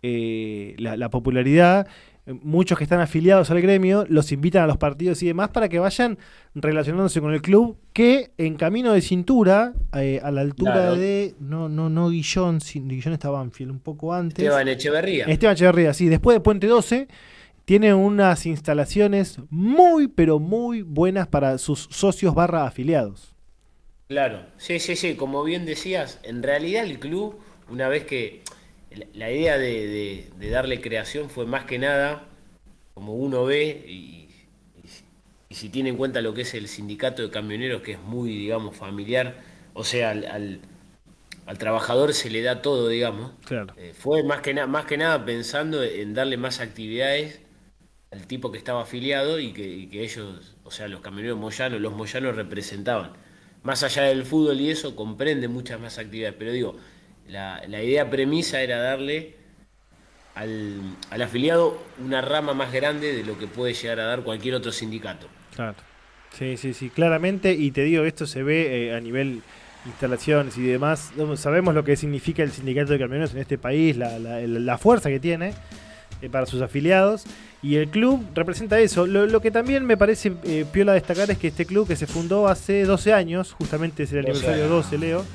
eh, 0.01 0.75
la, 0.79 0.97
la 0.97 1.09
popularidad, 1.11 1.87
muchos 2.33 2.77
que 2.77 2.83
están 2.83 2.99
afiliados 2.99 3.49
al 3.51 3.61
gremio 3.61 4.05
los 4.09 4.31
invitan 4.31 4.63
a 4.63 4.67
los 4.67 4.77
partidos 4.77 5.21
y 5.23 5.27
demás 5.27 5.49
para 5.49 5.69
que 5.69 5.79
vayan 5.79 6.17
relacionándose 6.55 7.21
con 7.21 7.33
el 7.33 7.41
club, 7.41 7.77
que 7.93 8.31
en 8.37 8.55
camino 8.55 8.93
de 8.93 9.01
cintura, 9.01 9.73
eh, 9.95 10.19
a 10.23 10.31
la 10.31 10.41
altura 10.41 10.73
Claro. 10.73 10.95
de, 10.95 11.35
no, 11.39 11.69
no, 11.69 11.89
no 11.89 12.09
Guillón, 12.09 12.61
sin- 12.61 12.87
Guillón 12.87 13.13
estaba 13.13 13.39
Banfield 13.39 13.71
un 13.71 13.79
poco 13.79 14.13
antes. 14.13 14.39
Esteban 14.43 14.67
Echeverría. 14.67 15.25
Esteban 15.25 15.53
Echeverría, 15.55 15.93
sí, 15.93 16.07
después 16.07 16.35
de 16.35 16.41
Puente 16.41 16.67
12 16.67 17.07
tiene 17.65 17.93
unas 17.93 18.45
instalaciones 18.45 19.39
muy, 19.49 20.07
pero 20.07 20.39
muy 20.39 20.81
buenas 20.81 21.27
para 21.27 21.57
sus 21.57 21.87
socios 21.91 22.33
barra 22.35 22.65
afiliados. 22.65 23.33
Claro, 24.07 24.41
sí, 24.57 24.79
sí, 24.79 24.95
sí, 24.95 25.15
como 25.15 25.43
bien 25.43 25.65
decías, 25.65 26.19
en 26.23 26.43
realidad 26.43 26.83
el 26.83 26.99
club, 26.99 27.37
una 27.69 27.87
vez 27.87 28.03
que 28.03 28.41
la- 29.13 29.31
idea 29.31 29.57
de, 29.57 29.87
de- 29.87 30.29
de 30.37 30.49
darle 30.49 30.81
creación 30.81 31.29
fue 31.29 31.45
más 31.45 31.65
que 31.65 31.79
nada, 31.79 32.27
como 32.93 33.13
uno 33.15 33.45
ve, 33.45 33.85
y, 33.87 33.91
y- 33.91 34.89
y 35.49 35.55
si 35.55 35.69
tiene 35.69 35.89
en 35.89 35.97
cuenta 35.97 36.21
lo 36.21 36.33
que 36.33 36.41
es 36.41 36.53
el 36.53 36.67
sindicato 36.67 37.21
de 37.23 37.29
camioneros, 37.31 37.81
que 37.81 37.93
es 37.93 37.99
muy, 38.01 38.29
digamos, 38.35 38.75
familiar, 38.75 39.35
o 39.73 39.83
sea, 39.83 40.11
al, 40.11 40.25
al- 40.25 40.61
al 41.45 41.57
trabajador 41.57 42.13
se 42.13 42.29
le 42.29 42.41
da 42.41 42.61
todo, 42.61 42.87
digamos, 42.89 43.31
Claro. 43.45 43.73
eh, 43.77 43.93
fue 43.97 44.23
más 44.23 44.41
que, 44.41 44.53
más 44.67 44.85
que 44.85 44.97
nada 44.97 45.25
pensando 45.25 45.83
en 45.83 46.13
darle 46.13 46.37
más 46.37 46.59
actividades 46.59 47.41
al 48.11 48.27
tipo 48.27 48.51
que 48.51 48.57
estaba 48.57 48.81
afiliado 48.83 49.39
y 49.39 49.53
que, 49.53 49.67
y 49.67 49.87
que 49.87 50.03
ellos, 50.03 50.55
o 50.63 50.71
sea, 50.71 50.87
los 50.87 51.01
camioneros 51.01 51.37
moyanos, 51.39 51.81
los 51.81 51.93
moyanos 51.93 52.35
representaban. 52.35 53.13
Más 53.63 53.83
allá 53.83 54.03
del 54.03 54.25
fútbol 54.25 54.59
y 54.61 54.69
eso, 54.71 54.95
comprende 54.95 55.47
muchas 55.47 55.79
más 55.79 55.97
actividades. 55.97 56.35
Pero 56.37 56.51
digo, 56.51 56.77
la, 57.27 57.61
la 57.67 57.81
idea 57.83 58.09
premisa 58.09 58.61
era 58.61 58.79
darle 58.79 59.35
al, 60.35 60.81
al 61.09 61.21
afiliado 61.21 61.81
una 62.03 62.21
rama 62.21 62.53
más 62.53 62.71
grande 62.71 63.13
de 63.13 63.23
lo 63.23 63.37
que 63.37 63.47
puede 63.47 63.73
llegar 63.73 63.99
a 63.99 64.05
dar 64.05 64.21
cualquier 64.21 64.55
otro 64.55 64.71
sindicato. 64.71 65.27
Claro. 65.55 65.75
Sí, 66.37 66.55
sí, 66.57 66.73
sí, 66.73 66.89
claramente. 66.89 67.53
Y 67.53 67.71
te 67.71 67.83
digo, 67.83 68.03
esto 68.05 68.25
se 68.25 68.41
ve 68.43 68.87
eh, 68.89 68.95
a 68.95 68.99
nivel 69.01 69.41
instalaciones 69.85 70.57
y 70.57 70.61
demás. 70.63 71.11
Sabemos 71.35 71.73
lo 71.75 71.83
que 71.83 71.95
significa 71.95 72.43
el 72.43 72.51
sindicato 72.51 72.93
de 72.93 72.99
camioneros 72.99 73.33
en 73.33 73.39
este 73.39 73.57
país, 73.57 73.97
la, 73.97 74.17
la- 74.19 74.39
la 74.41 74.77
fuerza 74.77 75.09
que 75.09 75.19
tiene 75.19 75.53
eh, 76.21 76.29
para 76.29 76.45
sus 76.45 76.61
afiliados. 76.61 77.25
Y 77.61 77.75
el 77.75 77.89
club 77.89 78.25
representa 78.33 78.79
eso. 78.79 79.05
Lo, 79.05 79.25
lo 79.25 79.41
que 79.41 79.51
también 79.51 79.85
me 79.85 79.97
parece 79.97 80.31
eh, 80.45 80.65
piola 80.71 80.93
destacar 80.93 81.29
es 81.29 81.37
que 81.37 81.47
este 81.49 81.65
club 81.65 81.87
que 81.87 81.95
se 81.97 82.07
fundó 82.07 82.47
hace 82.47 82.85
12 82.85 83.11
años, 83.13 83.53
justamente 83.53 84.03
es 84.03 84.13
el 84.13 84.21
12 84.23 84.29
aniversario 84.31 84.63
años. 84.65 84.85
12, 84.85 84.97
Leo. 84.97 85.25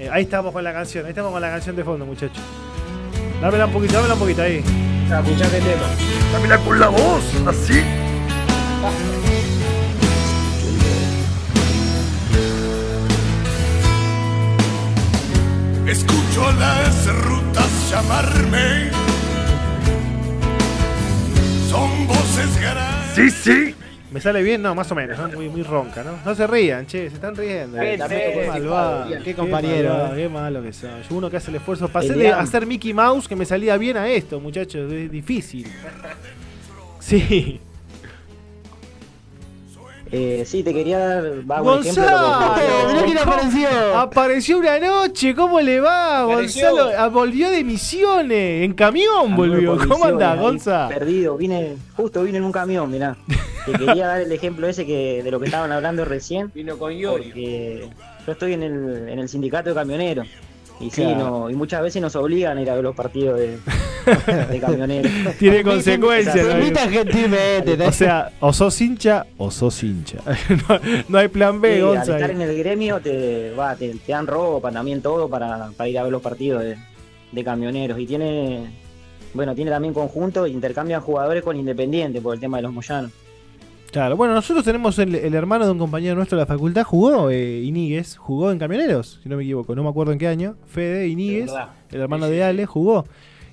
Eh, 0.00 0.08
ahí 0.10 0.22
estamos 0.22 0.50
con 0.50 0.64
la 0.64 0.72
canción, 0.72 1.04
ahí 1.04 1.10
estamos 1.10 1.30
con 1.30 1.42
la 1.42 1.50
canción 1.50 1.76
de 1.76 1.84
fondo, 1.84 2.06
muchachos. 2.06 2.42
Dámela 3.38 3.66
un 3.66 3.72
poquito, 3.72 3.92
dámela 3.92 4.14
un 4.14 4.20
poquito 4.20 4.40
ahí. 4.40 4.64
Escuchá 5.04 5.50
qué 5.50 5.58
tema. 5.58 5.82
Dámela 6.32 6.56
con 6.56 6.80
la 6.80 6.88
voz, 6.88 7.22
así. 7.46 7.82
Escucho 15.86 16.50
las 16.58 17.06
rutas 17.22 17.90
llamarme. 17.90 18.90
Son 21.68 22.06
voces 22.06 22.58
grandes. 22.58 23.14
Sí, 23.14 23.30
sí. 23.30 23.79
¿Me 24.10 24.20
sale 24.20 24.42
bien? 24.42 24.60
No, 24.60 24.74
más 24.74 24.90
o 24.90 24.94
menos. 24.94 25.18
¿no? 25.18 25.28
Muy, 25.28 25.48
muy 25.48 25.62
ronca, 25.62 26.02
¿no? 26.02 26.18
No 26.24 26.34
se 26.34 26.46
rían, 26.46 26.86
che, 26.86 27.08
se 27.08 27.14
están 27.14 27.36
riendo. 27.36 27.78
Qué 27.78 27.96
Qué 27.96 28.46
malvado, 28.48 29.08
qué 29.08 29.22
qué 29.22 29.34
compañero, 29.34 29.90
malvado. 29.90 30.16
Qué 30.16 30.28
malo 30.28 30.62
que. 30.62 30.72
Yo 30.72 30.88
uno 31.10 31.30
que 31.30 31.36
hace 31.36 31.50
el 31.50 31.56
esfuerzo. 31.56 31.88
Pasé 31.88 32.14
de 32.14 32.28
hacer 32.28 32.66
Mickey 32.66 32.92
Mouse 32.92 33.28
que 33.28 33.36
me 33.36 33.44
salía 33.44 33.76
bien 33.76 33.96
a 33.96 34.08
esto, 34.08 34.40
muchachos. 34.40 34.92
Es 34.92 35.10
difícil. 35.10 35.66
Sí. 37.00 37.58
Eh, 40.12 40.42
sí, 40.44 40.64
te 40.64 40.74
quería 40.74 40.98
dar 40.98 41.50
va, 41.50 41.62
un 41.62 41.80
ejemplo. 41.80 42.02
Mirá 42.02 43.04
quién 43.04 43.18
apareció. 43.18 43.68
Apareció 43.96 44.58
una 44.58 44.78
noche, 44.78 45.34
¿cómo 45.34 45.60
le 45.60 45.80
va? 45.80 46.22
Apareció. 46.24 46.70
Gonzalo 46.70 46.98
ah, 46.98 47.08
volvió 47.08 47.48
de 47.50 47.62
misiones, 47.62 48.64
en 48.64 48.74
camión 48.74 49.36
volvió. 49.36 49.76
Por 49.76 49.88
¿Cómo 49.88 50.04
andás, 50.06 50.32
misiones 50.32 50.38
ahí, 50.38 50.40
Gonza? 50.40 50.88
Perdido, 50.88 51.36
vine, 51.36 51.76
justo 51.96 52.24
vine 52.24 52.38
en 52.38 52.44
un 52.44 52.52
camión, 52.52 52.90
mirá. 52.90 53.16
Te 53.66 53.72
quería 53.72 54.08
dar 54.08 54.20
el 54.20 54.32
ejemplo 54.32 54.66
ese 54.66 54.84
que 54.84 55.22
de 55.22 55.30
lo 55.30 55.38
que 55.38 55.46
estaban 55.46 55.70
hablando 55.70 56.04
recién, 56.04 56.50
Vino 56.54 56.76
con 56.76 56.92
Iorio. 56.92 57.26
porque 57.26 57.88
yo 58.26 58.32
estoy 58.32 58.54
en 58.54 58.62
el, 58.64 59.08
en 59.08 59.18
el 59.18 59.28
sindicato 59.28 59.68
de 59.68 59.74
camioneros. 59.76 60.26
Y 60.80 60.90
sí, 60.90 61.02
Claro. 61.02 61.18
no, 61.18 61.50
y 61.50 61.54
muchas 61.54 61.82
veces 61.82 62.00
nos 62.00 62.16
obligan 62.16 62.56
a 62.56 62.62
ir 62.62 62.70
a 62.70 62.74
ver 62.74 62.82
los 62.84 62.96
partidos 62.96 63.38
de, 63.38 63.58
de 64.50 64.60
camioneros. 64.60 65.12
Tiene 65.38 65.62
consecuencias. 65.62 66.34
Gentilmente. 66.90 67.86
O 67.86 67.92
sea, 67.92 68.32
o 68.40 68.52
sos 68.52 68.80
hincha 68.80 69.26
o 69.36 69.50
sos 69.50 69.82
hincha. 69.82 70.18
no, 70.68 70.80
no 71.08 71.18
hay 71.18 71.28
plan 71.28 71.60
B, 71.60 71.76
Sí, 71.76 71.80
al 71.82 71.96
estar 71.98 72.30
en 72.30 72.40
el 72.40 72.56
gremio 72.56 72.98
te, 73.00 73.50
va, 73.52 73.76
te, 73.76 73.90
te 73.94 74.12
dan 74.12 74.26
ropa, 74.26 74.70
también 74.72 75.02
todo 75.02 75.28
para, 75.28 75.70
para 75.76 75.88
ir 75.88 75.98
a 75.98 76.02
ver 76.02 76.12
los 76.12 76.22
partidos 76.22 76.62
de, 76.62 76.76
de 77.32 77.44
camioneros. 77.44 77.98
Y 77.98 78.06
tiene, 78.06 78.70
bueno, 79.34 79.54
tiene 79.54 79.70
también 79.70 79.92
conjunto, 79.92 80.46
intercambian 80.46 81.02
jugadores 81.02 81.42
con 81.42 81.56
Independiente 81.56 82.20
por 82.22 82.34
el 82.34 82.40
tema 82.40 82.56
de 82.56 82.62
los 82.62 82.72
moyanos. 82.72 83.10
Claro, 83.90 84.16
bueno, 84.16 84.34
nosotros 84.34 84.64
tenemos 84.64 84.98
el, 85.00 85.16
el 85.16 85.34
hermano 85.34 85.64
de 85.64 85.72
un 85.72 85.78
compañero 85.78 86.14
nuestro 86.14 86.38
de 86.38 86.42
la 86.42 86.46
facultad, 86.46 86.84
jugó 86.84 87.28
eh, 87.28 87.60
Iníguez, 87.62 88.16
jugó 88.16 88.52
en 88.52 88.58
Camioneros, 88.58 89.18
si 89.22 89.28
no 89.28 89.36
me 89.36 89.42
equivoco, 89.42 89.74
no 89.74 89.82
me 89.82 89.88
acuerdo 89.88 90.12
en 90.12 90.18
qué 90.18 90.28
año. 90.28 90.54
Fede 90.68 91.08
Iníguez, 91.08 91.50
el 91.90 92.00
hermano 92.00 92.28
de 92.28 92.44
Ale, 92.44 92.66
jugó. 92.66 93.04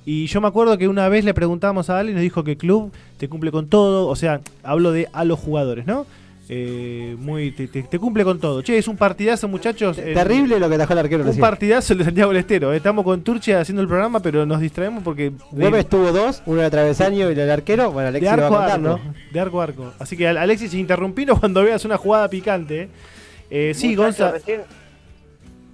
Y 0.05 0.27
yo 0.27 0.39
me 0.39 0.47
acuerdo 0.47 0.77
que 0.77 0.87
una 0.87 1.09
vez 1.09 1.25
le 1.25 1.33
preguntamos 1.33 1.89
a 1.89 1.99
Ale 1.99 2.11
y 2.11 2.13
nos 2.13 2.21
dijo 2.21 2.43
que 2.43 2.51
el 2.51 2.57
club 2.57 2.91
te 3.17 3.27
cumple 3.27 3.51
con 3.51 3.67
todo, 3.67 4.07
o 4.07 4.15
sea, 4.15 4.41
hablo 4.63 4.91
de 4.91 5.09
a 5.11 5.25
los 5.25 5.39
jugadores, 5.39 5.87
¿no? 5.87 6.05
Eh, 6.49 7.15
muy 7.19 7.51
te, 7.51 7.67
te- 7.67 7.83
te 7.83 7.99
cumple 7.99 8.23
con 8.23 8.39
todo. 8.39 8.61
Che, 8.61 8.77
es 8.77 8.87
un 8.87 8.95
partidazo, 8.95 9.47
muchachos. 9.49 9.97
el- 9.97 10.13
Terrible 10.13 10.59
lo 10.59 10.69
que 10.69 10.75
atajó 10.75 10.93
el 10.93 10.99
arquero 10.99 11.21
Un 11.21 11.27
recién. 11.27 11.41
partidazo 11.41 11.91
el 11.93 11.99
de 11.99 12.05
Santiago 12.05 12.31
del 12.31 12.39
Estero. 12.39 12.71
Estamos 12.73 13.03
con 13.03 13.21
Turcia 13.21 13.59
haciendo 13.59 13.81
el 13.81 13.87
programa, 13.89 14.21
pero 14.21 14.45
nos 14.45 14.61
distraemos 14.61 15.03
porque. 15.03 15.33
Güemes 15.51 15.89
tuvo 15.89 16.11
dos, 16.13 16.41
uno 16.45 16.61
de 16.61 16.69
travesaño 16.69 17.29
y 17.29 17.37
el 17.39 17.51
arquero. 17.51 17.91
Bueno, 17.91 18.03
de 18.11 18.17
Alexis 18.19 18.29
va 18.29 18.33
arco 18.45 18.45
a 18.45 18.47
a 18.47 18.69
contar, 18.77 18.93
arco. 18.93 19.03
¿no? 19.05 19.13
De 19.31 19.39
arco 19.41 19.59
a 19.59 19.63
arco. 19.65 19.93
Así 19.99 20.15
que 20.15 20.27
Al- 20.27 20.37
Alexis, 20.37 20.73
interrumpinos 20.73 21.39
cuando 21.39 21.63
veas 21.63 21.83
una 21.83 21.97
jugada 21.97 22.29
picante. 22.29 22.83
eh. 22.83 22.89
Eh, 23.49 23.73
sí, 23.75 23.89
Muchachos, 23.95 24.05
Gonza. 24.19 24.31
Recién, 24.31 24.61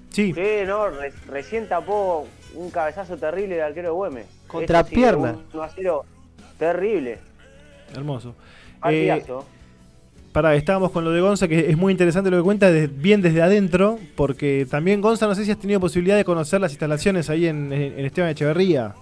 Sí. 0.10 0.34
sí, 0.34 0.42
no, 0.68 0.90
re- 0.90 1.14
recién 1.28 1.68
tapó 1.68 2.28
un 2.56 2.70
cabezazo 2.72 3.18
terrible 3.18 3.56
el 3.56 3.62
arquero 3.62 3.90
de 3.90 3.94
Güemes. 3.94 4.26
Contra 4.48 4.80
Eso 4.82 4.90
sí, 4.90 4.96
pierna. 4.96 5.32
un 5.34 5.44
1 5.54 5.64
a 5.64 5.70
0 5.70 6.06
terrible. 6.60 7.18
Hermoso. 7.96 8.36
Eh. 8.90 9.24
Pará, 10.34 10.56
estábamos 10.56 10.90
con 10.92 11.04
lo 11.06 11.12
de 11.12 11.22
Gonza, 11.22 11.48
que 11.48 11.70
es 11.70 11.78
muy 11.78 11.92
interesante 11.92 12.32
lo 12.32 12.38
que 12.38 12.44
cuenta, 12.44 12.72
de- 12.72 12.88
bien 12.88 13.22
desde 13.22 13.42
adentro, 13.44 14.00
porque 14.16 14.66
también 14.70 15.00
Gonza, 15.00 15.28
no 15.28 15.36
sé 15.36 15.46
si 15.46 15.52
has 15.52 15.60
tenido 15.60 15.80
posibilidad 15.80 16.18
de 16.18 16.26
conocer 16.26 16.60
las 16.60 16.72
instalaciones 16.72 17.30
ahí 17.30 17.46
en, 17.46 17.72
en 17.72 18.04
Esteban 18.04 18.32
Echeverría. 18.32 18.96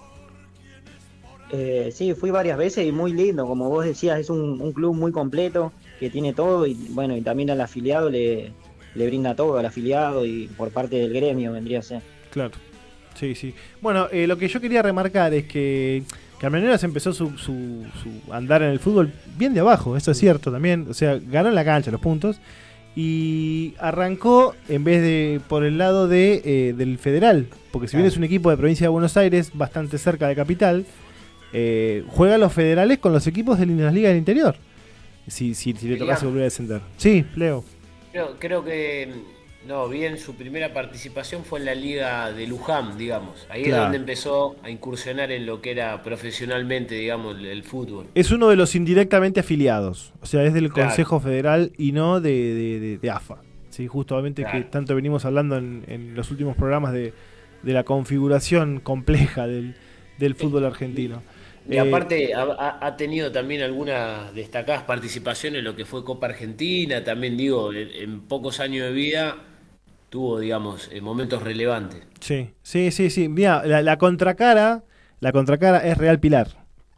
Eh, 1.50 1.90
sí, 1.92 2.14
fui 2.14 2.30
varias 2.30 2.56
veces 2.58 2.86
y 2.86 2.92
muy 2.92 3.12
lindo, 3.12 3.46
como 3.46 3.68
vos 3.68 3.84
decías, 3.84 4.18
es 4.20 4.30
un, 4.30 4.60
un 4.60 4.72
club 4.72 4.94
muy 4.94 5.10
completo 5.12 5.72
que 5.98 6.08
tiene 6.10 6.32
todo 6.34 6.66
y 6.66 6.74
bueno, 6.90 7.16
y 7.16 7.20
también 7.22 7.50
al 7.50 7.60
afiliado 7.60 8.08
le, 8.10 8.52
le 8.94 9.06
brinda 9.06 9.34
todo 9.34 9.58
al 9.58 9.66
afiliado 9.66 10.24
y 10.26 10.48
por 10.56 10.70
parte 10.70 10.96
del 10.96 11.12
gremio 11.12 11.52
vendría 11.52 11.78
a 11.80 11.82
ser. 11.82 12.02
Claro. 12.30 12.52
Sí, 13.14 13.34
sí. 13.34 13.54
Bueno, 13.82 14.08
eh, 14.10 14.26
lo 14.26 14.38
que 14.38 14.48
yo 14.48 14.58
quería 14.60 14.80
remarcar 14.80 15.34
es 15.34 15.44
que 15.44 16.02
Camioneros 16.42 16.82
empezó 16.82 17.12
su, 17.12 17.38
su, 17.38 17.86
su 18.02 18.32
andar 18.32 18.64
en 18.64 18.70
el 18.70 18.80
fútbol 18.80 19.12
bien 19.38 19.54
de 19.54 19.60
abajo, 19.60 19.96
eso 19.96 20.10
es 20.10 20.18
cierto 20.18 20.50
también. 20.50 20.86
O 20.90 20.92
sea, 20.92 21.20
ganó 21.24 21.50
en 21.50 21.54
la 21.54 21.64
cancha 21.64 21.92
los 21.92 22.00
puntos 22.00 22.40
y 22.96 23.74
arrancó 23.78 24.56
en 24.68 24.82
vez 24.82 25.02
de 25.02 25.40
por 25.48 25.62
el 25.62 25.78
lado 25.78 26.08
de, 26.08 26.42
eh, 26.44 26.74
del 26.76 26.98
federal, 26.98 27.46
porque 27.70 27.86
si 27.86 27.96
bien 27.96 28.08
es 28.08 28.16
un 28.16 28.24
equipo 28.24 28.50
de 28.50 28.56
provincia 28.56 28.86
de 28.86 28.88
Buenos 28.88 29.16
Aires, 29.16 29.52
bastante 29.54 29.98
cerca 29.98 30.26
de 30.26 30.34
capital, 30.34 30.84
eh, 31.52 32.02
juega 32.08 32.36
los 32.38 32.52
federales 32.52 32.98
con 32.98 33.12
los 33.12 33.24
equipos 33.28 33.60
de 33.60 33.66
las 33.66 33.94
ligas 33.94 34.10
del 34.10 34.18
interior. 34.18 34.56
Si, 35.28 35.54
si, 35.54 35.74
si 35.74 35.86
le 35.86 35.96
tocase 35.96 36.26
volver 36.26 36.40
a 36.40 36.44
descender. 36.46 36.80
Sí, 36.96 37.24
Leo. 37.36 37.62
Creo, 38.10 38.36
creo 38.40 38.64
que 38.64 39.12
no, 39.66 39.88
bien 39.88 40.18
su 40.18 40.34
primera 40.34 40.72
participación 40.74 41.44
fue 41.44 41.60
en 41.60 41.66
la 41.66 41.74
liga 41.74 42.32
de 42.32 42.46
Luján, 42.46 42.98
digamos. 42.98 43.46
Ahí 43.48 43.62
Claro. 43.64 43.76
es 43.76 43.82
donde 43.84 43.98
empezó 43.98 44.56
a 44.62 44.70
incursionar 44.70 45.30
en 45.30 45.46
lo 45.46 45.60
que 45.62 45.70
era 45.70 46.02
profesionalmente, 46.02 46.96
digamos, 46.96 47.36
el, 47.38 47.62
fútbol. 47.62 48.06
Es 48.14 48.30
uno 48.32 48.48
de 48.48 48.56
los 48.56 48.74
indirectamente 48.74 49.40
afiliados. 49.40 50.12
O 50.20 50.26
sea, 50.26 50.42
es 50.44 50.52
del 50.52 50.72
Claro. 50.72 50.88
Consejo 50.88 51.20
Federal 51.20 51.72
y 51.78 51.92
no 51.92 52.20
de, 52.20 52.30
de- 52.54 52.80
de- 52.80 52.98
de 52.98 53.10
AFA. 53.10 53.36
Sí, 53.70 53.86
justamente 53.86 54.44
que 54.50 54.62
tanto 54.62 54.94
venimos 54.94 55.24
hablando 55.24 55.56
en, 55.56 55.84
en 55.86 56.14
los 56.14 56.30
últimos 56.30 56.56
programas 56.56 56.92
de, 56.92 57.14
de 57.62 57.72
la 57.72 57.84
configuración 57.84 58.80
compleja 58.80 59.46
del, 59.46 59.76
del 60.18 60.34
fútbol 60.34 60.64
argentino. 60.64 61.22
Y 61.70 61.76
Eh, 61.76 61.80
aparte 61.80 62.34
ha, 62.34 62.42
ha- 62.42 62.84
ha 62.86 62.96
tenido 62.96 63.30
también 63.30 63.62
algunas 63.62 64.34
destacadas 64.34 64.82
participaciones 64.82 65.60
en 65.60 65.64
lo 65.64 65.76
que 65.76 65.84
fue 65.84 66.04
Copa 66.04 66.26
Argentina, 66.26 67.04
también 67.04 67.36
digo, 67.36 67.72
en, 67.72 67.88
en 67.92 68.20
pocos 68.22 68.58
años 68.58 68.86
de 68.88 68.92
vida 68.92 69.36
tuvo, 70.12 70.38
digamos, 70.38 70.90
eh, 70.92 71.00
momentos 71.00 71.42
relevantes. 71.42 72.02
Sí, 72.20 72.50
sí, 72.62 72.90
sí, 72.90 73.08
sí. 73.08 73.30
Mira, 73.30 73.64
la, 73.64 73.80
la 73.80 73.96
contracara, 73.96 74.84
la 75.20 75.32
contracara 75.32 75.78
es 75.78 75.96
Real 75.96 76.20
Pilar. 76.20 76.48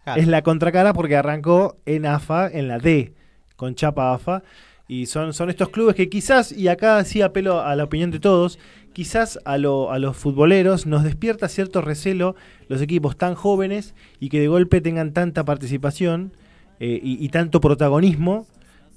Claro. 0.03 0.21
Es 0.21 0.27
la 0.27 0.43
contracara 0.43 0.93
porque 0.93 1.15
arrancó 1.15 1.77
en 1.87 2.07
AFA, 2.07 2.49
en 2.49 2.67
la 2.67 2.79
D, 2.79 3.15
con 3.55 3.77
chapa 3.77 4.13
AFA. 4.13 4.43
Y 4.89 5.07
son, 5.07 5.33
son 5.33 5.49
estos 5.49 5.69
clubes 5.69 5.95
que 5.95 6.09
quizás, 6.11 6.51
y 6.51 6.67
acá 6.67 7.03
sí 7.05 7.23
apelo 7.23 7.61
a 7.61 7.77
la 7.77 7.85
opinión 7.85 8.11
de 8.11 8.19
todos, 8.19 8.59
quizás 8.93 9.39
a, 9.45 9.59
lo- 9.59 9.93
a 9.93 10.01
los 10.01 10.17
futboleros 10.17 10.85
nos 10.85 11.05
despierta 11.05 11.49
cierto 11.49 11.83
recelo 11.83 12.35
los 12.69 12.83
equipos 12.83 13.17
tan 13.17 13.37
jóvenes 13.37 13.95
y 14.19 14.29
que 14.29 14.41
de 14.41 14.49
golpe 14.49 14.81
tengan 14.81 15.13
tanta 15.13 15.45
participación 15.45 16.33
eh, 16.81 16.99
y, 17.01 17.25
y 17.25 17.29
tanto 17.29 17.61
protagonismo. 17.61 18.47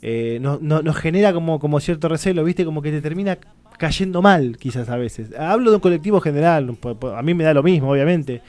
eh, 0.02 0.40
no- 0.42 0.58
no- 0.62 0.82
nos 0.82 0.96
genera 0.98 1.34
como, 1.34 1.60
como 1.60 1.80
cierto 1.80 2.10
recelo, 2.10 2.44
¿viste? 2.44 2.66
Como 2.66 2.82
que 2.82 2.92
te 2.92 3.02
termina 3.02 3.38
cayendo 3.78 4.22
mal, 4.22 4.58
quizás 4.58 4.90
a 4.90 4.98
veces. 4.98 5.30
Hablo 5.38 5.70
de 5.72 5.76
un 5.78 5.82
colectivo 5.82 6.20
general, 6.22 6.76
a 7.16 7.22
mí 7.22 7.34
me 7.34 7.44
da 7.44 7.54
lo 7.54 7.64
mismo, 7.64 7.92
obviamente. 7.92 8.42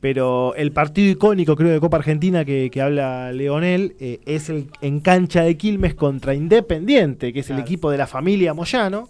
Pero 0.00 0.54
el 0.54 0.70
partido 0.72 1.10
icónico, 1.10 1.56
creo, 1.56 1.70
de 1.70 1.80
Copa 1.80 1.96
Argentina 1.96 2.44
que, 2.44 2.68
que 2.70 2.82
habla 2.82 3.32
Leonel 3.32 3.96
eh, 3.98 4.20
es 4.26 4.50
el 4.50 4.66
en 4.82 5.00
cancha 5.00 5.42
de 5.42 5.56
Quilmes 5.56 5.94
contra 5.94 6.34
Independiente, 6.34 7.32
que 7.32 7.40
es 7.40 7.46
el 7.48 7.56
Claro. 7.56 7.66
equipo 7.66 7.90
de 7.90 7.96
la 7.98 8.06
familia 8.06 8.52
Moyano, 8.52 9.08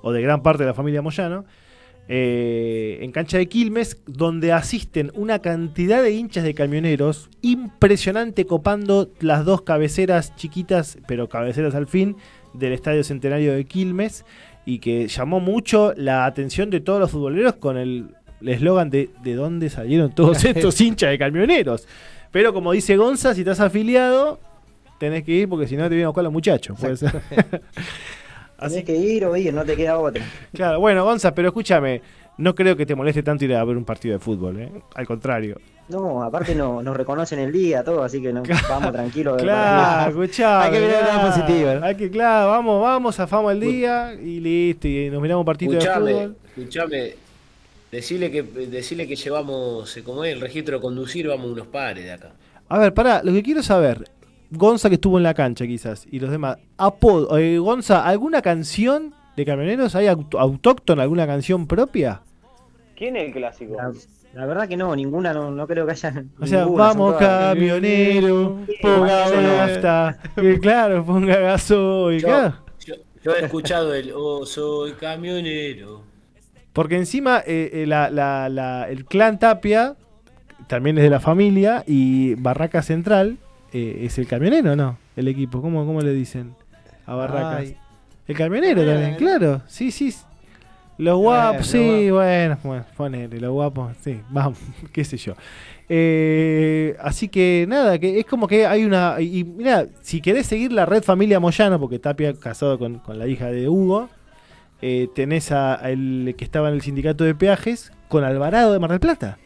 o 0.00 0.10
de 0.10 0.22
gran 0.22 0.42
parte 0.42 0.62
de 0.62 0.68
la 0.68 0.74
familia 0.74 1.02
Moyano. 1.02 1.44
eh, 2.08 2.98
en 3.02 3.12
cancha 3.12 3.38
de 3.38 3.46
Quilmes, 3.46 4.02
donde 4.06 4.52
asisten 4.52 5.12
una 5.14 5.38
cantidad 5.38 6.02
de 6.02 6.10
hinchas 6.12 6.42
de 6.44 6.52
camioneros 6.52 7.30
impresionante 7.42 8.44
copando 8.44 9.10
las 9.20 9.44
dos 9.44 9.62
cabeceras 9.62 10.34
chiquitas, 10.34 10.98
pero 11.06 11.28
cabeceras 11.28 11.74
al 11.76 11.86
fin, 11.86 12.16
del 12.54 12.72
Estadio 12.72 13.04
Centenario 13.04 13.52
de 13.54 13.64
Quilmes, 13.66 14.24
y 14.64 14.78
que 14.78 15.08
llamó 15.08 15.40
mucho 15.40 15.92
la 15.96 16.24
atención 16.24 16.70
de 16.70 16.80
todos 16.80 17.00
los 17.00 17.10
futboleros 17.10 17.54
con 17.54 17.76
el 17.76 18.14
eslogan 18.44 18.90
de 18.90 19.10
de 19.22 19.34
dónde 19.34 19.70
salieron 19.70 20.12
todos 20.14 20.44
estos 20.44 20.80
hinchas 20.80 21.10
de 21.10 21.18
camioneros. 21.18 21.86
Pero 22.30 22.52
como 22.52 22.72
dice 22.72 22.96
Gonza, 22.96 23.34
si 23.34 23.40
estás 23.40 23.60
afiliado, 23.60 24.40
tenés 24.98 25.24
que 25.24 25.32
ir 25.32 25.48
porque 25.48 25.66
si 25.66 25.76
no 25.76 25.84
te 25.84 25.90
vienen 25.90 26.06
a 26.06 26.08
buscar 26.08 26.24
los 26.24 26.32
muchachos. 26.32 26.78
puede 26.80 26.96
ser. 26.96 27.10
Así 28.56 28.76
Tenés 28.76 28.84
que 28.84 28.96
ir 28.96 29.24
o 29.24 29.36
ir, 29.36 29.52
no 29.52 29.64
te 29.64 29.76
queda 29.76 29.98
otra. 29.98 30.24
Claro, 30.52 30.78
bueno, 30.78 31.04
Gonza, 31.04 31.34
pero 31.34 31.48
escúchame, 31.48 32.00
no 32.38 32.54
creo 32.54 32.76
que 32.76 32.86
te 32.86 32.94
moleste 32.94 33.22
tanto 33.22 33.44
ir 33.44 33.54
a 33.54 33.64
ver 33.64 33.76
un 33.76 33.84
partido 33.84 34.14
de 34.14 34.20
fútbol, 34.20 34.60
¿eh? 34.60 34.72
Al 34.94 35.06
contrario. 35.06 35.56
No, 35.88 36.22
aparte 36.22 36.54
no, 36.54 36.82
nos 36.82 36.96
reconocen 36.96 37.38
el 37.40 37.52
día, 37.52 37.82
todo, 37.84 38.02
así 38.02 38.22
que 38.22 38.32
no, 38.32 38.42
vamos 38.68 38.92
tranquilos. 38.92 39.36
de 39.38 39.42
Claro, 39.42 40.10
escuchá. 40.10 40.62
Hay 40.64 40.70
que 40.72 40.80
mirar 40.80 41.00
el 41.00 41.06
lado 41.06 41.28
positivo, 41.30 41.74
¿no? 41.74 41.86
Hay 41.86 41.94
que, 41.96 42.10
claro, 42.10 42.50
vamos, 42.50 42.82
vamos, 42.82 43.16
zafamos 43.16 43.52
el 43.52 43.60
día 43.60 44.14
y 44.14 44.40
listo, 44.40 44.88
y 44.88 45.10
nos 45.10 45.20
miramos 45.20 45.44
partido 45.44 45.72
de 45.72 45.78
Escuchame, 45.78 46.12
fútbol. 46.12 46.36
escuchame, 46.56 47.14
decirle 47.90 48.30
que, 48.30 48.42
decirle 48.42 49.06
que 49.06 49.16
llevamos, 49.16 49.96
eh, 49.96 50.02
como 50.02 50.24
es 50.24 50.32
el 50.32 50.40
registro 50.40 50.76
de 50.76 50.82
conducir, 50.82 51.28
vamos 51.28 51.50
unos 51.50 51.66
pares 51.66 52.04
de 52.04 52.12
acá. 52.12 52.30
A 52.68 52.78
ver, 52.78 52.94
pará, 52.94 53.20
lo 53.22 53.32
que 53.32 53.42
quiero 53.42 53.62
saber, 53.62 54.08
Gonza 54.50 54.88
que 54.88 54.94
estuvo 54.94 55.18
en 55.18 55.24
la 55.24 55.34
cancha 55.34 55.66
quizás, 55.66 56.06
y 56.10 56.20
los 56.20 56.30
demás, 56.30 56.56
apodo, 56.78 57.36
eh, 57.36 57.58
Gonza, 57.58 58.06
¿alguna 58.06 58.40
canción 58.40 59.12
de 59.36 59.44
camioneros? 59.44 59.94
¿Hay 59.94 60.06
aut- 60.06 60.38
autóctona, 60.38 61.02
alguna 61.02 61.26
canción 61.26 61.66
propia? 61.66 62.22
¿Quién 62.96 63.16
es 63.16 63.24
el 63.26 63.32
clásico? 63.32 63.74
La, 63.76 63.92
la 64.34 64.46
verdad 64.46 64.66
que 64.68 64.76
no, 64.76 64.94
ninguna, 64.96 65.32
no, 65.34 65.50
no 65.50 65.66
creo 65.66 65.84
que 65.86 65.92
haya. 65.92 66.24
O 66.40 66.46
sea, 66.46 66.64
ninguna, 66.64 66.84
vamos 66.84 67.18
todas- 67.18 67.54
camionero, 67.54 68.58
ponga 68.80 69.66
nafta. 69.66 70.18
Eh, 70.36 70.58
claro, 70.60 71.04
ponga 71.04 71.36
gasoil. 71.38 72.20
Yo, 72.20 72.28
claro. 72.28 72.54
yo- 72.86 72.94
yo 73.22 73.34
he 73.36 73.44
escuchado 73.44 73.94
el 73.94 74.12
Oh, 74.14 74.44
soy 74.46 74.92
camionero. 74.92 76.02
Porque 76.72 76.96
encima 76.96 77.42
eh, 77.46 77.70
eh, 77.74 77.86
la- 77.86 78.08
la- 78.10 78.48
la- 78.48 78.88
el 78.88 79.04
clan 79.04 79.38
Tapia 79.38 79.94
también 80.68 80.96
es 80.96 81.04
de 81.04 81.10
la 81.10 81.20
familia 81.20 81.84
y 81.86 82.34
Barraca 82.36 82.80
Central 82.82 83.36
eh, 83.74 84.00
es 84.06 84.16
el 84.18 84.26
camionero, 84.26 84.74
¿no? 84.76 84.96
El 85.16 85.28
equipo, 85.28 85.60
¿cómo, 85.60 85.84
cómo 85.84 86.00
le 86.00 86.12
dicen 86.14 86.54
a 87.04 87.14
Barracas? 87.14 87.56
Ay. 87.60 87.76
El 88.26 88.36
camionero 88.36 88.84
también, 88.86 89.16
claro. 89.16 89.60
Sí, 89.66 89.90
sí. 89.90 90.14
Los 90.98 91.18
guapos, 91.18 91.66
sí, 91.66 92.10
bueno, 92.10 92.58
bueno, 92.62 92.84
ponele, 92.96 93.40
los 93.40 93.50
guapos, 93.52 93.96
sí, 94.02 94.20
vamos, 94.30 94.58
qué 94.92 95.04
sé 95.04 95.16
yo. 95.16 95.34
Eh, 95.88 96.96
así 97.00 97.28
que 97.28 97.66
nada, 97.68 97.98
que 97.98 98.18
es 98.18 98.26
como 98.26 98.46
que 98.46 98.66
hay 98.66 98.84
una. 98.84 99.16
Y, 99.20 99.44
mira, 99.44 99.86
si 100.02 100.20
querés 100.20 100.46
seguir 100.46 100.72
la 100.72 100.86
red 100.86 101.02
familia 101.02 101.38
Moyano, 101.40 101.78
porque 101.80 101.98
Tapia 101.98 102.34
casado 102.34 102.78
con, 102.78 102.98
con 102.98 103.18
la 103.18 103.26
hija 103.26 103.46
de 103.50 103.68
Hugo, 103.68 104.08
eh, 104.80 105.08
tenés 105.14 105.52
a, 105.52 105.82
a 105.84 105.90
el 105.90 106.34
que 106.36 106.44
estaba 106.44 106.68
en 106.68 106.74
el 106.74 106.82
sindicato 106.82 107.24
de 107.24 107.34
peajes 107.34 107.92
con 108.08 108.24
Alvarado 108.24 108.72
de 108.72 108.78
Mar 108.78 108.90
del 108.90 109.00
Plata, 109.00 109.38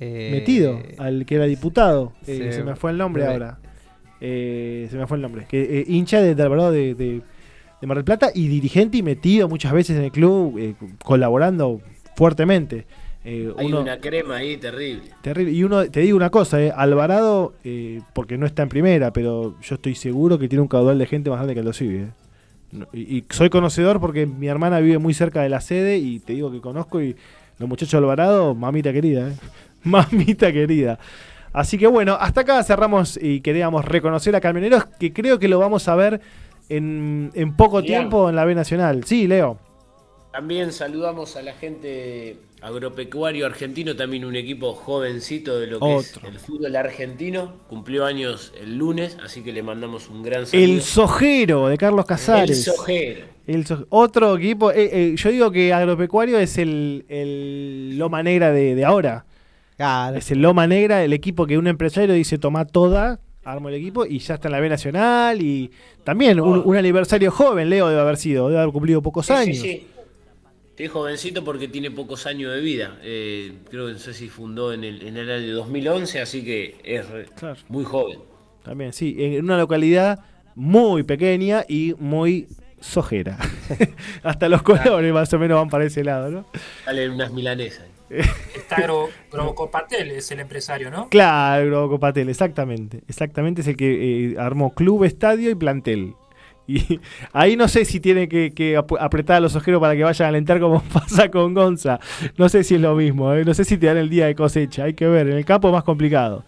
Eh, 0.00 0.30
metido, 0.32 0.78
al 0.98 1.24
que 1.26 1.36
era 1.36 1.44
diputado. 1.46 2.12
Eh, 2.26 2.36
se- 2.38 2.52
se 2.52 2.64
me 2.64 2.74
fue 2.76 2.90
el 2.90 2.98
nombre 2.98 3.24
ahora. 3.32 3.58
Eh, 4.20 4.88
se 4.90 4.96
me 4.96 5.06
fue 5.06 5.16
el 5.18 5.22
nombre. 5.22 5.46
Que, 5.48 5.80
eh, 5.80 5.84
hincha 5.88 6.20
de, 6.20 6.34
de 6.34 6.42
Alvarado 6.42 6.72
de, 6.72 6.94
de- 6.94 7.22
de 7.80 7.86
Mar 7.86 7.96
del 7.98 8.04
Plata 8.04 8.30
y 8.34 8.48
dirigente 8.48 8.98
y 8.98 9.02
metido 9.02 9.48
muchas 9.48 9.72
veces 9.72 9.96
en 9.96 10.04
el 10.04 10.12
club, 10.12 10.56
eh, 10.58 10.74
colaborando 11.04 11.80
fuertemente. 12.16 12.86
Eh, 13.24 13.52
Hay 13.58 13.66
uno- 13.66 13.80
una 13.80 13.98
crema 13.98 14.36
ahí 14.36 14.56
terrible. 14.56 15.02
Terrible. 15.20 15.52
Y 15.52 15.64
uno, 15.64 15.84
te 15.90 16.00
digo 16.00 16.16
una 16.16 16.30
cosa, 16.30 16.62
eh, 16.62 16.72
Alvarado, 16.74 17.54
porque 18.12 18.38
no 18.38 18.46
está 18.46 18.62
en 18.62 18.68
primera, 18.68 19.12
pero 19.12 19.56
yo 19.60 19.74
estoy 19.74 19.94
seguro 19.96 20.38
que 20.38 20.48
tiene 20.48 20.62
un 20.62 20.68
caudal 20.68 20.98
de 20.98 21.06
gente 21.06 21.28
más 21.28 21.38
grande 21.40 21.54
que 21.54 21.62
el. 21.62 22.08
No- 22.72 22.86
Y, 22.92 23.16
y 23.18 23.24
soy 23.30 23.50
conocedor 23.50 24.00
porque 24.00 24.26
mi 24.26 24.46
hermana 24.46 24.78
vive 24.80 24.98
muy 24.98 25.12
cerca 25.12 25.42
de 25.42 25.48
la 25.48 25.60
sede 25.60 25.98
y 25.98 26.20
te 26.20 26.34
digo 26.34 26.50
que 26.52 26.60
conozco 26.60 27.02
y 27.02 27.16
los 27.58 27.68
muchachos 27.68 27.92
de 27.92 27.98
Alvarado, 27.98 28.54
mamita 28.54 28.92
querida, 28.92 29.30
mamita 29.82 30.52
querida. 30.52 30.98
Así 31.52 31.78
que 31.78 31.86
bueno, 31.86 32.16
hasta 32.20 32.42
acá 32.42 32.62
cerramos 32.62 33.18
y 33.20 33.40
queríamos 33.40 33.84
reconocer 33.84 34.36
a 34.36 34.40
Camioneros, 34.40 34.84
que 35.00 35.12
creo 35.12 35.38
que 35.38 35.48
lo 35.48 35.58
vamos 35.58 35.88
a 35.88 35.94
ver 35.96 36.20
en, 36.68 37.30
en 37.34 37.56
poco 37.56 37.80
Bien. 37.82 38.00
tiempo 38.00 38.28
en 38.28 38.36
la 38.36 38.44
B 38.44 38.54
Nacional. 38.54 39.04
Sí, 39.04 39.26
Leo. 39.26 39.58
También 40.32 40.72
saludamos 40.72 41.36
a 41.36 41.42
la 41.42 41.54
gente 41.54 42.36
agropecuario 42.60 43.46
argentino, 43.46 43.96
también 43.96 44.24
un 44.24 44.36
equipo 44.36 44.74
jovencito 44.74 45.58
de 45.58 45.66
lo 45.66 45.80
que 45.80 45.96
es 45.96 46.18
el 46.24 46.38
fútbol 46.38 46.76
argentino. 46.76 47.54
Cumplió 47.68 48.04
años 48.04 48.52
el 48.60 48.76
lunes, 48.76 49.16
así 49.24 49.42
que 49.42 49.52
le 49.52 49.62
mandamos 49.62 50.10
un 50.10 50.22
gran 50.22 50.46
saludo. 50.46 50.64
El 50.66 50.82
Sojero 50.82 51.68
de 51.68 51.78
Carlos 51.78 52.04
Casares. 52.04 52.50
El 52.66 52.74
Sojero. 52.74 53.24
El 53.46 53.66
so- 53.66 53.86
otro 53.90 54.36
equipo, 54.36 54.72
eh, 54.72 54.90
eh, 54.92 55.14
yo 55.16 55.30
digo 55.30 55.50
que 55.52 55.72
Agropecuario 55.72 56.38
es 56.38 56.58
el, 56.58 57.06
el 57.08 57.96
Loma 57.96 58.22
Negra 58.22 58.50
de, 58.52 58.74
de 58.74 58.84
ahora. 58.84 59.24
Claro. 59.76 60.16
Es 60.16 60.30
el 60.32 60.42
Loma 60.42 60.66
Negra, 60.66 61.04
el 61.04 61.12
equipo 61.12 61.46
que 61.46 61.56
un 61.56 61.66
empresario 61.66 62.14
dice 62.14 62.38
toma 62.38 62.64
toda, 62.64 63.20
armo 63.46 63.68
el 63.68 63.76
equipo 63.76 64.04
y 64.04 64.18
ya 64.18 64.34
está 64.34 64.48
en 64.48 64.52
la 64.52 64.60
B 64.60 64.68
Nacional. 64.68 65.40
Y 65.40 65.70
también 66.04 66.40
un, 66.40 66.62
un 66.64 66.76
aniversario 66.76 67.30
joven, 67.30 67.70
Leo 67.70 67.88
debe 67.88 68.00
haber 68.00 68.16
sido, 68.16 68.48
debe 68.48 68.60
haber 68.60 68.72
cumplido 68.72 69.00
pocos 69.02 69.26
Sí, 69.26 69.32
años. 69.32 69.56
sí. 69.58 69.86
Sí, 70.76 70.88
jovencito 70.88 71.42
porque 71.42 71.68
tiene 71.68 71.90
pocos 71.90 72.26
años 72.26 72.52
de 72.52 72.60
vida. 72.60 72.98
Eh, 73.02 73.54
creo 73.70 73.86
que 73.86 73.94
no 73.94 73.98
sé 73.98 74.12
si 74.12 74.28
fundó 74.28 74.74
en 74.74 74.84
el, 74.84 75.00
en 75.06 75.16
el 75.16 75.30
año 75.30 75.54
2011, 75.54 76.20
así 76.20 76.44
que 76.44 76.76
es 76.84 77.08
re- 77.08 77.24
Claro. 77.34 77.56
muy 77.68 77.82
joven. 77.84 78.18
También, 78.62 78.92
sí, 78.92 79.16
en 79.18 79.42
una 79.44 79.56
localidad 79.56 80.18
muy 80.54 81.02
pequeña 81.02 81.64
y 81.66 81.94
muy 81.98 82.46
sojera. 82.78 83.38
Hasta 84.22 84.50
los 84.50 84.60
colores 84.62 85.14
más 85.14 85.32
o 85.32 85.38
menos 85.38 85.56
van 85.58 85.70
para 85.70 85.84
ese 85.84 86.04
lado, 86.04 86.30
¿no? 86.30 86.46
Salen 86.84 87.12
unas 87.12 87.32
milanesas. 87.32 87.86
Está 88.08 88.76
Gro- 88.76 89.08
Grocopatel, 89.32 90.10
es 90.12 90.30
el 90.30 90.40
empresario, 90.40 90.90
¿no? 90.90 91.08
Claro, 91.08 91.88
Copatel, 91.88 92.28
exactamente. 92.28 93.02
Exactamente 93.08 93.60
es 93.62 93.66
el 93.68 93.76
que 93.76 94.32
eh, 94.32 94.36
armó 94.38 94.72
club, 94.74 95.04
estadio 95.04 95.50
y 95.50 95.54
plantel. 95.54 96.14
Y 96.68 97.00
ahí 97.32 97.56
no 97.56 97.68
sé 97.68 97.84
si 97.84 98.00
tiene 98.00 98.28
que, 98.28 98.52
que 98.52 98.76
ap- 98.76 98.96
apretar 99.00 99.36
a 99.36 99.40
los 99.40 99.54
ojeros 99.56 99.80
para 99.80 99.94
que 99.94 100.04
vayan 100.04 100.26
a 100.26 100.28
alentar 100.28 100.58
como 100.60 100.80
pasa 100.92 101.30
con 101.30 101.54
Gonza. 101.54 101.98
No 102.36 102.48
sé 102.48 102.64
si 102.64 102.76
es 102.76 102.80
lo 102.80 102.94
mismo, 102.94 103.32
¿eh? 103.34 103.44
no 103.44 103.54
sé 103.54 103.64
si 103.64 103.76
te 103.78 103.86
dan 103.86 103.96
el 103.98 104.08
día 104.10 104.26
de 104.26 104.34
cosecha. 104.34 104.84
Hay 104.84 104.94
que 104.94 105.06
ver, 105.06 105.28
en 105.28 105.36
el 105.36 105.44
campo 105.44 105.68
es 105.68 105.72
más 105.74 105.84
complicado. 105.84 106.44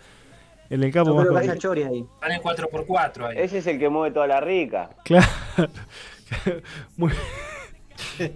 En 0.71 0.83
el 0.83 0.93
campo 0.93 1.11
Yo 1.11 1.17
más 1.17 1.25
creo 1.25 1.35
que 1.35 1.41
haya 1.51 1.53
complicado. 1.61 1.95
ahí. 1.95 2.05
Van 2.21 2.33
en 2.33 2.41
4x4 2.43 3.27
ahí. 3.29 3.37
Ese 3.39 3.59
es 3.59 3.67
el 3.67 3.79
que 3.79 3.89
mueve 3.89 4.13
toda 4.13 4.27
la 4.27 4.41
rica. 4.41 4.91
Claro. 5.05 5.27
Muy- 6.97 7.13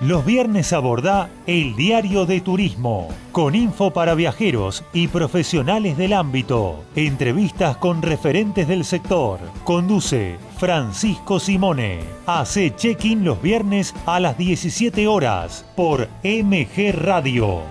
Los 0.00 0.26
viernes 0.26 0.74
aborda 0.74 1.30
El 1.46 1.74
Diario 1.74 2.26
de 2.26 2.42
Turismo, 2.42 3.08
con 3.32 3.54
info 3.54 3.92
para 3.92 4.14
viajeros 4.14 4.84
y 4.92 5.08
profesionales 5.08 5.96
del 5.96 6.12
ámbito. 6.12 6.84
Entrevistas 6.94 7.78
con 7.78 8.02
referentes 8.02 8.68
del 8.68 8.84
sector. 8.84 9.40
Conduce 9.64 10.36
Francisco 10.58 11.40
Simone. 11.40 12.00
Hace 12.26 12.76
check-in 12.76 13.24
los 13.24 13.40
viernes 13.40 13.94
a 14.04 14.20
las 14.20 14.36
17 14.36 15.06
horas 15.08 15.64
por 15.74 16.08
MG 16.22 16.92
Radio. 16.92 17.62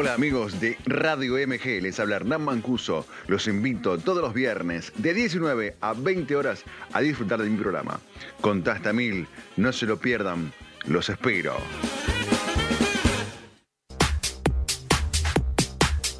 Hola 0.00 0.14
amigos 0.14 0.60
de 0.60 0.78
Radio 0.86 1.34
MG, 1.44 1.82
les 1.82 1.98
habla 1.98 2.14
Hernán 2.14 2.44
Mancuso. 2.44 3.04
Los 3.26 3.48
invito 3.48 3.98
todos 3.98 4.22
los 4.22 4.32
viernes 4.32 4.92
de 4.94 5.12
19 5.12 5.76
a 5.80 5.92
20 5.92 6.36
horas 6.36 6.62
a 6.92 7.00
disfrutar 7.00 7.42
de 7.42 7.50
mi 7.50 7.58
programa. 7.58 7.98
Contasta 8.40 8.92
mil, 8.92 9.26
no 9.56 9.72
se 9.72 9.86
lo 9.86 9.96
pierdan, 9.98 10.52
los 10.86 11.08
espero. 11.08 11.56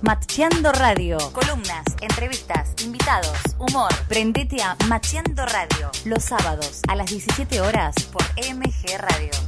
Macheando 0.03 0.73
Radio. 0.73 1.19
Columnas, 1.33 1.85
entrevistas, 2.01 2.75
invitados, 2.85 3.39
humor. 3.61 3.93
Prendete 4.09 4.61
a 4.61 4.77
Macheando 4.89 5.47
Radio. 5.47 5.93
Los 6.05 6.25
sábados 6.25 6.83
a 6.89 6.97
las 6.97 7.11
17 7.11 7.61
horas 7.61 7.95
por 8.13 8.25
MG 8.39 8.99
Radio. 8.99 9.48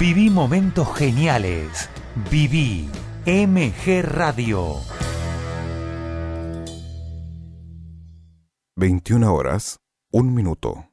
Viví 0.00 0.30
momentos 0.30 0.88
geniales. 0.96 1.90
Viví 2.30 2.88
MG 3.26 4.00
Radio. 4.00 4.76
21 8.76 9.34
horas, 9.34 9.76
un 10.10 10.32
minuto. 10.32 10.86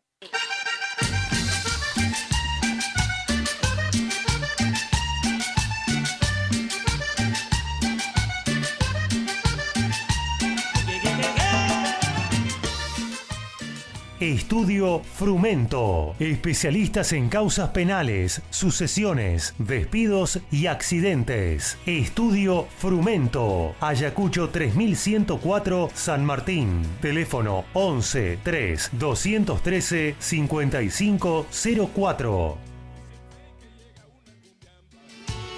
Estudio 14.27 14.99
Frumento. 14.99 16.13
Especialistas 16.19 17.13
en 17.13 17.29
causas 17.29 17.69
penales, 17.69 18.41
sucesiones, 18.49 19.55
despidos 19.57 20.41
y 20.51 20.67
accidentes. 20.67 21.77
Estudio 21.85 22.67
Frumento. 22.77 23.73
Ayacucho 23.79 24.49
3104 24.49 25.91
San 25.93 26.25
Martín. 26.25 26.81
Teléfono 27.01 27.63
11 27.71 28.39
3 28.43 28.89
213 28.99 30.17
5504. 30.19 32.57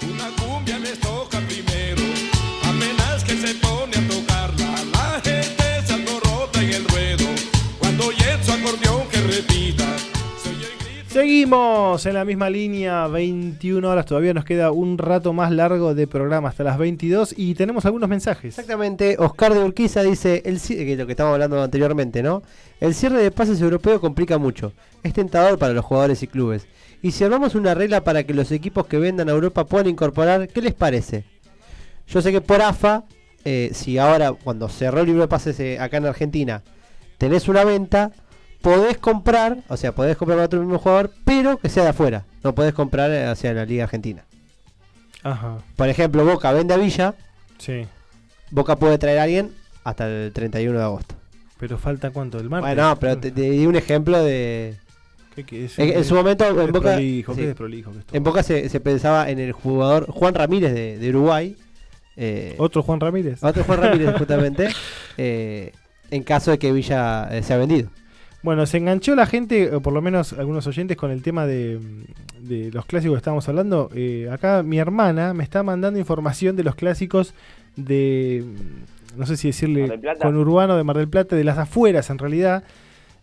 Una 0.02 0.30
cumbia 0.36 0.78
les 0.78 1.00
toca 1.00 1.40
primero, 1.40 1.69
Seguimos 11.20 12.06
en 12.06 12.14
la 12.14 12.24
misma 12.24 12.48
línea, 12.48 13.06
21 13.06 13.86
horas, 13.86 14.06
todavía 14.06 14.32
nos 14.32 14.46
queda 14.46 14.72
un 14.72 14.96
rato 14.96 15.34
más 15.34 15.52
largo 15.52 15.94
de 15.94 16.06
programa 16.06 16.48
hasta 16.48 16.64
las 16.64 16.78
22 16.78 17.34
y 17.36 17.54
tenemos 17.54 17.84
algunos 17.84 18.08
mensajes. 18.08 18.58
Exactamente, 18.58 19.16
Oscar 19.18 19.52
de 19.52 19.62
Urquiza 19.62 20.02
dice, 20.02 20.40
el, 20.46 20.58
que 20.58 20.96
lo 20.96 21.04
que 21.04 21.12
estábamos 21.12 21.34
hablando 21.34 21.62
anteriormente, 21.62 22.22
¿no? 22.22 22.42
El 22.80 22.94
cierre 22.94 23.22
de 23.22 23.30
pases 23.30 23.60
europeo 23.60 24.00
complica 24.00 24.38
mucho, 24.38 24.72
es 25.02 25.12
tentador 25.12 25.58
para 25.58 25.74
los 25.74 25.84
jugadores 25.84 26.22
y 26.22 26.26
clubes. 26.26 26.66
Y 27.02 27.10
si 27.10 27.22
armamos 27.22 27.54
una 27.54 27.74
regla 27.74 28.02
para 28.02 28.24
que 28.24 28.32
los 28.32 28.50
equipos 28.50 28.86
que 28.86 28.96
vendan 28.96 29.28
a 29.28 29.32
Europa 29.32 29.66
puedan 29.66 29.88
incorporar, 29.88 30.48
¿qué 30.48 30.62
les 30.62 30.72
parece? 30.72 31.24
Yo 32.08 32.22
sé 32.22 32.32
que 32.32 32.40
por 32.40 32.62
AFA, 32.62 33.04
eh, 33.44 33.72
si 33.74 33.98
ahora 33.98 34.32
cuando 34.32 34.70
cerró 34.70 35.00
el 35.00 35.06
libro 35.08 35.20
de 35.20 35.28
pases 35.28 35.60
eh, 35.60 35.78
acá 35.80 35.98
en 35.98 36.06
Argentina, 36.06 36.62
tenés 37.18 37.46
una 37.46 37.62
venta, 37.62 38.10
podés 38.62 38.98
comprar, 38.98 39.58
o 39.68 39.76
sea, 39.76 39.92
podés 39.92 40.16
comprar 40.16 40.36
para 40.38 40.46
otro 40.46 40.60
mismo 40.60 40.78
jugador, 40.78 41.10
pero 41.24 41.56
que 41.58 41.68
sea 41.68 41.82
de 41.84 41.90
afuera. 41.90 42.24
No 42.42 42.54
podés 42.54 42.72
comprar 42.74 43.10
eh, 43.10 43.26
hacia 43.26 43.52
la 43.52 43.64
Liga 43.64 43.84
Argentina. 43.84 44.24
Ajá. 45.22 45.58
Por 45.76 45.88
ejemplo, 45.88 46.24
Boca 46.24 46.52
vende 46.52 46.74
a 46.74 46.76
Villa. 46.78 47.14
Sí. 47.58 47.86
Boca 48.50 48.76
puede 48.76 48.98
traer 48.98 49.18
a 49.18 49.22
alguien 49.24 49.50
hasta 49.84 50.06
el 50.08 50.32
31 50.32 50.78
de 50.78 50.84
agosto. 50.84 51.14
Pero 51.58 51.76
falta 51.78 52.10
cuánto, 52.10 52.38
el 52.38 52.48
martes. 52.48 52.74
Bueno, 52.74 52.96
pero 52.98 53.18
te, 53.18 53.30
te 53.30 53.50
di 53.50 53.66
un 53.66 53.76
ejemplo 53.76 54.22
de. 54.22 54.76
¿Qué- 55.34 55.44
qué 55.44 55.64
es? 55.66 55.78
en, 55.78 55.90
en 55.90 56.04
su 56.04 56.14
momento 56.14 56.44
en 56.46 56.72
Boca, 56.72 56.90
desprolijo, 56.96 57.34
qué 57.34 57.48
sí. 57.48 57.54
todo. 57.54 58.16
en 58.16 58.22
Boca 58.24 58.42
se, 58.42 58.68
se 58.68 58.80
pensaba 58.80 59.30
en 59.30 59.38
el 59.38 59.52
jugador 59.52 60.06
Juan 60.10 60.34
Ramírez 60.34 60.72
de, 60.74 60.98
de 60.98 61.08
Uruguay. 61.10 61.56
eh, 62.16 62.54
¿Otro 62.58 62.82
Juan 62.82 62.98
Ramírez? 62.98 63.42
Otro 63.44 63.62
Juan 63.64 63.80
Ramírez, 63.82 64.14
justamente. 64.18 64.68
eh, 65.18 65.72
en 66.10 66.22
caso 66.24 66.50
de 66.50 66.58
que 66.58 66.72
Villa 66.72 67.28
eh, 67.30 67.42
sea 67.42 67.58
vendido. 67.58 67.88
Bueno, 68.42 68.64
se 68.64 68.78
enganchó 68.78 69.14
la 69.14 69.26
gente, 69.26 69.74
o 69.74 69.80
por 69.82 69.92
lo 69.92 70.00
menos 70.00 70.32
algunos 70.32 70.66
oyentes, 70.66 70.96
con 70.96 71.10
el 71.10 71.22
tema 71.22 71.46
de, 71.46 71.78
de 72.40 72.70
los 72.72 72.86
clásicos 72.86 73.16
que 73.16 73.18
estábamos 73.18 73.48
hablando. 73.48 73.90
Eh, 73.94 74.28
acá 74.32 74.62
mi 74.62 74.78
hermana 74.78 75.34
me 75.34 75.44
está 75.44 75.62
mandando 75.62 75.98
información 75.98 76.56
de 76.56 76.64
los 76.64 76.74
clásicos 76.74 77.34
de, 77.76 78.44
no 79.16 79.26
sé 79.26 79.36
si 79.36 79.48
decirle, 79.48 80.00
con 80.20 80.36
Urbano 80.36 80.76
de 80.76 80.84
Mar 80.84 80.96
del 80.96 81.08
Plata, 81.08 81.36
de 81.36 81.44
las 81.44 81.58
afueras 81.58 82.08
en 82.08 82.18
realidad. 82.18 82.64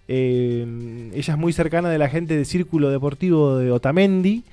Eh, 0.08 1.12
ella 1.14 1.34
es 1.34 1.40
muy 1.40 1.52
cercana 1.52 1.90
de 1.90 1.98
la 1.98 2.10
gente 2.10 2.36
del 2.36 2.46
Círculo 2.46 2.90
Deportivo 2.90 3.58
de 3.58 3.72
Otamendi. 3.72 4.44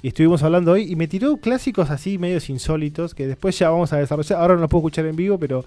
Y 0.00 0.08
estuvimos 0.08 0.42
hablando 0.42 0.72
hoy 0.72 0.92
y 0.92 0.96
me 0.96 1.08
tiró 1.08 1.38
clásicos 1.38 1.90
así, 1.90 2.18
medios 2.18 2.50
insólitos, 2.50 3.14
que 3.14 3.26
después 3.26 3.58
ya 3.58 3.70
vamos 3.70 3.92
a 3.94 3.96
desarrollar. 3.96 4.38
Ahora 4.38 4.54
no 4.54 4.60
los 4.60 4.70
puedo 4.70 4.82
escuchar 4.82 5.06
en 5.06 5.16
vivo, 5.16 5.38
pero 5.38 5.64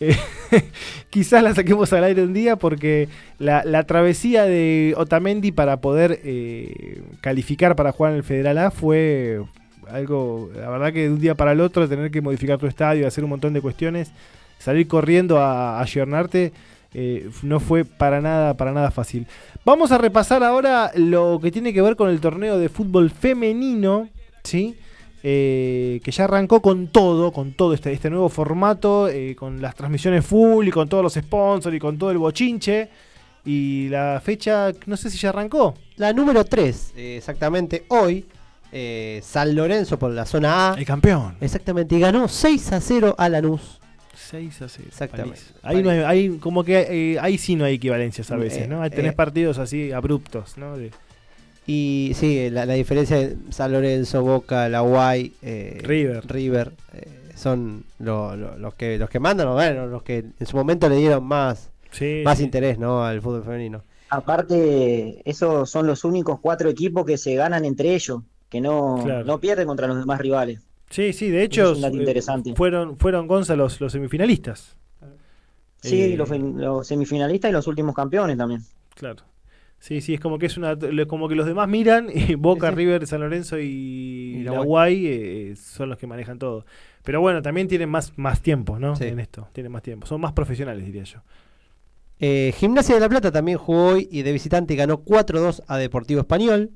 quizás 1.10 1.42
la 1.42 1.54
saquemos 1.54 1.92
al 1.92 2.04
aire 2.04 2.22
un 2.22 2.32
día 2.32 2.56
porque 2.56 3.08
la, 3.38 3.64
la 3.64 3.84
travesía 3.84 4.44
de 4.44 4.94
Otamendi 4.96 5.52
para 5.52 5.80
poder 5.80 6.20
eh, 6.24 7.02
calificar 7.20 7.76
para 7.76 7.92
jugar 7.92 8.12
en 8.12 8.18
el 8.18 8.24
Federal 8.24 8.58
A 8.58 8.70
fue 8.70 9.42
algo, 9.88 10.50
la 10.54 10.68
verdad 10.70 10.92
que 10.92 11.02
de 11.02 11.10
un 11.10 11.20
día 11.20 11.34
para 11.34 11.52
el 11.52 11.60
otro 11.60 11.88
tener 11.88 12.10
que 12.10 12.20
modificar 12.20 12.58
tu 12.58 12.66
estadio, 12.66 13.06
hacer 13.06 13.24
un 13.24 13.30
montón 13.30 13.52
de 13.52 13.60
cuestiones, 13.60 14.12
salir 14.58 14.88
corriendo 14.88 15.38
a, 15.38 15.78
a 15.78 15.82
ayornarte, 15.82 16.52
eh, 16.94 17.28
no 17.42 17.58
fue 17.58 17.84
para 17.84 18.20
nada, 18.20 18.54
para 18.54 18.72
nada 18.72 18.90
fácil. 18.90 19.26
Vamos 19.64 19.90
a 19.92 19.98
repasar 19.98 20.42
ahora 20.44 20.92
lo 20.94 21.40
que 21.42 21.50
tiene 21.50 21.72
que 21.72 21.82
ver 21.82 21.96
con 21.96 22.08
el 22.08 22.20
torneo 22.20 22.58
de 22.58 22.68
fútbol 22.68 23.10
femenino, 23.10 24.08
¿sí? 24.44 24.76
Eh, 25.26 26.02
que 26.04 26.10
ya 26.10 26.24
arrancó 26.24 26.60
con 26.60 26.88
todo, 26.88 27.32
con 27.32 27.54
todo 27.54 27.72
este, 27.72 27.90
este 27.90 28.10
nuevo 28.10 28.28
formato, 28.28 29.08
eh, 29.08 29.34
con 29.34 29.62
las 29.62 29.74
transmisiones 29.74 30.22
full 30.22 30.68
y 30.68 30.70
con 30.70 30.86
todos 30.86 31.02
los 31.02 31.14
sponsors 31.14 31.74
y 31.74 31.78
con 31.78 31.96
todo 31.96 32.10
el 32.10 32.18
bochinche. 32.18 32.90
Y 33.46 33.88
la 33.88 34.20
fecha, 34.22 34.70
no 34.84 34.98
sé 34.98 35.08
si 35.08 35.16
ya 35.16 35.30
arrancó. 35.30 35.74
La 35.96 36.12
número 36.12 36.44
3, 36.44 36.92
exactamente 36.96 37.86
hoy, 37.88 38.26
eh, 38.70 39.20
San 39.22 39.54
Lorenzo 39.54 39.98
por 39.98 40.10
la 40.10 40.26
zona 40.26 40.72
A. 40.72 40.74
El 40.78 40.84
campeón. 40.84 41.38
Exactamente, 41.40 41.96
y 41.96 42.00
ganó 42.00 42.28
6 42.28 42.72
a 42.72 42.80
0 42.82 43.14
a 43.16 43.28
Lanús. 43.30 43.80
6 44.14 44.60
a 44.60 44.68
0. 44.68 44.88
Exactamente. 44.88 45.40
Ahí, 45.62 45.82
no 45.82 45.88
hay, 45.88 46.00
ahí 46.00 46.38
como 46.38 46.64
que 46.64 47.14
eh, 47.14 47.18
ahí 47.18 47.38
sí 47.38 47.56
no 47.56 47.64
hay 47.64 47.76
equivalencias 47.76 48.30
a 48.30 48.36
veces, 48.36 48.68
¿no? 48.68 48.82
Ahí 48.82 48.90
tenés 48.90 49.12
eh. 49.12 49.16
partidos 49.16 49.56
así 49.56 49.90
abruptos, 49.90 50.58
¿no? 50.58 50.76
De- 50.76 50.90
Y 51.66 52.12
sí, 52.14 52.50
la, 52.50 52.66
la 52.66 52.74
diferencia 52.74 53.16
de 53.16 53.36
San 53.50 53.72
Lorenzo, 53.72 54.22
Boca, 54.22 54.68
La 54.68 54.80
Guay, 54.80 55.32
eh, 55.42 55.80
River. 55.82 56.26
River 56.26 56.72
eh, 56.92 57.08
son 57.34 57.84
lo- 57.98 58.36
lo- 58.36 58.58
los 58.58 58.74
que 58.74 58.98
los 58.98 59.08
que 59.08 59.18
mandan, 59.18 59.48
o 59.48 59.54
bueno, 59.54 59.86
los 59.86 60.02
que 60.02 60.24
en 60.38 60.46
su 60.46 60.56
momento 60.56 60.88
le 60.88 60.96
dieron 60.96 61.24
más, 61.24 61.70
Sí, 61.90 62.22
más 62.24 62.38
sí. 62.38 62.44
interés 62.44 62.78
¿no? 62.78 63.04
al 63.04 63.22
fútbol 63.22 63.44
femenino. 63.44 63.82
Aparte, 64.10 65.22
esos 65.28 65.70
son 65.70 65.86
los 65.86 66.04
únicos 66.04 66.38
cuatro 66.40 66.68
equipos 66.68 67.04
que 67.06 67.16
se 67.16 67.34
ganan 67.34 67.64
entre 67.64 67.94
ellos, 67.94 68.20
que 68.50 68.60
no, 68.60 69.00
Claro. 69.02 69.24
no 69.24 69.40
pierden 69.40 69.66
contra 69.66 69.86
los 69.86 69.96
demás 69.98 70.20
rivales. 70.20 70.60
Sí, 70.90 71.12
sí, 71.12 71.30
de 71.30 71.42
hecho 71.44 71.70
es 71.72 71.76
un 71.76 71.82
dato 71.82 71.96
eh, 71.96 72.00
interesante. 72.00 72.54
fueron 72.54 72.96
fueron 72.98 73.26
Gonza 73.26 73.56
los, 73.56 73.80
los 73.80 73.90
semifinalistas. 73.92 74.76
Sí, 75.82 76.02
Eh, 76.12 76.16
los 76.16 76.86
semifinalistas 76.86 77.50
y 77.50 77.52
los 77.52 77.66
últimos 77.66 77.94
campeones 77.94 78.36
también. 78.38 78.62
Claro. 78.94 79.22
Sí, 79.84 80.00
sí, 80.00 80.14
es 80.14 80.20
como 80.20 80.38
que 80.38 80.46
es 80.46 80.56
una 80.56 80.78
como 81.06 81.28
que 81.28 81.34
los 81.34 81.44
demás 81.44 81.68
miran 81.68 82.08
y 82.14 82.36
Boca, 82.36 82.70
River, 82.70 83.06
San 83.06 83.20
Lorenzo 83.20 83.58
y, 83.58 84.36
Y 84.38 84.42
la 84.42 84.52
Guay. 84.52 84.66
Guay 84.66 85.06
eh, 85.08 85.56
son 85.56 85.90
los 85.90 85.98
que 85.98 86.06
manejan 86.06 86.38
todo. 86.38 86.64
Pero 87.02 87.20
bueno, 87.20 87.42
también 87.42 87.68
tienen 87.68 87.90
más 87.90 88.14
más 88.16 88.40
tiempo, 88.40 88.78
¿no? 88.78 88.96
Sí. 88.96 89.04
En 89.04 89.20
esto, 89.20 89.46
tienen 89.52 89.70
más 89.70 89.82
tiempo. 89.82 90.06
Son 90.06 90.22
más 90.22 90.32
profesionales, 90.32 90.86
diría 90.86 91.04
yo. 91.04 91.18
Eh, 92.18 92.54
Gimnasia 92.56 92.94
de 92.94 93.00
la 93.02 93.10
Plata 93.10 93.30
también 93.30 93.58
jugó 93.58 93.88
hoy 93.88 94.08
y 94.10 94.22
de 94.22 94.32
visitante 94.32 94.74
ganó 94.74 95.04
4-2 95.04 95.64
a 95.66 95.76
Deportivo 95.76 96.20
Español. 96.20 96.70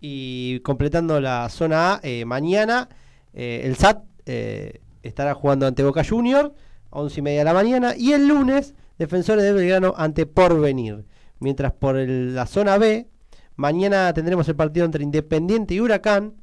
Y 0.00 0.58
completando 0.64 1.20
la 1.20 1.48
zona 1.50 1.94
A, 1.94 2.00
eh, 2.02 2.24
mañana 2.24 2.88
eh, 3.32 3.60
el 3.62 3.76
SAT 3.76 4.02
eh, 4.26 4.80
estará 5.04 5.34
jugando 5.34 5.68
ante 5.68 5.84
Boca 5.84 6.02
Junior 6.02 6.52
a 6.90 6.98
11 6.98 7.20
y 7.20 7.22
media 7.22 7.38
de 7.38 7.44
la 7.44 7.54
mañana. 7.54 7.94
Y 7.96 8.10
el 8.10 8.26
lunes, 8.26 8.74
Defensores 8.98 9.44
de 9.44 9.52
Belgrano 9.52 9.94
ante 9.96 10.26
Porvenir. 10.26 11.04
Mientras 11.38 11.72
por 11.72 11.96
la 11.96 12.46
zona 12.46 12.78
B, 12.78 13.08
mañana 13.56 14.12
tendremos 14.14 14.48
el 14.48 14.56
partido 14.56 14.86
entre 14.86 15.04
Independiente 15.04 15.74
y 15.74 15.80
Huracán. 15.80 16.34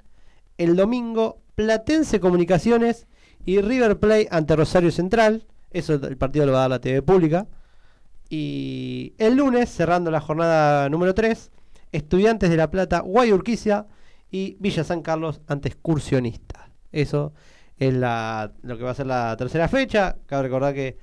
El 0.58 0.76
domingo, 0.76 1.42
Platense 1.56 2.20
Comunicaciones 2.20 3.08
y 3.46 3.62
River 3.62 4.00
Play 4.00 4.28
ante 4.30 4.56
Rosario 4.56 4.92
Central. 4.92 5.48
Eso 5.72 5.94
el 5.94 6.18
partido 6.18 6.46
lo 6.46 6.52
va 6.52 6.60
a 6.60 6.62
dar 6.62 6.70
la 6.72 6.82
TV 6.82 7.02
pública. 7.02 7.48
Y 8.30 9.14
el 9.18 9.36
lunes, 9.36 9.70
cerrando 9.70 10.12
la 10.12 10.22
jornada 10.22 10.88
número 10.90 11.14
3, 11.14 11.52
Estudiantes 11.92 12.50
de 12.50 12.58
La 12.58 12.72
Plata, 12.72 13.00
Guayurquicia 13.00 13.88
y 14.30 14.56
Villa 14.60 14.84
San 14.84 15.02
Carlos 15.02 15.42
ante 15.48 15.68
Excursionista. 15.68 16.72
Eso 16.92 17.34
es 17.78 17.94
la, 17.94 18.54
lo 18.62 18.78
que 18.78 18.84
va 18.84 18.92
a 18.92 18.96
ser 18.96 19.08
la 19.08 19.36
tercera 19.38 19.68
fecha. 19.68 20.18
Cabe 20.28 20.44
recordar 20.44 20.74
que 20.74 20.98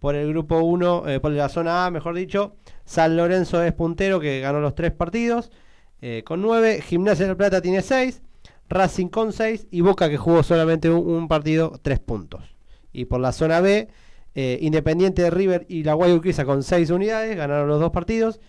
por 0.00 0.14
el 0.16 0.28
grupo 0.30 0.60
1, 0.60 1.08
eh, 1.08 1.20
por 1.20 1.30
la 1.30 1.48
zona 1.48 1.86
A, 1.86 1.90
mejor 1.90 2.16
dicho, 2.16 2.56
San 2.84 3.16
Lorenzo 3.16 3.62
es 3.62 3.72
puntero 3.72 4.18
que 4.18 4.40
ganó 4.40 4.60
los 4.60 4.74
tres 4.74 4.90
partidos 4.92 5.52
eh, 6.00 6.22
con 6.24 6.42
9. 6.42 6.80
Gimnasia 6.82 7.26
de 7.26 7.32
La 7.32 7.36
Plata 7.36 7.60
tiene 7.60 7.82
6. 7.82 8.22
Racing 8.68 9.08
con 9.08 9.32
6 9.32 9.66
y 9.70 9.80
Boca 9.80 10.08
que 10.08 10.16
jugó 10.16 10.42
solamente 10.42 10.88
un, 10.88 11.06
un 11.06 11.28
partido, 11.28 11.78
3 11.82 11.98
puntos. 12.00 12.54
Y 12.92 13.04
por 13.06 13.20
la 13.20 13.32
zona 13.32 13.60
B, 13.60 13.88
eh, 14.34 14.58
Independiente 14.62 15.22
de 15.22 15.30
River 15.30 15.66
y 15.68 15.82
la 15.82 15.94
Guayurquiza 15.94 16.44
con 16.44 16.62
6 16.62 16.90
unidades, 16.90 17.36
ganaron 17.36 17.68
los 17.68 17.80
dos 17.80 17.90
partidos. 17.90 18.40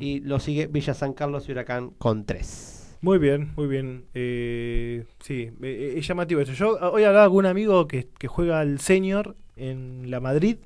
Y 0.00 0.20
lo 0.20 0.40
sigue 0.40 0.66
Villa 0.66 0.94
San 0.94 1.12
Carlos 1.12 1.48
y 1.48 1.52
Huracán 1.52 1.90
con 1.98 2.24
3. 2.24 2.98
Muy 3.00 3.18
bien, 3.18 3.52
muy 3.54 3.68
bien. 3.68 4.06
Eh, 4.14 5.04
sí, 5.20 5.50
es 5.62 6.06
llamativo 6.06 6.40
eso. 6.40 6.52
Yo 6.52 6.76
hoy 6.90 7.04
hablaba 7.04 7.28
con 7.28 7.36
un 7.36 7.46
amigo 7.46 7.86
que, 7.86 8.08
que 8.18 8.26
juega 8.26 8.60
al 8.60 8.80
senior 8.80 9.36
en 9.58 10.10
la 10.10 10.20
Madrid, 10.20 10.56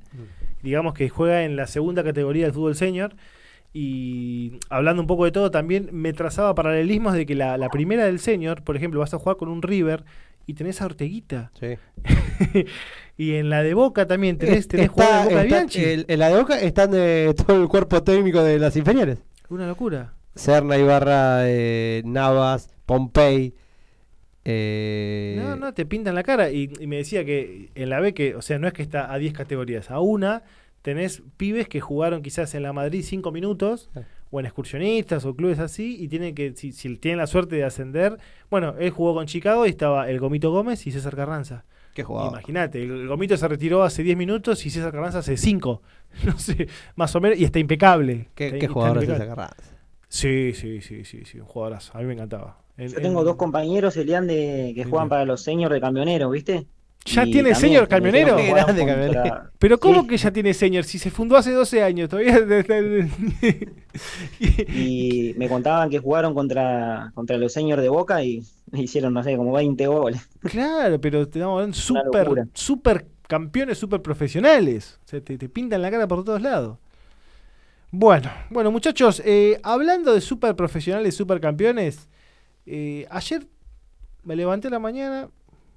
digamos 0.63 0.95
que 0.95 1.09
juega 1.09 1.45
en 1.45 1.57
la 1.57 1.67
segunda 1.67 2.05
categoría 2.05 2.45
del 2.45 2.53
fútbol 2.55 2.75
senior, 2.77 3.15
y 3.75 4.59
hablando 4.69 5.01
un 5.03 5.07
poco 5.09 5.25
de 5.25 5.33
todo, 5.33 5.51
también 5.51 5.89
me 5.93 6.13
trazaba 6.13 6.55
paralelismos 6.55 7.15
de 7.15 7.25
que 7.27 7.35
la, 7.35 7.57
la 7.57 7.69
primera 7.71 8.05
del 8.05 8.19
senior, 8.21 8.63
por 8.63 8.77
ejemplo, 8.77 9.01
vas 9.01 9.15
a 9.15 9.19
jugar 9.19 9.37
con 9.39 9.49
un 9.49 9.63
River 9.63 10.05
y 10.47 10.55
tenés 10.55 10.83
a 10.83 10.87
Orteguita. 10.87 11.51
y 13.17 13.35
en 13.35 13.49
la 13.51 13.63
de 13.63 13.75
Boca 13.75 14.07
también 14.07 14.37
tenés, 14.39 14.69
tenés 14.69 14.87
Está- 14.87 15.21
de 15.21 15.25
Boca 15.25 15.43
está- 15.43 15.57
Bianchi. 15.57 15.85
el- 15.85 16.05
en 16.09 16.19
la 16.19 16.29
de 16.29 16.37
Boca 16.37 16.61
están 16.61 16.91
de 16.91 17.35
todo 17.47 17.63
el 17.63 17.69
cuerpo 17.69 18.03
técnico 18.03 18.43
de 18.43 18.59
las 18.59 18.77
inferiores. 18.77 19.19
Una 19.49 19.67
locura. 19.67 20.15
Serna, 20.35 20.79
Ibarra, 20.79 21.49
eh, 21.49 22.03
Navas, 22.05 22.71
Pompey. 22.87 23.55
Eh, 24.45 25.37
No, 25.39 25.57
no, 25.57 25.73
te 25.75 25.87
pintan 25.87 26.15
la 26.15 26.23
cara. 26.23 26.51
Y, 26.51 26.71
y 26.81 26.87
me 26.87 26.97
decía 26.97 27.25
que 27.25 27.71
en 27.75 27.91
la 27.91 28.01
B, 28.01 28.15
que, 28.15 28.35
o 28.35 28.43
sea, 28.43 28.59
no 28.59 28.67
es 28.67 28.73
que 28.73 28.83
está 28.83 29.13
a 29.13 29.19
10 29.19 29.33
categorías, 29.33 29.91
a 29.91 30.01
una 30.01 30.43
tenés 30.83 31.23
pibes 31.37 31.69
que 31.69 31.81
jugaron 31.81 32.23
quizás 32.23 32.55
en 32.57 32.63
la 32.65 32.73
Madrid 32.73 33.05
5 33.07 33.31
minutos, 33.31 33.89
o 34.31 34.41
en 34.41 34.47
excursionistas 34.47 35.25
o 35.25 35.37
clubes 35.37 35.61
así, 35.61 35.97
y 36.03 36.09
tienen 36.09 36.35
que, 36.35 36.55
si, 36.57 36.73
si 36.73 36.97
tienen 36.97 37.19
la 37.19 37.27
suerte 37.29 37.55
de 37.55 37.63
ascender. 37.65 38.19
Bueno, 38.51 38.75
él 38.81 38.91
jugó 38.91 39.15
con 39.15 39.27
Chicago 39.27 39.65
y 39.67 39.69
estaba 39.69 40.11
el 40.11 40.19
Gomito 40.19 40.51
Gómez 40.51 40.85
y 40.87 40.91
César 40.91 41.15
Carranza. 41.15 41.65
Qué 41.95 42.03
jugador. 42.03 42.33
Imagínate, 42.33 42.83
el, 42.83 42.91
el 43.03 43.07
Gomito 43.07 43.37
se 43.37 43.47
retiró 43.47 43.83
hace 43.85 44.03
10 44.03 44.17
minutos 44.17 44.65
y 44.67 44.71
César 44.71 44.91
Carranza 44.91 45.19
hace 45.21 45.37
5. 45.37 45.83
No 46.27 46.39
sé, 46.39 46.67
más 46.97 47.15
o 47.17 47.21
menos, 47.21 47.39
y 47.39 47.45
está 47.45 47.59
impecable. 47.59 48.29
Qué- 48.35 48.47
Está- 48.47 48.59
qué 48.59 48.65
está 48.67 48.73
jugador 48.75 49.03
es. 49.05 49.09
César 49.09 49.29
Carranza. 49.29 49.57
Sí, 50.09 50.53
sí, 50.53 50.81
sí, 50.83 51.05
sí, 51.05 51.25
sí, 51.25 51.39
un 51.41 51.47
jugadorazo. 51.47 51.97
A 51.97 52.01
mí 52.01 52.07
me 52.07 52.13
encantaba. 52.15 52.59
Yo 52.79 52.85
en- 52.85 53.03
tengo 53.03 53.25
dos 53.25 53.37
compañeros, 53.37 53.97
Elian, 53.97 54.27
de, 54.27 54.73
que 54.75 54.85
juegan 54.85 55.09
para 55.09 55.25
los 55.25 55.43
seniors 55.43 55.73
de 55.73 55.81
camioneros, 55.81 56.31
¿viste? 56.33 56.67
¿Ya 57.05 57.25
Y 57.27 57.33
tiene 57.33 57.51
también 57.51 57.57
señor 57.73 57.89
camionero? 57.89 58.39
jugaban 58.39 58.77
contra- 58.77 59.51
Pero 59.59 59.79
¿cómo 59.81 60.07
que 60.07 60.17
ya 60.17 60.31
tiene 60.33 60.55
señor? 60.55 60.85
Si 60.85 60.99
se 61.01 61.11
fundó 61.11 61.37
hace 61.37 61.51
12 61.51 61.83
años, 61.83 62.09
todavía... 62.09 62.39
Y 64.69 65.35
me 65.37 65.49
contaban 65.49 65.91
que 65.91 65.99
jugaron 65.99 66.35
contra, 66.35 67.11
contra 67.15 67.37
los 67.37 67.53
seniors 67.53 67.83
de 67.83 67.89
Boca 67.89 68.23
y 68.23 68.43
hicieron, 68.73 69.15
no 69.15 69.23
sé, 69.23 69.37
como 69.37 69.53
20 69.53 69.87
goles. 69.87 70.29
claro, 70.43 71.01
pero 71.01 71.29
te 71.29 71.45
Una 71.45 71.73
super, 71.73 72.47
super 72.55 73.07
campeones, 73.27 73.79
super 73.79 74.01
profesionales. 74.01 74.99
O 75.05 75.09
sea, 75.09 75.21
te, 75.21 75.37
te 75.37 75.49
pintan 75.49 75.83
la 75.83 75.91
cara 75.91 76.07
por 76.09 76.25
todos 76.25 76.41
lados. 76.43 76.79
Bueno, 77.91 78.31
bueno 78.49 78.71
muchachos, 78.71 79.21
eh, 79.25 79.59
hablando 79.63 80.15
de 80.15 80.21
super 80.23 80.57
profesionales, 80.57 81.15
super 81.15 81.41
campeones, 81.41 82.09
eh, 82.67 83.07
ayer 83.11 83.47
me 84.25 84.37
levanté 84.37 84.69
a 84.69 84.71
la 84.71 84.79
mañana, 84.79 85.29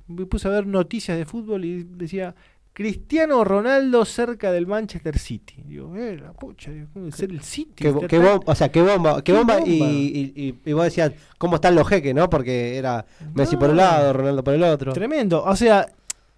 me 0.07 0.25
puse 0.25 0.47
a 0.47 0.51
ver 0.51 0.67
noticias 0.67 1.17
de 1.17 1.25
fútbol 1.25 1.65
y 1.65 1.83
decía 1.83 2.35
Cristiano 2.73 3.43
Ronaldo 3.45 4.03
cerca 4.05 4.51
del 4.51 4.67
Manchester 4.67 5.17
City. 5.17 5.55
Digo, 5.65 5.95
eh, 5.95 6.17
la 6.21 6.33
pucha, 6.33 6.71
¿cómo 6.93 7.09
ser 7.11 7.31
el 7.31 7.41
City? 7.41 7.71
Qué, 7.75 7.95
qué 8.07 8.19
bomba, 8.19 8.43
o 8.45 8.53
sea, 8.55 8.69
qué 8.69 8.81
bomba, 8.81 9.23
qué 9.23 9.31
bomba, 9.31 9.55
bomba. 9.59 9.69
Y, 9.71 10.33
y- 10.35 10.55
y- 10.65 10.73
vos 10.73 10.83
decías, 10.83 11.13
¿cómo 11.37 11.55
están 11.55 11.73
los 11.75 11.87
jeques, 11.87 12.13
no? 12.13 12.29
Porque 12.29 12.77
era 12.77 13.05
Messi 13.33 13.55
por 13.55 13.69
un 13.69 13.77
lado, 13.77 14.11
Ronaldo 14.13 14.43
por 14.43 14.53
el 14.53 14.63
otro. 14.63 14.91
Tremendo. 14.93 15.41
O 15.43 15.55
sea, 15.55 15.87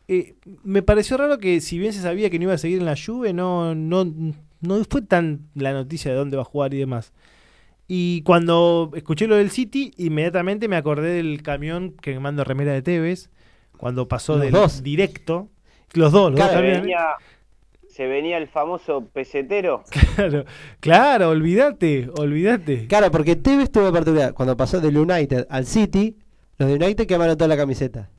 eh, 0.07 0.35
me 0.63 0.83
pareció 0.83 1.17
raro 1.17 1.39
que 1.39 1.59
si 1.59 1.79
bien 1.79 1.91
se 1.91 2.01
sabía 2.01 2.29
que 2.29 2.37
no 2.37 2.43
iba 2.43 2.53
a 2.53 2.57
seguir 2.59 2.77
en 2.79 2.85
la 2.85 2.95
Juve, 2.95 3.33
no, 3.33 3.73
no, 3.75 4.05
no 4.61 4.83
fue 4.89 5.01
tan 5.01 5.41
la 5.55 5.73
noticia 5.73 6.11
de 6.11 6.17
dónde 6.17 6.37
va 6.37 6.43
a 6.43 6.45
jugar 6.45 6.73
y 6.73 6.77
demás. 6.77 7.11
Y 7.87 8.21
cuando 8.23 8.91
escuché 8.95 9.27
lo 9.27 9.35
del 9.37 9.49
City, 9.49 9.93
inmediatamente 9.97 10.67
me 10.67 10.75
acordé 10.75 11.11
del 11.13 11.41
camión 11.41 11.91
que 12.01 12.13
me 12.13 12.19
mandó 12.19 12.43
remera 12.43 12.73
de 12.73 12.81
Tevez, 12.81 13.29
cuando 13.77 14.07
pasó 14.07 14.33
Los 14.33 14.41
del 14.41 14.51
dos. 14.51 14.83
directo. 14.83 15.49
Los 15.93 16.11
dos, 16.11 16.31
los 16.31 16.39
dos 16.39 16.49
camiones. 16.49 16.81
venía, 16.81 16.99
se 17.87 18.07
venía 18.07 18.37
el 18.37 18.47
famoso 18.47 19.05
pesetero. 19.05 19.83
Claro, 20.17 20.45
claro, 20.79 21.29
olvídate, 21.29 22.09
olvídate. 22.17 22.87
Claro, 22.87 23.09
porque 23.11 23.35
Tevez 23.35 23.71
tuvo 23.71 23.91
particular. 23.93 24.33
Cuando 24.33 24.57
pasó 24.57 24.81
del 24.81 24.97
United 24.97 25.45
al 25.49 25.65
City, 25.65 26.17
los 26.57 26.67
de 26.69 26.75
United 26.75 27.05
quemaron 27.07 27.37
toda 27.37 27.47
la 27.47 27.55
camiseta. 27.57 28.09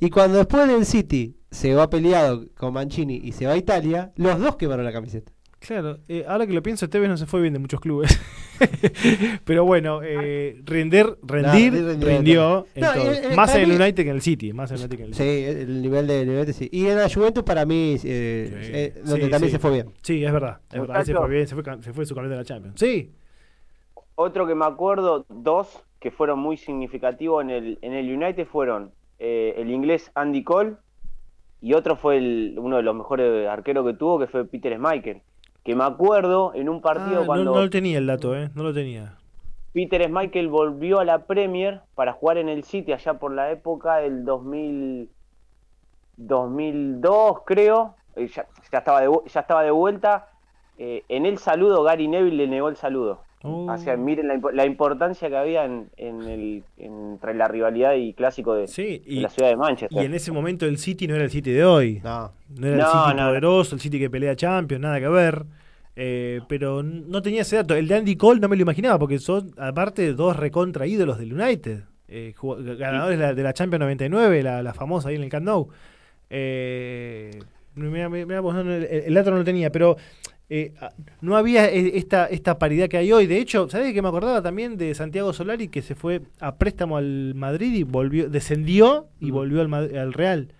Y 0.00 0.10
cuando 0.10 0.38
después 0.38 0.66
del 0.66 0.84
City 0.86 1.36
se 1.50 1.74
va 1.74 1.88
peleado 1.88 2.46
con 2.56 2.72
Mancini 2.72 3.20
y 3.22 3.30
se 3.32 3.46
va 3.46 3.52
a 3.52 3.56
Italia, 3.56 4.10
los 4.16 4.38
dos 4.40 4.56
quemaron 4.56 4.84
la 4.84 4.92
camiseta. 4.92 5.30
Claro, 5.66 5.98
eh, 6.08 6.24
ahora 6.28 6.46
que 6.46 6.52
lo 6.52 6.62
pienso, 6.62 6.88
Tevez 6.90 7.08
no 7.08 7.16
se 7.16 7.24
fue 7.26 7.40
bien 7.40 7.52
de 7.54 7.58
muchos 7.58 7.80
clubes. 7.80 8.20
Pero 9.44 9.64
bueno, 9.64 10.00
eh, 10.02 10.60
render, 10.64 11.16
rendir, 11.22 11.72
rendió. 12.00 12.66
en 12.74 12.82
No, 12.82 12.92
eh, 12.94 13.34
más 13.34 13.54
en 13.54 13.62
el 13.62 13.68
mí- 13.70 13.74
United 13.76 14.04
que 14.04 14.10
en 14.10 14.16
el 14.16 14.20
City. 14.22 14.52
Más 14.52 14.70
en 14.70 14.76
el 14.76 14.82
United 14.82 14.96
que 14.96 15.02
en 15.04 15.08
el 15.08 15.14
Sí, 15.14 15.22
City. 15.22 15.60
el 15.62 15.82
nivel 15.82 16.06
de 16.06 16.22
United 16.22 16.52
sí. 16.52 16.68
Y 16.70 16.86
en 16.86 16.98
la 16.98 17.08
Juventus 17.08 17.42
para 17.44 17.64
mí, 17.64 17.94
eh, 17.94 18.00
eh, 18.04 18.92
donde 19.04 19.24
Sí, 19.24 19.30
también 19.30 19.50
sí. 19.50 19.50
se 19.52 19.58
fue 19.58 19.70
bien. 19.72 19.86
Sí, 20.02 20.24
es 20.24 20.32
verdad. 20.32 20.60
Es 20.72 20.80
verdad. 20.80 21.02
Se 21.04 21.14
fue 21.14 21.28
bien, 21.28 21.46
se 21.46 21.54
fue, 21.54 21.64
se 21.82 21.92
fue 21.92 22.06
su 22.06 22.14
campeón 22.14 22.32
de 22.32 22.36
la 22.36 22.44
Champions. 22.44 22.78
Sí. 22.78 23.10
Otro 24.16 24.46
que 24.46 24.54
me 24.54 24.64
acuerdo, 24.66 25.24
dos 25.28 25.82
que 25.98 26.10
fueron 26.10 26.38
muy 26.38 26.56
significativos 26.56 27.42
en 27.42 27.50
el, 27.50 27.78
en 27.82 27.94
el 27.94 28.14
United 28.14 28.46
fueron 28.46 28.92
eh, 29.18 29.54
el 29.56 29.70
inglés 29.70 30.10
Andy 30.14 30.44
Cole 30.44 30.74
y 31.62 31.72
otro 31.72 31.96
fue 31.96 32.18
el, 32.18 32.54
uno 32.58 32.76
de 32.76 32.82
los 32.82 32.94
mejores 32.94 33.48
arqueros 33.48 33.86
que 33.86 33.94
tuvo, 33.94 34.18
que 34.18 34.26
fue 34.26 34.44
Peter 34.44 34.74
Schmeichel. 34.76 35.22
Que 35.64 35.74
me 35.74 35.84
acuerdo 35.84 36.52
en 36.54 36.68
un 36.68 36.80
partido 36.80 37.22
Ah, 37.22 37.26
cuando 37.26 37.52
no 37.54 37.60
lo 37.60 37.70
tenía 37.70 37.98
el 37.98 38.06
dato, 38.06 38.36
¿eh? 38.36 38.50
No 38.54 38.62
lo 38.62 38.72
tenía. 38.74 39.16
Peter 39.72 40.04
Schmeichel 40.04 40.48
volvió 40.48 41.00
a 41.00 41.04
la 41.04 41.26
Premier 41.26 41.80
para 41.94 42.12
jugar 42.12 42.38
en 42.38 42.48
el 42.48 42.62
City 42.64 42.92
allá 42.92 43.14
por 43.14 43.32
la 43.32 43.50
época 43.50 43.96
del 43.96 44.24
2000, 44.24 45.08
2002, 46.16 47.38
creo. 47.44 47.94
Eh, 48.16 48.28
Ya, 48.28 48.46
ya 48.70 48.78
estaba, 48.78 49.00
de, 49.00 49.10
ya 49.26 49.40
estaba 49.40 49.62
de 49.62 49.70
vuelta. 49.70 50.28
Eh, 50.78 51.02
en 51.08 51.26
el 51.26 51.38
saludo, 51.38 51.82
Gary 51.82 52.08
Neville 52.08 52.36
le 52.36 52.46
negó 52.46 52.68
el 52.68 52.76
saludo. 52.76 53.20
Oh. 53.46 53.70
O 53.70 53.76
sea, 53.76 53.94
miren 53.98 54.26
la, 54.28 54.40
la 54.54 54.64
importancia 54.64 55.28
que 55.28 55.36
había 55.36 55.66
en, 55.66 55.90
en 55.98 56.22
el, 56.22 56.64
entre 56.78 57.34
la 57.34 57.46
rivalidad 57.46 57.92
y 57.94 58.14
clásico 58.14 58.54
de, 58.54 58.66
Sí, 58.66 59.02
de 59.06 59.20
la 59.20 59.28
ciudad 59.28 59.50
de 59.50 59.56
Manchester. 59.56 60.02
Y 60.02 60.06
en 60.06 60.14
ese 60.14 60.32
momento 60.32 60.64
el 60.64 60.78
City 60.78 61.06
no 61.06 61.14
era 61.14 61.24
el 61.24 61.30
City 61.30 61.50
de 61.52 61.62
hoy. 61.62 62.00
No. 62.02 62.32
No 62.58 62.66
era 62.66 62.76
el 62.76 62.80
No, 62.80 62.90
City 63.04 63.16
no. 63.20 63.26
poderoso, 63.28 63.74
el 63.74 63.80
City 63.82 63.98
que 63.98 64.08
pelea 64.08 64.34
Champions, 64.34 64.80
nada 64.80 64.98
que 64.98 65.08
ver. 65.08 65.44
Eh, 65.94 66.40
pero 66.48 66.82
no 66.82 67.20
tenía 67.20 67.42
ese 67.42 67.56
dato. 67.56 67.74
El 67.74 67.86
de 67.86 67.96
Andy 67.96 68.16
Cole 68.16 68.40
no 68.40 68.48
me 68.48 68.56
lo 68.56 68.62
imaginaba, 68.62 68.98
porque 68.98 69.18
son, 69.18 69.50
aparte, 69.58 70.14
dos 70.14 70.36
recontra 70.36 70.86
ídolos 70.86 71.18
del 71.18 71.34
United. 71.34 71.82
Eh, 72.08 72.32
ganadores 72.78 73.18
de 73.18 73.24
la, 73.26 73.34
de 73.34 73.42
la 73.42 73.52
Champions 73.52 73.80
99, 73.80 74.42
la, 74.42 74.62
la 74.62 74.72
famosa 74.72 75.10
ahí 75.10 75.16
en 75.16 75.22
el 75.22 75.28
Camp 75.28 75.44
Nou. 75.44 75.68
Eh, 76.30 77.30
mirá, 77.74 78.08
mirá, 78.08 78.38
el, 78.38 78.84
el 79.06 79.14
dato 79.14 79.30
no 79.30 79.36
lo 79.38 79.44
tenía, 79.44 79.70
pero 79.70 79.96
eh, 80.50 80.72
ah, 80.80 80.92
no 81.20 81.36
había 81.36 81.70
eh, 81.70 81.92
esta, 81.96 82.26
esta 82.26 82.58
paridad 82.58 82.88
que 82.88 82.96
hay 82.98 83.12
hoy. 83.12 83.26
De 83.26 83.38
hecho, 83.38 83.68
¿sabés 83.70 83.92
que 83.94 84.02
me 84.02 84.08
acordaba 84.08 84.42
también 84.42 84.76
de 84.76 84.94
Santiago 84.94 85.32
Solari 85.32 85.68
que 85.68 85.82
se 85.82 85.94
fue 85.94 86.22
a 86.40 86.56
préstamo 86.56 86.96
al 86.96 87.34
Madrid 87.34 87.72
y 87.74 87.82
volvió, 87.82 88.28
descendió 88.28 89.08
y 89.20 89.30
volvió 89.30 89.60
al, 89.62 90.12
Real? 90.12 90.52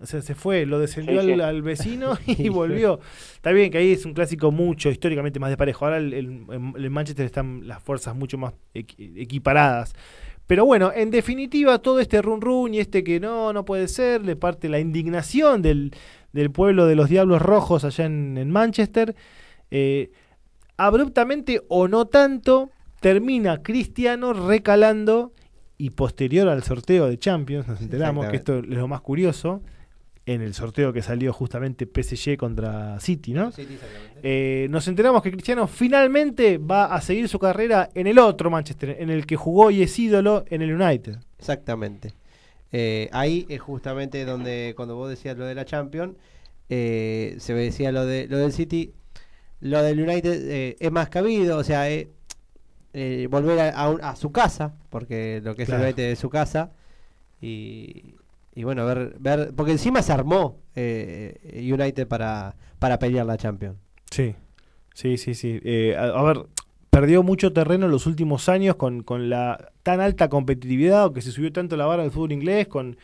O 0.00 0.06
sea, 0.06 0.22
se 0.22 0.34
fue, 0.34 0.64
lo 0.64 0.78
descendió 0.78 1.20
Sí, 1.20 1.26
sí. 1.26 1.32
Al, 1.34 1.40
al 1.42 1.62
vecino 1.62 2.16
y 2.26 2.48
volvió. 2.48 3.00
Está 3.34 3.52
bien 3.52 3.70
que 3.70 3.78
ahí 3.78 3.92
es 3.92 4.06
un 4.06 4.14
clásico 4.14 4.50
mucho, 4.50 4.88
históricamente 4.90 5.38
más 5.38 5.50
desparejo. 5.50 5.84
Ahora 5.84 5.98
el, 5.98 6.12
el- 6.14 6.26
en 6.50 6.72
el 6.76 6.90
Manchester 6.90 7.26
están 7.26 7.68
las 7.68 7.82
fuerzas 7.82 8.16
mucho 8.16 8.38
más 8.38 8.54
equi- 8.74 9.12
equiparadas. 9.20 9.94
Pero 10.46 10.64
bueno, 10.64 10.90
en 10.92 11.10
definitiva, 11.12 11.78
todo 11.78 12.00
este 12.00 12.20
run 12.22 12.40
run 12.40 12.74
y 12.74 12.80
este 12.80 13.04
que 13.04 13.20
no, 13.20 13.52
no 13.52 13.64
puede 13.64 13.86
ser, 13.86 14.24
le 14.24 14.34
parte 14.34 14.68
la 14.68 14.80
indignación 14.80 15.62
del, 15.62 15.92
del 16.32 16.50
pueblo 16.50 16.86
de 16.86 16.96
los 16.96 17.08
Diablos 17.08 17.42
Rojos 17.42 17.84
allá 17.84 18.04
en, 18.04 18.38
en 18.38 18.50
Manchester. 18.50 19.14
Eh, 19.70 20.10
abruptamente 20.76 21.62
o 21.68 21.88
no 21.88 22.06
tanto, 22.06 22.70
termina 23.00 23.62
Cristiano 23.62 24.32
recalando 24.32 25.32
y 25.80 25.90
posterior 25.90 26.48
al 26.48 26.62
sorteo 26.62 27.06
de 27.06 27.18
Champions, 27.18 27.66
nos 27.66 27.80
enteramos 27.80 28.26
que 28.26 28.36
esto 28.36 28.58
es 28.58 28.66
lo 28.66 28.86
más 28.86 29.00
curioso, 29.00 29.62
en 30.26 30.42
el 30.42 30.52
sorteo 30.52 30.92
que 30.92 31.00
salió 31.00 31.32
justamente 31.32 31.86
PSG 31.86 32.36
contra 32.36 33.00
City, 33.00 33.32
¿no? 33.32 33.50
Eh, 34.22 34.68
nos 34.70 34.86
enteramos 34.88 35.22
que 35.22 35.32
Cristiano 35.32 35.66
finalmente 35.66 36.58
va 36.58 36.94
a 36.94 37.00
seguir 37.00 37.28
su 37.28 37.38
carrera 37.38 37.88
en 37.94 38.06
el 38.06 38.18
otro 38.18 38.50
Manchester, 38.50 38.96
en 39.00 39.08
el 39.08 39.24
que 39.24 39.36
jugó 39.36 39.70
y 39.70 39.82
es 39.82 39.98
ídolo 39.98 40.44
en 40.50 40.60
el 40.60 40.80
United. 40.80 41.16
Exactamente. 41.38 42.12
Eh, 42.72 43.08
ahí 43.12 43.46
es 43.48 43.60
justamente 43.60 44.24
donde, 44.24 44.74
cuando 44.76 44.94
vos 44.96 45.10
decías 45.10 45.36
lo 45.36 45.44
de 45.44 45.54
la 45.54 45.64
Champions, 45.64 46.14
eh, 46.68 47.34
se 47.38 47.52
decía 47.54 47.90
lo, 47.92 48.06
de, 48.06 48.26
lo 48.28 48.38
del 48.38 48.52
City, 48.52 48.92
lo 49.60 49.82
del 49.82 50.00
United 50.00 50.48
eh, 50.50 50.76
es 50.78 50.92
más 50.92 51.08
cabido, 51.08 51.58
o 51.58 51.64
sea, 51.64 51.90
eh, 51.90 52.08
eh, 52.92 53.26
volver 53.30 53.58
a, 53.60 53.70
a 53.70 53.90
un- 53.90 54.02
a 54.02 54.14
su 54.16 54.30
casa, 54.32 54.74
porque 54.88 55.40
lo 55.42 55.54
que 55.56 55.62
es 55.62 55.68
Claro. 55.68 55.82
el 55.82 55.88
United 55.88 56.10
es 56.12 56.18
su 56.18 56.30
casa, 56.30 56.72
y, 57.40 58.14
y 58.54 58.64
bueno, 58.64 58.84
ver, 58.86 59.16
ver, 59.18 59.52
porque 59.56 59.72
encima 59.72 60.02
se 60.02 60.12
armó 60.12 60.58
eh, 60.76 61.38
United 61.72 62.06
para, 62.06 62.54
para 62.78 62.98
pelear 62.98 63.26
la 63.26 63.36
Champions. 63.36 63.76
Sí, 64.10 64.34
sí, 64.94 65.16
sí, 65.16 65.34
sí. 65.34 65.60
Eh, 65.64 65.96
a, 65.96 66.04
a 66.04 66.22
ver, 66.22 66.46
perdió 66.90 67.22
mucho 67.22 67.52
terreno 67.52 67.86
en 67.86 67.92
los 67.92 68.06
últimos 68.06 68.48
años 68.48 68.76
con, 68.76 69.02
con 69.02 69.30
la 69.30 69.70
tan 69.82 70.00
alta 70.00 70.28
competitividad 70.28 71.06
o 71.06 71.12
que 71.12 71.22
se 71.22 71.30
subió 71.32 71.52
tanto 71.52 71.76
la 71.76 71.86
vara 71.86 72.02
del 72.02 72.10
fútbol 72.10 72.32
inglés, 72.32 72.66
con, 72.68 72.96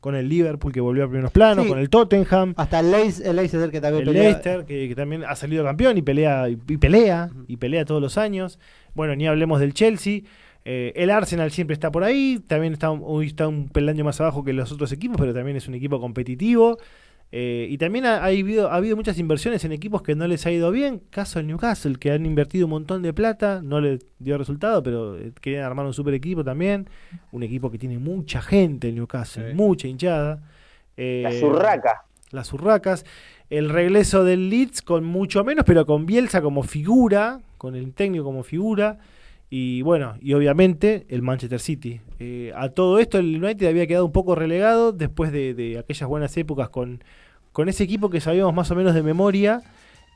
con 0.00 0.14
el 0.14 0.28
Liverpool 0.28 0.72
que 0.72 0.80
volvió 0.80 1.04
a 1.04 1.08
primeros 1.08 1.32
planos, 1.32 1.64
Sí. 1.64 1.70
con 1.70 1.78
el 1.78 1.90
Tottenham. 1.90 2.54
Hasta 2.56 2.80
el, 2.80 2.90
Leicester, 2.90 3.26
el 3.28 3.36
Leicester 3.36 3.70
que 3.70 3.80
también 3.80 4.02
el 4.08 4.08
pelea- 4.14 4.22
Leicester, 4.22 4.64
que, 4.64 4.88
que 4.88 4.94
también 4.94 5.24
ha 5.24 5.34
salido 5.36 5.64
campeón 5.64 5.98
y 5.98 6.02
pelea, 6.02 6.48
y, 6.48 6.58
y 6.68 6.76
pelea, 6.76 7.30
y 7.48 7.56
pelea 7.56 7.84
todos 7.84 8.00
los 8.00 8.16
años. 8.18 8.58
Bueno, 8.94 9.14
ni 9.16 9.26
hablemos 9.26 9.60
del 9.60 9.74
Chelsea. 9.74 10.20
Eh, 10.64 10.92
el 10.94 11.10
Arsenal 11.10 11.50
siempre 11.50 11.74
está 11.74 11.90
por 11.90 12.04
ahí, 12.04 12.40
también 12.46 12.72
está, 12.72 12.92
hoy 12.92 13.26
está 13.26 13.48
un 13.48 13.68
peldaño 13.68 14.04
más 14.04 14.20
abajo 14.20 14.44
que 14.44 14.52
los 14.52 14.70
otros 14.70 14.92
equipos, 14.92 15.16
pero 15.18 15.34
también 15.34 15.56
es 15.56 15.66
un 15.66 15.74
equipo 15.74 16.00
competitivo. 16.00 16.78
Eh, 17.34 17.66
y 17.70 17.78
también 17.78 18.04
ha, 18.04 18.18
ha 18.18 18.26
habido, 18.26 18.70
ha 18.70 18.76
habido 18.76 18.94
muchas 18.94 19.18
inversiones 19.18 19.64
en 19.64 19.72
equipos 19.72 20.02
que 20.02 20.14
no 20.14 20.26
les 20.28 20.44
ha 20.44 20.50
ido 20.50 20.70
bien. 20.70 21.00
Caso 21.10 21.38
del 21.38 21.46
Newcastle, 21.48 21.96
que 21.98 22.10
han 22.12 22.26
invertido 22.26 22.66
un 22.66 22.70
montón 22.72 23.00
de 23.00 23.14
plata, 23.14 23.62
no 23.64 23.80
le 23.80 24.00
dio 24.18 24.36
resultado, 24.36 24.82
pero 24.82 25.16
eh, 25.18 25.32
querían 25.40 25.64
armar 25.64 25.86
un 25.86 25.94
super 25.94 26.12
equipo 26.12 26.44
también. 26.44 26.88
Un 27.30 27.42
equipo 27.42 27.70
que 27.70 27.78
tiene 27.78 27.98
mucha 27.98 28.42
gente 28.42 28.88
el 28.90 28.96
Newcastle, 28.96 29.50
Sí. 29.50 29.54
mucha 29.56 29.88
hinchada. 29.88 30.42
Eh, 30.98 31.22
Las 31.24 31.42
urracas. 31.42 31.94
las 32.32 32.52
urracas. 32.52 33.06
El 33.48 33.70
regreso 33.70 34.24
del 34.24 34.50
Leeds 34.50 34.82
con 34.82 35.04
mucho 35.04 35.42
menos, 35.42 35.64
pero 35.66 35.86
con 35.86 36.04
Bielsa 36.04 36.42
como 36.42 36.62
figura, 36.62 37.40
con 37.56 37.76
el 37.76 37.94
técnico 37.94 38.24
como 38.24 38.42
figura. 38.42 38.98
Y 39.48 39.82
bueno, 39.82 40.14
y 40.20 40.32
obviamente 40.34 41.04
el 41.08 41.20
Manchester 41.22 41.60
City. 41.60 42.00
Eh, 42.18 42.52
a 42.56 42.70
todo 42.70 42.98
esto 42.98 43.18
el 43.18 43.42
United 43.42 43.66
había 43.68 43.86
quedado 43.86 44.06
un 44.06 44.12
poco 44.12 44.34
relegado 44.34 44.92
después 44.92 45.32
de, 45.32 45.52
de 45.54 45.78
aquellas 45.78 46.08
buenas 46.08 46.34
épocas 46.38 46.70
con, 46.70 47.02
con 47.52 47.68
ese 47.68 47.84
equipo 47.84 48.08
que 48.10 48.20
sabíamos 48.20 48.54
más 48.54 48.70
o 48.70 48.74
menos 48.74 48.94
de 48.94 49.02
memoria, 49.02 49.60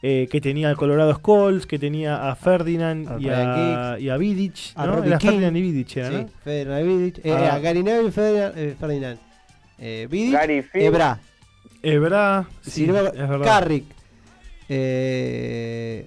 eh, 0.03 0.28
que 0.30 0.41
tenía 0.41 0.68
al 0.68 0.76
Colorado 0.76 1.14
Scholes, 1.14 1.66
que 1.66 1.78
tenía 1.78 2.30
a 2.30 2.37
Ferdinand 2.37 3.09
A 3.09 3.18
y, 3.20 3.28
a, 3.28 3.99
y 3.99 4.09
a 4.11 4.16
Vidic. 4.16 4.72
a 4.74 4.87
¿no? 4.87 5.03
Era 5.05 5.18
King. 5.18 5.28
Ferdinand 5.28 5.57
y 5.57 5.62
Vidic, 5.62 5.97
era, 5.97 6.09
Sí, 6.09 6.14
¿no? 6.14 6.28
Ferdinand 6.45 6.87
Vidic, 6.87 7.18
eh, 7.24 7.32
Ah. 7.32 7.55
a 7.55 7.59
Gary 7.59 7.82
Neville, 7.82 8.12
Ferdinand, 8.12 8.53
eh, 8.57 8.74
Ferdinand 8.78 9.18
eh, 9.78 10.07
Vidic, 10.11 10.32
Gary. 10.32 10.64
Ebra, 10.74 11.20
Ebra, 11.82 12.49
sí, 12.62 12.87
no. 12.87 13.43
Carrick, 13.43 13.84
eh, 14.68 16.07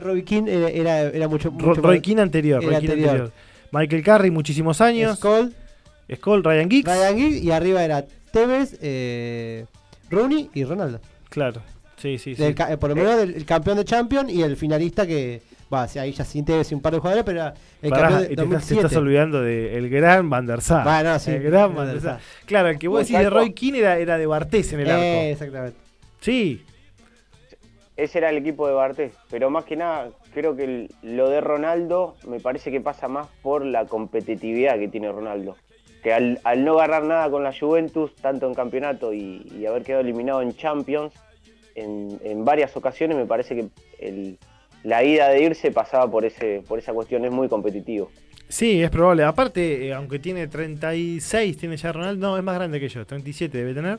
Robbie 0.00 0.24
King 0.24 0.44
era, 0.46 0.68
era, 0.68 1.00
era 1.02 1.28
mucho, 1.28 1.50
mucho 1.50 1.74
Roy 1.80 1.96
más- 1.96 2.02
Keane 2.04 2.22
anterior, 2.22 2.62
Roy 2.62 2.74
anterior. 2.74 3.32
Michael 3.72 4.02
Carey, 4.02 4.30
muchísimos 4.30 4.80
años. 4.80 5.16
Scholes, 5.18 5.52
Skull, 6.14 6.42
Ryan 6.44 6.68
Giggs. 6.70 6.86
Ryan 6.88 7.16
Giggs 7.16 7.42
y 7.42 7.50
arriba 7.50 7.84
era 7.84 8.04
Tevez, 8.32 8.76
eh, 8.82 9.64
Rooney 10.10 10.50
y 10.54 10.64
Ronaldo. 10.64 11.00
Claro, 11.28 11.62
sí, 11.96 12.18
sí, 12.18 12.34
sí. 12.34 12.42
Del 12.42 12.54
eh, 12.68 12.76
por 12.76 12.90
lo 12.90 12.96
menos 12.96 13.18
el, 13.20 13.34
el 13.34 13.44
campeón 13.46 13.76
de 13.76 13.84
Champions 13.84 14.30
y 14.30 14.42
el 14.42 14.56
finalista 14.56 15.06
que, 15.06 15.40
va, 15.72 15.84
ahí 15.84 16.12
ya 16.12 16.24
sin 16.24 16.44
y 16.48 16.74
un 16.74 16.80
par 16.80 16.92
de 16.92 16.98
jugadores, 16.98 17.24
pero 17.24 17.40
era 17.40 17.54
el 17.80 17.90
Pará, 17.90 18.02
campeón 18.08 18.24
y 18.24 18.28
de 18.28 18.36
te, 18.36 18.42
estás, 18.42 18.48
te 18.68 18.74
2007. 18.74 18.86
estás 18.86 18.96
olvidando 18.98 19.40
del 19.42 19.88
gran 19.88 20.28
Van 20.28 20.46
der 20.46 20.60
Sar. 20.60 20.84
Bueno, 20.84 21.18
sí, 21.18 21.30
el 21.30 21.42
gran 21.42 21.74
Van 21.74 21.86
der 21.88 22.00
Sar. 22.00 22.20
Claro, 22.46 22.68
el 22.68 22.78
que 22.78 22.88
vos 22.88 23.00
decís 23.00 23.18
de. 23.18 23.30
Roy 23.30 23.52
Keane 23.52 23.78
era, 23.78 23.98
era 23.98 24.18
de 24.18 24.26
Bartés 24.26 24.72
en 24.72 24.80
el 24.80 24.90
arco. 24.90 25.02
Eh, 25.02 25.30
exactamente. 25.32 25.78
Sí, 26.20 26.62
Ese 27.96 28.18
era 28.18 28.30
el 28.30 28.38
equipo 28.38 28.66
de 28.66 28.74
Bartés. 28.74 29.12
Pero 29.30 29.50
más 29.50 29.64
que 29.64 29.76
nada, 29.76 30.08
creo 30.34 30.56
que 30.56 30.64
el- 30.64 30.90
lo 31.02 31.28
de 31.28 31.40
Ronaldo 31.40 32.16
me 32.26 32.40
parece 32.40 32.70
que 32.70 32.80
pasa 32.80 33.08
más 33.08 33.28
por 33.42 33.64
la 33.64 33.84
competitividad 33.86 34.78
que 34.78 34.88
tiene 34.88 35.12
Ronaldo. 35.12 35.56
Que 36.02 36.12
al, 36.12 36.40
al 36.44 36.64
no 36.64 36.74
agarrar 36.78 37.04
nada 37.04 37.30
con 37.30 37.44
la 37.44 37.52
Juventus, 37.52 38.14
tanto 38.16 38.46
en 38.46 38.54
campeonato 38.54 39.12
y, 39.12 39.46
y 39.54 39.66
haber 39.66 39.82
quedado 39.82 40.02
eliminado 40.02 40.40
en 40.42 40.56
Champions, 40.56 41.12
en, 41.74 42.18
en 42.24 42.44
varias 42.44 42.76
ocasiones 42.76 43.16
me 43.16 43.26
parece 43.26 43.54
que 43.56 43.66
el- 44.00 44.38
la 44.82 45.04
ida 45.04 45.28
de 45.28 45.42
irse 45.42 45.70
pasaba 45.70 46.10
por, 46.10 46.24
ese, 46.24 46.62
por 46.66 46.78
esa 46.78 46.94
cuestión. 46.94 47.22
Es 47.26 47.30
muy 47.30 47.48
competitivo. 47.48 48.10
sí, 48.48 48.82
es 48.82 48.88
probable. 48.88 49.24
Aparte, 49.24 49.88
eh, 49.88 49.92
aunque 49.92 50.18
tiene 50.18 50.46
36, 50.48 51.58
tiene 51.58 51.76
ya 51.76 51.92
Ronaldo, 51.92 52.28
no, 52.30 52.38
es 52.38 52.42
más 52.42 52.54
grande 52.54 52.80
que 52.80 52.88
yo, 52.88 53.04
37 53.04 53.58
debe 53.58 53.74
tener. 53.74 53.98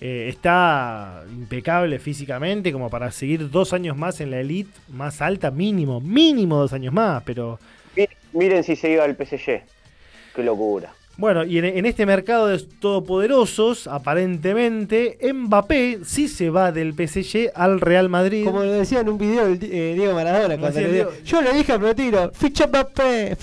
Eh, 0.00 0.28
está 0.28 1.24
impecable 1.30 1.98
físicamente 1.98 2.72
como 2.72 2.88
para 2.88 3.10
seguir 3.10 3.50
dos 3.50 3.72
años 3.74 3.96
más 3.96 4.20
en 4.20 4.30
la 4.30 4.38
elite 4.40 4.70
más 4.88 5.20
alta, 5.20 5.50
mínimo, 5.50 6.00
mínimo 6.00 6.56
dos 6.56 6.72
años 6.72 6.94
más, 6.94 7.22
pero 7.24 7.58
Mi- 7.96 8.06
Miren 8.32 8.62
si 8.64 8.76
se 8.76 8.92
iba 8.92 9.02
al 9.04 9.16
PSG. 9.16 9.62
Qué 10.34 10.42
locura. 10.44 10.92
Bueno, 11.20 11.44
y 11.44 11.58
en, 11.58 11.66
en 11.66 11.84
este 11.86 12.06
mercado 12.06 12.46
de 12.46 12.58
todopoderosos, 12.80 13.86
aparentemente, 13.86 15.18
Mbappé 15.32 15.98
sí 16.04 16.28
se 16.28 16.50
va 16.50 16.72
del 16.72 16.94
PSG 16.94 17.50
al 17.54 17.80
Real 17.80 18.08
Madrid. 18.08 18.44
Como 18.44 18.64
lo 18.64 18.72
decía 18.72 19.00
en 19.00 19.08
un 19.10 19.18
video 19.18 19.46
el, 19.46 19.58
eh, 19.62 19.92
Diego 19.94 20.14
Maradona, 20.14 20.56
cuando 20.58 20.66
decía 20.78 20.88
le 20.88 20.92
Diego- 20.94 21.10
yo 21.24 21.42
le 21.42 21.52
dije 21.52 21.72
al 21.72 21.80
retiro, 21.80 22.30
ficha 22.32 22.66
Mbappé, 22.66 23.36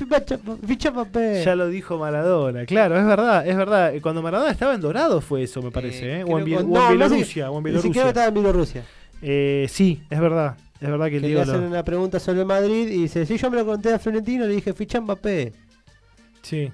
ficha 0.67 0.91
Mbappé. 0.91 1.43
Ya 1.45 1.55
lo 1.55 1.67
dijo 1.69 1.97
Maradona, 1.97 2.65
claro, 2.65 2.97
es 2.97 3.05
verdad, 3.05 3.47
es 3.47 3.55
verdad. 3.55 3.93
Eh, 3.95 4.01
Cuando 4.01 4.21
Maradona 4.21 4.51
estaba 4.51 4.73
en 4.73 4.81
Dorado 4.81 5.21
fue 5.21 5.43
eso, 5.43 5.61
me 5.61 5.71
parece, 5.71 6.19
¿eh? 6.19 6.23
o, 6.23 6.39
en, 6.39 6.45
Biel- 6.45 6.65
o 6.67 6.81
en 6.91 6.97
Bielorrusia, 6.97 7.51
o 7.51 7.57
en 7.59 7.63
Ni 7.65 7.69
siquiera 7.73 7.83
Bielorrusia. 7.83 8.07
estaba 8.07 8.27
en 8.27 8.33
Bielorrusia. 8.33 8.83
Eh, 9.21 9.67
sí, 9.69 10.01
es 10.09 10.19
verdad, 10.19 10.55
es 10.81 10.89
verdad 10.89 11.09
que 11.09 11.15
el 11.17 11.21
Que 11.21 11.27
le 11.27 11.27
Diego 11.27 11.41
hacen 11.43 11.61
lo- 11.61 11.67
una 11.67 11.83
pregunta 11.83 12.19
sobre 12.19 12.43
Madrid 12.43 12.87
y 12.89 13.01
dice, 13.03 13.25
si 13.25 13.37
yo 13.37 13.51
me 13.51 13.57
lo 13.57 13.65
conté 13.65 13.93
a 13.93 13.99
Florentino, 13.99 14.45
le 14.45 14.53
dije, 14.55 14.73
ficha 14.73 14.99
Mbappé. 14.99 15.53
Sí, 16.41 16.71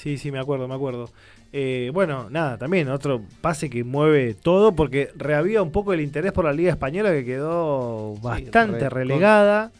sí, 0.00 0.16
sí, 0.18 0.30
me 0.32 0.38
acuerdo, 0.38 0.68
me 0.68 0.74
acuerdo. 0.74 1.10
Eh, 1.52 1.90
bueno, 1.94 2.28
nada, 2.30 2.58
también 2.58 2.88
otro 2.88 3.22
pase 3.40 3.70
que 3.70 3.82
mueve 3.84 4.34
todo 4.34 4.74
porque 4.74 5.08
reaviva 5.16 5.62
un 5.62 5.72
poco 5.72 5.92
el 5.92 6.00
interés 6.00 6.32
por 6.32 6.44
la 6.44 6.52
Liga 6.52 6.70
Española 6.70 7.10
que 7.12 7.24
quedó 7.24 8.14
bastante 8.22 8.80
re- 8.90 8.90
relegada. 8.90 9.72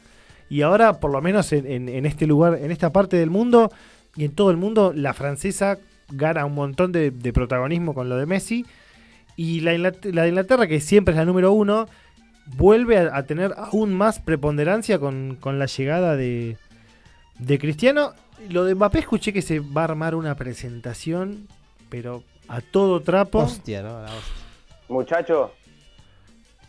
Y 0.51 0.63
ahora, 0.63 0.95
por 0.99 1.11
lo 1.13 1.21
menos 1.21 1.53
en, 1.53 1.67
en- 1.71 1.89
en 1.89 2.07
este 2.07 2.27
lugar, 2.27 2.59
en 2.61 2.71
esta 2.71 2.91
parte 2.91 3.17
del 3.19 3.29
mundo 3.31 3.71
y 4.17 4.25
en 4.25 4.33
todo 4.33 4.51
el 4.51 4.57
mundo, 4.57 4.93
la 4.95 5.13
francesa 5.13 5.79
gana 6.11 6.47
un 6.47 6.55
montón 6.55 6.91
de, 6.91 7.11
de 7.11 7.33
protagonismo 7.35 7.93
con 7.95 8.09
lo 8.09 8.17
de 8.17 8.25
Messi. 8.27 8.65
Y 9.37 9.61
la, 9.61 9.75
Inglat- 9.75 10.11
la 10.13 10.23
de 10.23 10.29
Inglaterra, 10.31 10.67
que 10.67 10.81
siempre 10.81 11.13
es 11.13 11.19
la 11.19 11.27
número 11.27 11.53
uno, 11.53 11.87
vuelve 12.57 12.97
a, 12.99 13.15
a 13.15 13.23
tener 13.25 13.53
aún 13.57 13.93
más 13.95 14.21
preponderancia 14.21 14.99
con, 14.99 15.37
con 15.39 15.59
la 15.59 15.67
llegada 15.67 16.17
de, 16.17 16.57
de 17.39 17.59
Cristiano. 17.59 18.15
Lo 18.51 18.65
de 18.65 18.75
Mbappé 18.75 19.01
escuché 19.01 19.33
que 19.33 19.43
se 19.43 19.61
va 19.61 19.83
a 19.83 19.85
armar 19.85 20.15
una 20.15 20.35
presentación, 20.35 21.49
pero 21.89 22.23
a 22.49 22.61
todo 22.61 23.01
trapo. 23.03 23.41
Hostia, 23.41 23.83
¿no? 23.83 24.01
La 24.01 24.07
hostia. 24.07 24.35
Muchachos, 24.89 25.51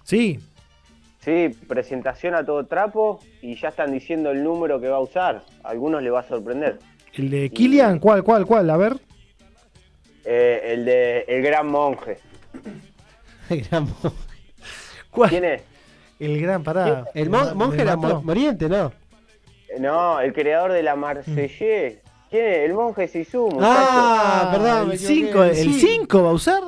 Sí, 0.03 0.39
sí, 1.23 1.49
presentación 1.67 2.33
a 2.35 2.43
todo 2.43 2.65
trapo 2.65 3.19
y 3.41 3.55
ya 3.55 3.69
están 3.69 3.91
diciendo 3.93 4.31
el 4.31 4.43
número 4.43 4.81
que 4.81 4.87
va 4.89 4.97
a 4.97 5.01
usar. 5.01 5.43
A 5.63 5.69
algunos 5.69 6.01
les 6.03 6.11
va 6.11 6.21
a 6.21 6.27
sorprender. 6.27 6.79
el 7.13 7.29
de 7.29 7.49
Kylian, 7.51 7.99
¿cuál, 7.99 8.23
cuál, 8.23 8.45
cuál? 8.45 8.69
A 8.71 8.77
ver. 8.77 8.97
Eh, 10.25 10.61
el 10.73 10.85
de 10.85 11.19
El 11.27 11.41
Gran 11.43 11.67
Monje. 11.67 12.17
¿Cuál? 15.11 15.29
¿Quién 15.29 15.45
es? 15.45 15.61
El 16.19 16.41
gran 16.41 16.63
pará. 16.63 17.05
El 17.13 17.29
mon- 17.29 17.55
monje 17.57 17.81
era 17.81 17.95
mo- 17.95 18.21
moriente, 18.21 18.67
¿no? 18.67 18.91
No, 19.79 20.19
el 20.19 20.33
creador 20.33 20.71
de 20.73 20.83
la 20.83 20.95
Marsellés. 20.95 21.97
¿Quién 22.29 22.45
es? 22.45 22.57
El 22.59 22.73
monje 22.73 23.07
Sisu. 23.07 23.49
Ah, 23.61 24.49
perdón, 24.51 24.91
el 24.91 24.95
equivoqué. 24.97 25.15
5, 25.25 25.43
el 25.43 25.55
Sí. 25.55 25.73
5 25.73 26.23
va 26.23 26.29
a 26.29 26.33
usar. 26.33 26.63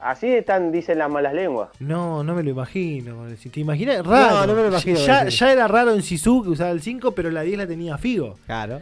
Así 0.00 0.26
están, 0.28 0.72
dicen 0.72 0.96
las 0.98 1.10
malas 1.10 1.34
lenguas. 1.34 1.68
No, 1.80 2.24
no 2.24 2.34
me 2.34 2.42
lo 2.42 2.48
imagino. 2.48 3.28
Si 3.36 3.50
te 3.50 3.60
imaginas, 3.60 4.06
raro. 4.06 4.36
No, 4.40 4.46
no 4.46 4.54
me 4.54 4.62
lo 4.62 4.68
imagino, 4.68 4.98
Ya, 4.98 5.28
ya 5.28 5.52
era 5.52 5.68
raro 5.68 5.92
en 5.92 6.02
Sisu 6.02 6.42
que 6.42 6.48
usaba 6.48 6.70
el 6.70 6.80
5, 6.80 7.12
pero 7.12 7.30
la 7.30 7.42
10 7.42 7.58
la 7.58 7.66
tenía 7.66 7.98
Figo. 7.98 8.36
Claro. 8.46 8.80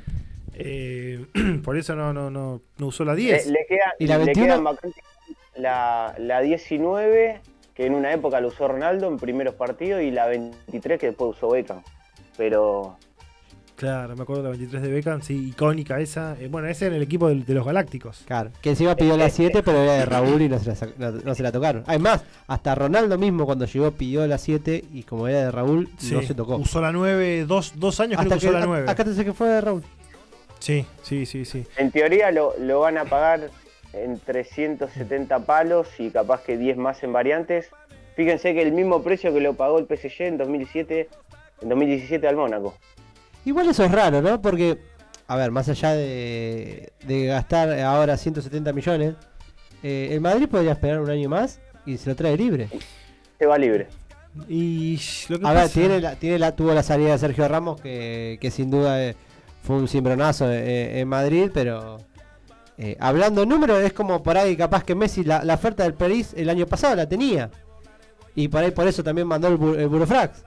Eh, 0.54 1.26
por 1.64 1.76
eso 1.76 1.96
no, 1.96 2.12
no, 2.12 2.30
no, 2.30 2.60
no 2.78 2.86
usó 2.86 3.04
la 3.04 3.14
Le, 3.14 3.22
10. 3.22 3.46
le 3.48 3.66
queda, 3.68 3.94
¿Y 3.98 4.06
la 4.06 4.18
le 4.18 4.24
21? 4.26 4.46
quedan 4.46 4.64
vacantes 4.64 5.02
la, 5.56 6.14
la 6.18 6.40
19, 6.42 7.40
que 7.74 7.86
en 7.86 7.94
una 7.94 8.12
época 8.12 8.40
lo 8.40 8.46
usó 8.48 8.68
Ronaldo 8.68 9.08
en 9.08 9.16
primeros 9.18 9.54
partidos, 9.56 10.02
y 10.02 10.12
la 10.12 10.26
23 10.26 11.00
que 11.00 11.06
después 11.08 11.36
usó 11.36 11.50
Beckham. 11.50 11.82
Pero 12.38 12.96
Claro, 13.76 14.16
me 14.16 14.22
acuerdo 14.22 14.42
de 14.42 14.48
la 14.48 14.56
23 14.56 14.82
de 14.82 14.88
Beckham, 14.90 15.22
sí, 15.22 15.50
icónica 15.50 16.00
esa. 16.00 16.36
Eh, 16.40 16.48
bueno, 16.48 16.66
ese 16.66 16.86
en 16.88 16.94
el 16.94 17.02
equipo 17.02 17.28
de, 17.28 17.36
de 17.36 17.54
los 17.54 17.64
Galácticos. 17.64 18.22
Claro. 18.26 18.50
Que 18.60 18.70
encima 18.70 18.96
pidió 18.96 19.16
la 19.16 19.30
7, 19.30 19.62
pero 19.62 19.78
era 19.82 19.92
de 19.92 20.04
Raúl 20.04 20.42
y 20.42 20.48
no 20.48 20.58
se 20.58 20.70
la, 20.70 20.74
sac- 20.74 20.94
no, 20.96 21.12
no 21.12 21.32
se 21.36 21.42
la 21.44 21.52
tocaron. 21.52 21.84
Además, 21.86 22.24
hasta 22.48 22.74
Ronaldo 22.74 23.16
mismo 23.18 23.46
cuando 23.46 23.66
llegó 23.66 23.92
pidió 23.92 24.26
la 24.26 24.36
7 24.38 24.84
y 24.92 25.04
como 25.04 25.28
era 25.28 25.38
de 25.44 25.50
Raúl, 25.52 25.88
no 26.10 26.22
se 26.22 26.34
tocó. 26.34 26.56
Usó 26.56 26.80
la 26.80 26.90
9, 26.90 27.44
dos, 27.46 27.74
dos 27.76 28.00
años 28.00 28.18
Hasta 28.18 28.36
creo 28.36 28.40
que 28.40 28.46
usó 28.46 28.52
que- 28.54 28.58
la 28.58 28.64
a- 28.64 28.66
9. 28.66 28.90
Acá 28.90 29.04
te 29.04 29.14
sé 29.14 29.24
que 29.24 29.32
fue 29.32 29.48
de 29.48 29.60
Raúl. 29.60 29.84
Sí, 30.58 30.84
sí, 31.02 31.24
sí, 31.24 31.44
sí. 31.44 31.64
en 31.76 31.92
teoría 31.92 32.32
lo, 32.32 32.54
lo 32.58 32.80
van 32.80 32.98
a 32.98 33.04
pagar 33.04 33.48
en 33.92 34.18
370 34.18 35.38
palos 35.46 35.86
y 36.00 36.10
capaz 36.10 36.42
que 36.42 36.58
10 36.58 36.76
más 36.78 37.00
en 37.04 37.12
variantes. 37.12 37.70
Fíjense 38.16 38.54
que 38.54 38.62
el 38.62 38.72
mismo 38.72 39.04
precio 39.04 39.32
que 39.32 39.40
lo 39.40 39.54
pagó 39.54 39.78
el 39.78 39.86
PSG 39.86 40.22
en 40.22 40.36
2007, 40.38 41.08
en 41.60 41.68
2017 41.68 42.26
al 42.28 42.36
Mónaco. 42.36 42.74
Igual 43.44 43.68
eso 43.68 43.84
es 43.84 43.90
raro, 43.92 44.20
¿no? 44.22 44.40
Porque, 44.42 44.78
a 45.26 45.36
ver, 45.36 45.50
más 45.50 45.68
allá 45.68 45.92
de, 45.92 46.92
de 47.06 47.26
gastar 47.26 47.78
ahora 47.80 48.16
170 48.16 48.72
millones, 48.72 49.14
eh, 49.82 50.08
el 50.12 50.20
Madrid 50.20 50.48
podría 50.48 50.72
esperar 50.72 51.00
un 51.00 51.10
año 51.10 51.28
más 51.28 51.60
y 51.86 51.96
se 51.96 52.10
lo 52.10 52.16
trae 52.16 52.36
libre. 52.36 52.68
Se 53.38 53.46
va 53.46 53.56
libre. 53.58 53.86
Y 54.48 55.00
lo 55.28 55.38
que 55.40 55.46
A 55.46 55.52
ver, 55.52 55.62
pasa- 55.62 55.74
tiene 55.74 56.00
la, 56.00 56.14
tiene 56.16 56.38
la, 56.38 56.54
tuvo 56.54 56.72
la 56.74 56.82
salida 56.82 57.12
de 57.12 57.18
Sergio 57.18 57.48
Ramos, 57.48 57.80
que, 57.80 58.38
que 58.40 58.50
sin 58.50 58.70
duda 58.70 59.02
eh, 59.02 59.16
fue 59.62 59.76
un 59.76 59.88
cimbronazo 59.88 60.50
eh, 60.50 61.00
en 61.00 61.08
Madrid, 61.08 61.50
pero 61.52 61.98
eh, 62.76 62.96
hablando 63.00 63.40
de 63.40 63.46
números, 63.46 63.82
es 63.82 63.92
como 63.92 64.22
por 64.22 64.36
ahí 64.36 64.56
capaz 64.56 64.84
que 64.84 64.94
Messi 64.94 65.24
la, 65.24 65.42
la 65.44 65.54
oferta 65.54 65.82
del 65.84 65.94
París 65.94 66.34
el 66.36 66.50
año 66.50 66.66
pasado 66.66 66.94
la 66.94 67.08
tenía. 67.08 67.50
Y 68.34 68.48
por 68.48 68.62
ahí 68.62 68.70
por 68.70 68.86
eso 68.86 69.02
también 69.02 69.26
mandó 69.26 69.48
el, 69.48 69.58
bu- 69.58 69.76
el 69.76 69.88
Burofrax. 69.88 70.44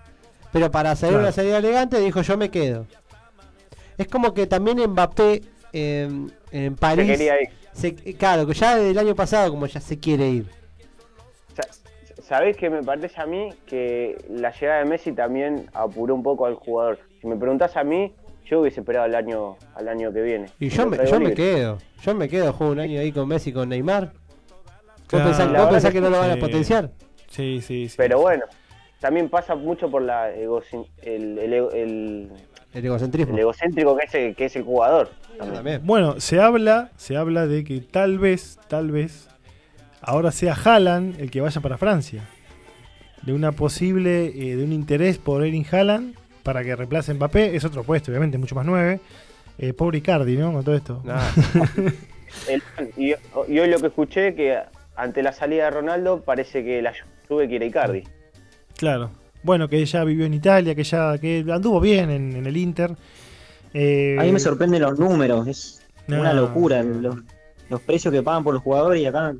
Pero 0.51 0.69
para 0.71 0.91
hacer 0.91 1.09
Claro. 1.09 1.23
una 1.23 1.31
salida 1.31 1.57
elegante 1.57 1.99
dijo 1.99 2.21
yo 2.21 2.37
me 2.37 2.49
quedo. 2.49 2.85
Es 3.97 4.07
como 4.07 4.33
que 4.33 4.47
también 4.47 4.79
Mbappé 4.79 5.41
eh, 5.73 6.09
en 6.51 6.75
París... 6.75 7.05
quería 7.05 7.41
ir. 7.41 7.49
se- 7.73 7.95
claro, 8.15 8.45
que 8.47 8.53
ya 8.53 8.75
desde 8.75 8.91
el 8.91 8.97
año 8.99 9.15
pasado 9.15 9.49
como 9.51 9.65
ya 9.67 9.79
se 9.79 9.97
quiere 9.99 10.27
ir. 10.29 10.45
¿Sabés 12.27 12.55
qué 12.55 12.69
me 12.69 12.81
parece 12.81 13.19
a 13.21 13.25
mí? 13.25 13.49
Que 13.65 14.17
la 14.29 14.51
llegada 14.57 14.79
de 14.79 14.85
Messi 14.85 15.11
también 15.11 15.69
apuró 15.73 16.15
un 16.15 16.23
poco 16.23 16.45
al 16.45 16.55
jugador. 16.55 16.99
Si 17.19 17.27
me 17.27 17.35
preguntás 17.35 17.75
a 17.75 17.83
mí, 17.83 18.13
yo 18.45 18.61
hubiese 18.61 18.79
esperado 18.79 19.05
al 19.05 19.15
año, 19.15 19.57
al 19.75 19.89
año 19.89 20.13
que 20.13 20.21
viene. 20.21 20.45
Y 20.59 20.69
yo, 20.69 20.87
me, 20.87 20.97
yo 21.05 21.19
me 21.19 21.33
quedo. 21.33 21.77
Yo 22.03 22.15
me 22.15 22.29
quedo, 22.29 22.53
juego 22.53 22.71
un 22.71 22.79
año 22.79 23.01
ahí 23.01 23.11
con 23.11 23.27
Messi, 23.27 23.51
con 23.51 23.67
Neymar. 23.69 24.05
¿Vos 24.13 24.13
Claro. 25.07 25.25
pensás, 25.25 25.51
vos 25.71 25.83
que 25.83 25.91
que 25.91 26.01
no 26.01 26.09
lo 26.09 26.19
van 26.19 26.31
a 26.31 26.37
potenciar? 26.37 26.89
Sí, 27.27 27.59
sí, 27.61 27.89
sí. 27.89 27.95
Pero 27.97 28.21
bueno, 28.21 28.45
también 29.01 29.27
pasa 29.29 29.55
mucho 29.55 29.91
por 29.91 30.01
la 30.03 30.33
egocin- 30.33 30.87
el, 31.03 31.37
el, 31.39 31.53
ego- 31.53 31.71
el- 31.73 32.29
El 32.73 32.85
egocentrismo. 32.85 33.33
el 33.33 33.39
egocéntrico 33.41 33.97
que 33.97 34.05
es 34.05 34.15
el, 34.15 34.35
que 34.35 34.45
es 34.45 34.55
el 34.55 34.63
jugador. 34.63 35.09
también. 35.37 35.81
Bueno, 35.83 36.19
se 36.21 36.39
habla, 36.39 36.91
se 36.95 37.17
habla 37.17 37.47
de 37.47 37.65
que 37.65 37.81
tal 37.81 38.17
vez, 38.19 38.57
tal 38.69 38.91
vez, 38.91 39.27
ahora 40.01 40.31
sea 40.31 40.53
Haaland 40.53 41.19
el 41.19 41.29
que 41.31 41.41
vaya 41.41 41.59
para 41.59 41.77
Francia. 41.77 42.23
De 43.23 43.33
una 43.33 43.51
posible, 43.51 44.27
eh, 44.27 44.55
de 44.55 44.63
un 44.63 44.71
interés 44.71 45.17
por 45.17 45.43
Erin 45.45 45.65
Haaland 45.69 46.15
para 46.43 46.63
que 46.63 46.75
reemplace 46.75 47.11
a 47.11 47.15
Mbappé. 47.15 47.55
Es 47.55 47.65
otro 47.65 47.83
puesto, 47.83 48.09
obviamente, 48.11 48.37
mucho 48.37 48.55
más 48.55 48.65
nueve. 48.65 48.99
Eh, 49.57 49.73
pobre 49.73 49.97
Icardi, 49.99 50.37
¿no? 50.37 50.53
Con 50.53 50.63
todo 50.63 50.75
esto. 50.75 51.03
Y, 52.97 53.09
y 53.09 53.59
hoy 53.59 53.69
lo 53.69 53.77
que 53.79 53.87
escuché 53.87 54.33
que 54.35 54.57
ante 54.95 55.21
la 55.21 55.33
salida 55.33 55.65
de 55.65 55.71
Ronaldo 55.71 56.21
parece 56.21 56.63
que 56.63 56.81
la 56.81 56.93
Juve 57.27 57.47
quiere 57.49 57.65
Icardi. 57.65 58.03
Claro. 58.81 59.11
Bueno, 59.43 59.69
que 59.69 59.85
ya 59.85 60.03
vivió 60.03 60.25
en 60.25 60.33
Italia, 60.33 60.73
que 60.73 60.83
ya 60.83 61.17
que 61.19 61.45
anduvo 61.53 61.79
bien 61.79 62.09
en, 62.09 62.35
en 62.35 62.45
el 62.47 62.57
Inter. 62.57 62.95
Eh, 63.75 64.17
A 64.19 64.23
mí 64.23 64.31
me 64.31 64.39
sorprenden 64.39 64.81
los 64.81 64.97
números, 64.97 65.47
es 65.47 65.81
No. 66.07 66.19
una 66.19 66.33
locura. 66.33 66.81
Los, 66.81 67.15
los 67.69 67.79
precios 67.81 68.11
que 68.11 68.23
pagan 68.23 68.43
por 68.43 68.55
los 68.55 68.63
jugadores 68.63 68.99
y 68.99 69.05
acá 69.05 69.35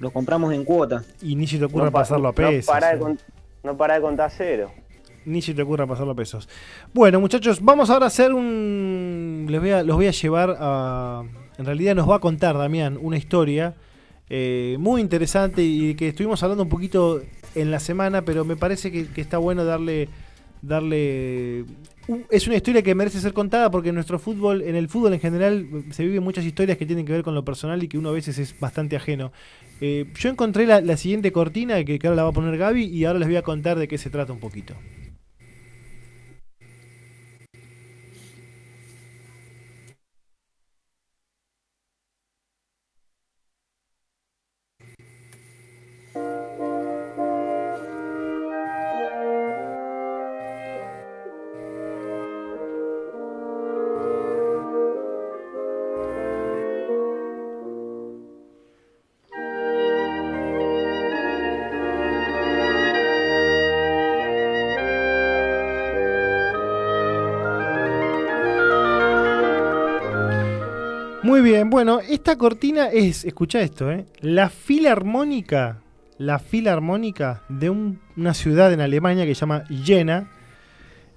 los 0.00 0.12
compramos 0.12 0.54
en 0.54 0.64
cuota. 0.64 1.04
Y 1.20 1.36
ni 1.36 1.46
se 1.46 1.58
te 1.58 1.66
ocurra 1.66 1.84
No 1.84 1.90
pa- 1.92 2.00
pasarlo 2.00 2.28
a 2.28 2.30
no 2.30 2.34
pesos. 2.34 2.64
para 2.66 2.88
de 2.88 2.96
eh. 2.96 2.98
con- 2.98 3.18
no 3.64 3.76
para 3.76 3.94
de 3.96 4.00
contar 4.00 4.30
cero. 4.34 4.70
Ni 5.26 5.42
se 5.42 5.52
te 5.52 5.60
ocurra 5.60 5.86
pasarlo 5.86 6.12
a 6.12 6.16
pesos. 6.16 6.48
Bueno, 6.94 7.20
muchachos, 7.20 7.60
vamos 7.62 7.90
ahora 7.90 8.06
a 8.06 8.08
hacer 8.08 8.32
un. 8.32 9.46
Les 9.50 9.60
voy 9.60 9.70
a, 9.72 9.82
los 9.82 9.96
voy 9.96 10.06
a 10.06 10.10
llevar 10.12 10.56
a. 10.58 11.22
En 11.58 11.64
realidad 11.66 11.94
nos 11.94 12.08
va 12.08 12.16
a 12.16 12.18
contar 12.20 12.56
Damián 12.56 12.98
una 13.00 13.16
historia 13.16 13.74
eh, 14.28 14.76
muy 14.78 15.00
interesante 15.00 15.62
y 15.62 15.94
que 15.94 16.08
estuvimos 16.08 16.42
hablando 16.42 16.62
un 16.64 16.68
poquito 16.68 17.20
en 17.56 17.70
la 17.70 17.80
semana, 17.80 18.22
pero 18.22 18.44
me 18.44 18.56
parece 18.56 18.92
que, 18.92 19.06
que 19.06 19.20
está 19.20 19.38
bueno 19.38 19.64
darle. 19.64 20.08
darle 20.62 21.64
es 22.30 22.46
una 22.46 22.56
historia 22.56 22.82
que 22.82 22.94
merece 22.94 23.18
ser 23.18 23.32
contada 23.32 23.70
porque 23.70 23.88
en 23.88 23.96
nuestro 23.96 24.18
fútbol, 24.20 24.62
en 24.62 24.76
el 24.76 24.88
fútbol 24.88 25.14
en 25.14 25.20
general, 25.20 25.66
se 25.90 26.04
viven 26.04 26.22
muchas 26.22 26.44
historias 26.44 26.78
que 26.78 26.86
tienen 26.86 27.04
que 27.04 27.12
ver 27.12 27.24
con 27.24 27.34
lo 27.34 27.44
personal 27.44 27.82
y 27.82 27.88
que 27.88 27.98
uno 27.98 28.10
a 28.10 28.12
veces 28.12 28.38
es 28.38 28.58
bastante 28.60 28.94
ajeno. 28.94 29.32
Eh, 29.80 30.06
yo 30.14 30.30
encontré 30.30 30.66
la, 30.66 30.80
la 30.80 30.96
siguiente 30.96 31.32
cortina 31.32 31.82
que 31.84 31.98
ahora 32.04 32.16
la 32.16 32.22
va 32.22 32.28
a 32.28 32.32
poner 32.32 32.56
Gaby 32.56 32.84
y 32.84 33.04
ahora 33.04 33.18
les 33.18 33.28
voy 33.28 33.36
a 33.36 33.42
contar 33.42 33.78
de 33.78 33.88
qué 33.88 33.98
se 33.98 34.10
trata 34.10 34.32
un 34.32 34.38
poquito. 34.38 34.74
Bueno, 71.76 72.00
esta 72.00 72.38
cortina 72.38 72.86
es, 72.88 73.26
escucha 73.26 73.60
esto, 73.60 73.92
¿eh? 73.92 74.06
La 74.22 74.48
filarmónica, 74.48 75.82
la 76.16 76.38
filarmónica 76.38 77.42
de 77.50 77.68
un- 77.68 78.00
una 78.16 78.32
ciudad 78.32 78.72
en 78.72 78.80
Alemania 78.80 79.26
que 79.26 79.34
se 79.34 79.40
llama 79.42 79.64
Jena, 79.84 80.30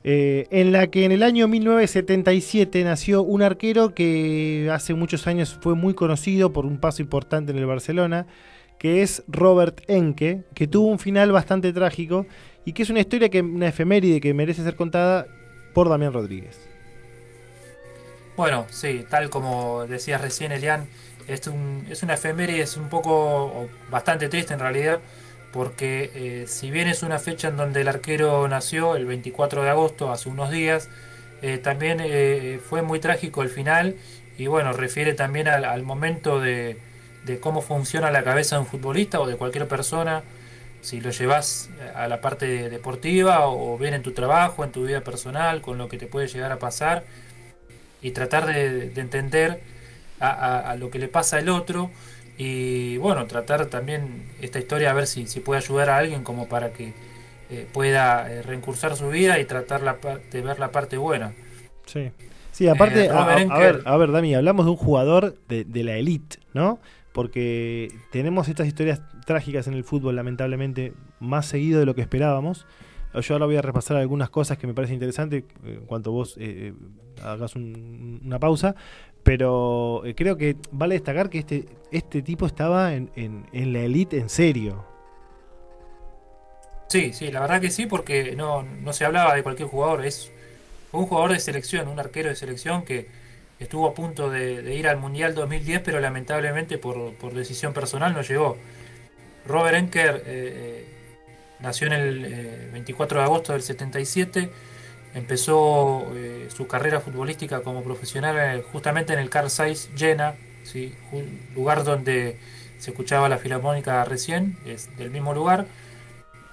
eh, 0.04 0.48
en 0.52 0.74
la 0.74 0.88
que 0.88 1.06
en 1.06 1.14
el 1.14 1.24
año 1.24 1.48
1977 1.48 2.84
nació 2.84 3.22
un 3.24 3.42
arquero 3.42 3.96
que 3.96 4.70
hace 4.70 4.94
muchos 4.96 5.28
años 5.28 5.58
fue 5.62 5.76
muy 5.76 5.94
conocido 5.94 6.52
por 6.52 6.66
un 6.66 6.78
paso 6.78 7.02
importante 7.02 7.54
en 7.54 7.58
el 7.58 7.66
Barcelona, 7.66 8.28
que 8.80 9.02
es 9.02 9.24
Robert 9.30 9.80
Enke, 9.88 10.44
que 10.56 10.68
tuvo 10.68 10.88
un 10.88 11.00
final 11.00 11.32
bastante 11.32 11.72
trágico 11.72 12.26
y 12.66 12.74
que 12.74 12.84
es 12.84 12.90
una 12.90 13.00
historia 13.00 13.30
que 13.30 13.40
una 13.42 13.70
efeméride 13.70 14.20
que 14.20 14.34
merece 14.34 14.62
ser 14.64 14.76
contada 14.76 15.26
por 15.74 15.88
Damián 15.88 16.12
Rodríguez. 16.12 16.69
Bueno, 18.40 18.66
sí, 18.70 19.06
tal 19.10 19.30
como 19.30 19.86
decías 19.86 20.22
recién, 20.22 20.54
Elian, 20.54 20.88
es, 21.28 21.46
un, 21.48 21.86
es 21.90 22.04
una 22.04 22.14
efeméride, 22.14 22.62
es 22.62 22.78
un 22.78 22.88
poco, 22.88 23.68
bastante 23.92 24.30
triste 24.30 24.54
en 24.54 24.62
realidad, 24.62 25.02
porque 25.52 26.10
eh, 26.16 26.46
si 26.48 26.72
bien 26.72 26.88
es 26.88 27.04
una 27.04 27.20
fecha 27.20 27.50
en 27.50 27.58
donde 27.58 27.82
el 27.82 27.90
arquero 27.90 28.48
nació 28.48 28.96
el 28.96 29.06
24 29.06 29.64
de 29.64 29.70
agosto, 29.70 30.10
hace 30.10 30.30
unos 30.30 30.52
días, 30.52 30.88
eh, 31.42 31.58
también 31.58 31.98
eh, 32.00 32.62
fue 32.64 32.82
muy 32.82 33.02
trágico 33.02 33.44
el 33.44 33.50
final 33.50 33.98
y 34.38 34.48
bueno, 34.48 34.72
refiere 34.72 35.14
también 35.16 35.50
al, 35.50 35.66
al 35.66 35.84
momento 35.84 36.40
de, 36.40 36.78
de 37.26 37.42
cómo 37.42 37.62
funciona 37.62 38.10
la 38.10 38.24
cabeza 38.24 38.56
de 38.56 38.62
un 38.62 38.68
futbolista 38.68 39.20
o 39.20 39.28
de 39.28 39.36
cualquier 39.36 39.68
persona, 39.68 40.24
si 40.80 41.02
lo 41.02 41.10
llevas 41.10 41.70
a 41.94 42.08
la 42.08 42.22
parte 42.22 42.70
deportiva 42.70 43.50
o 43.50 43.78
bien 43.78 43.96
en 43.96 44.02
tu 44.02 44.14
trabajo, 44.14 44.64
en 44.64 44.72
tu 44.72 44.86
vida 44.86 45.02
personal, 45.02 45.60
con 45.60 45.78
lo 45.78 45.90
que 45.90 45.98
te 45.98 46.08
puede 46.08 46.28
llegar 46.30 46.54
a 46.54 46.58
pasar 46.58 47.04
y 48.02 48.12
tratar 48.12 48.46
de, 48.46 48.90
de 48.90 49.02
entender 49.02 49.62
a, 50.20 50.30
a- 50.30 50.72
a 50.72 50.76
lo 50.76 50.90
que 50.92 51.00
le 51.00 51.08
pasa 51.08 51.38
al 51.38 51.50
otro 51.50 51.92
y 52.38 52.98
bueno, 52.98 53.26
tratar 53.28 53.66
también 53.68 54.24
esta 54.42 54.60
historia 54.60 54.92
a 54.92 54.94
ver 54.94 55.08
si, 55.08 55.28
si 55.28 55.40
puede 55.42 55.60
ayudar 55.60 55.90
a 55.90 55.98
alguien 55.98 56.24
como 56.24 56.48
para 56.48 56.72
que 56.72 56.94
eh, 57.50 57.68
pueda 57.74 58.32
eh, 58.32 58.42
reincursar 58.44 58.96
su 58.96 59.10
vida 59.10 59.40
y 59.40 59.46
tratar 59.46 59.82
la, 59.82 59.98
de 60.32 60.42
ver 60.42 60.60
la 60.60 60.72
parte 60.72 60.98
buena. 60.98 61.34
Sí. 61.86 62.12
Sí, 62.52 62.68
aparte, 62.68 63.06
Eh, 63.06 63.10
a, 63.10 63.26
ver, 63.60 63.82
a 63.86 63.98
ver, 63.98 64.12
Dami, 64.12 64.36
hablamos 64.36 64.66
de 64.66 64.72
un 64.72 64.78
jugador 64.78 65.38
de, 65.48 65.64
de 65.66 65.84
la 65.84 65.96
elite, 65.98 66.38
¿no? 66.54 66.80
Porque 67.14 67.90
tenemos 68.12 68.48
estas 68.50 68.68
historias 68.68 69.02
trágicas 69.26 69.68
en 69.68 69.74
el 69.74 69.84
fútbol, 69.84 70.16
lamentablemente, 70.16 70.94
más 71.20 71.46
seguido 71.46 71.80
de 71.80 71.86
lo 71.86 71.96
que 71.96 72.02
esperábamos. 72.02 72.66
Yo 73.14 73.34
ahora 73.34 73.46
voy 73.46 73.56
a 73.58 73.62
repasar 73.62 73.98
algunas 73.98 74.30
cosas 74.30 74.58
que 74.58 74.68
me 74.68 74.74
parecen 74.74 74.96
interesantes 74.96 75.44
eh, 75.64 75.78
en 75.80 75.86
cuanto 75.86 76.12
vos 76.12 76.38
eh, 76.38 76.74
eh, 76.74 76.74
hagas 77.24 77.56
un- 77.56 78.22
una 78.24 78.40
pausa, 78.40 78.76
pero 79.24 80.04
creo 80.16 80.38
que 80.38 80.58
vale 80.72 80.96
destacar 80.96 81.30
que 81.30 81.40
este, 81.40 81.66
este 81.92 82.22
tipo 82.22 82.46
estaba 82.46 82.94
en, 82.94 83.12
en- 83.16 83.74
la 83.74 83.80
elite 83.82 84.18
en 84.20 84.30
serio. 84.30 84.86
Sí, 86.88 87.14
sí, 87.14 87.32
la 87.32 87.42
verdad 87.42 87.62
que 87.62 87.70
sí, 87.70 87.86
porque 87.86 88.36
no, 88.36 88.64
no 88.64 88.94
se 88.94 89.06
hablaba 89.06 89.36
de 89.36 89.44
cualquier 89.44 89.70
jugador, 89.70 90.06
es 90.06 90.32
un 90.92 91.06
jugador 91.08 91.34
de 91.34 91.40
selección, 91.40 91.88
un 91.88 92.00
arquero 92.00 92.30
de 92.30 92.36
selección 92.36 92.84
que 92.84 93.08
estuvo 93.60 93.88
a 93.88 93.94
punto 93.94 94.30
de, 94.32 94.76
ir 94.76 94.88
al 94.88 94.98
Mundial 94.98 95.36
2010, 95.36 95.82
pero 95.84 96.00
lamentablemente 96.00 96.78
por, 96.80 97.16
por 97.16 97.34
decisión 97.36 97.74
personal 97.74 98.14
no 98.14 98.22
llegó. 98.24 98.58
Robert 99.46 99.78
Enker 99.78 100.24
nació 101.60 101.88
en 101.88 101.94
el 101.94 102.26
eh, 102.26 102.70
24 102.72 103.20
de 103.20 103.26
agosto 103.26 103.54
del 103.54 103.62
77, 103.62 104.50
empezó 105.14 106.08
eh, 106.16 106.48
su 106.56 106.68
carrera 106.68 107.00
futbolística 107.00 107.62
como 107.62 107.84
profesional 107.84 108.38
eh, 108.38 108.64
justamente 108.72 109.14
en 109.14 109.20
el 109.20 109.30
Carl 109.30 109.50
Zeiss 109.50 109.90
Jena, 109.96 110.36
un 111.12 111.40
lugar 111.56 111.84
donde 111.84 112.38
se 112.78 112.92
escuchaba 112.92 113.28
la 113.28 113.38
filarmónica 113.38 114.04
recién, 114.06 114.58
es 114.66 114.96
del 114.98 115.12
mismo 115.12 115.34
lugar. 115.34 115.66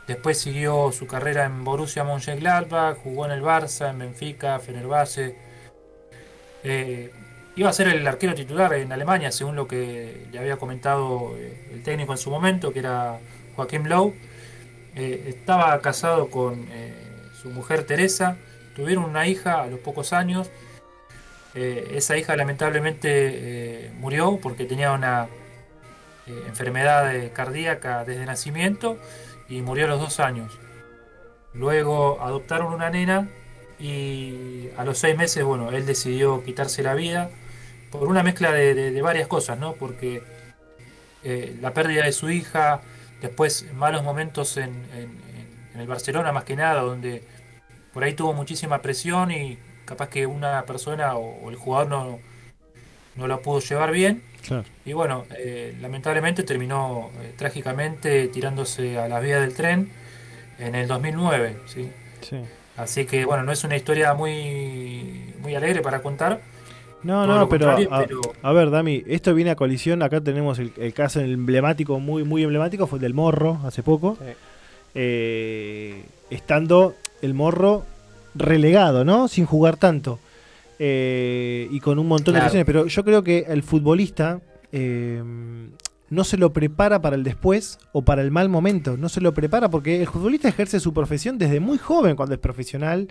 Después 0.07 0.39
siguió 0.39 0.93
su 0.93 1.07
carrera 1.07 1.45
en 1.45 1.65
Borussia 1.65 2.05
Mönchengladbach, 2.05 2.97
jugó 2.99 3.27
en 3.27 3.33
el 3.33 3.43
Barça, 3.43 3.91
en 3.91 3.99
Benfica, 3.99 4.59
Fenerbahce. 4.61 5.37
Eh, 6.63 7.11
iba 7.57 7.69
a 7.69 7.73
ser 7.73 7.89
el 7.89 8.07
arquero 8.07 8.35
titular 8.35 8.73
en 8.75 8.93
Alemania, 8.93 9.33
según 9.33 9.57
lo 9.57 9.67
que 9.67 10.27
le 10.31 10.39
había 10.39 10.57
comentado 10.59 11.35
eh, 11.37 11.71
el 11.73 11.83
técnico 11.83 12.13
en 12.13 12.19
su 12.19 12.31
momento, 12.31 12.73
que 12.73 12.79
era 12.81 13.19
Joaquim 13.57 13.87
Low. 13.87 14.15
Eh, 14.97 15.25
estaba 15.29 15.79
casado 15.83 16.31
con 16.31 16.69
eh, 16.71 16.95
su 17.43 17.51
mujer 17.51 17.85
Teresa, 17.85 18.39
tuvieron 18.75 19.05
una 19.05 19.27
hija 19.27 19.63
a 19.63 19.67
los 19.67 19.79
pocos 19.81 20.15
años. 20.15 20.51
Eh, 21.55 21.93
esa 21.93 22.17
hija 22.17 22.35
lamentablemente 22.35 23.93
murió 23.99 24.39
porque 24.43 24.65
tenía 24.65 24.93
una 24.93 25.29
enfermedad 26.27 27.13
cardíaca 27.33 28.05
desde 28.05 28.27
nacimiento 28.27 28.99
y 29.49 29.61
murió 29.61 29.85
a 29.85 29.89
los 29.89 30.01
dos 30.01 30.19
años. 30.19 30.59
Luego 31.53 32.19
adoptaron 32.21 32.73
una 32.73 32.91
nena 32.91 33.29
y 33.79 34.69
a 34.77 34.85
los 34.85 34.99
seis 34.99 35.17
meses, 35.17 35.45
bueno, 35.45 35.71
él 35.71 35.87
decidió 35.87 36.43
quitarse 36.43 36.83
la 36.83 36.95
vida 36.95 37.31
por 37.91 38.09
una 38.09 38.23
mezcla 38.23 38.53
de, 38.53 39.01
varias 39.03 39.29
cosas, 39.29 39.59
¿no? 39.59 39.75
Porque 39.75 40.23
la 41.61 41.73
pérdida 41.73 42.05
de 42.05 42.13
su 42.13 42.29
hija, 42.29 42.83
después 43.21 43.67
malos 43.75 44.03
momentos 44.03 44.57
en, 44.57 44.71
en- 44.95 45.21
en- 45.75 45.81
el 45.81 45.87
Barcelona 45.87 46.33
más 46.33 46.45
que 46.45 46.57
nada, 46.57 46.81
donde 46.81 47.23
por 47.93 48.03
ahí 48.03 48.15
tuvo 48.15 48.33
muchísima 48.33 48.81
presión 48.81 49.31
y 49.31 49.59
capaz 49.85 50.09
que 50.09 50.27
una 50.27 50.63
persona 50.65 51.17
o, 51.17 51.45
o 51.45 51.51
el 51.51 51.57
jugador 51.57 51.89
no, 51.89 52.19
no 53.15 53.27
lo 53.29 53.43
pudo 53.43 53.61
llevar 53.61 53.93
bien. 53.93 54.23
Claro. 54.47 54.65
Y 54.87 54.93
bueno, 54.95 55.27
eh, 55.37 55.77
lamentablemente 55.81 56.45
terminó 56.45 57.11
eh, 57.21 57.35
trágicamente 57.37 58.29
tirándose 58.29 58.99
a 58.99 59.07
las 59.09 59.23
vías 59.23 59.41
del 59.43 59.55
tren 59.55 59.91
en 60.59 60.75
el 60.75 60.89
2009, 60.89 61.59
¿sí? 61.67 61.91
Sí. 62.23 62.41
Así 62.79 63.05
que 63.05 63.25
bueno, 63.27 63.43
no 63.43 63.53
es 63.53 63.63
una 63.65 63.77
historia 63.77 64.15
muy, 64.15 65.35
muy 65.41 65.55
alegre 65.55 65.83
para 65.83 66.01
contar. 66.01 66.41
No, 67.07 67.27
no, 67.27 67.49
pero, 67.49 67.71
a, 67.71 67.77
pero- 67.77 68.21
a 68.43 68.53
ver, 68.53 68.71
Dami, 68.71 69.03
esto 69.07 69.33
viene 69.35 69.51
a 69.53 69.57
colisión. 69.57 70.03
Acá 70.03 70.21
tenemos 70.21 70.59
el, 70.59 70.73
el 70.77 70.93
caso 70.93 71.21
emblemático, 71.21 72.01
muy, 72.01 72.25
muy 72.25 72.43
emblemático, 72.43 72.87
fue 72.87 72.99
el 72.99 73.03
del 73.03 73.15
Morro 73.15 73.61
hace 73.65 73.83
poco. 73.83 74.19
Eh, 74.95 76.05
estando 76.31 76.95
el 77.23 77.35
Morro 77.35 77.85
relegado, 78.35 79.05
¿no? 79.05 79.29
Sin 79.29 79.47
jugar 79.47 79.77
tanto. 79.77 80.19
Eh, 80.79 81.69
y 81.71 81.81
con 81.81 81.99
un 81.99 82.09
montón 82.09 82.35
de 82.35 82.41
lesiones. 82.41 82.67
Pero 82.67 82.87
yo 82.87 83.05
creo 83.05 83.23
que 83.23 83.47
el 83.49 83.63
futbolista 83.63 84.41
eh, 84.73 85.23
no 86.11 86.25
se 86.25 86.37
lo 86.37 86.53
prepara 86.53 87.01
para 87.01 87.17
el 87.17 87.25
después 87.25 87.79
o 87.93 88.03
para 88.03 88.23
el 88.23 88.31
mal 88.31 88.49
momento. 88.49 88.97
No 88.97 89.09
se 89.09 89.21
lo 89.21 89.33
prepara 89.33 89.71
porque 89.71 90.01
el 90.03 90.07
futbolista 90.09 90.49
ejerce 90.49 90.81
su 90.81 90.93
profesión 90.93 91.39
desde 91.39 91.61
muy 91.61 91.79
joven 91.79 92.17
cuando 92.17 92.35
es 92.35 92.41
profesional. 92.41 93.09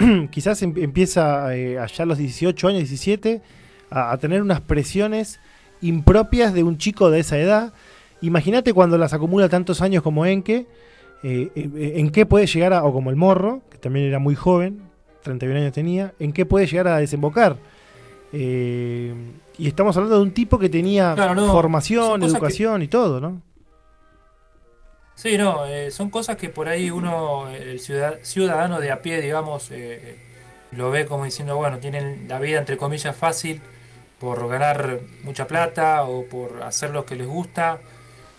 Quizás 0.30 0.62
em- 0.62 0.74
empieza 0.76 1.54
eh, 1.56 1.78
allá 1.78 2.02
a 2.02 2.06
los 2.06 2.18
18 2.18 2.68
años, 2.68 2.80
17, 2.80 3.42
a, 3.90 4.12
a 4.12 4.18
tener 4.18 4.42
unas 4.42 4.60
presiones 4.60 5.40
impropias 5.80 6.52
de 6.54 6.62
un 6.62 6.78
chico 6.78 7.10
de 7.10 7.20
esa 7.20 7.38
edad. 7.38 7.72
Imagínate 8.22 8.72
cuando 8.74 8.98
las 8.98 9.12
acumula 9.12 9.48
tantos 9.48 9.80
años 9.80 10.02
como 10.02 10.26
Enke, 10.26 10.66
eh, 11.22 11.50
eh, 11.54 11.92
en 11.96 12.10
qué 12.10 12.26
puede 12.26 12.46
llegar 12.46 12.72
a, 12.72 12.84
o 12.84 12.92
como 12.92 13.10
el 13.10 13.16
Morro, 13.16 13.62
que 13.70 13.78
también 13.78 14.06
era 14.06 14.18
muy 14.18 14.34
joven, 14.34 14.82
31 15.22 15.58
años 15.60 15.72
tenía, 15.72 16.14
en 16.18 16.32
qué 16.32 16.46
puede 16.46 16.66
llegar 16.66 16.88
a 16.88 16.98
desembocar. 16.98 17.56
Eh, 18.32 19.12
y 19.58 19.66
estamos 19.66 19.96
hablando 19.96 20.16
de 20.16 20.22
un 20.22 20.32
tipo 20.32 20.58
que 20.58 20.68
tenía 20.68 21.14
Claro, 21.14 21.34
no, 21.34 21.42
son 21.46 21.52
formación, 21.52 22.22
educación 22.22 22.82
y 22.82 22.88
todo, 22.88 23.20
¿no? 23.20 23.42
Sí, 25.20 25.36
no, 25.36 25.66
eh, 25.66 25.90
son 25.90 26.08
cosas 26.08 26.36
que 26.38 26.48
por 26.48 26.66
ahí 26.68 26.90
uno, 26.90 27.50
el 27.50 27.78
ciudad- 27.78 28.20
ciudadano 28.22 28.80
de 28.80 28.90
a 28.90 29.02
pie, 29.02 29.20
digamos, 29.20 29.68
eh, 29.70 30.16
lo 30.72 30.90
ve 30.90 31.04
como 31.04 31.26
diciendo, 31.26 31.56
bueno, 31.56 31.78
tienen 31.78 32.26
la 32.26 32.38
vida 32.38 32.58
entre 32.58 32.78
comillas 32.78 33.14
fácil 33.14 33.60
por 34.18 34.48
ganar 34.48 35.00
mucha 35.22 35.46
plata 35.46 36.04
o 36.04 36.24
por 36.24 36.62
hacer 36.62 36.90
lo 36.92 37.04
que 37.04 37.16
les 37.16 37.26
gusta, 37.26 37.80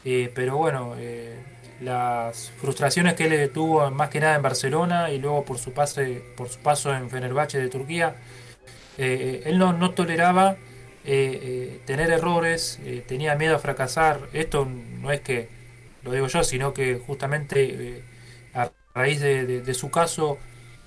eh, 0.06 0.32
pero 0.34 0.58
bueno, 0.58 0.96
eh, 0.98 1.36
las 1.82 2.50
frustraciones 2.60 3.14
que 3.14 3.26
él 3.26 3.52
tuvo 3.52 3.92
más 3.92 4.10
que 4.10 4.20
nada 4.20 4.36
en 4.36 4.42
Barcelona 4.42 5.12
y 5.12 5.20
luego 5.20 5.46
por 5.46 5.60
su 5.60 5.74
pase, 5.74 6.24
por 6.36 6.50
su 6.50 6.60
paso 6.62 6.92
en 6.96 7.12
Fenerbahce 7.12 7.60
de 7.60 7.70
Turquía, 7.70 8.16
eh, 8.98 9.44
él 9.46 9.58
no, 9.60 9.74
no 9.74 9.92
toleraba 9.92 10.54
eh, 11.06 11.40
eh, 11.44 11.80
tener 11.86 12.10
errores, 12.12 12.80
eh, 12.86 13.04
tenía 13.08 13.36
miedo 13.36 13.56
a 13.56 13.60
fracasar. 13.60 14.20
Esto 14.34 14.68
no 15.02 15.12
es 15.12 15.22
que 15.22 15.61
lo 16.04 16.12
digo 16.12 16.28
yo, 16.28 16.44
sino 16.44 16.74
que 16.74 16.96
justamente 17.06 17.98
eh, 18.00 18.04
a 18.54 18.72
raíz 18.96 19.20
de, 19.22 19.74
su 19.74 19.90
caso 19.92 20.38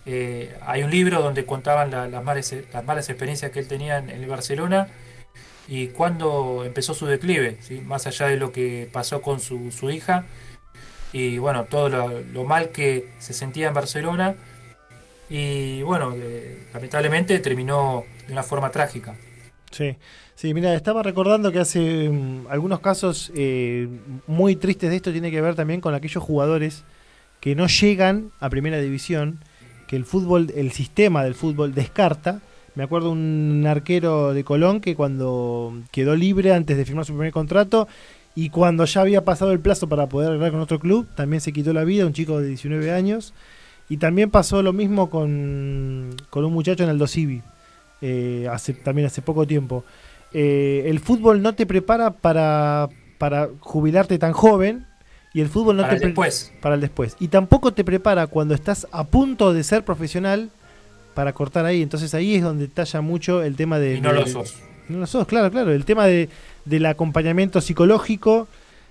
eh, 0.06 0.56
hay 0.62 0.82
un 0.82 0.90
libro 0.90 1.22
donde 1.22 1.46
contaban 1.46 1.90
la- 1.90 2.08
las, 2.08 2.22
malas, 2.24 2.54
las 2.72 2.84
malas 2.84 3.08
experiencias 3.08 3.50
que 3.52 3.60
él 3.60 3.68
tenía 3.68 3.98
en, 3.98 4.10
en 4.10 4.22
el 4.22 4.28
Barcelona 4.28 4.88
y 5.68 5.88
cuando 5.88 6.64
empezó 6.64 6.94
su 6.94 7.06
declive, 7.06 7.58
¿sí? 7.62 7.80
más 7.80 8.06
allá 8.06 8.26
de 8.28 8.36
lo 8.36 8.52
que 8.52 8.88
pasó 8.92 9.22
con 9.22 9.40
su, 9.40 9.72
su 9.72 9.90
hija 9.90 10.26
y 11.12 11.38
bueno, 11.38 11.64
todo 11.66 11.88
lo, 11.88 12.20
lo 12.20 12.44
mal 12.44 12.70
que 12.70 13.08
se 13.18 13.34
sentía 13.34 13.68
en 13.68 13.74
Barcelona 13.74 14.36
y 15.28 15.82
bueno, 15.82 16.14
eh, 16.16 16.68
lamentablemente 16.72 17.38
terminó 17.40 18.04
de 18.26 18.32
una 18.32 18.42
forma 18.42 18.70
trágica. 18.70 19.16
Sí, 19.70 19.96
sí, 20.34 20.54
mira, 20.54 20.74
estaba 20.74 21.02
recordando 21.02 21.52
que 21.52 21.58
hace 21.58 22.08
mm, 22.08 22.46
algunos 22.48 22.80
casos 22.80 23.32
eh, 23.34 23.88
muy 24.26 24.56
tristes 24.56 24.90
de 24.90 24.96
esto 24.96 25.12
tiene 25.12 25.30
que 25.30 25.40
ver 25.40 25.54
también 25.54 25.80
con 25.80 25.94
aquellos 25.94 26.22
jugadores 26.22 26.84
que 27.40 27.54
no 27.54 27.66
llegan 27.66 28.30
a 28.40 28.48
primera 28.48 28.78
división, 28.78 29.40
que 29.86 29.96
el 29.96 30.04
fútbol, 30.04 30.52
el 30.56 30.72
sistema 30.72 31.22
del 31.24 31.34
fútbol 31.34 31.74
descarta. 31.74 32.40
Me 32.74 32.82
acuerdo 32.82 33.10
un 33.10 33.64
arquero 33.68 34.32
de 34.32 34.44
Colón 34.44 34.80
que 34.80 34.96
cuando 34.96 35.74
quedó 35.92 36.16
libre 36.16 36.52
antes 36.52 36.76
de 36.76 36.84
firmar 36.84 37.04
su 37.04 37.12
primer 37.12 37.32
contrato 37.32 37.86
y 38.34 38.50
cuando 38.50 38.84
ya 38.84 39.00
había 39.00 39.24
pasado 39.24 39.52
el 39.52 39.60
plazo 39.60 39.88
para 39.88 40.08
poder 40.08 40.30
arreglar 40.30 40.50
con 40.50 40.60
otro 40.60 40.80
club, 40.80 41.06
también 41.14 41.40
se 41.40 41.52
quitó 41.52 41.72
la 41.72 41.84
vida, 41.84 42.04
un 42.04 42.12
chico 42.12 42.40
de 42.40 42.48
19 42.48 42.90
años. 42.92 43.32
Y 43.88 43.98
también 43.98 44.30
pasó 44.30 44.62
lo 44.62 44.72
mismo 44.72 45.10
con, 45.10 46.16
con 46.30 46.44
un 46.44 46.52
muchacho 46.52 46.82
en 46.82 46.90
el 46.90 46.98
Dosivi, 46.98 47.42
eh, 48.00 48.48
hace, 48.50 48.72
también 48.72 49.06
hace 49.06 49.22
poco 49.22 49.46
tiempo. 49.46 49.84
Eh, 50.34 50.84
el 50.90 50.98
fútbol 51.00 51.40
no 51.42 51.54
te 51.54 51.64
prepara 51.64 52.10
para, 52.10 52.88
para 53.18 53.48
jubilarte 53.60 54.18
tan 54.18 54.32
joven 54.32 54.84
Y 55.32 55.40
el 55.40 55.48
fútbol 55.48 55.76
no 55.76 55.82
Para 55.82 55.94
te 55.96 56.02
el 56.02 56.08
después. 56.10 56.52
Para 56.60 56.74
el 56.74 56.80
después. 56.80 57.16
Y 57.20 57.28
tampoco 57.28 57.72
te 57.72 57.84
prepara 57.84 58.26
cuando 58.26 58.52
estás 58.54 58.86
a 58.92 59.04
punto 59.04 59.52
de 59.54 59.62
ser 59.64 59.84
profesional 59.84 60.50
para 61.14 61.32
cortar 61.32 61.64
ahí. 61.66 61.82
Entonces 61.82 62.12
ahí 62.14 62.34
es 62.36 62.42
donde 62.42 62.66
talla 62.68 63.00
mucho 63.00 63.42
el 63.42 63.54
tema 63.56 63.78
de. 63.78 63.96
Y 63.96 64.00
no 64.00 64.12
de- 64.12 64.20
lo 64.20 64.26
sos. 64.26 64.56
No 64.88 64.98
lo 64.98 65.06
sos, 65.06 65.26
claro, 65.26 65.50
claro. 65.50 65.72
El 65.72 65.84
tema 65.84 66.06
de, 66.06 66.28
del 66.66 66.84
acompañamiento 66.86 67.60
psicológico, 67.60 68.48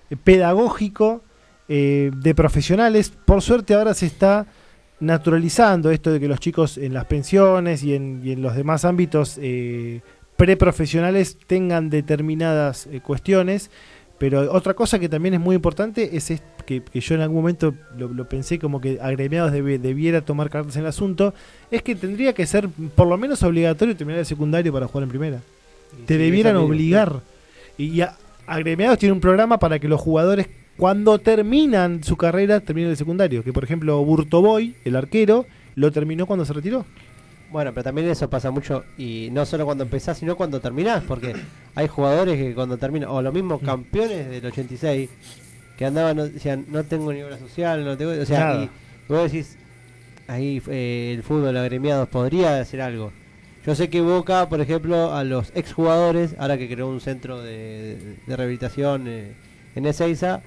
eh, 0.09 0.15
pedagógico, 0.15 1.21
eh, 1.69 2.09
de 2.15 2.33
profesionales. 2.35 3.11
Por 3.25 3.41
suerte 3.41 3.73
ahora 3.75 3.93
se 3.93 4.05
está 4.07 4.45
naturalizando 4.99 5.91
esto 5.91 6.11
de 6.11 6.19
que 6.19 6.27
los 6.27 6.39
chicos 6.39 6.77
en 6.77 6.93
las 6.93 7.05
pensiones 7.05 7.83
y 7.83 7.93
en, 7.95 8.21
y 8.23 8.31
en 8.31 8.41
los 8.41 8.55
demás 8.55 8.85
ámbitos 8.85 9.37
eh, 9.41 10.01
preprofesionales 10.45 11.37
tengan 11.47 11.89
determinadas 11.89 12.87
eh, 12.87 12.99
cuestiones. 13.01 13.69
Pero 14.19 14.51
otra 14.53 14.73
cosa 14.73 14.99
que 14.99 15.09
también 15.09 15.33
es 15.33 15.39
muy 15.39 15.55
importante 15.55 16.15
es, 16.15 16.31
que, 16.65 16.81
que 16.81 16.99
yo 17.01 17.15
en 17.15 17.21
algún 17.21 17.37
momento 17.37 17.73
lo, 17.97 18.07
lo 18.07 18.29
pensé 18.29 18.59
como 18.59 18.79
que 18.79 18.99
agremiados 19.01 19.51
debe- 19.51 19.79
debiera 19.79 20.21
tomar 20.21 20.49
cartas 20.49 20.75
en 20.75 20.83
el 20.83 20.87
asunto, 20.87 21.33
es 21.71 21.81
que 21.81 21.95
tendría 21.95 22.33
que 22.33 22.45
ser 22.45 22.69
por 22.95 23.07
lo 23.07 23.17
menos 23.17 23.41
obligatorio 23.43 23.97
terminar 23.97 24.19
el 24.19 24.25
secundario 24.25 24.71
para 24.71 24.87
jugar 24.87 25.03
en 25.03 25.09
primera. 25.09 25.39
Te 26.05 26.13
sí, 26.15 26.19
debieran 26.19 26.55
obligar. 26.57 27.21
Y 27.77 28.01
a- 28.01 28.15
agremiados 28.45 28.99
tiene 28.99 29.13
un 29.13 29.19
programa 29.21 29.57
para 29.59 29.79
que 29.79 29.87
los 29.87 29.99
jugadores 29.99 30.47
cuando 30.77 31.19
terminan 31.19 32.03
su 32.03 32.15
carrera 32.15 32.59
terminen 32.61 32.91
el 32.91 32.97
secundario. 32.97 33.43
Que 33.43 33.51
por 33.51 33.63
ejemplo 33.63 34.03
Burtoboy, 34.05 34.75
el 34.85 34.95
arquero, 34.95 35.45
lo 35.75 35.91
terminó 35.91 36.27
cuando 36.27 36.45
se 36.45 36.53
retiró. 36.53 36.85
Bueno, 37.53 37.71
pero 37.71 37.83
también 37.85 38.09
eso 38.09 38.29
pasa 38.29 38.51
mucho 38.51 38.83
y 38.97 39.29
no 39.31 39.45
solo 39.45 39.63
cuando 39.65 39.83
empezás, 39.85 40.17
sino 40.17 40.35
cuando 40.35 40.59
terminás, 40.59 41.03
porque 41.03 41.33
hay 41.75 41.87
jugadores 41.87 42.37
que 42.37 42.53
cuando 42.55 42.77
terminan, 42.77 43.09
o 43.09 43.21
los 43.21 43.33
mismos 43.33 43.61
Mm. 43.61 43.65
campeones 43.65 44.29
del 44.29 44.45
86, 44.47 45.09
que 45.77 45.85
andaban, 45.85 46.17
no- 46.17 46.27
decían, 46.27 46.65
no 46.69 46.83
tengo 46.83 47.13
ni 47.13 47.21
obra 47.21 47.37
social, 47.37 47.85
no 47.85 47.95
tengo, 47.95 48.11
o 48.11 48.25
sea, 48.25 48.39
Nada. 48.39 48.63
y 48.63 48.69
vos 49.07 49.31
decís, 49.31 49.55
ahí 50.27 50.61
eh, 50.67 51.13
el 51.15 51.23
fútbol 51.23 51.55
agremiados 51.55 52.09
podría 52.09 52.59
hacer 52.59 52.81
algo. 52.81 53.11
Yo 53.65 53.75
sé 53.75 53.89
que 53.89 54.01
Boca, 54.01 54.49
por 54.49 54.59
ejemplo, 54.59 55.13
a 55.15 55.23
los 55.23 55.51
exjugadores, 55.55 56.35
ahora 56.37 56.57
que 56.57 56.67
creó 56.67 56.89
un 56.89 56.99
centro 57.01 57.41
de, 57.41 58.17
de 58.27 58.35
rehabilitación 58.35 59.05
eh, 59.07 59.31
en 59.75 59.85
Ezeiza, 59.85 60.41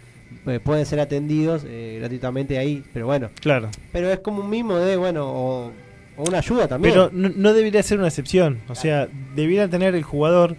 eh, 0.46 0.60
pueden 0.62 0.84
ser 0.84 1.00
atendidos 1.00 1.62
eh, 1.66 1.96
gratuitamente 2.00 2.58
ahí, 2.58 2.82
pero 2.92 3.06
bueno. 3.06 3.30
Claro. 3.40 3.70
Pero 3.92 4.10
es 4.10 4.18
como 4.18 4.42
un 4.42 4.50
mimo 4.50 4.76
de, 4.76 4.96
bueno, 4.96 5.24
o, 5.28 5.72
o 6.16 6.24
una 6.24 6.38
ayuda 6.38 6.68
también. 6.68 6.94
Pero 6.94 7.10
no, 7.12 7.30
no 7.34 7.52
debería 7.52 7.82
ser 7.82 7.98
una 7.98 8.08
excepción. 8.08 8.60
O 8.68 8.74
sea, 8.74 9.08
debiera 9.34 9.68
tener 9.68 9.94
el 9.94 10.02
jugador 10.02 10.56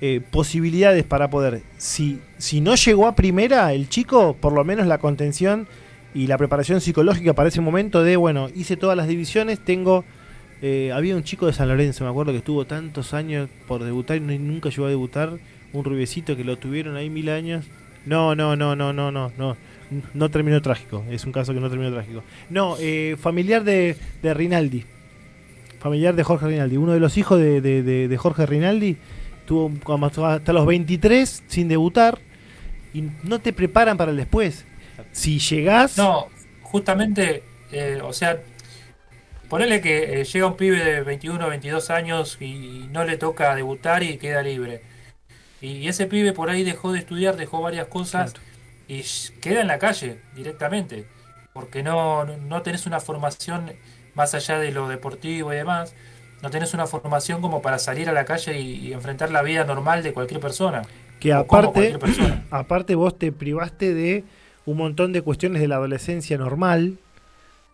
eh, 0.00 0.20
posibilidades 0.30 1.04
para 1.04 1.30
poder. 1.30 1.62
Si, 1.78 2.18
si 2.38 2.60
no 2.60 2.74
llegó 2.74 3.06
a 3.06 3.14
primera, 3.14 3.72
el 3.72 3.88
chico, 3.88 4.36
por 4.38 4.52
lo 4.52 4.64
menos 4.64 4.86
la 4.86 4.98
contención 4.98 5.66
y 6.14 6.26
la 6.26 6.38
preparación 6.38 6.80
psicológica 6.80 7.34
para 7.34 7.48
ese 7.48 7.60
momento 7.60 8.02
de, 8.02 8.16
bueno, 8.16 8.48
hice 8.54 8.76
todas 8.76 8.96
las 8.96 9.06
divisiones, 9.08 9.58
tengo. 9.60 10.04
eh, 10.62 10.90
había 10.94 11.14
un 11.16 11.24
chico 11.24 11.46
de 11.46 11.52
San 11.52 11.68
Lorenzo, 11.68 12.04
me 12.04 12.10
acuerdo 12.10 12.32
que 12.32 12.38
estuvo 12.38 12.64
tantos 12.66 13.12
años 13.14 13.48
por 13.68 13.84
debutar 13.84 14.16
y 14.16 14.20
nunca 14.20 14.70
llegó 14.70 14.86
a 14.86 14.90
debutar. 14.90 15.32
Un 15.72 15.84
rubiecito 15.84 16.36
que 16.36 16.44
lo 16.44 16.56
tuvieron 16.56 16.96
ahí 16.96 17.10
mil 17.10 17.28
años. 17.28 17.66
No, 18.06 18.34
no, 18.34 18.56
no, 18.56 18.74
no, 18.76 18.92
no, 18.92 19.10
no, 19.10 19.32
no. 19.36 19.56
No 20.14 20.30
terminó 20.30 20.62
trágico. 20.62 21.04
Es 21.10 21.24
un 21.26 21.32
caso 21.32 21.52
que 21.52 21.60
no 21.60 21.68
terminó 21.68 21.92
trágico. 21.92 22.22
No, 22.50 22.76
eh, 22.80 23.16
familiar 23.20 23.62
de, 23.62 23.96
de 24.22 24.34
Rinaldi 24.34 24.84
familiar 25.86 26.14
de 26.14 26.22
Jorge 26.24 26.46
Rinaldi. 26.46 26.76
Uno 26.76 26.92
de 26.92 27.00
los 27.00 27.16
hijos 27.16 27.38
de, 27.38 27.60
de- 27.60 27.82
de- 27.82 28.08
de 28.08 28.16
Jorge 28.16 28.44
Rinaldi 28.46 28.96
tuvo 29.46 29.70
hasta 30.26 30.52
los 30.52 30.66
23 30.66 31.44
sin 31.46 31.68
debutar 31.68 32.18
y 32.92 33.02
no 33.22 33.38
te 33.40 33.52
preparan 33.52 33.96
para 33.96 34.10
el 34.10 34.16
después. 34.16 34.64
Si 35.12 35.38
llegás, 35.38 35.96
No, 35.98 36.26
justamente, 36.62 37.42
eh, 37.70 38.00
o 38.02 38.12
sea, 38.12 38.40
ponele 39.48 39.80
que 39.80 40.20
eh, 40.20 40.24
llega 40.24 40.46
un 40.46 40.56
pibe 40.56 40.82
de 40.84 41.02
21 41.02 41.48
22 41.48 41.90
años 41.90 42.38
y 42.40 42.88
no 42.90 43.04
le 43.04 43.16
toca 43.16 43.54
debutar 43.54 44.02
y 44.02 44.16
queda 44.18 44.42
libre. 44.42 44.82
Y 45.60 45.88
ese 45.88 46.06
pibe 46.06 46.32
por 46.32 46.50
ahí 46.50 46.64
dejó 46.64 46.92
de 46.92 46.98
estudiar, 46.98 47.36
dejó 47.36 47.62
varias 47.62 47.86
cosas 47.86 48.34
y 48.88 49.02
queda 49.40 49.60
en 49.62 49.68
la 49.68 49.78
calle 49.78 50.18
directamente. 50.34 51.06
Porque 51.52 51.82
no, 51.82 52.24
no- 52.24 52.36
no 52.36 52.62
tenés 52.62 52.86
una 52.86 53.00
formación 53.00 53.70
más 54.16 54.34
allá 54.34 54.58
de 54.58 54.72
lo 54.72 54.88
deportivo 54.88 55.52
y 55.52 55.56
demás. 55.56 55.94
No 56.42 56.50
tenés 56.50 56.74
una 56.74 56.86
formación 56.86 57.40
como 57.40 57.62
para 57.62 57.78
salir 57.78 58.08
a 58.08 58.12
la 58.12 58.24
calle 58.24 58.60
y, 58.60 58.88
y 58.88 58.92
enfrentar 58.92 59.30
la 59.30 59.42
vida 59.42 59.64
normal 59.64 60.02
de 60.02 60.12
cualquier 60.12 60.40
persona. 60.40 60.82
que 61.20 61.32
aparte, 61.32 61.98
persona. 61.98 62.44
aparte 62.50 62.94
vos 62.94 63.18
te 63.18 63.32
privaste 63.32 63.94
de 63.94 64.24
un 64.66 64.76
montón 64.78 65.12
de 65.12 65.22
cuestiones 65.22 65.62
de 65.62 65.68
la 65.68 65.76
adolescencia 65.76 66.36
normal. 66.38 66.98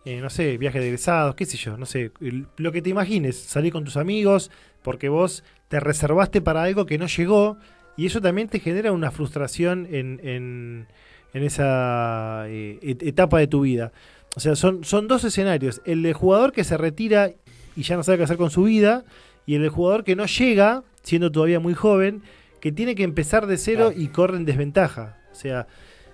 eh, 0.05 0.19
no 0.21 0.29
sé, 0.29 0.57
viaje 0.57 0.79
de 0.79 0.87
egresados, 0.87 1.35
qué 1.35 1.45
sé 1.45 1.57
yo, 1.57 1.77
no 1.77 1.85
sé, 1.85 2.11
lo 2.57 2.71
que 2.73 2.81
te 2.81 2.89
imagines, 2.89 3.37
salir 3.37 3.71
con 3.71 3.85
tus 3.85 3.95
amigos, 3.97 4.51
porque 4.81 5.07
vos 5.09 5.43
te 5.69 5.79
reservaste 5.79 6.41
para 6.41 6.63
algo 6.63 6.85
que 6.85 6.97
no 6.97 7.07
llegó, 7.07 7.57
y 7.97 8.05
eso 8.07 8.19
también 8.21 8.49
te 8.49 8.59
genera 8.59 8.91
una 8.91 9.11
frustración 9.11 9.87
en, 9.91 10.19
en, 10.23 10.87
en 11.33 11.43
esa 11.43 12.43
eh, 12.49 12.79
et- 12.81 13.03
etapa 13.03 13.39
de 13.39 13.47
tu 13.47 13.61
vida. 13.61 13.91
O 14.35 14.39
sea, 14.39 14.55
son, 14.55 14.83
son 14.83 15.07
dos 15.07 15.23
escenarios, 15.23 15.81
el 15.85 16.01
del 16.03 16.13
jugador 16.13 16.51
que 16.51 16.63
se 16.63 16.77
retira 16.77 17.31
y 17.75 17.83
ya 17.83 17.95
no 17.95 18.03
sabe 18.03 18.17
qué 18.17 18.23
hacer 18.23 18.37
con 18.37 18.49
su 18.49 18.63
vida, 18.63 19.03
y 19.45 19.55
el 19.55 19.61
del 19.61 19.69
jugador 19.69 20.03
que 20.03 20.15
no 20.15 20.25
llega, 20.25 20.83
siendo 21.03 21.31
todavía 21.31 21.59
muy 21.59 21.73
joven, 21.73 22.23
que 22.59 22.71
tiene 22.71 22.95
que 22.95 23.03
empezar 23.03 23.45
de 23.45 23.57
cero 23.57 23.91
y 23.95 24.07
corre 24.07 24.37
en 24.37 24.45
desventaja. 24.45 25.17
O 25.31 25.35
sea, 25.35 25.67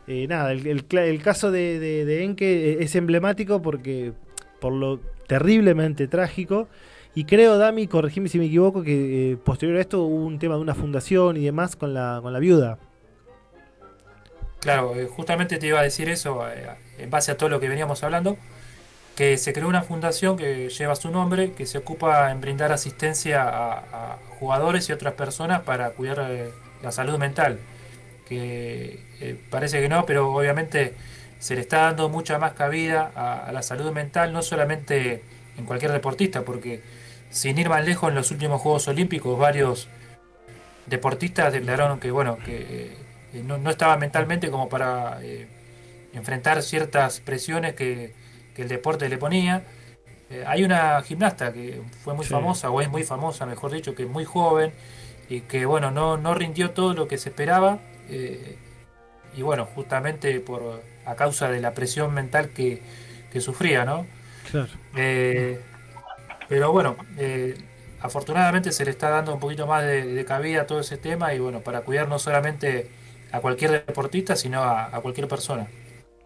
eh, 0.08 0.26
nada, 0.28 0.52
el, 0.52 0.66
el 0.66 0.88
cla- 0.88 1.06
el 1.06 1.22
caso 1.22 1.52
de, 1.52 1.80
de, 1.80 2.06
de 2.06 2.24
Enke 2.24 2.72
eh, 2.72 2.78
es 2.82 2.96
emblemático 2.96 3.62
porque 3.62 4.14
por 4.60 4.74
lo 4.74 5.00
terriblemente 5.28 6.08
trágico. 6.08 6.68
Y 7.14 7.26
creo, 7.26 7.58
Dami, 7.58 7.88
corregime 7.88 8.30
si 8.30 8.40
me 8.40 8.46
equivoco, 8.46 8.82
que 8.82 9.32
eh, 9.34 9.38
posterior 9.38 9.78
a 9.78 9.82
esto 9.82 10.02
hubo 10.04 10.26
un 10.26 10.40
tema 10.40 10.56
de 10.56 10.62
una 10.62 10.74
fundación 10.74 11.38
y 11.38 11.46
demás 11.46 11.76
con 11.76 11.94
la, 11.94 12.20
con 12.22 12.34
la 12.34 12.40
viuda. 12.40 12.80
Claro, 14.60 14.96
eh, 14.96 15.06
justamente 15.06 15.58
te 15.58 15.68
iba 15.68 15.80
a 15.80 15.84
decir 15.84 16.10
eso 16.10 16.42
en 17.00 17.10
base 17.10 17.32
a 17.32 17.38
todo 17.38 17.50
lo 17.50 17.60
que 17.60 17.70
veníamos 17.70 18.04
hablando, 18.04 18.38
que 19.16 19.38
se 19.38 19.52
creó 19.52 19.68
una 19.68 19.82
fundación 19.82 20.38
que 20.38 20.70
lleva 20.70 20.96
su 20.96 21.12
nombre, 21.12 21.52
que 21.52 21.66
se 21.66 21.78
ocupa 21.78 22.32
en 22.32 22.40
brindar 22.40 22.72
asistencia 22.72 23.44
a, 23.44 24.18
jugadores 24.40 24.88
y 24.88 24.94
otras 24.94 25.16
personas 25.16 25.64
para 25.64 25.90
cuidar 25.90 26.26
eh, 26.30 26.52
la 26.82 26.94
salud 26.94 27.18
mental. 27.18 27.60
Que 28.30 29.04
eh, 29.20 29.38
parece 29.50 29.82
que 29.82 29.90
no, 29.90 30.06
pero 30.06 30.34
obviamente 30.34 30.94
se 31.40 31.56
le 31.56 31.62
está 31.62 31.80
dando 31.82 32.08
mucha 32.08 32.38
más 32.40 32.54
cabida 32.54 33.12
a, 33.14 33.52
la 33.52 33.62
salud 33.62 33.92
mental, 33.92 34.32
no 34.32 34.42
solamente 34.42 35.22
en 35.58 35.66
cualquier 35.66 35.92
deportista, 35.92 36.44
porque 36.44 36.82
sin 37.30 37.58
ir 37.58 37.68
más 37.68 37.84
lejos 37.86 38.08
en 38.08 38.16
los 38.16 38.32
últimos 38.32 38.62
Juegos 38.62 38.88
Olímpicos 38.88 39.38
varios 39.38 39.90
deportistas 40.86 41.52
declararon 41.52 42.00
que 42.00 42.10
bueno 42.10 42.38
que 42.38 42.96
eh, 43.34 43.44
no, 43.44 43.58
no 43.58 43.70
estaba 43.70 43.98
mentalmente 43.98 44.50
como 44.50 44.70
para 44.70 45.20
enfrentar 46.14 46.62
ciertas 46.64 47.20
presiones 47.22 47.76
que, 47.76 48.16
que 48.54 48.64
el 48.64 48.68
deporte 48.70 49.10
le 49.10 49.18
ponía. 49.18 49.64
Eh, 50.30 50.44
hay 50.48 50.64
una 50.64 51.02
gimnasta 51.04 51.54
que 51.54 51.84
fue 52.04 52.14
muy 52.16 52.26
Sí. 52.26 52.28
famosa, 52.28 52.70
o 52.72 52.82
es 52.82 52.90
muy 52.90 53.04
famosa, 53.04 53.46
mejor 53.46 53.72
dicho, 53.72 53.96
que 53.96 54.04
es 54.04 54.10
muy 54.10 54.26
joven 54.26 54.74
y 55.30 55.42
que 55.42 55.66
bueno, 55.66 55.92
no, 55.92 56.18
no 56.18 56.34
rindió 56.36 56.72
todo 56.74 56.94
lo 56.94 57.08
que 57.08 57.18
se 57.18 57.30
esperaba. 57.30 57.80
eh, 58.08 58.60
y 59.34 59.44
bueno, 59.44 59.66
justamente 59.68 60.40
por 60.42 60.84
a 61.06 61.16
causa 61.16 61.50
de 61.52 61.62
la 61.62 61.74
presión 61.76 62.14
mental 62.14 62.52
que, 62.52 62.84
que 63.32 63.42
sufría, 63.42 63.86
¿no? 63.86 64.08
Claro. 64.44 64.80
Eh, 64.96 65.66
pero 66.48 66.72
bueno, 66.72 66.98
afortunadamente 68.00 68.72
se 68.72 68.86
le 68.86 68.92
está 68.92 69.10
dando 69.10 69.34
un 69.34 69.40
poquito 69.40 69.68
más 69.68 69.84
de, 69.84 70.06
de 70.06 70.26
cabida 70.26 70.62
a 70.62 70.68
todo 70.68 70.80
ese 70.82 70.98
tema 70.98 71.34
y 71.34 71.40
bueno, 71.40 71.62
para 71.64 71.82
cuidar 71.82 72.08
no 72.08 72.20
solamente 72.20 72.92
a 73.32 73.42
cualquier 73.42 73.86
deportista, 73.86 74.36
sino 74.36 74.64
a, 74.64 74.96
a 74.96 75.02
cualquier 75.02 75.28
persona. 75.28 75.68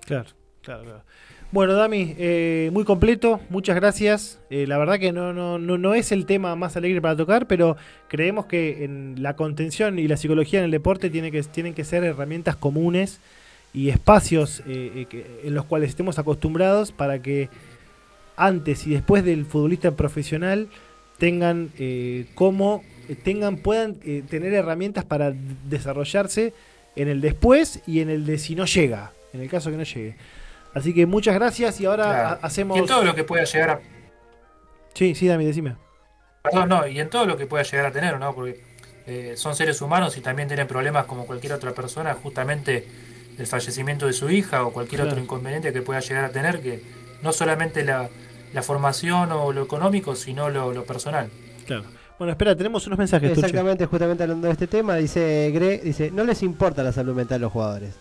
Claro, 0.06 0.30
claro, 0.62 0.84
claro. 0.84 1.04
Bueno, 1.52 1.74
Dami, 1.74 2.16
eh, 2.18 2.72
muy 2.74 2.84
completo, 2.84 3.40
muchas 3.50 3.76
gracias. 3.76 4.40
Eh, 4.50 4.66
la 4.66 4.80
verdad 4.80 5.00
que 5.00 5.12
no, 5.12 5.34
no, 5.34 5.60
no, 5.60 5.78
no 5.78 5.94
es 5.94 6.12
el 6.12 6.26
tema 6.26 6.56
más 6.56 6.76
alegre 6.76 7.00
para 7.00 7.16
tocar, 7.16 7.46
pero 7.48 7.78
creemos 8.08 8.48
que 8.48 8.84
en 8.84 9.16
la 9.22 9.36
contención 9.36 10.00
y 10.00 10.08
la 10.08 10.18
psicología 10.18 10.60
en 10.60 10.66
el 10.66 10.72
deporte 10.72 11.12
tiene 11.12 11.32
que, 11.32 11.44
tienen 11.44 11.76
que 11.76 11.84
ser 11.84 12.04
herramientas 12.04 12.56
comunes 12.56 13.20
y 13.72 13.90
espacios 13.90 14.62
eh, 14.62 14.92
eh, 14.96 15.06
que- 15.08 15.42
en 15.44 15.54
los 15.54 15.66
cuales 15.66 15.90
estemos 15.90 16.18
acostumbrados 16.18 16.92
para 16.92 17.22
que 17.22 17.50
antes 18.36 18.88
y 18.88 18.92
después 18.92 19.24
del 19.24 19.46
futbolista 19.46 19.92
profesional 19.92 20.70
tengan 21.20 21.70
eh, 21.78 22.26
como 22.34 22.84
eh, 23.10 23.16
tengan 23.16 23.58
puedan 23.58 23.96
tener 23.96 24.54
herramientas 24.54 25.06
para 25.06 25.34
desarrollarse 25.70 26.54
en 26.96 27.10
el 27.10 27.22
después 27.22 27.82
y 27.86 28.00
en 28.00 28.10
el 28.10 28.26
de 28.26 28.40
si 28.40 28.56
no 28.56 28.66
llega, 28.66 29.12
en 29.34 29.42
el 29.42 29.50
caso 29.50 29.70
que 29.72 29.78
no 29.78 29.84
llegue. 29.84 30.16
Así 30.74 30.94
que 30.94 31.06
muchas 31.06 31.36
gracias 31.36 31.80
y 31.82 31.86
ahora 31.86 32.04
Claro. 32.06 32.40
hacemos 32.42 32.78
Y 32.78 32.80
en 32.82 32.86
todo 32.88 33.04
lo 33.04 33.14
que 33.16 33.24
pueda 33.24 33.44
llegar 33.44 33.70
a. 33.70 33.80
Sí, 34.94 35.16
sí, 35.16 35.28
Dami, 35.28 35.46
decime. 35.46 35.76
Perdón, 36.44 36.70
no, 36.70 36.88
y 36.88 37.00
en 37.00 37.10
todo 37.10 37.26
lo 37.26 37.38
que 37.38 37.46
pueda 37.46 37.64
llegar 37.64 37.86
a 37.88 37.92
tener, 37.92 38.20
¿no? 38.20 38.34
Porque 38.34 38.62
eh, 39.06 39.34
son 39.38 39.56
seres 39.56 39.82
humanos 39.82 40.18
y 40.18 40.22
también 40.22 40.48
tienen 40.48 40.68
problemas 40.68 41.06
como 41.06 41.26
cualquier 41.26 41.54
otra 41.54 41.72
persona. 41.74 42.14
Justamente 42.16 42.88
el 43.38 43.48
fallecimiento 43.48 44.06
de 44.08 44.14
su 44.14 44.30
hija 44.30 44.64
o 44.66 44.72
cualquier 44.72 45.02
Claro. 45.02 45.12
otro 45.12 45.24
inconveniente 45.24 45.74
que 45.74 45.82
pueda 45.82 46.00
llegar 46.00 46.26
a 46.26 46.30
tener, 46.30 46.62
que 46.62 46.82
no 47.22 47.32
solamente 47.34 47.84
la, 47.84 48.10
la 48.54 48.62
formación 48.62 49.32
o 49.32 49.52
lo 49.54 49.64
económico, 49.64 50.16
sino 50.16 50.50
lo, 50.50 50.74
lo 50.74 50.84
personal. 50.86 51.30
Claro. 51.66 51.84
Bueno, 52.20 52.32
espera, 52.32 52.56
tenemos 52.56 52.86
unos 52.88 53.00
mensajes. 53.00 53.32
Exactamente, 53.32 53.86
justamente 53.88 54.24
hablando 54.24 54.48
de 54.48 54.54
este 54.54 54.68
tema, 54.68 54.96
dice 54.98 55.50
Gre, 55.54 55.80
dice, 55.80 56.12
no 56.12 56.24
les 56.24 56.44
importa 56.44 56.84
la 56.84 56.92
salud 56.92 57.16
mental 57.16 57.40
de 57.40 57.44
los 57.46 57.52
jugadores. 57.52 57.96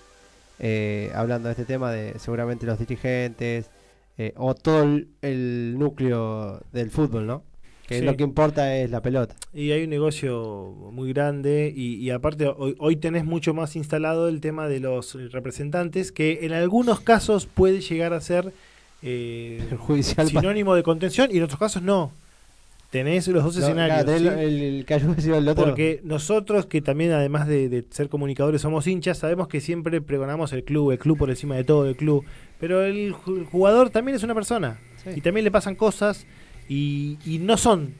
Eh, 0.58 1.10
hablando 1.14 1.48
de 1.48 1.52
este 1.52 1.64
tema 1.64 1.90
de 1.90 2.18
seguramente 2.18 2.66
los 2.66 2.78
dirigentes 2.78 3.70
eh, 4.18 4.32
o 4.36 4.54
todo 4.54 4.82
el, 4.84 5.08
el 5.22 5.76
núcleo 5.78 6.60
del 6.72 6.90
fútbol, 6.90 7.26
¿no? 7.26 7.42
Que 7.86 7.98
Sí. 7.98 8.04
lo 8.04 8.16
que 8.16 8.22
importa 8.22 8.76
es 8.76 8.90
la 8.90 9.00
pelota. 9.02 9.34
Y 9.52 9.72
hay 9.72 9.82
un 9.84 9.90
negocio 9.90 10.72
muy 10.92 11.12
grande 11.12 11.72
y, 11.74 11.94
y 11.96 12.10
aparte 12.10 12.46
hoy, 12.46 12.76
hoy 12.78 12.96
tenés 12.96 13.24
mucho 13.24 13.54
más 13.54 13.74
instalado 13.74 14.28
el 14.28 14.40
tema 14.40 14.68
de 14.68 14.78
los 14.80 15.14
representantes 15.32 16.12
que 16.12 16.40
en 16.46 16.52
algunos 16.52 17.00
casos 17.00 17.46
puede 17.46 17.80
llegar 17.80 18.12
a 18.12 18.20
ser 18.20 18.52
eh, 19.02 19.60
sinónimo 20.28 20.74
de 20.76 20.82
contención 20.84 21.30
y 21.32 21.38
en 21.38 21.42
otros 21.44 21.58
casos 21.58 21.82
no. 21.82 22.12
Tenés 22.92 23.26
los 23.28 23.42
dos 23.42 23.56
No, 23.56 23.62
escenarios. 23.62 24.06
el, 24.06 24.26
el 24.28 24.84
del 24.86 25.48
otro. 25.48 25.64
Porque 25.64 26.02
nosotros, 26.04 26.66
que 26.66 26.82
también 26.82 27.12
además 27.12 27.48
de, 27.48 27.70
de 27.70 27.86
ser 27.88 28.10
comunicadores 28.10 28.60
somos 28.60 28.86
hinchas, 28.86 29.16
sabemos 29.16 29.48
que 29.48 29.62
siempre 29.62 30.02
pregonamos 30.02 30.52
el 30.52 30.62
club, 30.62 30.90
el 30.92 30.98
club 30.98 31.16
por 31.16 31.30
encima 31.30 31.56
de 31.56 31.64
todo, 31.64 31.86
el 31.88 31.96
club. 31.96 32.22
Pero 32.60 32.82
el 32.82 33.14
ju- 33.14 33.46
jugador 33.46 33.88
también 33.88 34.14
es 34.16 34.22
una 34.22 34.34
persona. 34.34 34.78
Y 35.16 35.22
también 35.22 35.42
le 35.44 35.50
pasan 35.50 35.74
cosas 35.74 36.26
y, 36.68 37.16
y 37.24 37.38
no 37.38 37.56
son 37.56 37.94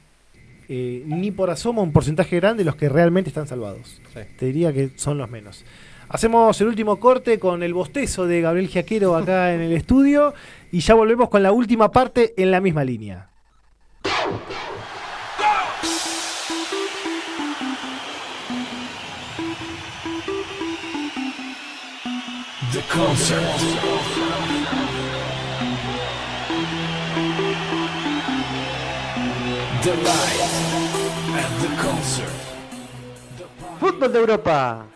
eh, 0.69 1.03
ni 1.07 1.31
por 1.31 1.49
asomo 1.49 1.83
un 1.83 1.93
porcentaje 1.93 2.37
grande 2.37 2.63
los 2.63 2.77
que 2.77 2.91
realmente 2.91 3.31
están 3.31 3.47
salvados. 3.49 4.01
Te 4.39 4.45
diría 4.45 4.75
que 4.75 4.91
son 4.97 5.17
los 5.17 5.31
menos. 5.31 5.65
Hacemos 6.11 6.61
el 6.61 6.67
último 6.69 7.01
corte 7.01 7.39
con 7.39 7.63
el 7.63 7.73
bostezo 7.73 8.27
de 8.27 8.43
Gabriel 8.43 8.69
Giaquero 8.69 9.17
acá 9.17 9.55
en 9.55 9.63
el 9.63 9.73
estudio 9.73 10.35
y 10.71 10.81
ya 10.81 10.93
volvemos 10.93 11.31
con 11.31 11.43
la 11.43 11.51
última 11.51 11.91
parte 11.91 12.35
en 12.37 12.51
la 12.51 12.61
misma 12.61 12.85
línea. 12.85 13.31
The. 22.73 22.81
The 29.83 29.93
the 31.61 31.69
concert. 31.83 32.33
Fútbol 33.79 34.11
de 34.11 34.19
Europa. 34.19 34.87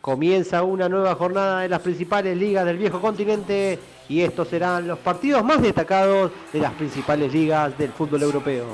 Comienza 0.00 0.64
una 0.64 0.88
nueva 0.88 1.14
jornada 1.14 1.60
de 1.60 1.68
las 1.68 1.80
principales 1.82 2.36
ligas 2.36 2.64
del 2.64 2.78
viejo 2.78 3.00
continente 3.00 3.78
y 4.08 4.22
estos 4.22 4.48
serán 4.48 4.88
los 4.88 4.98
partidos 4.98 5.44
más 5.44 5.62
destacados 5.62 6.32
de 6.52 6.58
las 6.58 6.72
principales 6.72 7.32
ligas 7.32 7.78
del 7.78 7.92
fútbol 7.92 8.24
europeo. 8.24 8.66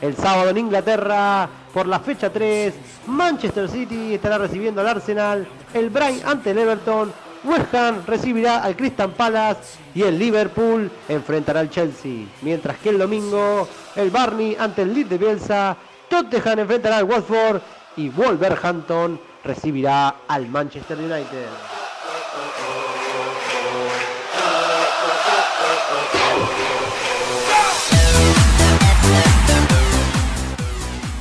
El 0.00 0.16
sábado 0.16 0.48
en 0.48 0.56
Inglaterra, 0.56 1.46
por 1.74 1.86
la 1.86 2.00
fecha 2.00 2.32
3, 2.32 2.74
Manchester 3.06 3.68
City 3.68 4.14
estará 4.14 4.38
recibiendo 4.38 4.80
al 4.80 4.88
Arsenal, 4.88 5.46
el 5.74 5.90
Brighton 5.90 6.28
ante 6.28 6.52
el 6.52 6.58
Everton, 6.58 7.12
West 7.44 7.74
Ham 7.74 8.02
recibirá 8.06 8.62
al 8.62 8.76
Crystal 8.76 9.10
Palace 9.10 9.78
y 9.94 10.02
el 10.02 10.16
Liverpool 10.18 10.90
enfrentará 11.08 11.60
al 11.60 11.70
Chelsea. 11.70 12.26
Mientras 12.42 12.76
que 12.78 12.90
el 12.90 12.98
domingo, 12.98 13.68
el 13.96 14.10
Barney 14.10 14.56
ante 14.58 14.82
el 14.82 14.94
Leeds 14.94 15.10
de 15.10 15.18
Bielsa, 15.18 15.76
Tottenham 16.08 16.60
enfrentará 16.60 16.98
al 16.98 17.04
Watford 17.04 17.60
y 17.96 18.08
Wolverhampton 18.10 19.20
recibirá 19.42 20.14
al 20.28 20.46
Manchester 20.48 20.96
United. 20.98 21.48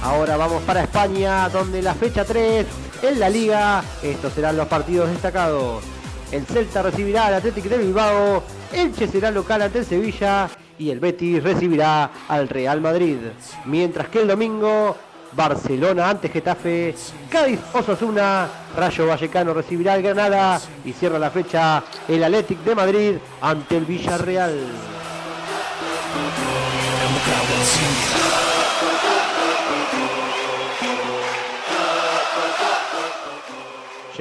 Ahora 0.04 0.38
vamos 0.38 0.62
para 0.64 0.84
España, 0.84 1.50
donde 1.50 1.82
la 1.82 1.96
fecha 1.96 2.26
3 2.26 2.68
en 3.02 3.20
la 3.20 3.30
liga, 3.30 3.84
estos 4.04 4.34
serán 4.34 4.58
los 4.58 4.68
partidos 4.68 5.10
destacados. 5.10 5.84
El 6.32 6.46
Celta 6.46 6.82
recibirá 6.82 7.28
al 7.28 7.36
Athletic 7.36 7.66
de 7.66 7.78
Bilbao, 7.78 8.42
Elche 8.72 9.08
será 9.08 9.32
local 9.32 9.62
ante 9.62 9.80
el 9.80 9.86
Sevilla 9.86 10.50
y 10.80 10.90
el 10.90 11.00
Betis 11.00 11.44
recibirá 11.44 12.10
al 12.30 12.48
Real 12.48 12.80
Madrid. 12.80 13.18
Mientras 13.66 14.08
que 14.08 14.22
el 14.22 14.30
domingo, 14.30 14.96
Barcelona 15.34 16.10
ante 16.10 16.30
Getafe, 16.30 16.96
Cádiz 17.30 17.60
Osasuna, 17.74 18.48
Rayo 18.78 19.08
Vallecano 19.08 19.54
recibirá 19.54 19.94
al 19.94 20.02
Granada 20.02 20.62
y 20.86 20.94
cierra 20.94 21.20
la 21.20 21.32
fecha 21.32 21.84
el 22.08 22.24
Athletic 22.24 22.60
de 22.60 22.76
Madrid 22.76 23.16
ante 23.42 23.78
el 23.78 23.86
Villarreal. 23.86 24.58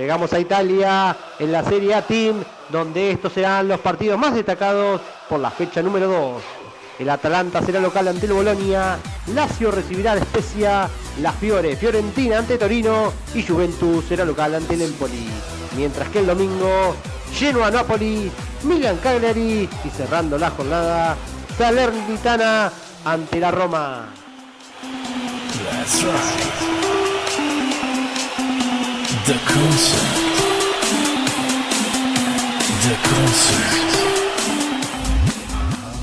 Llegamos 0.01 0.33
a 0.33 0.41
Italia 0.41 1.15
en 1.39 1.53
la 1.53 1.63
Serie 1.63 1.95
A 1.95 2.01
Team, 2.01 2.43
donde 2.71 3.11
estos 3.11 3.35
serán 3.35 3.69
los 3.69 3.81
partidos 3.81 4.19
más 4.19 4.35
destacados 4.35 4.99
por 5.29 5.39
la 5.39 5.51
fecha 5.51 5.83
número 5.83 6.09
2. 6.09 6.43
El 7.01 7.11
Atalanta 7.11 7.61
será 7.61 7.81
local 7.81 8.09
ante 8.09 8.25
el 8.25 8.33
Bolonia, 8.33 8.97
Lazio 9.35 9.71
recibirá 9.71 10.13
al 10.13 10.23
Spezia, 10.23 10.89
la 11.21 11.33
Fiore, 11.33 11.77
Fiorentina 11.77 12.39
ante 12.39 12.57
Torino 12.57 13.13
y 13.35 13.43
Juventus 13.43 14.07
será 14.07 14.25
local 14.25 14.55
ante 14.55 14.73
el 14.73 14.81
Empoli. 14.81 15.29
Mientras 15.77 16.09
que 16.09 16.21
el 16.21 16.27
domingo, 16.29 16.97
Genoa 17.35 17.71
Napoli, 17.71 18.33
Milan 18.63 18.97
Cagliari 19.03 19.69
y 19.85 19.91
cerrando 19.95 20.39
la 20.39 20.49
jornada, 20.49 21.15
Salernitana 21.59 22.73
ante 23.05 23.39
la 23.39 23.51
Roma. 23.51 24.09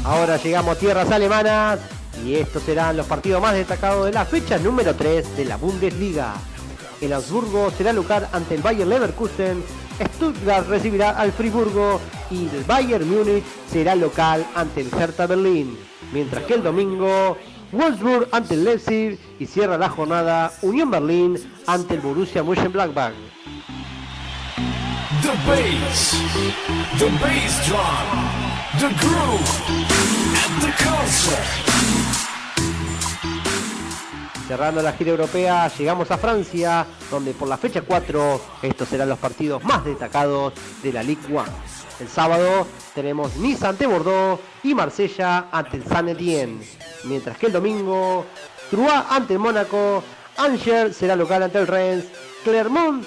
Ahora 0.06 0.38
llegamos 0.38 0.78
a 0.78 0.80
tierras 0.80 1.12
alemanas 1.12 1.80
y 2.26 2.36
estos 2.36 2.64
serán 2.64 2.95
los 2.95 3.06
partidos 3.06 3.41
más 3.41 3.54
destacados 3.54 4.06
de 4.06 4.14
la 4.14 4.26
fecha 4.26 4.58
número 4.58 4.95
3 4.95 5.36
de 5.36 5.45
la 5.45 5.58
Bundesliga. 5.58 6.36
El 7.02 7.14
Augsburgo 7.14 7.70
será 7.72 7.91
local 7.91 8.30
ante 8.32 8.56
el 8.56 8.62
Bayer 8.62 8.88
Leverkusen, 8.88 9.64
Stuttgart 10.16 10.68
recibirá 10.68 11.12
al 11.12 11.32
Friburgo 11.32 11.99
y 12.30 12.48
el 12.48 12.64
Bayern 12.66 13.10
Múnich 13.10 13.44
será 13.70 13.95
local 13.95 14.45
ante 14.56 14.82
el 14.82 14.90
Hertha 14.94 15.28
Berlín. 15.28 15.78
Mientras 16.14 16.44
que 16.45 16.54
el 16.54 16.64
domingo, 16.64 17.38
Wolfsburg 17.72 18.30
ante 18.31 18.53
el 18.53 18.64
Leipzig 18.64 19.19
y 19.39 19.45
cierra 19.45 19.77
la 19.77 19.89
jornada 19.89 20.53
Unión 20.61 20.89
Berlín 20.89 21.38
ante 21.65 21.95
el 21.95 22.02
Borussia 22.02 22.44
Mönchengladbach. 22.44 23.14
The 25.22 25.30
bass. 25.45 26.15
The 26.98 27.06
bass 27.19 27.68
drum. 27.68 28.07
The 28.80 28.88
groove. 28.99 29.49
And 30.45 30.61
the 30.61 30.72
concert. 30.84 31.68
Cerrando 34.48 34.81
la 34.81 34.94
gira 34.94 35.11
europea, 35.11 35.68
llegamos 35.77 36.10
a 36.10 36.18
Francia, 36.18 36.85
donde 37.11 37.34
por 37.34 37.49
la 37.49 37.57
fecha 37.57 37.81
4 37.81 38.41
estos 38.61 38.88
serán 38.88 39.10
los 39.10 39.19
partidos 39.19 39.61
más 39.65 39.84
destacados 39.84 40.53
de 40.81 40.94
la 40.94 41.03
Ligue 41.03 41.22
1. 41.30 41.44
El 41.99 42.07
sábado 42.07 42.65
tenemos 42.95 43.35
Nice 43.35 43.68
ante 43.68 43.88
Bordeaux 43.88 44.39
y 44.64 44.73
Marsella 44.73 45.48
ante 45.52 45.77
el 45.77 45.84
Saint 45.84 46.10
Etienne. 46.10 46.61
Mientras 47.03 47.38
que 47.38 47.48
el 47.48 47.53
domingo, 47.53 48.26
Troyes 48.69 49.03
ante 49.10 49.34
el 49.34 49.40
Mónaco, 49.40 50.03
Angers 50.38 50.98
será 50.98 51.15
local 51.15 51.44
ante 51.44 51.60
el 51.60 51.68
Rennes, 51.68 52.06
Clermont 52.44 53.06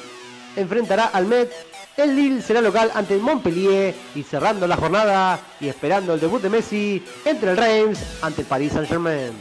enfrentará 0.57 1.07
al 1.07 1.27
Metz, 1.27 1.53
el 1.97 2.17
Lille 2.17 2.43
será 2.43 2.61
local 2.61 2.91
ante 2.95 3.15
el 3.15 3.21
Montpellier 3.21 3.95
y 4.15 4.23
cerrando 4.23 4.67
la 4.67 4.77
jornada 4.77 5.39
y 5.61 5.69
esperando 5.69 6.15
el 6.15 6.21
debut 6.21 6.41
de 6.41 6.49
Messi 6.49 7.05
entre 7.25 7.51
el 7.51 7.57
Reims 7.57 7.99
ante 8.23 8.43
el 8.43 8.47
Paris 8.47 8.73
Saint-Germain. 8.73 9.33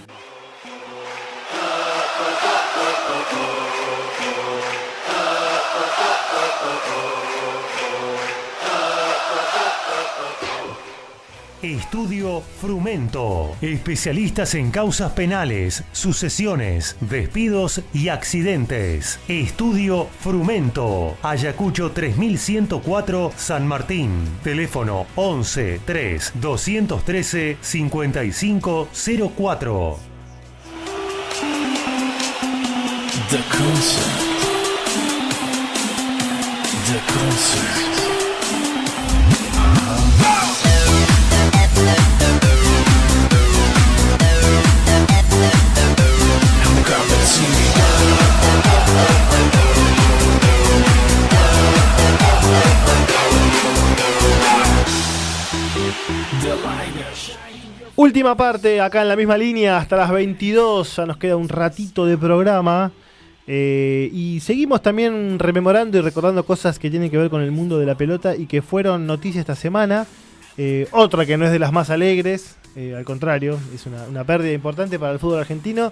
Estudio 11.61 12.41
Frumento. 12.41 13.55
Especialistas 13.61 14.55
en 14.55 14.71
causas 14.71 15.11
penales, 15.11 15.83
sucesiones, 15.91 16.95
despidos 17.01 17.81
y 17.93 18.07
accidentes. 18.09 19.19
Estudio 19.27 20.07
Frumento. 20.21 21.17
Ayacucho 21.21 21.91
3104 21.91 23.33
San 23.35 23.67
Martín. 23.67 24.23
Teléfono 24.43 25.05
11 25.15 25.81
3 25.85 26.31
213 26.35 27.57
5504. 27.61 29.99
The 33.29 33.43
concert. 33.51 34.05
The 36.87 36.99
concert. 37.13 37.98
Última 57.95 58.37
parte, 58.37 58.79
acá 58.79 59.01
en 59.01 59.09
la 59.09 59.15
misma 59.17 59.37
línea, 59.37 59.77
hasta 59.77 59.97
las 59.97 60.09
22, 60.09 60.95
ya 60.95 61.05
nos 61.05 61.17
queda 61.17 61.35
un 61.35 61.49
ratito 61.49 62.05
de 62.05 62.17
programa. 62.17 62.91
Eh, 63.45 64.09
y 64.13 64.39
seguimos 64.41 64.81
también 64.81 65.39
rememorando 65.39 65.97
y 65.97 66.01
recordando 66.01 66.45
cosas 66.45 66.79
que 66.79 66.89
tienen 66.89 67.09
que 67.09 67.17
ver 67.17 67.29
con 67.29 67.41
el 67.41 67.51
mundo 67.51 67.79
de 67.79 67.85
la 67.85 67.95
pelota 67.95 68.35
y 68.35 68.45
que 68.45 68.61
fueron 68.61 69.05
noticias 69.05 69.41
esta 69.41 69.55
semana. 69.55 70.07
Eh, 70.57 70.87
otra 70.91 71.25
que 71.25 71.35
no 71.35 71.45
es 71.45 71.51
de 71.51 71.59
las 71.59 71.73
más 71.73 71.89
alegres, 71.89 72.58
eh, 72.79 72.95
al 72.95 73.03
contrario, 73.03 73.59
es 73.75 73.85
una, 73.85 74.05
una 74.05 74.23
pérdida 74.23 74.53
importante 74.53 74.97
para 74.97 75.11
el 75.11 75.19
fútbol 75.19 75.39
argentino, 75.39 75.91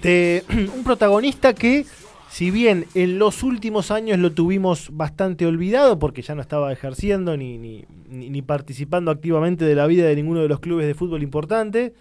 de 0.00 0.44
un 0.76 0.84
protagonista 0.84 1.52
que, 1.52 1.84
si 2.30 2.52
bien 2.52 2.86
en 2.94 3.18
los 3.18 3.42
últimos 3.42 3.90
años 3.90 4.20
lo 4.20 4.30
tuvimos 4.30 4.90
bastante 4.92 5.46
olvidado, 5.46 5.98
porque 5.98 6.22
ya 6.22 6.36
no 6.36 6.40
estaba 6.40 6.72
ejerciendo 6.72 7.36
ni, 7.36 7.58
ni, 7.58 8.42
participando 8.42 9.10
activamente 9.10 9.64
de 9.64 9.74
la 9.74 9.88
vida 9.88 10.06
de 10.06 10.14
ninguno 10.14 10.40
de 10.40 10.48
los 10.48 10.60
clubes 10.60 10.86
de 10.86 10.94
fútbol 10.94 11.24
importante, 11.24 11.92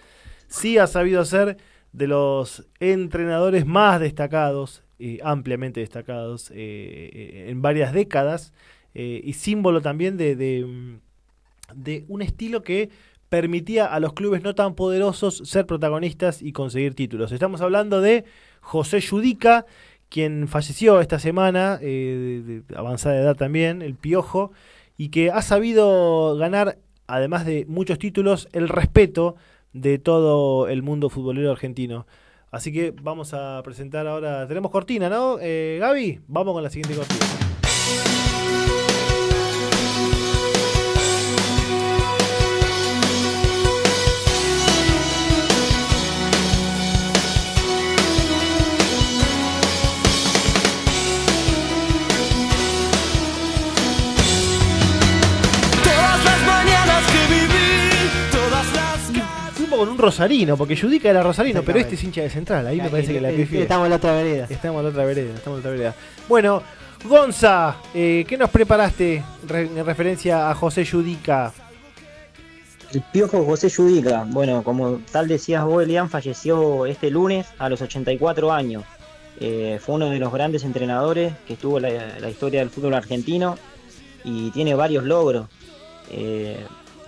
sí 0.47 0.77
ha 0.77 0.85
sabido 0.85 1.25
ser 1.25 1.57
de 1.91 2.05
los 2.05 2.67
entrenadores 2.79 3.65
más 3.65 3.99
destacados, 3.99 4.83
eh, 4.99 5.17
ampliamente 5.23 5.79
destacados, 5.79 6.51
eh, 6.51 7.09
eh, 7.11 7.45
en 7.49 7.63
varias 7.63 7.91
décadas, 7.91 8.53
y 8.93 9.33
símbolo 9.33 9.79
también 9.79 10.17
de, 10.17 10.35
de 10.35 12.05
un 12.07 12.21
estilo 12.23 12.63
que 12.63 12.89
permitía 13.29 13.85
a 13.85 13.99
los 13.99 14.13
clubes 14.13 14.41
no 14.41 14.55
tan 14.55 14.75
poderosos 14.75 15.41
ser 15.45 15.65
protagonistas 15.65 16.41
y 16.41 16.51
conseguir 16.51 16.95
títulos. 16.95 17.31
Estamos 17.31 17.61
hablando 17.61 18.01
de 18.01 18.25
José 18.61 18.99
Yudica, 18.99 19.65
quien 20.09 20.47
falleció 20.47 21.01
esta 21.01 21.19
semana, 21.19 21.79
eh, 21.81 22.63
de 22.67 22.75
avanzada 22.75 23.17
edad 23.17 23.35
también, 23.35 23.81
el 23.81 23.95
Piojo, 23.95 24.51
y 24.97 25.09
que 25.09 25.31
ha 25.31 25.41
sabido 25.41 26.35
ganar, 26.37 26.77
además 27.07 27.45
de 27.45 27.65
muchos 27.67 27.99
títulos, 27.99 28.47
el 28.53 28.69
respeto 28.69 29.35
de 29.73 29.99
todo 29.99 30.69
el 30.69 30.81
mundo 30.81 31.09
futbolero 31.09 31.51
argentino. 31.51 32.07
Así 32.49 32.71
que 32.71 32.93
vamos 33.01 33.33
a 33.33 33.61
presentar 33.63 34.07
ahora, 34.07 34.47
tenemos 34.47 34.71
cortina, 34.71 35.09
¿no? 35.09 35.37
Eh, 35.41 35.77
Gaby, 35.81 36.21
vamos 36.27 36.53
con 36.53 36.63
la 36.63 36.69
siguiente 36.69 36.95
cortina. 36.95 37.25
Un 59.97 60.03
rosarino, 60.03 60.55
porque 60.55 60.75
Yudica 60.75 61.09
era 61.09 61.23
rosarino, 61.23 61.63
pero 61.63 61.79
este 61.79 61.95
es 61.95 62.03
hincha 62.03 62.21
de 62.21 62.29
central. 62.29 62.67
Ahí 62.67 62.79
me 62.79 62.89
parece 62.89 63.13
que 63.13 63.21
la 63.21 63.29
pifié. 63.29 63.63
Estamos 63.63 63.85
en 63.85 63.89
la 63.89 63.95
otra 63.97 64.13
vereda. 64.13 64.47
Estamos 64.49 64.79
en 64.79 64.83
la 64.85 64.89
otra 64.91 65.05
vereda, 65.05 65.33
estamos 65.33 65.57
en 65.59 65.63
la 65.63 65.69
otra 65.69 65.71
vereda. 65.71 65.95
Bueno, 66.29 66.61
Gonza, 67.03 67.77
eh, 67.93 68.25
¿qué 68.27 68.37
nos 68.37 68.49
preparaste 68.49 69.23
re- 69.47 69.69
en 69.75 69.85
referencia 69.85 70.49
a 70.49 70.55
José 70.55 70.83
Yudica? 70.83 71.51
El 72.93 73.01
Piojo 73.11 73.43
José 73.43 73.69
Yudica, 73.69 74.25
bueno, 74.27 74.63
como 74.63 75.01
tal 75.11 75.27
decías 75.27 75.63
vos, 75.65 75.83
Elian, 75.83 76.09
falleció 76.09 76.85
este 76.85 77.09
lunes 77.11 77.47
a 77.59 77.67
los 77.69 77.81
84 77.81 78.51
años. 78.51 78.83
Eh, 79.39 79.77
fue 79.83 79.95
uno 79.95 80.09
de 80.09 80.19
los 80.19 80.31
grandes 80.31 80.63
entrenadores 80.63 81.33
que 81.45 81.53
estuvo 81.53 81.77
en 81.77 81.83
la, 81.83 82.19
la 82.19 82.29
historia 82.29 82.61
del 82.61 82.69
fútbol 82.69 82.93
argentino 82.93 83.57
y 84.23 84.49
tiene 84.51 84.73
varios 84.73 85.03
logros. 85.03 85.47
Eh, 86.09 86.57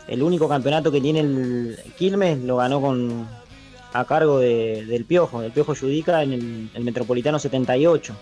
el 0.09 0.21
único 0.23 0.47
campeonato 0.49 0.91
que 0.91 0.99
tiene 1.01 1.19
el 1.21 1.77
Quilmes 1.97 2.39
lo 2.39 2.57
ganó 2.57 2.81
con 2.81 3.27
a 3.93 4.05
cargo 4.05 4.39
de- 4.39 4.85
del 4.85 5.05
Piojo, 5.05 5.41
del 5.41 5.51
Piojo 5.51 5.73
Yudica 5.73 6.21
en 6.23 6.33
el, 6.33 6.69
el 6.73 6.83
Metropolitano 6.83 7.39
78. 7.39 8.13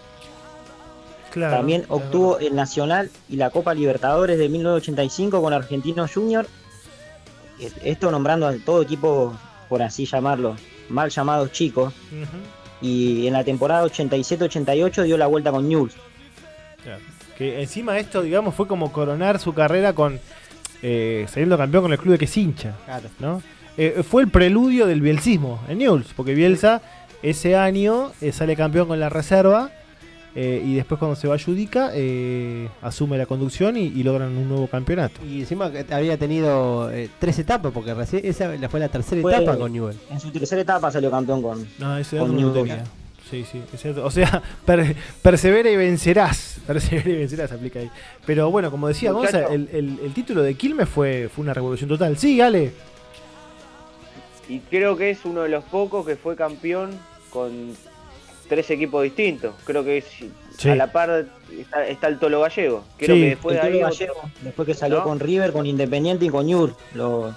Claro. 1.32 1.58
También 1.58 1.86
obtuvo 1.90 2.40
el 2.40 2.56
Nacional 2.56 3.10
y 3.30 3.36
la 3.36 3.50
Copa 3.50 3.74
Libertadores 3.74 4.38
de 4.40 4.48
1985 4.50 5.42
con 5.42 5.54
Argentino 5.54 6.08
Junior. 6.08 6.48
Esto 7.84 8.12
nombrando 8.12 8.48
a 8.48 8.54
todo 8.64 8.82
equipo, 8.82 9.36
por 9.68 9.82
así 9.82 10.06
llamarlo, 10.06 10.56
mal 10.90 11.10
llamados 11.10 11.52
chicos. 11.52 11.94
Y 12.82 13.26
en 13.28 13.34
la 13.34 13.44
temporada 13.44 13.86
87-88 13.88 15.04
dio 15.04 15.18
la 15.18 15.26
vuelta 15.28 15.52
con 15.52 15.68
Newell's. 15.68 15.96
Claro. 16.84 17.02
Que 17.38 17.62
encima 17.62 17.98
esto, 17.98 18.22
digamos, 18.22 18.56
fue 18.56 18.68
como 18.68 18.92
coronar 18.92 19.40
su 19.40 19.54
carrera 19.54 19.94
con 19.94 20.20
eh, 20.82 21.26
saliendo 21.30 21.58
campeón 21.58 21.84
con 21.84 21.92
el 21.92 21.98
club 22.00 22.14
de 22.14 22.20
que 22.20 22.26
es 22.26 22.38
hincha. 22.38 22.76
Claro. 22.86 23.10
¿no? 23.20 23.42
Eh, 23.78 24.04
fue 24.08 24.24
el 24.24 24.30
preludio 24.30 24.86
del 24.88 25.02
bielsismo 25.02 25.60
en 25.68 25.78
Newell's, 25.80 26.14
porque 26.16 26.34
Bielsa 26.34 26.82
ese 27.24 27.56
año 27.56 28.12
eh, 28.22 28.32
sale 28.32 28.56
campeón 28.56 28.88
con 28.88 29.00
la 29.00 29.10
reserva 29.10 29.72
eh, 30.36 30.62
y 30.64 30.76
después 30.76 31.00
cuando 31.00 31.16
se 31.16 31.28
va 31.28 31.36
a 31.36 31.40
Judica 31.40 31.90
eh, 31.96 32.68
asume 32.84 33.18
la 33.18 33.26
conducción 33.26 33.76
y, 33.76 33.86
y 33.86 34.04
logran 34.04 34.38
un 34.38 34.48
nuevo 34.48 34.68
campeonato. 34.68 35.20
Y 35.26 35.40
encima 35.42 35.72
había 35.92 36.18
tenido 36.18 36.92
eh, 36.92 37.10
tres 37.20 37.40
etapas, 37.40 37.72
porque 37.72 37.94
recién 37.96 38.24
esa 38.24 38.52
fue 38.70 38.80
la 38.80 38.90
tercera 38.90 39.22
Fue- 39.22 39.36
etapa 39.36 39.58
con 39.58 39.72
Newell. 39.74 39.98
En 40.12 40.20
su 40.20 40.30
tercera 40.32 40.62
etapa 40.62 40.92
salió 40.92 41.10
campeón 41.10 41.42
con, 41.42 41.68
No, 41.80 41.98
ese 41.98 42.18
con 42.20 42.40
no 42.40 42.52
tenía. 42.52 42.84
Sí, 43.30 43.44
sí, 43.52 43.62
es 43.74 43.82
cierto. 43.82 44.06
O 44.06 44.12
sea, 44.12 44.42
per- 44.66 44.96
persevera 45.22 45.70
y 45.70 45.76
vencerás. 45.76 46.60
Persevera 46.68 47.10
y 47.10 47.16
vencerás, 47.16 47.52
aplica 47.52 47.80
ahí. 47.80 47.90
Pero 48.26 48.50
bueno, 48.52 48.72
como 48.72 48.88
decía 48.88 49.12
Gonza, 49.12 49.46
el, 49.48 49.70
el- 49.74 50.00
el 50.04 50.14
título 50.14 50.42
de 50.42 50.56
Quilmes 50.56 50.88
fue, 50.90 51.30
fue 51.34 51.44
una 51.44 51.54
revolución 51.54 51.90
total. 51.90 52.18
Sí, 52.18 52.40
Ale. 52.42 52.72
Y 54.50 54.60
creo 54.60 54.96
que 54.96 55.10
es 55.10 55.26
uno 55.26 55.42
de 55.44 55.50
los 55.50 55.64
pocos 55.66 56.06
que 56.06 56.16
fue 56.16 56.36
campeón 56.36 56.92
con 57.30 57.76
tres 58.48 58.70
equipos 58.70 59.04
distintos. 59.04 59.54
Creo 59.66 59.84
que 59.84 59.98
es- 59.98 60.06
Sí. 60.58 60.70
a 60.70 60.76
la 60.76 60.92
par 60.92 61.26
está, 61.56 61.86
está 61.86 62.08
el 62.08 62.18
Tolo 62.18 62.42
Gallego. 62.42 62.84
Creo 62.98 63.16
Sí. 63.16 63.22
que 63.22 63.30
después 63.30 63.56
de 63.56 63.62
ahí 63.62 63.80
Gallego, 63.80 64.16
después 64.42 64.66
que 64.66 64.74
salió 64.74 65.00
¿No? 65.00 65.04
con 65.04 65.20
River, 65.20 65.52
con 65.52 65.66
Independiente 65.68 66.26
y 66.26 66.30
con 66.30 66.48
Newell's, 66.48 66.74
lo, 66.96 67.28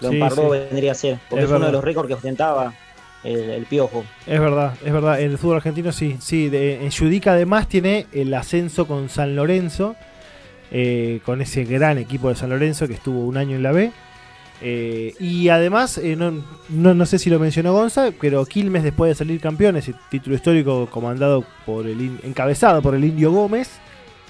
lo 0.00 0.08
Sí, 0.10 0.14
emparró, 0.16 0.44
sí. 0.54 0.58
vendría 0.70 0.92
a 0.92 0.94
ser. 0.94 1.18
Porque 1.28 1.44
Es 1.44 1.50
es, 1.50 1.56
uno 1.56 1.66
de 1.66 1.72
los 1.72 1.84
récords 1.84 2.08
que 2.08 2.14
ostentaba 2.14 2.74
el, 3.24 3.50
el 3.50 3.64
Piojo. 3.66 4.04
Es 4.26 4.40
verdad, 4.40 4.74
es 4.84 4.92
verdad. 4.92 5.20
En 5.20 5.30
el 5.32 5.38
fútbol 5.38 5.56
argentino 5.56 5.92
sí. 5.92 6.16
sí 6.20 6.48
de, 6.48 6.84
en 6.84 6.90
Judica 6.90 7.32
además 7.32 7.68
tiene 7.68 8.06
el 8.12 8.32
ascenso 8.34 8.86
con 8.86 9.08
San 9.08 9.34
Lorenzo. 9.36 9.96
eh, 10.70 11.20
con 11.24 11.40
ese 11.40 11.64
gran 11.64 11.96
equipo 11.98 12.28
de 12.28 12.34
San 12.36 12.50
Lorenzo 12.50 12.86
que 12.86 12.92
estuvo 12.94 13.24
un 13.24 13.36
año 13.38 13.56
en 13.56 13.62
la 13.62 13.72
B. 13.72 13.90
Eh, 14.60 15.14
y 15.20 15.48
además, 15.50 15.98
eh, 15.98 16.16
no, 16.16 16.32
no, 16.68 16.92
no 16.92 17.06
sé 17.06 17.18
si 17.18 17.30
lo 17.30 17.38
mencionó 17.38 17.72
Gonza, 17.72 18.10
pero 18.20 18.44
Quilmes 18.44 18.82
después 18.82 19.08
de 19.08 19.14
salir 19.14 19.40
campeón, 19.40 19.76
ese 19.76 19.94
título 20.10 20.34
histórico 20.34 20.88
comandado 20.90 21.44
por 21.64 21.86
el 21.86 22.00
in- 22.00 22.18
encabezado 22.24 22.82
por 22.82 22.94
el 22.96 23.04
Indio 23.04 23.30
Gómez, 23.30 23.70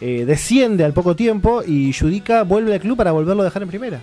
eh, 0.00 0.24
desciende 0.26 0.84
al 0.84 0.92
poco 0.92 1.16
tiempo 1.16 1.62
y 1.66 1.92
Judica 1.92 2.42
vuelve 2.44 2.74
al 2.74 2.80
club 2.80 2.96
para 2.98 3.10
volverlo 3.12 3.40
a 3.42 3.46
dejar 3.46 3.62
en 3.62 3.68
primera. 3.68 4.00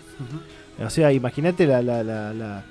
O 0.84 0.90
sea, 0.90 1.14
imagínate 1.14 1.68
la, 1.68 1.82
la, 1.82 2.04
la, 2.04 2.34
la, 2.34 2.64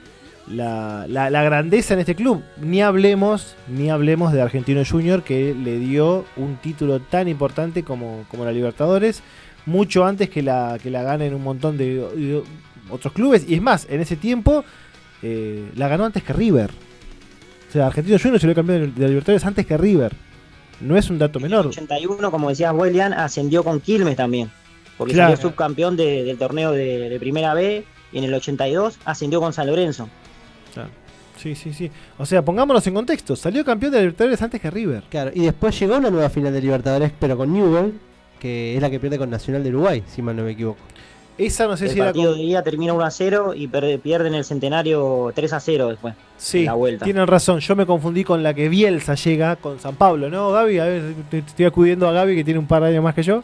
la, 0.49 1.07
la- 1.09 1.31
la 1.31 1.43
grandeza 1.43 1.95
en 1.95 2.01
este 2.01 2.15
club. 2.15 2.43
Ni 2.61 2.83
hablemos, 2.83 3.57
ni 3.69 3.91
hablemos 3.91 4.33
de 4.33 4.43
Argentino 4.43 4.83
Junior 4.89 5.23
que 5.23 5.55
le 5.55 5.79
dio 5.79 6.25
un 6.37 6.57
título 6.57 7.01
tan 7.01 7.29
importante 7.29 7.83
como, 7.83 8.25
como 8.31 8.45
la 8.45 8.53
Libertadores, 8.53 9.23
mucho 9.67 10.05
antes 10.05 10.29
que 10.29 10.43
la, 10.43 10.79
que 10.83 10.91
la 10.91 11.03
ganen 11.03 11.35
un 11.35 11.43
montón 11.43 11.79
de, 11.79 11.95
de 11.97 12.43
otros 12.91 13.13
clubes. 13.13 13.45
Y 13.49 13.55
es 13.55 13.63
más, 13.63 13.87
en 13.89 14.01
ese 14.01 14.17
tiempo 14.17 14.65
eh, 15.23 15.71
la 15.77 15.89
ganó 15.89 16.05
antes 16.05 16.23
que 16.23 16.33
River. 16.33 16.71
O 17.69 17.73
sea, 17.73 17.87
Argentino 17.87 18.19
Junior 18.19 18.41
se 18.41 18.47
lo 18.47 18.55
campeón 18.55 18.93
de 18.95 19.01
la 19.03 19.09
Libertadores 19.09 19.45
antes 19.47 19.65
que 19.67 19.77
River. 19.77 20.13
No 20.81 20.97
es 20.97 21.09
un 21.09 21.19
dato 21.19 21.41
menor. 21.41 21.67
81, 21.69 22.31
como 22.31 22.51
decías 22.51 22.75
Elian, 22.87 23.13
ascendió 23.15 23.65
con 23.65 23.81
Quilmes 23.81 24.17
también. 24.17 24.51
Porque 24.99 25.15
Claro. 25.15 25.35
salió 25.37 25.51
subcampeón 25.51 25.97
de- 25.97 26.25
del 26.25 26.37
torneo 26.37 26.71
de, 26.73 27.09
de 27.09 27.19
Primera 27.19 27.55
B 27.55 27.85
y 28.13 28.19
en 28.19 28.25
el 28.25 28.35
82 28.35 28.99
ascendió 29.05 29.41
con 29.41 29.53
San 29.53 29.67
Lorenzo. 29.67 30.09
Claro. 30.75 30.91
Sí, 31.37 31.55
sí, 31.55 31.73
sí. 31.73 31.91
O 32.19 32.25
sea, 32.27 32.43
pongámonos 32.45 32.87
en 32.87 32.95
contexto. 32.95 33.35
Salió 33.35 33.65
campeón 33.65 33.93
de 33.93 33.99
la 33.99 34.03
Libertadores 34.03 34.41
antes 34.43 34.61
que 34.61 34.71
River. 34.71 35.03
Claro, 35.11 35.31
y 35.35 35.41
después 35.41 35.79
llegó 35.81 35.97
una 35.97 36.11
nueva 36.11 36.29
final 36.31 36.53
de 36.53 36.61
Libertadores, 36.61 37.13
pero 37.19 37.37
con 37.37 37.53
Newell, 37.53 37.93
que 38.39 38.77
es 38.77 38.81
la 38.83 38.89
que 38.91 39.01
pierde 39.01 39.19
con 39.19 39.31
Nacional 39.31 39.63
de 39.65 39.71
Uruguay, 39.71 40.03
si 40.07 40.23
mal 40.23 40.37
no 40.37 40.45
me 40.45 40.53
equivoco. 40.53 40.79
Esa 41.37 41.67
no 41.67 41.77
sé 41.77 41.87
el 41.87 41.91
si 41.91 41.97
era 41.99 42.07
partido 42.07 42.31
con- 42.31 42.39
de 42.39 42.45
día 42.45 42.63
termina 42.63 42.93
1 42.93 43.05
a 43.05 43.11
0 43.11 43.55
y 43.57 43.67
pierden 43.67 44.35
el 44.37 44.45
centenario 44.45 45.33
3 45.35 45.53
a 45.53 45.59
0 45.59 45.89
después. 45.89 46.15
Sí, 46.37 46.61
en 46.61 46.67
la 46.67 46.75
vuelta. 46.75 47.05
tienen 47.05 47.27
razón. 47.27 47.59
Yo 47.59 47.75
me 47.75 47.85
confundí 47.87 48.23
con 48.23 48.45
la 48.45 48.55
que 48.55 48.69
Bielsa 48.69 49.17
llega 49.17 49.57
con 49.57 49.81
San 49.81 49.97
Pablo, 49.97 50.31
¿no, 50.31 50.53
Gaby? 50.53 50.79
A 50.79 50.85
ver, 50.85 51.03
te- 51.31 51.39
estoy 51.39 51.65
acudiendo 51.67 52.09
a 52.09 52.13
Gaby 52.13 52.37
que 52.37 52.45
tiene 52.45 52.61
un 52.61 52.69
par 52.69 52.83
de 52.85 52.91
años 52.91 53.03
más 53.03 53.17
que 53.17 53.25
yo. 53.25 53.43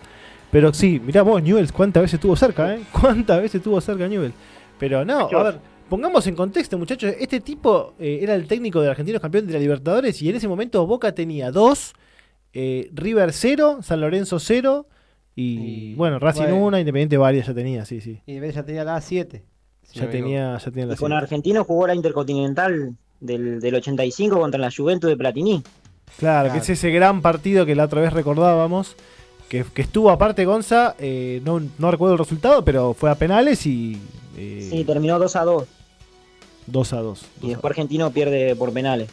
Pero 0.52 0.73
sí, 0.73 1.01
mirá 1.05 1.23
vos, 1.23 1.43
Newell's, 1.43 1.73
cuántas 1.73 2.02
veces 2.02 2.15
estuvo 2.15 2.36
cerca, 2.36 2.73
¿eh? 2.74 2.81
¿Cuántas 2.93 3.39
veces 3.43 3.57
estuvo 3.57 3.81
cerca 3.81 4.07
Newell? 4.07 4.32
Pero 4.78 5.05
no, 5.05 5.28
a 5.28 5.43
ver, 5.43 5.59
pongamos 5.91 6.27
en 6.27 6.35
contexto, 6.35 6.79
muchachos. 6.79 7.15
Este 7.21 7.41
tipo 7.41 7.93
eh, 7.99 8.21
era 8.23 8.35
el 8.35 8.47
técnico 8.47 8.81
de 8.81 8.89
Argentinos 8.89 9.21
campeón 9.21 9.47
de 9.47 9.53
la 9.53 9.59
Libertadores 9.59 10.23
y 10.23 10.31
en 10.31 10.37
ese 10.37 10.49
momento 10.49 10.87
Boca 10.87 11.12
tenía 11.12 11.51
dos, 11.51 11.93
eh, 12.55 12.89
River 12.95 13.33
0, 13.35 13.81
San 13.83 14.01
Lorenzo 14.01 14.39
0 14.39 14.87
y, 15.37 15.95
bueno, 15.95 16.19
Racing 16.19 16.43
bueno. 16.43 16.65
1, 16.67 16.79
Independiente 16.79 17.17
varias 17.19 17.47
ya 17.47 17.55
tenía, 17.55 17.85
sí, 17.85 18.01
sí. 18.01 18.21
Y 18.27 18.41
ya 18.41 18.62
tenía 18.62 18.85
la 18.85 18.97
A7. 18.97 19.43
si 19.83 19.99
ya, 19.99 20.03
no 20.03 20.07
me 20.07 20.12
tenía, 20.12 20.59
ya 20.59 20.71
tenía 20.71 20.87
la 20.87 20.95
Y 20.95 20.97
con 20.97 21.09
serie. 21.09 21.17
Argentino 21.17 21.65
jugó 21.65 21.87
la 21.87 21.95
Intercontinental 21.95 22.97
del, 23.21 23.61
del 23.61 23.75
85 23.75 24.39
contra 24.39 24.61
la 24.61 24.71
Juventus 24.75 25.11
de 25.11 25.17
Platini. 25.17 25.62
Claro, 26.19 26.53
que 26.53 26.59
es 26.59 26.69
ese 26.69 26.91
gran 26.91 27.23
partido 27.23 27.67
que 27.67 27.75
la 27.75 27.85
otra 27.85 28.01
vez 28.01 28.12
recordábamos. 28.12 28.97
Que, 29.49 29.65
que 29.65 29.83
estuvo 29.83 30.11
aparte 30.11 30.45
Gonza, 30.45 30.95
eh, 31.01 31.41
no, 31.45 31.61
no 31.79 31.91
recuerdo 31.91 32.12
el 32.12 32.21
resultado, 32.21 32.65
pero 32.65 32.95
fue 32.95 33.11
a 33.11 33.17
penales 33.17 33.67
y 33.67 33.99
eh, 34.37 34.69
Sí, 34.71 34.85
terminó 34.85 35.19
2 35.19 35.35
a 35.35 35.45
2. 35.45 35.69
2 36.70 36.92
a 36.92 37.01
2. 37.01 37.26
Y 37.42 37.48
después 37.51 37.70
Argentino 37.70 38.10
pierde 38.10 38.55
por 38.56 38.72
penales. 38.72 39.10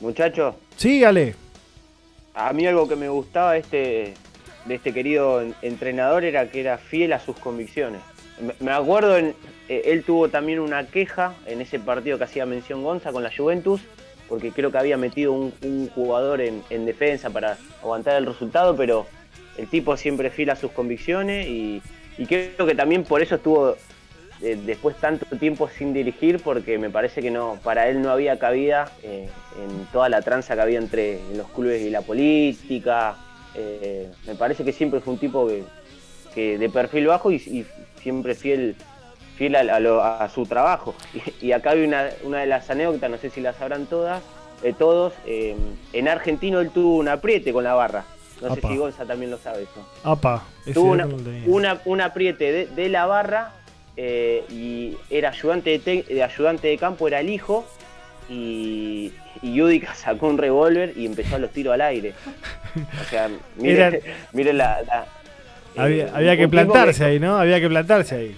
Muchachos, 0.00 0.54
Sí, 0.76 1.02
Ale. 1.04 1.34
a 2.34 2.52
mí 2.52 2.66
algo 2.66 2.88
que 2.88 2.96
me 2.96 3.08
gustaba 3.08 3.54
de 3.54 3.58
este, 3.60 4.14
de 4.66 4.74
este 4.74 4.92
querido 4.92 5.40
en- 5.42 5.54
entrenador 5.62 6.24
era 6.24 6.48
que 6.50 6.60
era 6.60 6.78
fiel 6.78 7.12
a 7.12 7.20
sus 7.20 7.36
convicciones. 7.38 8.00
Me- 8.60 8.70
acuerdo, 8.70 9.16
en- 9.16 9.34
eh, 9.68 9.82
él 9.86 10.04
tuvo 10.04 10.28
también 10.28 10.60
una 10.60 10.86
queja 10.86 11.34
en 11.46 11.60
ese 11.60 11.80
partido 11.80 12.16
que 12.16 12.24
hacía 12.24 12.46
mención 12.46 12.84
Gonza 12.84 13.10
con 13.10 13.24
la 13.24 13.32
Juventus, 13.36 13.80
porque 14.28 14.52
creo 14.52 14.70
que 14.70 14.78
había 14.78 14.96
metido 14.96 15.32
un, 15.32 15.52
un 15.62 15.88
jugador 15.88 16.40
en, 16.40 16.62
en 16.70 16.86
defensa 16.86 17.30
para 17.30 17.58
aguantar 17.82 18.14
el 18.16 18.26
resultado, 18.26 18.76
pero 18.76 19.06
el 19.56 19.66
tipo 19.66 19.96
siempre 19.96 20.30
fiel 20.30 20.50
a 20.50 20.56
sus 20.56 20.70
convicciones 20.70 21.48
y, 21.48 21.82
y 22.18 22.26
creo 22.26 22.66
que 22.66 22.74
también 22.76 23.02
por 23.02 23.20
eso 23.20 23.34
estuvo 23.34 23.74
eh, 24.42 24.58
después 24.64 24.96
tanto 24.96 25.24
tiempo 25.36 25.68
sin 25.68 25.92
dirigir, 25.92 26.40
porque 26.42 26.78
me 26.78 26.90
parece 26.90 27.20
que 27.22 27.30
no 27.30 27.58
para 27.62 27.88
él 27.88 28.00
no 28.02 28.10
había 28.10 28.38
cabida 28.38 28.90
eh, 29.02 29.28
en 29.62 29.86
toda 29.86 30.08
la 30.08 30.22
tranza 30.22 30.54
que 30.54 30.60
había 30.60 30.78
entre 30.78 31.20
los 31.36 31.48
clubes 31.48 31.82
y 31.82 31.90
la 31.90 32.02
política. 32.02 33.16
Eh, 33.54 34.08
me 34.26 34.34
parece 34.34 34.64
que 34.64 34.72
siempre 34.72 35.00
fue 35.00 35.14
un 35.14 35.18
tipo 35.18 35.46
que, 35.48 35.64
que 36.34 36.58
de 36.58 36.68
perfil 36.68 37.06
bajo 37.08 37.30
y, 37.32 37.36
y 37.36 37.66
siempre 38.00 38.34
fiel 38.34 38.76
fiel 39.36 39.54
a, 39.56 39.60
a 39.60 39.80
lo- 39.80 40.02
a 40.02 40.28
su 40.28 40.44
trabajo. 40.46 40.94
Y, 41.40 41.46
y 41.48 41.52
acá 41.52 41.70
hay 41.70 41.84
una, 41.84 42.08
una 42.24 42.38
de 42.40 42.46
las 42.46 42.68
anécdotas, 42.70 43.08
no 43.10 43.18
sé 43.18 43.30
si 43.30 43.40
las 43.40 43.56
sabrán 43.56 43.86
todas, 43.86 44.22
eh, 44.62 44.74
todos. 44.76 45.12
en 45.26 46.08
Argentino 46.08 46.60
él 46.60 46.70
tuvo 46.70 46.96
un 46.96 47.08
apriete 47.08 47.52
con 47.52 47.64
la 47.64 47.74
barra. 47.74 48.04
No 48.40 48.48
sé 48.54 48.60
si 48.72 48.76
Gonza 48.76 49.04
también 49.04 49.30
lo 49.32 49.38
sabe 49.38 49.62
eso. 49.62 49.84
Apa, 50.04 50.44
Tuvo 50.74 50.90
una, 50.92 51.06
una- 51.46 51.80
un 51.84 52.00
apriete 52.00 52.52
de, 52.52 52.66
de 52.66 52.88
la 52.88 53.06
barra 53.06 53.52
eh, 54.00 54.44
y 54.48 54.96
era 55.10 55.30
ayudante 55.30 55.76
de, 55.78 56.02
de 56.04 56.22
ayudante 56.22 56.68
de 56.68 56.78
campo, 56.78 57.08
era 57.08 57.18
el 57.20 57.28
hijo. 57.28 57.66
Y, 58.30 59.12
y 59.42 59.54
Yudica 59.54 59.94
sacó 59.94 60.28
un 60.28 60.38
revólver 60.38 60.92
y 60.96 61.06
empezó 61.06 61.36
a 61.36 61.38
los 61.38 61.50
tiros 61.50 61.74
al 61.74 61.80
aire. 61.80 62.14
O 63.00 63.04
sea, 63.10 63.28
miren, 63.56 64.00
miren 64.32 64.58
la, 64.58 64.82
la- 64.82 65.06
Había, 65.82 66.06
eh, 66.06 66.10
había 66.14 66.36
que 66.36 66.48
plantarse 66.48 67.04
ahí, 67.04 67.18
¿no? 67.18 67.36
Había 67.36 67.60
que 67.60 67.68
plantarse 67.68 68.14
ahí. 68.14 68.36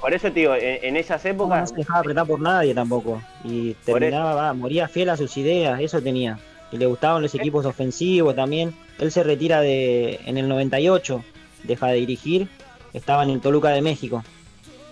Por 0.00 0.14
eso 0.14 0.30
te 0.30 0.40
digo, 0.40 0.54
en, 0.54 0.78
en 0.84 0.96
esas 0.96 1.24
No, 1.24 1.30
no 1.30 1.34
épocas 1.34 1.70
se 1.70 1.76
dejaba 1.76 2.00
apretar 2.00 2.26
por 2.26 2.40
nadie 2.40 2.72
tampoco. 2.74 3.20
Y 3.44 3.74
terminaba, 3.84 4.34
va, 4.34 4.54
moría 4.54 4.86
fiel 4.86 5.10
a 5.10 5.16
sus 5.16 5.36
ideas, 5.36 5.80
eso 5.80 6.00
tenía. 6.00 6.38
Y 6.70 6.76
le 6.76 6.86
gustaban 6.86 7.22
los 7.22 7.34
equipos 7.34 7.64
ofensivos 7.66 8.36
también. 8.36 8.74
Él 9.00 9.10
se 9.10 9.22
retira 9.24 9.60
de 9.60 10.20
en 10.26 10.36
el 10.38 10.46
98, 10.48 11.24
deja 11.64 11.86
de 11.88 11.94
dirigir, 11.94 12.46
estaba 12.92 13.22
en 13.24 13.30
el 13.30 13.40
Toluca 13.40 13.70
de 13.70 13.80
México. 13.82 14.22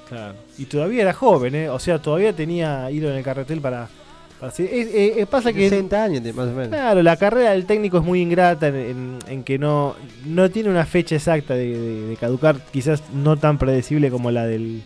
Claro. 0.08 0.34
Y 0.58 0.64
todavía 0.66 1.02
era 1.02 1.12
joven, 1.12 1.54
¿eh? 1.54 1.68
O 1.68 1.78
sea, 1.78 2.00
todavía 2.00 2.32
tenía 2.32 2.90
hilo 2.90 3.10
en 3.10 3.16
el 3.16 3.24
carretel 3.24 3.60
para. 3.60 3.88
para 4.38 4.52
hacer- 4.52 4.68
es- 4.72 4.88
es- 4.94 5.16
es- 5.18 5.26
pasa 5.26 5.52
que. 5.52 5.68
60 5.68 6.04
años 6.04 6.22
más 6.34 6.46
o 6.48 6.52
menos. 6.52 6.68
Claro, 6.68 7.02
la 7.02 7.16
carrera 7.16 7.50
del 7.52 7.66
técnico 7.66 7.98
es 7.98 8.04
muy 8.04 8.20
ingrata 8.20 8.68
en, 8.68 8.74
en- 8.76 9.18
en 9.26 9.42
que 9.44 9.58
no, 9.58 9.96
no 10.24 10.48
tiene 10.50 10.68
una 10.70 10.86
fecha 10.86 11.16
exacta 11.16 11.54
de, 11.54 11.76
de- 11.76 12.00
de 12.08 12.16
caducar, 12.16 12.56
quizás 12.72 13.02
no 13.12 13.36
tan 13.36 13.58
predecible 13.58 14.10
como 14.10 14.30
la 14.30 14.46
del, 14.46 14.82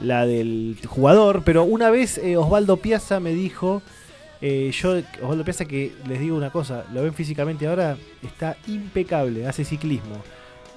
la 0.00 0.24
del 0.26 0.76
jugador, 0.86 1.42
pero 1.44 1.64
una 1.64 1.90
vez 1.90 2.18
eh, 2.18 2.36
Osvaldo 2.36 2.76
Piazza 2.76 3.18
me 3.20 3.32
dijo, 3.32 3.82
eh, 4.40 4.70
yo, 4.72 4.96
Osvaldo 5.22 5.44
Piazza 5.44 5.64
que 5.64 5.92
les 6.08 6.20
digo 6.20 6.36
una 6.36 6.50
cosa, 6.50 6.84
lo 6.92 7.02
ven 7.02 7.14
físicamente 7.14 7.66
ahora, 7.66 7.96
está 8.22 8.56
impecable, 8.68 9.46
hace 9.48 9.64
ciclismo. 9.64 10.16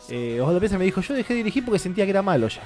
Eh, 0.10 0.40
Osvaldo 0.40 0.60
Piazza 0.62 0.78
me 0.80 0.86
dijo, 0.86 1.02
yo 1.02 1.14
dejé 1.14 1.34
de 1.34 1.38
dirigir 1.40 1.64
porque 1.66 1.78
sentía 1.80 2.06
que 2.06 2.12
era 2.12 2.22
malo 2.24 2.48
ya. 2.48 2.62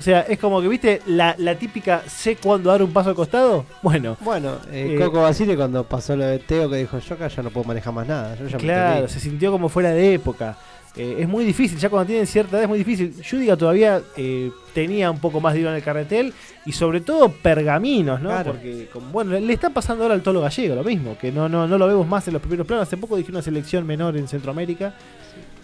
O 0.00 0.02
sea, 0.02 0.22
es 0.22 0.38
como 0.38 0.62
que, 0.62 0.68
viste, 0.68 1.02
la, 1.06 1.34
la 1.38 1.54
típica 1.56 2.02
sé 2.08 2.36
cuándo 2.36 2.70
dar 2.70 2.82
un 2.82 2.90
paso 2.90 3.10
al 3.10 3.14
costado. 3.14 3.66
Bueno, 3.82 4.16
Bueno, 4.22 4.56
eh, 4.72 4.94
Eh, 4.94 4.98
Coco 4.98 5.20
Basile 5.20 5.54
cuando 5.56 5.84
pasó 5.84 6.16
lo 6.16 6.24
de 6.24 6.38
Teo 6.38 6.70
que 6.70 6.76
dijo, 6.78 6.98
yo 6.98 7.14
acá 7.14 7.28
ya 7.28 7.42
no 7.42 7.50
puedo 7.50 7.64
manejar 7.66 7.92
más 7.92 8.08
nada. 8.08 8.34
Yo 8.34 8.46
ya 8.46 8.56
me 8.56 8.62
Claro, 8.62 9.02
que 9.06 9.12
se 9.12 9.20
sintió 9.20 9.52
como 9.52 9.68
fuera 9.68 9.90
de 9.90 10.14
época. 10.14 10.56
Eh, 10.96 11.18
es 11.20 11.28
muy 11.28 11.44
difícil, 11.44 11.78
ya 11.78 11.88
cuando 11.88 12.06
tienen 12.08 12.26
cierta 12.26 12.56
edad 12.56 12.62
es 12.62 12.68
muy 12.68 12.78
difícil. 12.78 13.14
Judiga 13.28 13.56
todavía 13.56 14.00
eh, 14.16 14.50
tenía 14.74 15.10
un 15.10 15.18
poco 15.20 15.38
más 15.40 15.54
de 15.54 15.60
hilo 15.60 15.68
en 15.70 15.76
el 15.76 15.82
carretel 15.84 16.32
y 16.66 16.72
sobre 16.72 17.00
todo 17.00 17.30
pergaminos, 17.30 18.20
¿no? 18.20 18.30
Claro. 18.30 18.52
Porque, 18.52 18.88
como- 18.92 19.06
bueno, 19.12 19.38
le 19.38 19.52
está 19.52 19.70
pasando 19.70 20.02
ahora 20.04 20.14
al 20.16 20.22
Tolo 20.22 20.40
Gallego 20.40 20.74
lo 20.74 20.82
mismo, 20.82 21.16
que 21.16 21.30
no, 21.30 21.48
no, 21.48 21.68
no 21.68 21.78
lo 21.78 21.86
vemos 21.86 22.08
más 22.08 22.26
en 22.26 22.32
los 22.32 22.42
primeros 22.42 22.66
planos. 22.66 22.88
Hace 22.88 22.96
poco 22.96 23.16
dije 23.16 23.30
una 23.30 23.42
selección 23.42 23.86
menor 23.86 24.16
en 24.16 24.26
Centroamérica, 24.26 24.94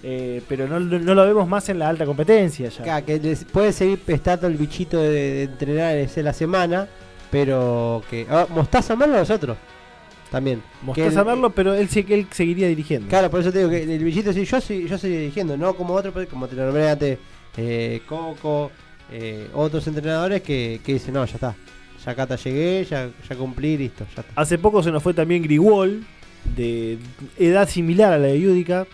eh, 0.09 0.41
pero 0.49 0.69
no, 0.69 0.79
no 0.79 1.15
lo 1.17 1.27
vemos 1.27 1.49
más 1.49 1.69
en 1.69 1.81
la 1.81 1.89
alta 1.89 2.07
competencia 2.07 2.69
ya. 2.69 3.03
Que 3.03 3.37
puede 3.53 3.73
seguir 3.73 3.99
pestando 3.99 4.47
el 4.47 4.55
bichito 4.57 5.03
de, 5.03 5.11
de 5.11 5.43
entrenar 5.45 5.97
ese 5.97 6.23
la 6.23 6.33
semana, 6.33 6.87
pero 7.31 8.03
que. 8.09 8.25
Ah, 8.31 8.47
Mostaza 8.49 8.95
Merlo 8.95 9.17
nosotros. 9.17 9.57
También. 10.31 10.63
Mostaza 10.83 11.21
él- 11.21 11.27
Merlo, 11.27 11.51
pero 11.51 11.75
él 11.75 11.89
sí 11.89 12.05
que 12.05 12.15
él 12.15 12.27
seguiría 12.31 12.69
dirigiendo. 12.69 13.09
Claro, 13.09 13.29
por 13.31 13.41
eso 13.41 13.51
te 13.51 13.59
digo 13.59 13.71
que 13.71 13.83
el 13.83 14.05
bichito 14.05 14.33
sí, 14.33 14.45
yo 14.45 14.61
sí, 14.61 14.87
yo 14.89 14.97
seguiré 14.97 15.23
dirigiendo, 15.23 15.57
no 15.57 15.75
como 15.75 15.95
otro, 15.95 16.13
pues, 16.13 16.29
como 16.29 16.47
te 16.47 16.55
lo 16.55 16.67
nombré 16.67 16.89
antes, 16.89 17.19
eh, 17.57 18.01
Coco, 18.07 18.71
eh, 19.11 19.49
otros 19.55 19.85
entrenadores 19.89 20.41
que, 20.43 20.81
que 20.85 20.93
dicen, 20.95 21.15
no, 21.15 21.25
ya 21.25 21.35
está. 21.35 21.57
Ya 22.05 22.13
acá 22.13 22.29
te 22.29 22.37
llegué, 22.37 22.85
ya, 22.89 23.11
ya 23.29 23.35
cumplí, 23.37 23.77
listo, 23.77 24.05
ya 24.15 24.21
está. 24.21 24.41
Hace 24.41 24.59
poco 24.59 24.85
se 24.85 24.93
nos 24.93 25.03
fue 25.03 25.15
también 25.15 25.43
Grigol, 25.43 26.05
de 26.57 26.99
edad 27.39 27.69
similar 27.69 28.13
a 28.13 28.19
la 28.19 28.29
de 28.29 28.41
Yudica. 28.41 28.87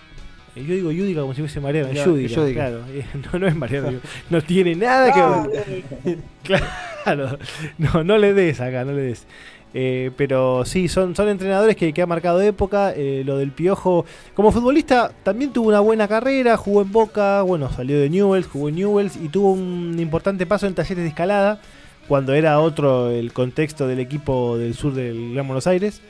Yo 0.55 0.75
digo 0.75 0.91
Yudica 0.93 1.23
como 1.23 1.35
si 1.35 1.41
fuese 1.41 1.61
Mariano, 1.61 1.89
No, 1.89 2.05
Yudica, 2.05 2.53
claro. 2.53 2.81
Eh, 2.91 3.05
No, 3.33 3.39
no 3.39 3.47
es 3.47 3.57
Mariano, 3.57 4.01
no 4.31 4.43
tiene 4.43 4.75
nada 4.77 5.13
que 5.13 6.11
ver. 6.11 6.19
claro, 7.05 7.39
no, 7.79 8.05
no 8.05 8.19
le 8.19 8.35
des 8.35 8.61
acá, 8.61 8.85
no 8.85 8.93
le 8.93 9.03
des. 9.03 9.27
Eh, 9.75 10.11
pero 10.19 10.67
sí, 10.67 10.89
son, 10.89 11.17
son 11.17 11.31
entrenadores 11.31 11.77
que, 11.77 11.95
que 11.95 12.03
han 12.03 12.09
marcado 12.09 12.43
época. 12.43 12.93
eh, 12.95 13.23
lo 13.25 13.39
del 13.39 13.53
Piojo, 13.53 14.05
como 14.35 14.53
futbolista, 14.53 15.13
también 15.23 15.53
tuvo 15.53 15.69
una 15.69 15.81
buena 15.81 16.07
carrera. 16.09 16.59
Jugó 16.59 16.83
en 16.83 16.93
Boca, 16.93 17.41
bueno, 17.43 17.73
salió 17.73 17.99
de 17.99 18.11
Newells, 18.11 18.47
jugó 18.47 18.69
en 18.69 18.75
Newells 18.77 19.17
y 19.17 19.29
tuvo 19.31 19.53
un 19.53 19.97
importante 19.99 20.45
paso 20.45 20.67
en 20.67 20.75
talleres 20.75 21.03
de 21.03 21.09
escalada. 21.09 21.61
Cuando 22.09 22.35
era 22.35 22.61
otro 22.61 23.11
el 23.11 23.33
contexto 23.33 23.87
del 23.87 24.01
equipo 24.01 24.59
del 24.59 24.75
sur 24.75 24.93
del 24.93 25.33
Gran 25.33 25.47
Buenos 25.47 25.67
Aires. 25.67 26.03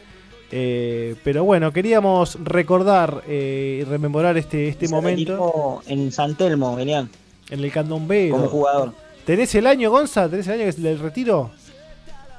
Eh, 0.55 1.17
pero 1.25 1.45
bueno, 1.45 1.73
queríamos 1.73 2.39
recordar 2.45 3.23
eh, 3.27 3.79
y 3.81 3.85
rememorar 3.85 4.37
este, 4.37 4.69
este 4.69 4.87
momento 4.89 5.81
en 5.87 6.13
San 6.13 6.35
Telmo, 6.35 6.79
Elian, 6.79 7.09
en 7.51 7.61
el 7.65 7.73
candombero. 7.73 8.37
como 8.37 8.49
jugador. 8.49 8.93
¿Tenés 9.25 9.55
el 9.55 9.67
año, 9.67 9.91
Gonza? 9.91 10.29
¿Tenés 10.29 10.47
el 10.49 10.55
año 10.55 10.63
que 10.65 10.69
es 10.69 10.83
del 10.83 10.99
retiro? 10.99 11.51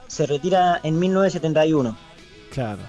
Se 0.08 0.28
retira 0.28 0.80
en 0.84 1.00
1971. 1.00 1.98
Claro. 2.52 2.82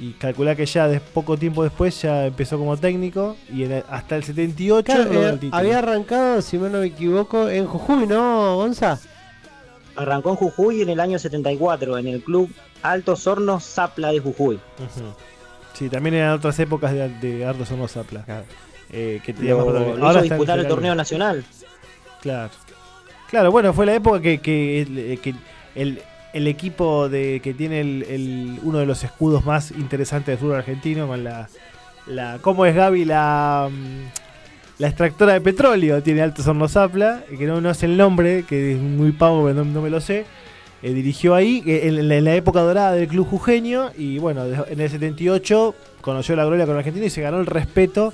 Y 0.00 0.12
calculá 0.12 0.56
que 0.56 0.64
ya 0.66 0.88
de 0.88 0.98
poco 0.98 1.36
tiempo 1.36 1.62
después 1.62 2.00
ya 2.02 2.26
empezó 2.26 2.58
como 2.58 2.76
técnico 2.76 3.36
y 3.52 3.64
en 3.64 3.72
el- 3.72 3.84
hasta 3.90 4.16
el 4.16 4.24
78 4.24 4.84
Claro, 4.92 5.12
eh, 5.28 5.38
el 5.42 5.48
había 5.52 5.78
arrancado, 5.78 6.40
si 6.42 6.56
no 6.58 6.68
me 6.70 6.86
equivoco, 6.86 7.48
en 7.48 7.66
Jujuy, 7.66 8.06
¿no, 8.06 8.56
Gonza? 8.56 8.98
Arrancó 9.96 10.30
en 10.30 10.36
Jujuy 10.36 10.82
en 10.82 10.88
el 10.88 11.00
año 11.00 11.18
74 11.18 11.98
en 11.98 12.08
el 12.08 12.22
club 12.22 12.50
Altos 12.82 13.26
Hornos 13.26 13.64
Zapla 13.64 14.12
de 14.12 14.20
Jujuy. 14.20 14.58
Sí, 15.74 15.88
también 15.88 16.14
eran 16.16 16.32
otras 16.32 16.58
épocas 16.60 16.92
de, 16.92 17.08
de 17.08 17.44
Ardo 17.44 17.64
Somos 17.66 17.92
Zapla. 17.92 18.24
Eh, 18.92 19.20
que 19.24 19.32
Lo, 19.32 19.96
lo 19.96 20.10
hizo 20.10 20.18
en 20.18 20.22
disputar 20.24 20.58
el 20.58 20.68
torneo 20.68 20.94
nacional. 20.94 21.44
Claro. 22.20 22.50
Claro, 23.28 23.50
bueno, 23.50 23.72
fue 23.72 23.86
la 23.86 23.94
época 23.94 24.20
que, 24.20 24.38
que, 24.38 24.82
el, 24.82 25.20
que 25.20 25.34
el- 25.74 26.00
el 26.32 26.48
equipo 26.48 27.08
de 27.08 27.40
que 27.42 27.54
tiene 27.54 27.80
el, 27.80 28.02
el- 28.08 28.58
uno 28.64 28.78
de 28.78 28.86
los 28.86 29.04
escudos 29.04 29.44
más 29.44 29.70
interesantes 29.70 30.26
del 30.32 30.38
fútbol 30.38 30.56
argentino 30.56 31.06
con 31.06 31.22
la, 31.22 31.48
la 32.06 32.38
¿cómo 32.40 32.66
es 32.66 32.74
Gaby? 32.74 33.04
La, 33.04 33.68
mm, 33.70 34.23
la 34.78 34.88
extractora 34.88 35.32
de 35.34 35.40
petróleo 35.40 36.02
tiene 36.02 36.22
Altos 36.22 36.46
Hornos 36.46 36.72
Zapla, 36.72 37.22
que 37.38 37.46
no, 37.46 37.60
no 37.60 37.70
es 37.70 37.82
el 37.82 37.96
nombre, 37.96 38.44
que 38.48 38.72
es 38.72 38.78
muy 38.78 39.12
pavo, 39.12 39.48
no, 39.52 39.64
no 39.64 39.80
me 39.82 39.90
lo 39.90 40.00
sé. 40.00 40.26
Eh, 40.82 40.92
dirigió 40.92 41.34
ahí 41.34 41.62
eh, 41.66 41.82
en, 41.84 42.24
la- 42.24 42.34
época 42.34 42.60
dorada 42.60 42.92
del 42.92 43.08
club 43.08 43.26
jujeño 43.26 43.90
y 43.96 44.18
bueno, 44.18 44.44
en 44.44 44.80
el 44.80 44.90
78 44.90 45.74
conoció 46.00 46.36
la 46.36 46.44
gloria 46.44 46.66
con 46.66 46.76
Argentina 46.76 47.06
y 47.06 47.10
se 47.10 47.22
ganó 47.22 47.38
el 47.40 47.46
respeto. 47.46 48.12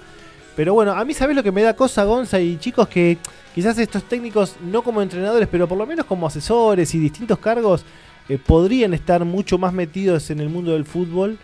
Pero 0.55 0.75
bueno, 0.75 0.93
a 0.93 1.05
mí 1.05 1.15
sabes 1.15 1.35
lo 1.35 1.43
que 1.43 1.51
me 1.53 1.63
da 1.63 1.75
cosa 1.75 2.05
Gonza 2.05 2.39
y 2.41 2.59
chicos 2.59 2.87
que 2.89 3.17
quizás 3.55 3.79
estos 3.79 4.05
técnicos 4.05 4.57
no 4.63 4.83
como 4.83 5.01
entrenadores, 5.01 5.49
pero 5.51 5.67
por 5.67 5.79
lo 5.79 5.87
menos 5.87 6.05
como 6.07 6.27
asesores 6.27 6.95
y 6.95 6.99
distintos 6.99 7.39
cargos 7.39 7.85
eh, 8.29 8.39
podrían 8.39 8.93
estar 8.95 9.25
mucho 9.25 9.57
más 9.59 9.73
metidos 9.73 10.31
en 10.31 10.41
el 10.41 10.49
mundo 10.51 10.73
del 10.73 10.85
fútbol 10.85 11.39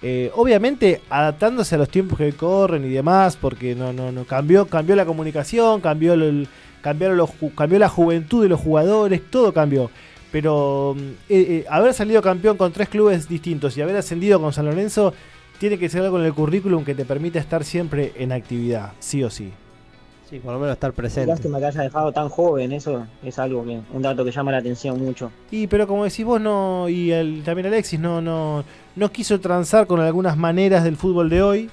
Eh, 0.00 0.30
obviamente 0.36 1.00
adaptándose 1.10 1.74
a 1.74 1.78
los 1.78 1.88
tiempos 1.88 2.18
que 2.18 2.32
corren 2.32 2.84
y 2.84 2.90
demás, 2.90 3.36
porque 3.36 3.74
no, 3.74 3.92
no, 3.92 4.12
no 4.12 4.24
cambió, 4.24 4.66
cambió 4.66 4.94
la 4.94 5.04
comunicación, 5.04 5.80
cambió 5.80 6.12
el, 6.14 6.48
cambiaron 6.80 7.16
los, 7.16 7.30
cambió 7.56 7.78
la 7.78 7.88
juventud 7.88 8.42
de 8.42 8.48
los 8.48 8.60
jugadores, 8.60 9.22
todo 9.30 9.52
cambió. 9.52 9.90
Pero 10.30 10.94
mm, 10.96 11.00
eh, 11.00 11.14
eh, 11.28 11.64
haber 11.68 11.94
salido 11.94 12.22
campeón 12.22 12.56
con 12.56 12.72
tres 12.72 12.88
clubes 12.88 13.28
distintos 13.28 13.76
y 13.76 13.82
haber 13.82 13.96
ascendido 13.96 14.40
con 14.40 14.52
San 14.52 14.66
Lorenzo 14.66 15.14
tiene 15.58 15.78
que 15.78 15.88
ser 15.88 16.02
algo 16.02 16.20
en 16.20 16.26
el 16.26 16.34
currículum 16.34 16.84
que 16.84 16.94
te 16.94 17.04
permita 17.04 17.40
estar 17.40 17.64
siempre 17.64 18.12
en 18.16 18.30
actividad, 18.30 18.92
sí 19.00 19.24
o 19.24 19.30
sí. 19.30 19.52
Sí, 20.28 20.38
por 20.40 20.52
lo 20.52 20.58
menos 20.58 20.74
estar 20.74 20.92
presente. 20.92 21.26
Lástima 21.28 21.58
que 21.58 21.66
haya 21.66 21.82
dejado 21.82 22.12
tan 22.12 22.28
joven, 22.28 22.72
eso 22.72 23.06
es 23.24 23.38
algo 23.38 23.64
que, 23.64 23.80
un 23.92 24.02
dato 24.02 24.24
que 24.24 24.30
llama 24.30 24.52
la 24.52 24.58
atención 24.58 25.00
mucho. 25.02 25.30
Y 25.50 25.66
pero 25.68 25.86
como 25.86 26.04
decís 26.04 26.24
vos 26.24 26.40
no 26.40 26.86
y 26.88 27.12
el, 27.12 27.42
también 27.44 27.66
Alexis 27.68 27.98
no 27.98 28.20
no 28.20 28.62
no 28.94 29.10
quiso 29.10 29.40
transar 29.40 29.86
con 29.86 30.00
algunas 30.00 30.36
maneras 30.36 30.84
del 30.84 30.96
fútbol 30.96 31.30
de 31.30 31.42
hoy 31.42 31.70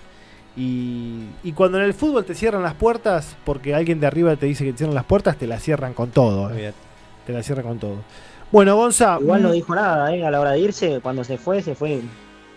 y, 0.55 1.23
y 1.43 1.51
cuando 1.51 1.79
en 1.79 1.83
el 1.83 1.93
fútbol 1.93 2.23
te 2.23 2.33
cierran 2.33 2.63
las 2.63 2.75
puertas 2.75 3.35
porque 3.43 3.75
alguien 3.75 3.99
de 3.99 4.07
arriba 4.07 4.35
te 4.37 4.45
dice 4.45 4.63
que 4.63 4.71
te 4.71 4.77
cierran 4.79 4.95
las 4.95 5.03
puertas 5.05 5.37
te 5.37 5.47
las 5.47 5.61
cierran 5.61 5.93
con 5.93 6.11
todo. 6.11 6.49
eh. 6.55 6.71
Te 7.27 7.33
las 7.33 7.45
cierran 7.45 7.65
con 7.65 7.79
todo. 7.79 7.95
Bueno, 8.51 8.75
Gonza, 8.77 9.17
Igual 9.19 9.41
no 9.43 9.49
mm, 9.49 9.53
dijo 9.53 9.75
nada, 9.75 10.15
¿eh? 10.15 10.23
A 10.25 10.31
la 10.31 10.39
hora 10.39 10.51
de 10.51 10.59
irse, 10.59 10.99
cuando 11.01 11.23
se 11.25 11.37
fue, 11.37 11.61
se 11.61 11.75
fue 11.75 11.99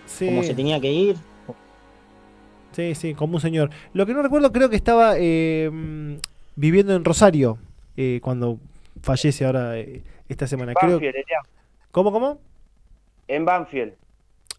Sí. 0.06 0.26
como 0.26 0.42
se 0.44 0.54
tenía 0.54 0.78
que 0.78 0.92
ir. 0.92 1.16
Sí, 2.78 2.94
sí, 2.94 3.14
como 3.14 3.34
un 3.34 3.40
señor. 3.40 3.70
Lo 3.92 4.06
que 4.06 4.14
no 4.14 4.22
recuerdo, 4.22 4.52
creo 4.52 4.70
que 4.70 4.76
estaba 4.76 5.14
eh, 5.16 5.68
viviendo 6.54 6.94
en 6.94 7.04
Rosario 7.04 7.58
eh, 7.96 8.20
cuando 8.22 8.60
fallece 9.02 9.44
ahora 9.44 9.76
eh, 9.76 10.04
esta 10.28 10.46
semana. 10.46 10.74
Creo. 10.74 10.92
Banfield. 10.92 11.16
¿Cómo, 11.90 12.12
cómo? 12.12 12.38
En 13.26 13.44
Banfield. 13.44 13.94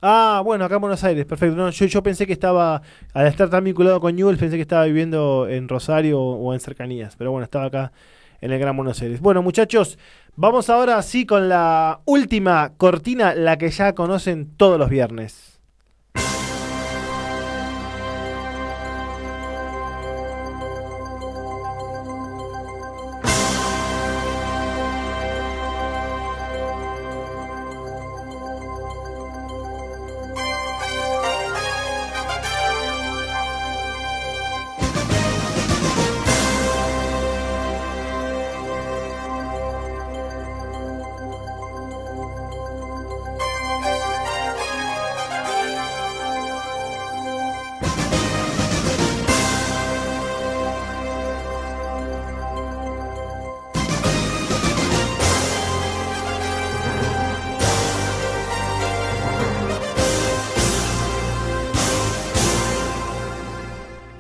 Ah, 0.02 0.42
bueno, 0.44 0.66
acá 0.66 0.76
en 0.76 0.82
Buenos 0.82 1.02
Aires, 1.06 1.26
perfecto. 1.26 1.56
No, 1.56 1.70
yo, 1.70 1.86
yo 1.86 2.04
pensé 2.04 2.28
que 2.28 2.34
estaba, 2.34 2.82
al 3.14 3.28
estar 3.28 3.50
tan 3.50 3.64
vinculado 3.64 4.02
con 4.02 4.14
Newell's, 4.14 4.38
pensé 4.38 4.58
que 4.58 4.64
estaba 4.64 4.84
viviendo 4.84 5.48
en 5.48 5.70
Rosario 5.70 6.20
o, 6.20 6.36
o 6.36 6.54
en 6.54 6.60
cercanías. 6.60 7.16
Pero 7.16 7.32
bueno, 7.32 7.46
estaba 7.46 7.68
acá 7.68 7.94
en 8.42 8.52
el 8.52 8.60
Gran 8.60 8.76
Buenos 8.76 9.02
Aires. 9.02 9.22
Bueno, 9.22 9.42
muchachos, 9.42 9.98
vamos 10.36 10.70
ahora 10.70 11.02
sí 11.04 11.26
con 11.26 11.48
la 11.48 12.02
última 12.04 12.74
cortina, 12.76 13.34
la 13.34 13.58
que 13.58 13.70
ya 13.70 13.96
conocen 13.96 14.58
todos 14.58 14.78
los 14.78 14.90
viernes. 14.90 15.49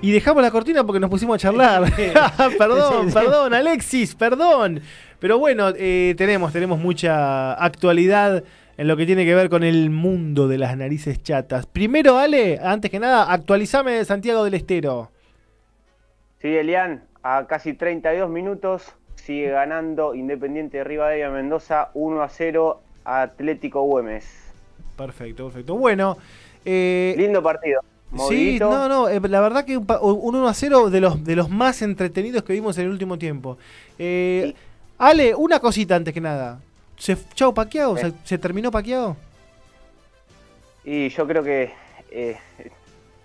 Y 0.09 0.11
dejamos 0.11 0.41
la 0.41 0.49
cortina 0.49 0.83
porque 0.83 0.99
nos 0.99 1.11
pusimos 1.11 1.35
a 1.35 1.37
charlar. 1.37 1.83
perdón, 2.57 3.13
perdón, 3.13 3.53
Alexis, 3.53 4.15
perdón. 4.15 4.81
Pero 5.19 5.37
bueno, 5.37 5.69
eh, 5.77 6.15
tenemos, 6.17 6.51
tenemos 6.51 6.79
mucha 6.79 7.53
actualidad 7.53 8.43
en 8.75 8.87
lo 8.87 8.97
que 8.97 9.05
tiene 9.05 9.23
que 9.23 9.35
ver 9.35 9.51
con 9.51 9.61
el 9.61 9.91
mundo 9.91 10.47
de 10.47 10.57
las 10.57 10.75
narices 10.75 11.21
chatas. 11.21 11.67
Primero, 11.67 12.17
Ale, 12.17 12.59
antes 12.59 12.89
que 12.89 12.99
nada, 12.99 13.31
actualizame 13.31 13.91
de 13.91 14.03
Santiago 14.03 14.43
del 14.43 14.55
Estero. 14.55 15.11
Sí, 16.39 16.47
Elian, 16.47 17.03
a 17.21 17.45
casi 17.45 17.75
32 17.75 18.31
minutos 18.31 18.91
sigue 19.13 19.51
ganando 19.51 20.15
Independiente 20.15 20.79
de 20.79 20.85
Rivadavia 20.85 21.29
Mendoza 21.29 21.91
1 21.93 22.23
a 22.23 22.29
0 22.29 22.81
a 23.05 23.21
Atlético 23.21 23.83
Güemes. 23.83 24.25
Perfecto, 24.97 25.45
perfecto. 25.45 25.75
Bueno, 25.75 26.17
eh, 26.65 27.13
Lindo 27.15 27.43
partido. 27.43 27.81
Sí, 28.27 28.57
no, 28.59 28.89
no, 28.89 29.07
eh, 29.07 29.19
la 29.29 29.39
verdad 29.39 29.65
que 29.65 29.77
un, 29.77 29.85
un 30.01 30.35
1 30.35 30.47
a 30.47 30.53
0 30.53 30.89
de 30.89 30.99
los, 30.99 31.23
de 31.23 31.35
los 31.35 31.49
más 31.49 31.81
entretenidos 31.83 32.43
que 32.43 32.53
vimos 32.53 32.77
en 32.77 32.85
el 32.85 32.91
último 32.91 33.17
tiempo. 33.19 33.57
Eh, 33.99 34.53
Ale, 34.97 35.35
una 35.35 35.59
cosita 35.59 35.95
antes 35.95 36.13
que 36.13 36.21
nada. 36.21 36.59
¿Se, 36.97 37.15
chau, 37.35 37.53
paqueado? 37.53 37.95
Eh. 37.97 38.01
¿Se, 38.01 38.13
se 38.23 38.37
terminó 38.37 38.71
paqueado? 38.71 39.15
Y 40.83 41.09
yo 41.09 41.27
creo 41.27 41.43
que 41.43 41.71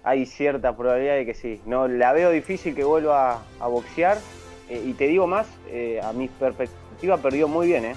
hay 0.02 0.27
cierta 0.27 0.77
probabilidad 0.77 1.15
de 1.15 1.24
que 1.27 1.35
sí. 1.35 1.61
No, 1.65 1.89
la 1.89 2.12
veo 2.12 2.31
difícil 2.31 2.74
que 2.74 2.85
vuelva 2.85 3.43
a 3.59 3.66
boxear. 3.66 4.19
y 4.69 4.93
te 4.93 5.06
digo 5.09 5.27
más, 5.27 5.47
a 6.02 6.12
mi 6.12 6.28
perspectiva 6.28 7.16
perdió 7.16 7.48
muy 7.48 7.69
bien, 7.69 7.86
¿eh? 7.86 7.97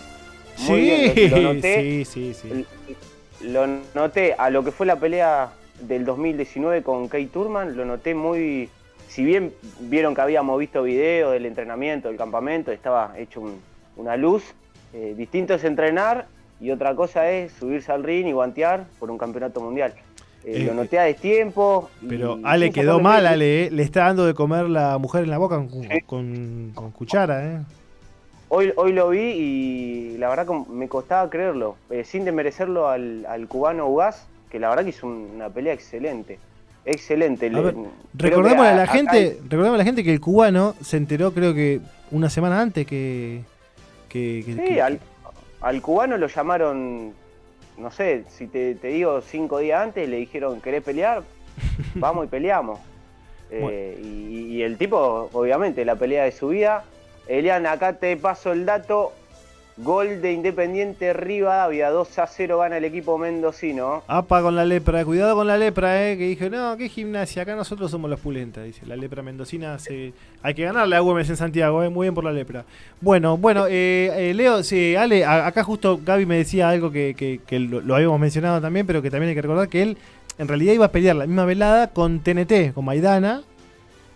Muy 0.60 0.80
Sí, 0.80 1.14
bien, 1.14 1.32
lo, 1.32 1.38
lo 1.38 1.54
noté. 1.54 2.06
sí, 2.06 2.06
sí, 2.06 2.34
sí. 2.34 2.66
Lo 3.42 3.68
noté 3.94 4.34
a 4.38 4.50
lo 4.50 4.64
que 4.64 4.72
fue 4.72 4.86
la 4.86 4.96
pelea 4.96 5.52
del 5.82 6.06
2019 6.06 6.82
con 6.84 7.08
Kate 7.08 7.28
Turman, 7.28 7.76
lo 7.78 7.86
noté 7.86 8.16
muy. 8.16 8.70
Si 9.08 9.24
bien 9.24 9.54
vieron 9.82 10.14
que 10.14 10.22
habíamos 10.22 10.60
visto 10.60 10.84
videos 10.84 11.32
del 11.34 11.46
entrenamiento, 11.46 12.08
del 12.10 12.18
campamento, 12.18 12.72
estaba 12.72 13.14
hecho 13.18 13.42
un- 13.42 13.60
una 13.96 14.16
luz. 14.18 14.44
eh, 14.94 15.14
distinto 15.18 15.54
es 15.54 15.66
entrenar 15.66 16.28
y 16.62 16.72
otra 16.72 16.96
cosa 16.96 17.30
es 17.30 17.52
subirse 17.52 17.92
al 17.92 18.04
ring 18.04 18.26
y 18.28 18.32
guantear 18.32 18.86
por 19.00 19.12
un 19.12 19.18
campeonato 19.18 19.60
mundial. 19.60 19.94
Eh, 20.46 20.62
Eh, 20.62 20.66
lo 20.66 20.74
noté 20.74 20.98
a 20.98 21.04
destiempo. 21.04 21.90
Pero 22.08 22.40
Ale 22.44 22.72
quedó 22.72 23.00
mal, 23.02 23.24
mérito. 23.24 23.34
Ale. 23.34 23.66
eh. 23.66 23.70
Le 23.72 23.84
está 23.84 24.06
dando 24.06 24.26
de 24.26 24.34
comer 24.34 24.70
la 24.70 24.98
mujer 24.98 25.26
en 25.26 25.30
la 25.30 25.38
boca 25.38 25.58
con, 25.58 25.70
con- 26.06 26.72
con 26.74 26.92
cuchara, 26.92 27.46
¿eh? 27.46 27.60
Hoy, 28.48 28.72
hoy 28.78 28.94
lo 28.94 29.10
vi 29.10 29.20
y 29.20 30.18
la 30.18 30.30
verdad 30.30 30.48
que 30.48 30.72
me 30.72 30.88
costaba 30.88 31.30
creerlo, 31.30 31.76
eh, 31.90 32.06
sin 32.06 32.24
desmerecerlo 32.24 32.88
al, 32.88 33.26
al 33.28 33.48
cubano 33.50 33.88
Ugaz, 33.90 34.26
que 34.52 34.60
la 34.60 34.70
verdad 34.70 34.84
que 34.84 34.90
hizo 34.92 35.08
un- 35.08 35.32
una 35.36 35.50
pelea 35.50 35.74
excelente. 35.74 36.40
Excelente. 36.86 37.48
A 37.48 37.50
ver, 37.62 37.74
que 37.74 38.70
a 38.70 38.74
la 38.76 38.88
gente, 38.88 39.38
recordémosle 39.50 39.76
a 39.76 39.78
la 39.80 39.84
gente 39.84 40.04
que 40.04 40.14
el 40.14 40.22
cubano 40.22 40.74
se 40.82 40.96
enteró 40.98 41.34
creo 41.34 41.54
que 41.54 41.82
una 42.12 42.30
semana 42.30 42.62
antes 42.62 42.88
que... 42.88 43.42
que, 44.08 44.44
que- 44.46 44.54
Sí, 44.54 44.74
que- 44.76 44.82
al, 44.82 45.00
al 45.62 45.82
cubano 45.82 46.18
lo 46.18 46.28
llamaron, 46.28 47.14
no 47.78 47.92
sé, 47.92 48.24
si 48.30 48.48
te, 48.48 48.76
te 48.76 48.88
digo 48.88 49.20
cinco 49.22 49.60
días 49.60 49.84
antes, 49.84 50.08
le 50.08 50.16
dijeron, 50.18 50.62
¿querés 50.62 50.82
pelear? 50.84 51.24
Vamos 51.96 52.26
y 52.26 52.30
peleamos. 52.30 52.80
Eh, 53.52 54.00
y, 54.04 54.56
y 54.58 54.62
el 54.64 54.78
tipo, 54.78 55.30
obviamente, 55.34 55.84
la 55.86 55.96
pelea 55.96 56.24
de 56.26 56.32
su 56.32 56.50
vida. 56.50 56.84
Elian, 57.28 57.66
acá 57.66 57.94
te 57.94 58.16
paso 58.18 58.52
el 58.54 58.66
dato. 58.66 59.12
Gol 59.80 60.24
de 60.24 60.32
Independiente 60.34 61.14
Rivadavia, 61.14 61.92
2 61.92 62.18
a 62.18 62.26
0 62.26 62.58
gana 62.58 62.78
el 62.78 62.86
equipo 62.86 63.20
mendocino. 63.20 64.02
Apa 64.08 64.42
con 64.42 64.56
la 64.56 64.66
lepra, 64.66 65.06
cuidado 65.06 65.36
con 65.36 65.46
la 65.46 65.56
lepra, 65.56 66.10
eh, 66.10 66.18
que 66.18 66.24
dije, 66.30 66.50
no, 66.50 66.76
qué 66.78 66.90
gimnasia, 66.90 67.44
acá 67.44 67.56
nosotros 67.56 67.92
somos 67.92 68.10
los 68.10 68.20
pulentas, 68.20 68.64
dice, 68.64 68.88
la 68.88 68.96
lepra 68.96 69.22
mendocina, 69.22 69.78
se... 69.78 70.14
hay 70.42 70.56
que 70.56 70.64
ganarle 70.64 70.96
a 70.96 71.00
Güemes 71.02 71.30
en 71.30 71.38
Santiago, 71.38 71.84
eh, 71.84 71.90
muy 71.90 72.06
bien 72.06 72.16
por 72.16 72.24
la 72.24 72.32
lepra. 72.32 72.66
Bueno, 73.02 73.38
bueno, 73.38 73.68
eh, 73.68 74.10
eh, 74.32 74.34
Leo, 74.34 74.64
sí, 74.64 74.96
Ale, 74.96 75.24
a- 75.24 75.46
acá 75.46 75.64
justo 75.64 76.00
Gaby 76.04 76.26
me 76.26 76.38
decía 76.38 76.70
algo 76.70 76.90
que, 76.92 77.14
que- 77.16 77.40
que 77.46 77.60
lo, 77.60 77.80
lo 77.82 77.94
habíamos 77.96 78.20
mencionado 78.20 78.60
también, 78.60 78.88
pero 78.88 79.04
que 79.04 79.12
también 79.12 79.30
hay 79.30 79.36
que 79.36 79.44
recordar 79.44 79.70
que 79.70 79.84
él 79.84 79.98
en 80.40 80.48
realidad 80.48 80.74
iba 80.74 80.86
a 80.86 80.92
pelear 80.92 81.16
la 81.16 81.28
misma 81.28 81.46
velada 81.46 81.92
con 81.92 82.20
TNT, 82.22 82.74
con 82.74 82.84
Maidana, 82.84 83.44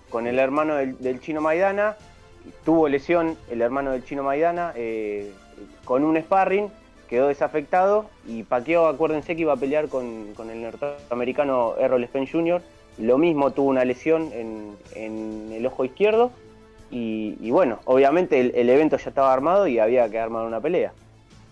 con 0.10 0.26
el 0.26 0.40
hermano 0.40 0.74
del, 0.76 0.98
del 0.98 1.20
chino 1.22 1.40
Maidana. 1.40 1.96
Tuvo 2.66 2.90
lesión 2.90 3.38
el 3.52 3.62
hermano 3.62 3.92
del 3.92 4.04
chino 4.04 4.24
Maidana 4.24 4.74
eh, 4.76 5.32
con 5.86 6.04
un 6.04 6.18
sparring, 6.20 6.68
quedó 7.10 7.28
desafectado 7.28 8.06
y 8.28 8.44
Paqueo, 8.44 8.88
acuérdense 8.88 9.36
que 9.36 9.42
iba 9.42 9.54
a 9.54 9.58
pelear 9.58 9.88
con, 9.90 10.34
con 10.34 10.50
el 10.50 10.62
norteamericano 10.62 11.76
Errol 11.80 12.06
Spence 12.06 12.32
Jr. 12.32 12.62
Lo 12.98 13.18
mismo 13.18 13.52
tuvo 13.52 13.70
una 13.70 13.84
lesión 13.86 14.30
en, 14.34 14.72
en 14.96 15.52
el 15.54 15.66
ojo 15.66 15.84
izquierdo 15.86 16.32
y, 16.90 17.38
y 17.42 17.52
bueno, 17.52 17.80
obviamente 17.86 18.40
el, 18.40 18.52
el 18.56 18.70
evento 18.70 18.98
ya 18.98 19.10
estaba 19.10 19.34
armado 19.34 19.68
y 19.68 19.80
había 19.80 20.10
que 20.10 20.20
armar 20.20 20.46
una 20.46 20.60
pelea. 20.62 20.92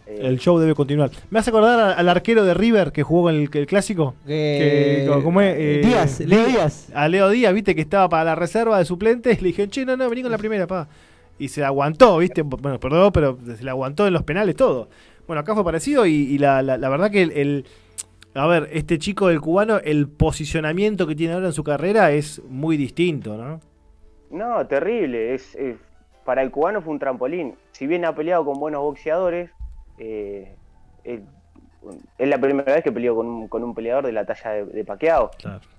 Eh, 0.06 0.20
el 0.24 0.40
show 0.40 0.58
debe 0.60 0.76
continuar. 0.76 1.12
¿Me 1.30 1.40
hace 1.40 1.50
acordar 1.50 1.98
al 1.98 2.10
arquero 2.10 2.44
de 2.44 2.54
River 2.54 2.92
que 2.92 3.04
jugó 3.04 3.30
el, 3.30 3.50
el 3.54 3.68
clásico? 3.68 4.16
Eh, 4.28 5.06
Que- 5.08 5.24
¿cómo 5.24 5.40
es? 5.42 5.56
Eh, 5.58 5.82
Díaz, 5.86 6.20
Leo 6.22 6.46
Díaz. 6.46 6.88
A 6.94 7.08
Leo 7.08 7.30
Díaz, 7.30 7.54
viste 7.54 7.74
que 7.76 7.82
estaba 7.82 8.10
para 8.10 8.24
la 8.24 8.36
reserva 8.36 8.78
de 8.80 8.86
suplentes. 8.86 9.42
Le 9.42 9.50
dijeron, 9.50 9.70
che, 9.72 9.86
no, 9.86 9.96
no, 9.96 10.10
vení 10.10 10.22
con 10.24 10.32
la 10.32 10.38
primera, 10.38 10.68
pa. 10.68 10.88
Y 11.40 11.48
se 11.48 11.64
aguantó, 11.64 12.18
viste. 12.18 12.42
Bueno, 12.44 12.80
perdón, 12.80 13.12
pero 13.14 13.38
se 13.58 13.64
la 13.64 13.72
aguantó 13.72 14.06
en 14.06 14.14
los 14.14 14.24
penales 14.24 14.56
todo. 14.56 14.90
Bueno, 15.26 15.40
acá 15.42 15.56
fue 15.56 15.64
parecido 15.64 16.06
y, 16.06 16.12
y 16.14 16.38
la, 16.38 16.62
la- 16.62 16.78
la 16.78 16.90
verdad 16.90 17.10
que 17.10 17.22
el, 17.24 17.32
el- 17.32 17.66
a 18.36 18.46
ver, 18.46 18.70
este 18.74 19.00
chico 19.00 19.28
del 19.30 19.42
cubano, 19.42 19.78
el 19.84 20.08
posicionamiento 20.08 21.08
que 21.08 21.16
tiene 21.16 21.34
ahora 21.34 21.48
en 21.48 21.54
su 21.54 21.64
carrera 21.64 22.12
es 22.12 22.42
muy 22.48 22.78
distinto, 22.78 23.38
¿no? 23.38 23.60
No, 24.30 24.68
terrible. 24.68 25.34
Es, 25.34 25.56
es- 25.56 25.78
para 26.26 26.42
el 26.44 26.52
cubano 26.52 26.82
fue 26.82 26.94
un 26.94 27.00
trampolín. 27.00 27.56
Si 27.72 27.88
bien 27.88 28.06
ha 28.06 28.14
peleado 28.14 28.46
con 28.46 28.60
buenos 28.60 28.82
boxeadores, 28.82 29.50
eh, 29.98 30.54
es, 31.04 31.22
es 32.18 32.28
la 32.30 32.38
primera 32.40 32.74
vez 32.74 32.84
que 32.84 32.92
peleó 32.92 33.16
con 33.16 33.26
un, 33.28 33.48
con 33.48 33.64
un 33.64 33.74
peleador 33.74 34.06
de 34.06 34.12
la 34.12 34.26
talla 34.26 34.52
de, 34.52 34.66
de 34.66 34.84
Pacquiao. 34.86 35.32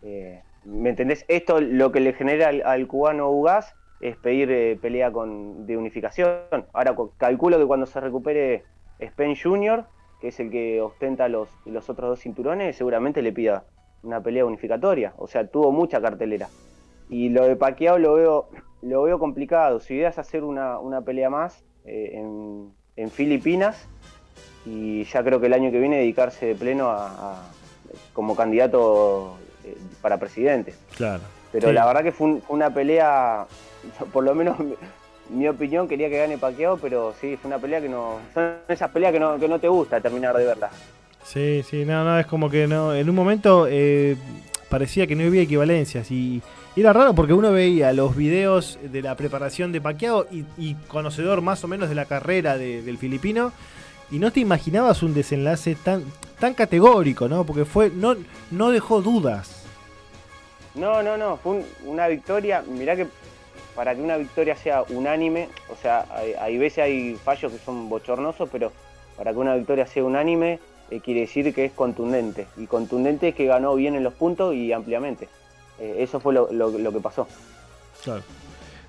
Eh, 0.02 0.40
¿Me 0.64 0.90
entendés? 0.90 1.24
Esto 1.28 1.60
lo 1.60 1.92
que 1.92 2.00
le 2.00 2.12
genera 2.14 2.48
al, 2.48 2.62
al 2.64 2.86
cubano 2.86 3.30
Ugas 3.30 3.74
es 4.00 4.16
pedir 4.16 4.50
eh, 4.50 4.78
pelea 4.80 5.12
con, 5.12 5.66
de 5.66 5.76
unificación. 5.76 6.38
Ahora 6.72 6.94
cu- 6.94 7.12
calculo 7.16 7.58
que 7.58 7.66
cuando 7.66 7.86
se 7.86 8.00
recupere 8.00 8.64
Spen 9.00 9.36
Jr., 9.36 9.84
que 10.20 10.28
es 10.28 10.40
el 10.40 10.50
que 10.50 10.80
ostenta 10.80 11.28
los, 11.28 11.48
los 11.64 11.88
otros 11.88 12.10
dos 12.10 12.20
cinturones, 12.20 12.76
seguramente 12.76 13.22
le 13.22 13.32
pida 13.32 13.64
una 14.02 14.22
pelea 14.22 14.44
unificatoria. 14.44 15.12
O 15.16 15.26
sea, 15.26 15.46
tuvo 15.46 15.70
mucha 15.72 16.00
cartelera. 16.00 16.48
Y 17.08 17.28
lo 17.30 17.44
de 17.46 17.56
Pacquiao 17.56 17.98
lo 17.98 18.14
veo, 18.14 18.48
lo 18.82 19.02
veo 19.02 19.18
complicado. 19.18 19.80
Si 19.80 19.94
ideas 19.94 20.18
hacer 20.18 20.44
una, 20.44 20.78
una 20.78 21.00
pelea 21.02 21.28
más 21.30 21.64
eh, 21.84 22.10
en, 22.14 22.72
en 22.96 23.10
Filipinas 23.10 23.86
y 24.66 25.04
ya 25.04 25.22
creo 25.24 25.40
que 25.40 25.46
el 25.46 25.54
año 25.54 25.70
que 25.70 25.78
viene 25.80 25.96
dedicarse 25.98 26.46
de 26.46 26.54
pleno 26.54 26.88
a, 26.90 27.06
a- 27.08 27.50
como 28.12 28.36
candidato 28.36 29.36
eh, 29.64 29.76
para 30.00 30.18
presidente. 30.18 30.74
Claro. 30.96 31.22
Pero 31.52 31.68
Sí. 31.68 31.74
la 31.74 31.86
verdad 31.86 32.02
que 32.02 32.12
fue, 32.12 32.26
un- 32.28 32.42
una 32.48 32.72
pelea, 32.72 33.46
por 34.12 34.24
lo 34.24 34.34
menos 34.34 34.58
mi, 34.60 34.74
mi 35.30 35.48
opinión 35.48 35.88
quería 35.88 36.08
que 36.08 36.18
gane 36.18 36.38
Pacquiao, 36.38 36.76
pero 36.78 37.14
sí, 37.20 37.36
fue 37.40 37.48
una 37.48 37.58
pelea 37.58 37.80
que 37.80 37.88
no... 37.88 38.18
Son 38.34 38.52
esas 38.68 38.90
peleas 38.90 39.12
que 39.12 39.20
no, 39.20 39.38
que 39.38 39.48
no 39.48 39.58
te 39.58 39.68
gusta 39.68 40.00
terminar 40.00 40.36
de 40.36 40.44
verla. 40.46 40.70
Sí, 41.24 41.62
sí, 41.68 41.84
no, 41.84 42.04
no, 42.04 42.18
es 42.18 42.26
como 42.26 42.48
que 42.50 42.66
no. 42.66 42.94
En 42.94 43.08
un 43.10 43.14
momento 43.14 43.66
eh, 43.68 44.16
parecía 44.68 45.06
que 45.06 45.14
no 45.16 45.24
había 45.24 45.42
equivalencias 45.42 46.10
y, 46.10 46.40
y 46.74 46.80
era 46.80 46.92
raro 46.92 47.14
porque 47.14 47.32
uno 47.34 47.52
veía 47.52 47.92
los 47.92 48.16
videos 48.16 48.78
de 48.82 49.02
la 49.02 49.14
preparación 49.16 49.70
de 49.70 49.80
Pacquiao 49.80 50.26
y, 50.30 50.44
y 50.56 50.74
conocedor 50.88 51.42
más 51.42 51.62
o 51.62 51.68
menos 51.68 51.88
de 51.88 51.94
la 51.94 52.06
carrera 52.06 52.56
de- 52.56 52.82
del 52.82 52.96
filipino 52.96 53.52
y 54.10 54.18
no 54.18 54.32
te 54.32 54.40
imaginabas 54.40 55.02
un 55.02 55.14
desenlace 55.14 55.74
tan 55.76 56.04
tan 56.40 56.54
categórico, 56.54 57.28
¿no? 57.28 57.44
Porque 57.44 57.64
fue 57.66 57.90
no 57.94 58.16
no 58.50 58.70
dejó 58.70 59.02
dudas. 59.02 59.59
No, 60.74 61.02
no, 61.02 61.16
no, 61.16 61.36
fue 61.36 61.56
un- 61.56 61.66
una 61.86 62.06
victoria, 62.08 62.62
mirá 62.62 62.96
que 62.96 63.06
para 63.74 63.94
que 63.94 64.02
una 64.02 64.16
victoria 64.16 64.56
sea 64.56 64.84
unánime, 64.88 65.48
o 65.68 65.76
sea, 65.76 66.06
hay, 66.40 66.58
veces 66.58 66.84
hay 66.84 67.16
fallos 67.24 67.52
que 67.52 67.58
son 67.58 67.88
bochornosos, 67.88 68.48
pero 68.50 68.72
para 69.16 69.32
que 69.32 69.38
una 69.38 69.54
victoria 69.54 69.86
sea 69.86 70.04
unánime 70.04 70.58
eh, 70.90 71.00
quiere 71.00 71.20
decir 71.20 71.54
que 71.54 71.64
es 71.66 71.72
contundente, 71.72 72.46
y 72.56 72.66
contundente 72.66 73.28
es 73.28 73.34
que 73.34 73.46
ganó 73.46 73.74
bien 73.74 73.94
en 73.94 74.02
los 74.02 74.14
puntos 74.14 74.54
y 74.54 74.72
ampliamente. 74.72 75.28
Eh, 75.78 75.96
eso 76.00 76.20
fue 76.20 76.34
lo, 76.34 76.92
que 76.92 77.00
pasó. 77.00 77.26
Claro. 78.02 78.22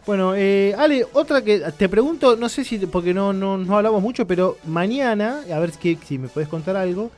Bueno, 0.06 0.34
eh, 0.36 0.74
Ale, 0.78 1.06
otra 1.14 1.44
que 1.44 1.60
te 1.78 1.88
pregunto, 1.88 2.36
no 2.36 2.49
sé 2.49 2.64
si, 2.64 2.80
porque 2.80 3.14
no, 3.14 3.34
no, 3.34 3.58
no 3.58 3.78
hablamos 3.78 4.02
mucho, 4.02 4.26
pero 4.26 4.58
mañana, 4.66 5.44
a 5.53 5.60
ver 5.60 5.72
que, 5.74 5.98
si 6.03 6.18
me 6.18 6.28
podés 6.28 6.49
contar 6.49 6.76
algo, 6.76 7.12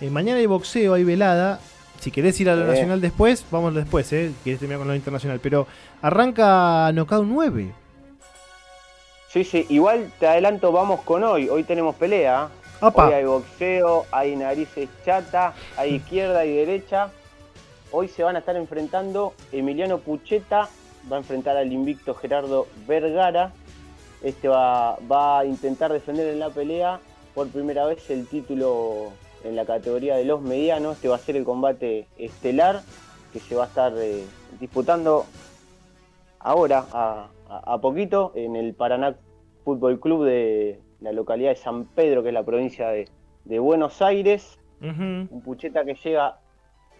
mañana 0.00 0.38
hay 0.38 0.46
boxeo, 0.46 0.94
hay 0.94 1.02
velada, 1.02 1.58
si 2.00 2.10
querés 2.10 2.40
ir 2.40 2.48
a 2.50 2.56
lo 2.56 2.64
Eh. 2.64 2.68
nacional 2.68 3.00
después, 3.00 3.44
vamos 3.50 3.74
después, 3.74 4.12
eh, 4.12 4.32
querés 4.44 4.58
terminar 4.60 4.78
con 4.78 4.88
lo 4.88 4.94
internacional, 4.94 5.40
pero 5.42 5.66
arranca 6.02 6.90
Knockout 6.92 7.26
9. 7.26 7.72
Sí, 9.28 9.44
sí, 9.44 9.66
igual 9.68 10.10
te 10.18 10.26
adelanto, 10.26 10.72
vamos 10.72 11.00
con 11.02 11.22
hoy, 11.24 11.48
hoy 11.48 11.62
tenemos 11.64 11.94
pelea. 11.96 12.48
Apa. 12.80 13.08
Hoy 13.08 13.12
hay 13.14 13.24
boxeo, 13.24 14.06
hay 14.10 14.36
narices 14.36 14.88
chata, 15.04 15.52
hay 15.76 15.96
izquierda 15.96 16.44
y 16.46 16.54
derecha. 16.56 17.10
Hoy 17.90 18.08
se 18.08 18.22
van 18.22 18.36
a 18.36 18.38
estar 18.38 18.56
enfrentando 18.56 19.34
Emiliano 19.52 19.98
Pucheta, 19.98 20.68
va 21.10 21.16
a 21.16 21.18
enfrentar 21.18 21.56
al 21.56 21.72
invicto 21.72 22.14
Gerardo 22.14 22.66
Vergara. 22.86 23.52
Este 24.22 24.48
va, 24.48 24.96
va 25.10 25.40
a 25.40 25.44
intentar 25.44 25.92
defender 25.92 26.28
en 26.28 26.38
la 26.38 26.50
pelea 26.50 27.00
por 27.34 27.48
primera 27.48 27.84
vez 27.86 28.08
el 28.10 28.26
título 28.26 29.12
en 29.48 29.56
la 29.56 29.64
categoría 29.64 30.16
de 30.16 30.24
los 30.24 30.40
medianos. 30.42 30.94
Este 30.96 31.08
va 31.08 31.16
a 31.16 31.18
ser 31.18 31.36
el 31.36 31.44
combate 31.44 32.08
estelar 32.18 32.82
que 33.32 33.40
se 33.40 33.54
va 33.54 33.64
a 33.64 33.66
estar 33.66 33.92
eh, 33.98 34.24
disputando 34.60 35.26
ahora, 36.38 36.86
a, 36.92 37.30
a- 37.48 37.80
poquito, 37.80 38.32
en 38.34 38.56
el 38.56 38.74
Paraná 38.74 39.16
Fútbol 39.64 40.00
Club 40.00 40.24
de 40.24 40.80
la 41.00 41.12
localidad 41.12 41.50
de 41.50 41.56
San 41.56 41.86
Pedro, 41.86 42.22
que 42.22 42.28
es 42.28 42.34
la 42.34 42.44
provincia 42.44 42.88
de, 42.88 43.08
de 43.44 43.58
Buenos 43.58 44.00
Aires. 44.02 44.58
Un 44.80 45.42
Pucheta 45.42 45.84
que 45.84 45.94
llega 45.94 46.38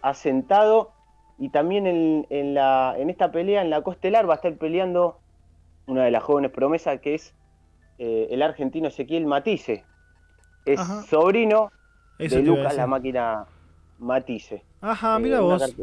asentado. 0.03 0.93
Y 1.39 1.51
también 1.51 1.87
en, 1.87 2.27
en 2.31 2.55
la, 2.55 2.97
en 2.99 3.11
esta 3.11 3.31
pelea, 3.31 3.63
en 3.63 3.71
la 3.71 3.83
costelar, 3.83 4.29
va 4.29 4.35
a 4.35 4.37
estar 4.37 4.57
peleando 4.57 5.21
una 5.87 6.05
de 6.05 6.11
las 6.11 6.23
jóvenes 6.25 6.51
promesas, 6.51 7.01
que 7.01 7.15
es 7.15 7.33
eh, 7.99 8.27
el 8.31 8.43
argentino 8.43 8.89
Ezequiel 8.89 9.25
Matisse. 9.25 9.85
Es 10.65 10.81
Ajá. 10.81 11.03
sobrino 11.03 11.71
Eso 12.19 12.37
de 12.37 12.43
Lucas 12.43 12.77
la 12.77 12.87
máquina 12.87 13.45
Matisse. 13.99 14.63
Ajá, 14.81 15.17
Eh, 15.17 15.21
mira 15.21 15.41
vos. 15.41 15.75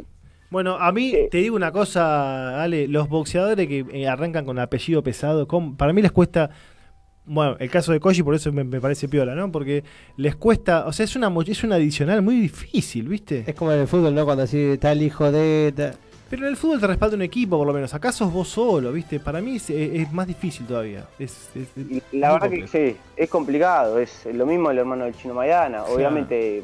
Bueno, 0.50 0.78
a 0.78 0.92
mí 0.92 1.14
te 1.32 1.40
digo 1.40 1.56
una 1.56 1.72
cosa, 1.72 2.62
Ale, 2.62 2.88
los 2.88 3.10
boxeadores 3.10 3.68
que 3.68 3.86
eh, 3.92 4.08
arrancan 4.08 4.46
con 4.46 4.60
apellido 4.60 5.04
pesado, 5.04 5.48
¿cómo? 5.48 5.76
para 5.76 5.92
mí 5.92 6.02
les 6.02 6.12
cuesta, 6.12 6.52
bueno, 7.26 7.58
el 7.60 7.70
caso 7.70 7.92
de 7.92 8.00
Koji 8.00 8.24
por 8.24 8.36
eso 8.36 8.54
me, 8.54 8.64
me 8.64 8.80
parece 8.80 9.10
piola, 9.10 9.34
¿no? 9.36 9.52
Porque 9.52 9.84
les 10.18 10.36
cuesta, 10.36 10.86
o 10.86 10.94
sea, 10.94 11.04
es 11.04 11.16
una 11.16 11.34
es 11.48 11.64
un 11.64 11.74
adicional 11.74 12.22
muy 12.22 12.36
difícil, 12.40 13.08
¿viste? 13.08 13.44
Es 13.48 13.56
como 13.56 13.72
en 13.72 13.80
el 13.82 13.88
fútbol, 13.88 14.14
¿no? 14.14 14.24
Cuando 14.24 14.44
así 14.44 14.60
está 14.60 14.92
el 14.92 15.02
hijo 15.02 15.32
de... 15.32 15.74
Pero 16.36 16.48
en 16.48 16.52
el 16.52 16.58
fútbol 16.58 16.82
te 16.82 16.88
respalda 16.88 17.16
un 17.16 17.22
equipo, 17.22 17.58
por 17.58 17.66
lo 17.66 17.72
menos. 17.72 17.94
Acá 17.94 18.12
sos 18.12 18.30
vos 18.32 18.50
solo, 18.50 18.92
¿viste? 18.92 19.22
Para 19.22 19.40
mí 19.40 19.56
es, 19.56 19.70
es 19.70 20.12
más 20.12 20.28
difícil 20.28 20.66
todavía. 20.66 21.06
Es, 21.18 21.50
es- 21.56 21.70
es 21.78 22.04
La 22.12 22.34
verdad 22.34 22.50
que 22.50 22.68
sí, 22.68 22.98
es 23.16 23.30
complicado, 23.30 24.00
es 24.00 24.26
lo 24.34 24.46
mismo 24.46 24.70
el 24.70 24.78
hermano 24.78 25.06
del 25.06 25.16
Chino 25.16 25.34
Maidana. 25.34 25.86
Obviamente 25.86 26.62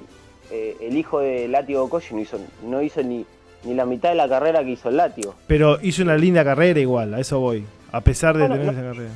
eh, 0.51 0.75
el 0.81 0.97
hijo 0.97 1.21
de 1.21 1.47
Látigo 1.47 1.87
Koshi 1.89 2.13
no 2.15 2.19
hizo, 2.19 2.37
no 2.67 2.81
hizo 2.81 3.01
ni, 3.01 3.25
ni 3.63 3.73
la 3.73 3.85
mitad 3.85 4.09
de 4.09 4.15
la 4.15 4.27
carrera 4.27 4.61
que 4.61 4.71
hizo 4.71 4.89
el 4.89 4.97
Látigo. 4.97 5.35
Pero 5.47 5.79
hizo 5.81 6.03
una 6.03 6.17
linda 6.17 6.43
carrera 6.43 6.79
igual, 6.81 7.13
a 7.13 7.21
eso 7.21 7.39
voy. 7.39 7.63
A 7.93 8.01
pesar 8.01 8.35
de 8.37 8.47
Bueno, 8.47 8.55
tener 8.55 8.73
no- 8.73 8.79
esa 8.81 8.89
carrera. 8.89 9.11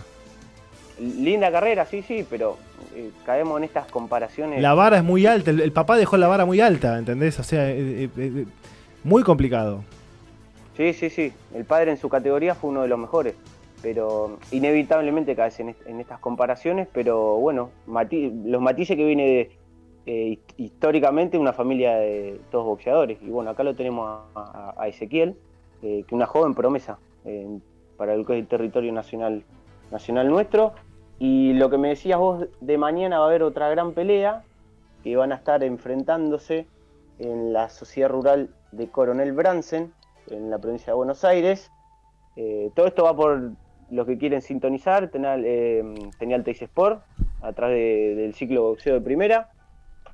Linda 1.22 1.52
carrera, 1.52 1.86
sí, 1.86 2.02
sí, 2.02 2.26
pero 2.30 2.58
eh, 2.96 3.10
caemos 3.26 3.58
en 3.58 3.66
estas 3.66 3.88
comparaciones. 3.88 4.62
La 4.62 4.74
vara 4.74 4.96
es 5.00 5.04
muy 5.04 5.26
alta, 5.26 5.52
el, 5.52 5.60
el 5.60 5.74
papá 5.74 5.98
dejó 5.98 6.16
la 6.16 6.28
vara 6.30 6.46
muy 6.46 6.62
alta, 6.62 6.98
¿entendés? 6.98 7.38
O 7.40 7.44
sea, 7.44 7.70
eh, 7.70 8.08
muy 9.04 9.22
complicado. 9.24 9.84
Sí, 10.76 10.94
sí, 10.94 11.10
sí. 11.10 11.32
El 11.54 11.66
padre 11.66 11.92
en 11.92 11.98
su 11.98 12.10
categoría 12.10 12.56
fue 12.56 12.70
uno 12.70 12.82
de 12.82 12.88
los 12.88 13.00
mejores. 13.00 13.36
Pero 13.82 14.38
inevitablemente 14.52 15.36
caes 15.36 15.60
en, 15.60 15.76
en 15.86 16.00
estas 16.00 16.20
comparaciones. 16.20 16.88
Pero 16.92 17.36
bueno, 17.38 17.70
los 17.88 18.62
matices 18.62 18.98
que 18.98 19.06
viene 19.06 19.26
de, 19.26 19.58
eh, 20.06 20.28
hist- 20.38 20.54
históricamente 20.58 21.38
una 21.38 21.54
familia 21.54 21.96
de 21.96 22.40
todos 22.52 22.66
boxeadores. 22.66 23.22
Y 23.22 23.30
bueno, 23.30 23.52
acá 23.52 23.64
lo 23.64 23.76
tenemos 23.76 24.22
a, 24.36 24.74
a- 24.78 24.88
Ezequiel, 24.88 25.36
eh, 25.82 26.04
que 26.08 26.16
una 26.16 26.26
joven 26.26 26.54
promesa 26.56 26.98
eh, 27.26 27.48
para 27.98 28.14
es 28.16 28.30
el 28.30 28.48
territorio 28.48 28.92
nacional, 28.92 29.44
nacional 29.92 30.28
nuestro. 30.30 30.74
Y 31.20 31.54
lo 31.54 31.70
que 31.70 31.78
me 31.78 31.90
decías 31.90 32.20
vos, 32.20 32.48
de 32.60 32.78
mañana 32.78 33.20
va 33.20 33.26
a 33.26 33.28
haber 33.30 33.44
otra 33.44 33.70
gran 33.70 33.94
pelea 33.94 34.44
que 35.04 35.16
van 35.16 35.32
a 35.32 35.36
estar 35.36 35.64
enfrentándose 35.64 36.66
en 37.20 37.54
la 37.54 37.70
sociedad 37.70 38.10
rural 38.10 38.50
de 38.74 38.90
Coronel 38.90 39.32
Bransen, 39.32 39.94
en 40.30 40.50
la 40.50 40.60
provincia 40.60 40.88
de 40.88 40.98
Buenos 40.98 41.24
Aires. 41.24 41.72
Eh, 42.36 42.70
todo 42.76 42.88
esto 42.88 43.04
va 43.04 43.16
por 43.16 43.52
los 43.92 44.06
que 44.08 44.18
quieren 44.18 44.42
sintonizar, 44.42 45.10
Tenal, 45.10 45.44
eh, 45.46 45.84
Tenial 46.20 46.44
Teis 46.44 46.62
Sport, 46.62 47.02
a 47.42 47.54
través 47.54 47.78
de- 47.78 48.16
del 48.22 48.34
ciclo 48.34 48.64
boxeo 48.64 48.96
de 48.96 49.02
primera. 49.02 49.50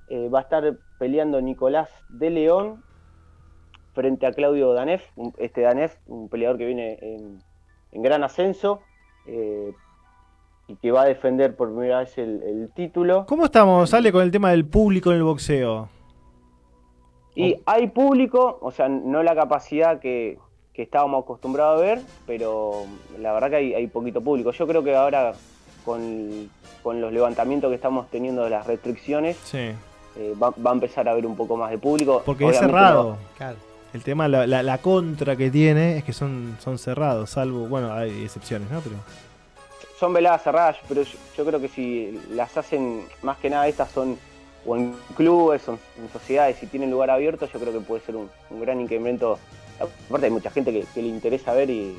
Eh, 0.09 0.27
va 0.29 0.39
a 0.39 0.41
estar 0.41 0.75
peleando 0.99 1.41
Nicolás 1.41 1.89
de 2.09 2.29
León 2.29 2.83
frente 3.93 4.25
a 4.25 4.31
Claudio 4.33 4.73
Danef, 4.73 5.03
un- 5.15 5.33
este 5.37 5.61
Danef, 5.61 5.95
un 6.07 6.27
peleador 6.29 6.57
que 6.57 6.65
viene 6.65 6.97
en, 7.01 7.39
gran 8.03 8.23
ascenso 8.23 8.81
eh, 9.27 9.73
y 10.67 10.75
que 10.77 10.91
va 10.91 11.01
a 11.01 11.05
defender 11.05 11.55
por 11.55 11.69
primera 11.69 11.99
vez 11.99 12.17
el, 12.17 12.41
el 12.43 12.71
título. 12.73 13.25
¿Cómo 13.27 13.45
estamos, 13.45 13.89
sale 13.89 14.11
con 14.11 14.21
el 14.23 14.31
tema 14.31 14.51
del 14.51 14.65
público 14.65 15.11
en 15.11 15.17
el 15.17 15.23
boxeo? 15.23 15.89
Y 17.35 17.55
hay 17.65 17.87
público, 17.87 18.59
o 18.61 18.71
sea, 18.71 18.89
no 18.89 19.23
la 19.23 19.33
capacidad 19.35 19.99
que, 19.99 20.37
que 20.73 20.81
estábamos 20.83 21.23
acostumbrados 21.23 21.79
a 21.79 21.83
ver, 21.85 22.01
pero 22.27 22.83
la 23.19 23.31
verdad 23.33 23.49
que 23.49 23.55
hay, 23.57 23.73
hay 23.73 23.87
poquito 23.87 24.21
público. 24.21 24.51
Yo 24.51 24.67
creo 24.67 24.83
que 24.83 24.95
ahora 24.95 25.33
con, 25.85 26.49
con 26.83 26.99
los 27.01 27.11
levantamientos 27.13 27.69
que 27.69 27.75
estamos 27.75 28.09
teniendo 28.09 28.43
de 28.43 28.49
las 28.49 28.67
restricciones, 28.67 29.37
Sí. 29.43 29.57
eh, 30.17 30.33
va, 30.41 30.49
va 30.51 30.71
a 30.71 30.73
empezar 30.73 31.07
a 31.07 31.11
haber 31.11 31.25
un 31.25 31.35
poco 31.37 31.55
más 31.55 31.71
de 31.71 31.77
público. 31.77 32.21
Porque 32.25 32.47
es 32.49 32.57
cerrado. 32.59 33.17
no- 33.39 33.53
El 33.93 34.03
tema, 34.03 34.27
la, 34.27 34.45
la- 34.47 34.63
la 34.63 34.77
contra 34.77 35.35
que 35.35 35.49
tiene 35.49 35.97
es 35.97 36.03
que 36.03 36.13
son, 36.13 36.57
son 36.59 36.77
cerrados, 36.77 37.29
salvo, 37.31 37.67
bueno, 37.67 37.91
hay 37.93 38.23
excepciones, 38.23 38.69
¿no? 38.71 38.79
Pero 38.81 38.95
son 39.99 40.13
veladas 40.13 40.43
cerradas, 40.43 40.77
pero 40.87 41.03
yo, 41.03 41.17
yo 41.37 41.45
creo 41.45 41.59
que 41.61 41.67
si 41.67 42.19
las 42.31 42.55
hacen, 42.57 43.03
más 43.21 43.37
que 43.37 43.49
nada 43.49 43.67
estas 43.67 43.91
son 43.91 44.17
o 44.65 44.75
en 44.75 44.95
clubes 45.15 45.67
o 45.67 45.73
en 45.73 46.09
sociedades, 46.11 46.57
si 46.57 46.67
tienen 46.67 46.91
lugar 46.91 47.09
abierto, 47.09 47.47
yo 47.51 47.59
creo 47.59 47.73
que 47.73 47.79
puede 47.79 48.01
ser 48.03 48.15
un, 48.15 48.29
un 48.49 48.61
gran 48.61 48.79
incremento. 48.79 49.39
Aparte 49.79 50.27
hay 50.27 50.31
mucha 50.31 50.51
gente 50.51 50.71
que, 50.71 50.85
que 50.93 51.01
le 51.01 51.07
interesa 51.07 51.53
ver 51.53 51.69
y, 51.69 51.89
eh, 51.91 51.97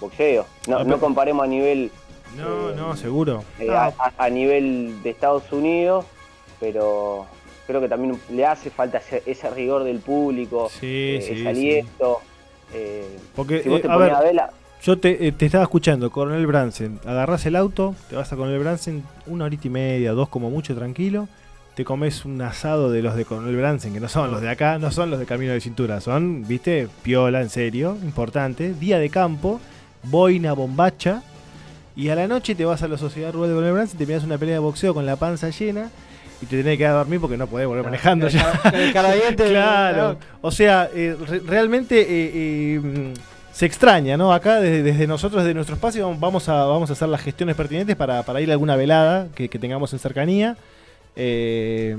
boxeo. 0.00 0.44
No, 0.68 0.78
Ah, 0.78 0.84
no 0.84 0.98
comparemos 1.00 1.44
a 1.44 1.46
nivel 1.46 1.90
No, 2.36 2.72
no, 2.72 2.94
seguro. 2.96 3.42
eh, 3.58 3.70
a, 3.74 3.86
a- 3.98 4.12
a 4.18 4.28
nivel 4.30 5.02
de 5.02 5.10
Estados 5.10 5.50
Unidos, 5.52 6.04
pero 6.60 7.26
creo 7.66 7.80
que 7.80 7.88
también 7.88 8.20
le 8.30 8.44
hace 8.44 8.68
falta 8.70 8.98
ese, 8.98 9.22
ese 9.24 9.48
rigor 9.50 9.84
del 9.84 10.00
público, 10.00 10.68
Sí, 10.68 10.86
eh, 10.86 11.18
sí, 11.22 11.32
ese 11.32 11.40
sí. 11.42 11.46
aliento. 11.48 12.20
eh, 12.74 13.16
Porque, 13.34 13.62
si 13.62 13.68
vos 13.70 13.78
eh, 13.78 13.82
te 13.82 13.88
a 13.88 13.94
pones 13.94 14.08
ver, 14.08 14.16
a 14.16 14.20
ver 14.20 14.34
la- 14.34 14.50
yo 14.82 14.98
te, 14.98 15.28
eh, 15.28 15.32
te 15.32 15.46
estaba 15.46 15.62
escuchando, 15.64 16.10
Coronel 16.10 16.46
Bransen. 16.46 16.98
Agarrás 17.06 17.46
el 17.46 17.54
auto, 17.56 17.94
te 18.10 18.16
vas 18.16 18.32
a 18.32 18.36
Coronel 18.36 18.58
Bransen 18.58 19.04
una 19.26 19.44
horita 19.44 19.68
y 19.68 19.70
media, 19.70 20.12
dos 20.12 20.28
como 20.28 20.50
mucho, 20.50 20.74
tranquilo. 20.74 21.28
Te 21.74 21.84
comes 21.86 22.26
un 22.26 22.40
asado 22.42 22.90
de 22.90 23.00
los 23.02 23.16
de 23.16 23.24
Coronel 23.24 23.56
Bransen, 23.56 23.94
que 23.94 24.00
no 24.00 24.08
son 24.08 24.30
los 24.30 24.42
de 24.42 24.50
acá, 24.50 24.78
no 24.78 24.90
son 24.90 25.10
los 25.10 25.18
de 25.18 25.24
Camino 25.24 25.52
de 25.52 25.60
Cintura, 25.60 26.00
son, 26.02 26.46
viste, 26.46 26.86
piola, 27.02 27.40
en 27.40 27.48
serio, 27.48 27.96
importante. 28.02 28.74
Día 28.74 28.98
de 28.98 29.08
campo, 29.08 29.58
boina, 30.02 30.52
bombacha. 30.52 31.22
Y 31.96 32.10
a 32.10 32.14
la 32.14 32.26
noche 32.26 32.54
te 32.54 32.66
vas 32.66 32.82
a 32.82 32.88
la 32.88 32.98
Sociedad 32.98 33.32
Rural 33.32 33.48
de 33.50 33.54
Coronel 33.54 33.74
Bransen, 33.74 33.98
te 33.98 34.06
miras 34.06 34.24
una 34.24 34.36
pelea 34.36 34.54
de 34.56 34.58
boxeo 34.58 34.92
con 34.92 35.06
la 35.06 35.16
panza 35.16 35.48
llena. 35.48 35.88
Y 36.42 36.46
te 36.46 36.56
tenés 36.56 36.72
que 36.74 36.78
quedar 36.78 36.92
a 36.94 36.98
dormir 36.98 37.20
porque 37.20 37.36
no 37.36 37.46
podés 37.46 37.66
volver 37.68 37.84
manejando 37.84 38.26
el 38.26 38.32
ya. 38.32 38.60
el 38.74 38.92
claro. 39.36 40.18
O 40.42 40.50
sea, 40.50 40.90
eh, 40.92 41.16
re- 41.26 41.38
realmente 41.38 42.00
eh, 42.00 42.06
eh, 42.34 42.80
mm, 42.80 43.12
se 43.52 43.64
extraña, 43.64 44.16
¿no? 44.16 44.32
Acá 44.34 44.60
desde, 44.60 44.82
desde 44.82 45.06
nosotros, 45.06 45.42
desde 45.44 45.54
nuestro 45.54 45.76
espacio, 45.76 46.14
vamos 46.18 46.48
a, 46.48 46.64
vamos 46.64 46.90
a 46.90 46.94
hacer 46.94 47.08
las 47.08 47.20
gestiones 47.22 47.54
pertinentes 47.54 47.94
para, 47.96 48.24
para 48.24 48.40
ir 48.40 48.50
a 48.50 48.54
alguna 48.54 48.74
velada 48.76 49.28
que, 49.34 49.48
que 49.48 49.58
tengamos 49.58 49.92
en 49.92 50.00
cercanía. 50.00 50.56
Eh, 51.14 51.96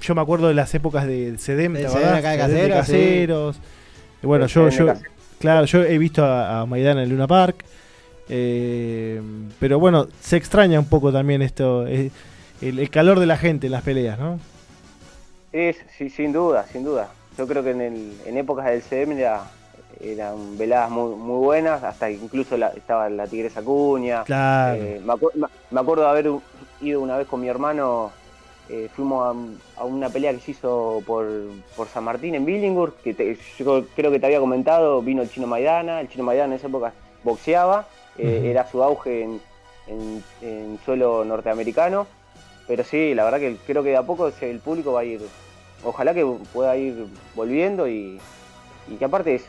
yo 0.00 0.14
me 0.14 0.20
acuerdo 0.22 0.48
de 0.48 0.54
las 0.54 0.74
épocas 0.74 1.06
del 1.06 1.38
CEDEM, 1.38 1.74
Del 1.74 1.82
¿te 1.84 1.88
CEDEM 1.90 2.04
acordás? 2.08 2.24
acá 2.24 2.48
de 2.48 2.54
de 2.54 2.68
Caseros, 2.68 2.86
sí. 2.86 2.92
Caseros. 2.92 3.56
Bueno, 4.22 4.46
yo, 4.46 4.66
de 4.66 4.94
claro, 5.38 5.64
yo 5.66 5.82
he 5.82 5.98
visto 5.98 6.24
a, 6.24 6.60
a 6.60 6.66
Maidana 6.66 7.02
en 7.02 7.10
Luna 7.10 7.26
Park. 7.26 7.64
eh, 8.28 9.20
pero 9.58 9.78
bueno, 9.78 10.06
se 10.20 10.36
extraña 10.36 10.78
un 10.78 10.86
poco 10.86 11.12
también 11.12 11.42
esto, 11.42 11.86
eh, 11.86 12.10
el, 12.60 12.78
el 12.78 12.90
calor 12.90 13.18
de 13.20 13.26
la 13.26 13.36
gente 13.36 13.66
en 13.66 13.72
las 13.72 13.82
peleas, 13.82 14.18
¿no? 14.18 14.38
Es, 15.52 15.76
sí, 15.98 16.10
sin 16.10 16.32
duda, 16.32 16.64
sin 16.70 16.84
duda. 16.84 17.08
Yo 17.36 17.46
creo 17.46 17.62
que 17.64 17.70
en, 17.70 17.80
el- 17.80 18.12
en 18.26 18.36
épocas 18.36 18.66
del 18.66 18.82
CM 18.82 19.18
era, 19.18 19.42
eran 20.00 20.56
veladas 20.56 20.90
muy, 20.90 21.14
muy 21.16 21.38
buenas, 21.44 21.82
hasta 21.82 22.08
que 22.08 22.14
incluso 22.14 22.56
la- 22.56 22.68
estaba 22.68 23.08
la 23.10 23.26
Tigresa 23.26 23.62
Cuña. 23.62 24.22
Claro. 24.24 24.80
Eh, 24.82 25.00
me, 25.04 25.12
acu- 25.14 25.34
me- 25.34 25.48
me 25.70 25.80
acuerdo 25.80 26.04
de 26.04 26.08
haber 26.10 26.30
ido 26.82 27.00
una 27.00 27.16
vez 27.16 27.26
con 27.26 27.40
mi 27.40 27.48
hermano, 27.48 28.12
eh, 28.70 28.88
fuimos 28.94 29.26
a, 29.76 29.80
a 29.80 29.84
una 29.84 30.08
pelea 30.08 30.32
que 30.32 30.40
se 30.40 30.52
hizo 30.52 31.02
por, 31.06 31.26
por 31.76 31.88
San 31.88 32.04
Martín 32.04 32.34
en 32.36 32.44
Billingur, 32.44 32.94
que 33.02 33.14
te- 33.14 33.36
yo 33.58 33.84
creo 33.96 34.10
que 34.12 34.20
te 34.20 34.26
había 34.26 34.38
comentado, 34.40 35.02
vino 35.02 35.22
el 35.22 35.30
Chino 35.30 35.46
Maidana, 35.46 36.00
el 36.00 36.08
Chino 36.08 36.22
Maidana 36.24 36.54
en 36.54 36.58
esa 36.58 36.68
época 36.68 36.92
boxeaba, 37.24 37.86
eh, 38.16 38.42
era 38.50 38.66
su 38.70 38.82
auge 38.82 39.22
en, 39.22 39.40
en- 39.88 40.22
en 40.40 40.78
suelo 40.84 41.24
norteamericano, 41.24 42.06
pero 42.68 42.84
sí, 42.84 43.14
la 43.14 43.24
verdad 43.24 43.40
que 43.40 43.56
creo 43.66 43.82
que 43.82 43.90
de 43.90 43.96
a 43.96 44.02
poco 44.04 44.30
el 44.40 44.60
público 44.60 44.92
va 44.92 45.00
a 45.00 45.04
ir, 45.04 45.20
ojalá 45.84 46.14
que 46.14 46.24
pueda 46.52 46.76
ir 46.76 47.06
volviendo 47.34 47.88
y, 47.88 48.20
y 48.88 48.94
que 48.96 49.04
aparte 49.04 49.34
es, 49.34 49.44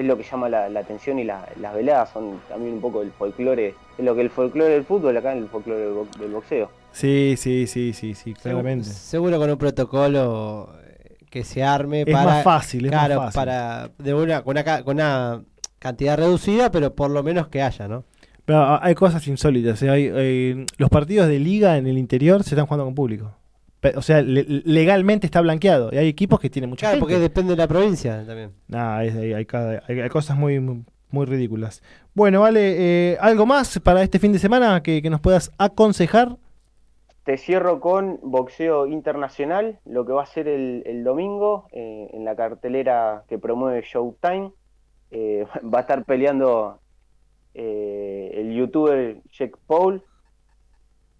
es 0.00 0.04
lo 0.06 0.16
que 0.16 0.22
llama 0.24 0.48
la, 0.48 0.68
la 0.68 0.80
atención 0.80 1.18
y 1.18 1.24
la- 1.24 1.46
las 1.60 1.74
veladas 1.74 2.10
son 2.10 2.40
también 2.48 2.74
un 2.74 2.80
poco 2.80 3.02
el 3.02 3.10
folclore, 3.12 3.74
es 3.98 4.04
lo 4.04 4.14
que 4.14 4.20
el 4.22 4.30
folclore 4.30 4.70
del 4.72 4.84
fútbol 4.84 5.16
acá 5.16 5.32
en 5.32 5.38
el 5.38 5.48
folclore 5.48 5.80
del, 5.80 5.92
bo- 5.92 6.08
del 6.18 6.30
boxeo. 6.32 6.70
Sí, 6.92 7.34
sí, 7.36 7.66
sí, 7.66 7.92
sí, 7.92 8.14
sí, 8.14 8.34
claramente. 8.34 8.84
Seguro 8.88 9.38
con 9.38 9.50
un 9.50 9.58
protocolo 9.58 10.72
eh, 10.84 11.16
que 11.30 11.44
se 11.44 11.62
arme 11.62 12.02
Es 12.06 12.12
para. 12.12 12.24
más 12.24 12.44
fácil, 12.44 12.86
es 12.86 12.92
más 12.92 13.06
claro, 13.06 13.20
fácil. 13.22 13.34
para. 13.36 13.90
De 13.98 14.14
una, 14.14 14.42
con, 14.42 14.56
una, 14.56 14.82
con 14.84 14.96
una 14.96 15.42
cantidad 15.78 16.16
reducida, 16.16 16.70
pero 16.70 16.94
por 16.94 17.10
lo 17.10 17.22
menos 17.22 17.48
que 17.48 17.62
haya, 17.62 17.86
¿no? 17.88 18.04
Pero 18.44 18.82
hay 18.82 18.94
cosas 18.94 19.26
insólitas. 19.28 19.82
¿eh? 19.82 19.90
Hay, 19.90 20.10
eh, 20.12 20.66
los 20.78 20.88
partidos 20.88 21.28
de 21.28 21.38
liga 21.38 21.76
en 21.76 21.86
el 21.86 21.98
interior 21.98 22.42
se 22.42 22.54
están 22.54 22.66
jugando 22.66 22.86
con 22.86 22.94
público. 22.94 23.32
O 23.96 24.02
sea, 24.02 24.22
le- 24.22 24.44
legalmente 24.64 25.26
está 25.26 25.40
blanqueado. 25.40 25.90
Y 25.92 25.98
hay 25.98 26.08
equipos 26.08 26.40
que 26.40 26.50
tienen 26.50 26.68
mucha 26.70 26.80
Claro, 26.86 26.94
gente. 26.96 27.00
porque 27.00 27.18
depende 27.20 27.52
de 27.52 27.56
la 27.58 27.68
provincia 27.68 28.24
también. 28.26 28.52
Nah, 28.66 29.02
es- 29.04 29.14
hay, 29.14 29.32
hay 29.32 29.44
cada- 29.46 29.82
hay- 29.86 30.00
hay 30.00 30.08
cosas 30.08 30.36
muy, 30.36 30.58
muy, 30.60 30.84
muy 31.10 31.26
ridículas. 31.26 31.82
Bueno, 32.14 32.40
vale. 32.40 33.12
eh, 33.12 33.16
¿Algo 33.20 33.46
más 33.46 33.78
para 33.80 34.02
este 34.02 34.18
fin 34.18 34.32
de 34.32 34.38
semana 34.40 34.82
que, 34.82 35.00
que 35.00 35.10
nos 35.10 35.20
puedas 35.20 35.52
aconsejar? 35.58 36.36
Te 37.24 37.36
cierro 37.36 37.78
con 37.80 38.18
boxeo 38.22 38.86
internacional, 38.86 39.78
lo 39.84 40.04
que 40.06 40.12
va 40.12 40.22
a 40.22 40.26
ser 40.26 40.48
el, 40.48 40.82
el 40.86 41.04
domingo 41.04 41.66
eh, 41.72 42.08
en 42.14 42.24
la 42.24 42.34
cartelera 42.34 43.24
que 43.28 43.38
promueve 43.38 43.82
Showtime. 43.82 44.50
Eh, 45.10 45.44
va 45.72 45.78
a 45.78 45.80
estar 45.82 46.04
peleando 46.04 46.80
eh, 47.54 48.30
el 48.34 48.54
youtuber 48.54 49.20
Jack 49.30 49.56
Paul. 49.66 50.02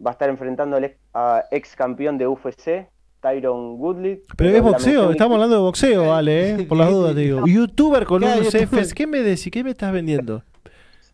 Va 0.05 0.11
a 0.11 0.13
estar 0.13 0.29
enfrentando 0.29 0.77
al 0.77 0.85
ex, 0.85 0.97
a 1.15 1.45
ex 1.51 1.75
campeón 1.75 2.19
de 2.19 2.27
UFC, 2.29 2.89
Tyron 3.21 3.81
Woodley. 3.81 4.23
Pero 4.37 4.51
es 4.51 4.63
boxeo, 4.63 5.11
estamos 5.11 5.35
hablando 5.35 5.57
de 5.57 5.63
boxeo, 5.63 6.09
vale, 6.09 6.51
eh, 6.63 6.67
por 6.67 6.79
las 6.79 6.91
dudas 6.91 7.15
te 7.15 7.21
digo. 7.23 7.41
Youtuber 7.47 8.05
con 8.07 8.21
Claro, 8.21 8.41
unos. 8.41 8.55
Fs, 8.55 8.95
¿qué 8.95 9.07
me 9.07 9.19
decís? 9.21 9.51
¿Qué 9.51 9.65
me 9.65 9.71
estás 9.71 9.93
vendiendo? 9.93 10.43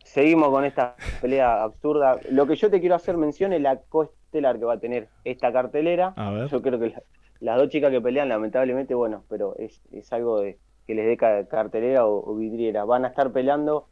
Seguimos 0.04 0.48
con 0.50 0.64
esta 0.64 0.96
pelea 1.20 1.62
absurda. 1.62 2.18
Lo 2.30 2.46
que 2.46 2.56
yo 2.56 2.70
te 2.70 2.78
quiero 2.80 2.94
hacer 2.94 3.16
mención 3.16 3.52
es 3.52 3.60
la 3.62 3.78
coestelar 3.80 4.58
que 4.58 4.64
va 4.64 4.74
a 4.74 4.78
tener 4.78 5.08
esta 5.24 5.52
cartelera. 5.52 6.12
A 6.16 6.30
ver. 6.30 6.48
Yo 6.48 6.62
creo 6.62 6.78
que 6.78 6.90
la- 6.90 7.02
las 7.40 7.56
dos 7.58 7.68
chicas 7.68 7.90
que 7.90 8.00
pelean, 8.00 8.28
lamentablemente, 8.28 8.94
bueno, 8.94 9.24
pero 9.28 9.56
es, 9.58 9.82
es 9.92 10.12
algo 10.12 10.40
de, 10.40 10.58
que 10.86 10.94
les 10.94 11.06
dé 11.06 11.16
ca- 11.16 11.46
cartelera 11.46 12.06
o, 12.06 12.30
o 12.30 12.36
vidriera. 12.36 12.84
Van 12.84 13.04
a 13.04 13.08
estar 13.08 13.32
peleando 13.32 13.88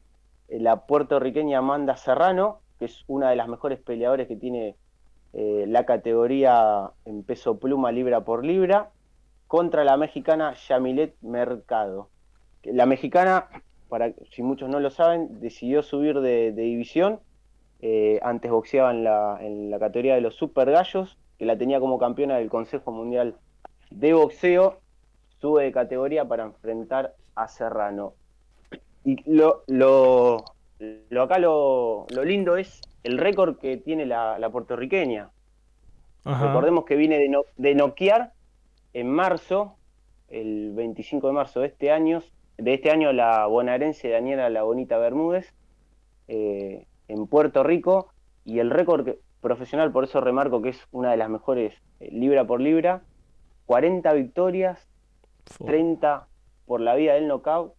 eh, 0.49 0.61
la 0.61 0.87
puertorriqueña 0.87 1.59
Amanda 1.59 1.97
Serrano, 1.97 2.61
que 2.79 2.85
es 2.85 3.03
una 3.09 3.31
de 3.31 3.37
las 3.37 3.49
mejores 3.49 3.81
peleadoras 3.81 4.29
que 4.29 4.37
tiene 4.37 4.77
eh, 5.33 5.65
la 5.69 5.87
categoría 5.87 6.91
en 7.05 7.23
peso 7.23 7.59
pluma 7.59 7.93
libra 7.93 8.25
por 8.25 8.45
libra, 8.45 8.91
contra 9.47 9.85
la 9.85 9.97
mexicana 9.97 10.55
Yamilet 10.55 11.15
Mercado. 11.23 12.09
La 12.65 12.87
mexicana, 12.87 13.49
para 13.89 14.13
si 14.31 14.43
muchos 14.43 14.69
no 14.69 14.81
lo 14.81 14.91
saben, 14.91 15.41
decidió 15.41 15.83
subir 15.83 16.21
de, 16.21 16.53
división. 16.53 17.21
Eh, 17.81 18.21
antes 18.23 18.51
boxeaba 18.51 18.93
en 18.93 19.05
la, 19.05 19.39
en 19.41 19.71
la 19.71 19.79
categoría 19.79 20.15
de 20.15 20.21
los 20.21 20.37
super 20.37 20.71
gallos, 20.71 21.19
que 21.39 21.47
la 21.47 21.59
tenía 21.59 21.81
como 21.81 21.99
campeona 21.99 22.37
del 22.37 22.49
Consejo 22.49 22.93
Mundial 22.93 23.37
de 23.91 24.15
Boxeo. 24.15 24.79
Sube 25.41 25.65
de 25.65 25.73
categoría 25.73 26.25
para 26.25 26.45
enfrentar 26.45 27.15
a 27.35 27.49
Serrano. 27.49 28.15
Y 29.05 29.17
lo, 29.31 30.45
lo 31.11 31.23
acá 31.23 31.39
lo, 31.39 32.07
lo 32.11 32.25
lindo 32.25 32.57
es 32.57 32.81
el 33.05 33.19
récord 33.19 33.59
que 33.59 33.77
tiene 33.77 34.07
la, 34.07 34.39
la 34.39 34.51
puertorriqueña. 34.51 35.31
Ajá. 36.25 36.47
Recordemos 36.49 36.85
que 36.85 36.97
viene 36.97 37.19
de, 37.19 37.29
no- 37.29 37.45
de 37.57 37.75
noquear 37.75 38.33
en 38.93 39.11
marzo, 39.11 39.77
el 40.29 40.73
25 40.75 41.27
de 41.27 41.33
marzo 41.33 41.61
de 41.61 41.67
este 41.69 41.91
año, 41.91 42.23
de 42.59 42.75
este 42.75 42.91
año 42.91 43.13
la 43.13 43.47
bonaerense 43.47 44.09
Daniela 44.09 44.49
La 44.51 44.63
Bonita 44.63 44.99
Bermúdez 44.99 45.53
eh, 46.29 46.87
en 47.09 47.27
Puerto 47.27 47.63
Rico 47.63 48.13
y 48.45 48.59
el 48.61 48.71
récord 48.71 49.05
que- 49.05 49.19
profesional, 49.41 49.91
por 49.91 50.05
eso 50.05 50.21
remarco 50.21 50.63
que 50.63 50.69
es 50.71 50.81
una 50.93 51.11
de 51.11 51.17
las 51.17 51.29
mejores 51.29 51.75
eh, 52.01 52.09
libra 52.13 52.47
por 52.47 52.61
libra, 52.61 53.03
40 53.67 54.13
victorias, 54.13 54.87
30 55.67 56.29
por 56.67 56.81
la 56.81 56.95
vía 56.95 57.15
del 57.15 57.27
knockout, 57.27 57.73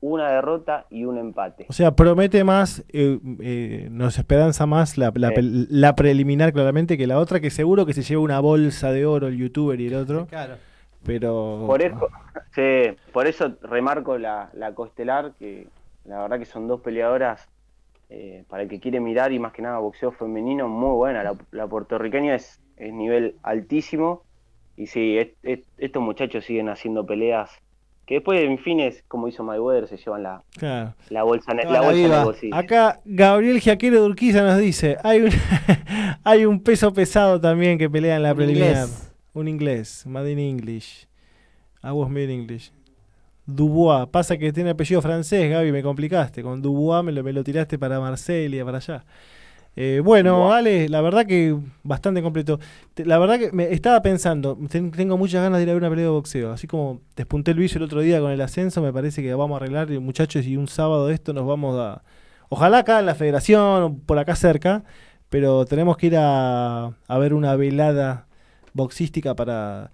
una 0.00 0.30
derrota 0.30 0.86
y 0.90 1.04
un 1.04 1.18
empate. 1.18 1.66
O 1.68 1.72
sea, 1.72 1.96
promete 1.96 2.44
más, 2.44 2.84
eh, 2.90 3.18
eh, 3.40 3.88
nos 3.90 4.18
esperanza 4.18 4.64
más 4.66 4.96
la, 4.96 5.10
la, 5.14 5.30
Sí. 5.30 5.66
la 5.70 5.94
preliminar 5.96 6.52
claramente 6.52 6.96
que 6.96 7.06
la 7.06 7.18
otra, 7.18 7.40
que 7.40 7.50
seguro 7.50 7.84
que 7.84 7.94
se 7.94 8.02
lleva 8.02 8.22
una 8.22 8.38
bolsa 8.40 8.92
de 8.92 9.06
oro 9.06 9.26
el 9.26 9.36
youtuber 9.36 9.80
y 9.80 9.88
el 9.88 9.94
otro. 9.96 10.26
Claro. 10.26 10.54
Pero... 11.04 11.64
Por 11.66 11.82
eso, 11.82 12.08
sí, 12.54 12.96
por 13.12 13.26
eso 13.26 13.52
remarco 13.62 14.18
la, 14.18 14.50
la 14.54 14.72
costelar, 14.74 15.32
que 15.38 15.66
la 16.04 16.22
verdad 16.22 16.38
que 16.38 16.44
son 16.44 16.68
dos 16.68 16.80
peleadoras 16.80 17.48
eh, 18.10 18.44
para 18.48 18.62
el 18.62 18.68
que 18.68 18.80
quiere 18.80 19.00
mirar 19.00 19.32
y 19.32 19.38
más 19.38 19.52
que 19.52 19.62
nada 19.62 19.78
boxeo 19.78 20.12
femenino 20.12 20.68
muy 20.68 20.94
buena. 20.94 21.22
La, 21.24 21.34
la 21.50 21.66
puertorriqueña 21.66 22.34
es, 22.36 22.60
es 22.76 22.92
nivel 22.92 23.34
altísimo 23.42 24.22
y 24.76 24.86
sí, 24.86 25.18
es- 25.18 25.32
es- 25.42 25.60
estos 25.76 26.02
muchachos 26.02 26.44
siguen 26.44 26.68
haciendo 26.68 27.04
peleas 27.04 27.50
que 28.08 28.14
después 28.14 28.40
en 28.40 28.58
fines, 28.58 29.04
como 29.06 29.28
hizo 29.28 29.44
Mayweather, 29.44 29.86
se 29.86 29.98
llevan 29.98 30.22
la, 30.22 30.42
Claro. 30.58 30.94
la 31.10 31.22
bolsa, 31.24 31.52
la 31.52 31.64
la 31.64 31.80
bolsa 31.82 31.90
en 31.92 31.98
el 31.98 32.04
vida. 32.06 32.24
bolsillo. 32.24 32.54
Acá 32.56 33.00
Gabriel 33.04 33.60
Jaquero 33.60 34.00
de 34.02 34.08
Urquiza 34.08 34.42
nos 34.42 34.58
dice, 34.58 34.96
hay 35.04 35.20
un, 35.20 35.30
hay 36.24 36.44
un 36.46 36.60
peso 36.62 36.92
pesado 36.92 37.38
también 37.40 37.76
que 37.78 37.88
pelea 37.90 38.16
en 38.16 38.22
la 38.22 38.30
Un 38.30 38.36
preliminar. 38.38 38.68
inglés. 38.70 39.12
Un 39.34 39.46
inglés, 39.48 40.06
made 40.06 40.32
in 40.32 40.38
English. 40.38 41.06
I 41.84 41.90
was 41.92 42.08
made 42.08 42.24
in 42.24 42.40
English. 42.40 42.72
Dubois, 43.46 44.06
pasa 44.08 44.36
que 44.36 44.52
tiene 44.52 44.70
apellido 44.70 45.00
francés, 45.00 45.50
Gaby, 45.50 45.70
me 45.72 45.82
complicaste. 45.82 46.42
Con 46.42 46.60
Dubois 46.60 47.04
me 47.04 47.12
lo, 47.12 47.22
me 47.22 47.32
lo 47.32 47.44
tiraste 47.44 47.78
para 47.78 48.00
Marsella, 48.00 48.64
para 48.64 48.78
allá. 48.78 49.04
Eh, 49.76 50.00
bueno, 50.04 50.52
Ale, 50.52 50.88
la 50.88 51.00
verdad 51.00 51.24
que 51.24 51.56
bastante 51.84 52.20
completo. 52.20 52.58
Te- 52.94 53.04
La 53.06 53.16
verdad 53.18 53.38
que 53.38 53.52
me 53.52 53.72
estaba 53.72 54.02
pensando, 54.02 54.58
ten- 54.68 54.90
tengo 54.90 55.16
muchas 55.16 55.42
ganas 55.42 55.58
de 55.58 55.62
ir 55.64 55.70
a 55.70 55.74
ver 55.74 55.82
una 55.82 55.90
pelea 55.90 56.06
de 56.06 56.10
boxeo. 56.10 56.50
Así 56.52 56.66
como 56.66 57.00
despunté 57.14 57.52
el 57.52 57.58
vicio 57.58 57.78
el 57.78 57.84
otro 57.84 58.00
día 58.00 58.20
con 58.20 58.32
el 58.32 58.40
ascenso, 58.40 58.82
me 58.82 58.92
parece 58.92 59.22
que 59.22 59.32
vamos 59.34 59.54
a 59.54 59.58
arreglar, 59.62 59.90
eh, 59.92 60.00
muchachos, 60.00 60.44
y 60.46 60.56
un 60.56 60.66
sábado 60.66 61.06
de 61.06 61.14
esto 61.14 61.32
nos 61.32 61.46
vamos 61.46 61.78
a. 61.78 62.02
Ojalá 62.48 62.78
acá 62.78 62.98
en 62.98 63.06
la 63.06 63.14
federación, 63.14 63.82
o 63.84 63.96
por 64.04 64.18
acá 64.18 64.34
cerca, 64.34 64.82
pero 65.28 65.64
tenemos 65.64 65.96
que 65.96 66.08
ir 66.08 66.16
a, 66.16 66.86
a 67.06 67.18
ver 67.18 67.32
una 67.34 67.54
velada 67.54 68.26
boxística 68.72 69.34
para 69.36 69.92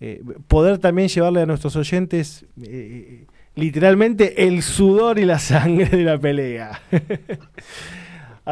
eh, 0.00 0.22
poder 0.48 0.78
también 0.78 1.08
llevarle 1.08 1.42
a 1.42 1.46
nuestros 1.46 1.76
oyentes 1.76 2.46
eh, 2.62 3.26
literalmente 3.54 4.46
el 4.46 4.62
sudor 4.62 5.18
y 5.20 5.24
la 5.26 5.38
sangre 5.38 5.86
de 5.96 6.02
la 6.04 6.18
pelea. 6.18 6.80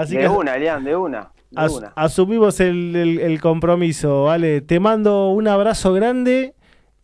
Así 0.01 0.15
de 0.17 0.23
que 0.23 0.29
una, 0.29 0.55
Elian, 0.57 0.85
de 0.85 0.97
una. 0.97 1.31
De 1.51 1.61
as- 1.63 1.73
una. 1.77 1.93
asumimos 1.97 2.61
el, 2.61 2.95
el- 2.95 3.19
el 3.21 3.41
compromiso, 3.41 4.25
¿vale? 4.25 4.61
Te 4.61 4.81
mando 4.81 5.31
un 5.31 5.49
abrazo 5.49 5.93
grande 5.93 6.55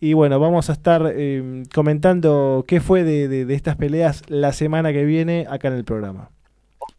y 0.00 0.12
bueno, 0.12 0.38
vamos 0.38 0.68
a 0.68 0.72
estar 0.74 1.12
eh, 1.14 1.62
comentando 1.74 2.64
qué 2.68 2.80
fue 2.80 3.04
de, 3.04 3.28
de- 3.28 3.46
de 3.46 3.54
estas 3.54 3.76
peleas 3.76 4.22
la 4.28 4.52
semana 4.52 4.92
que 4.92 5.04
viene 5.04 5.46
acá 5.48 5.68
en 5.68 5.74
el 5.74 5.84
programa. 5.84 6.30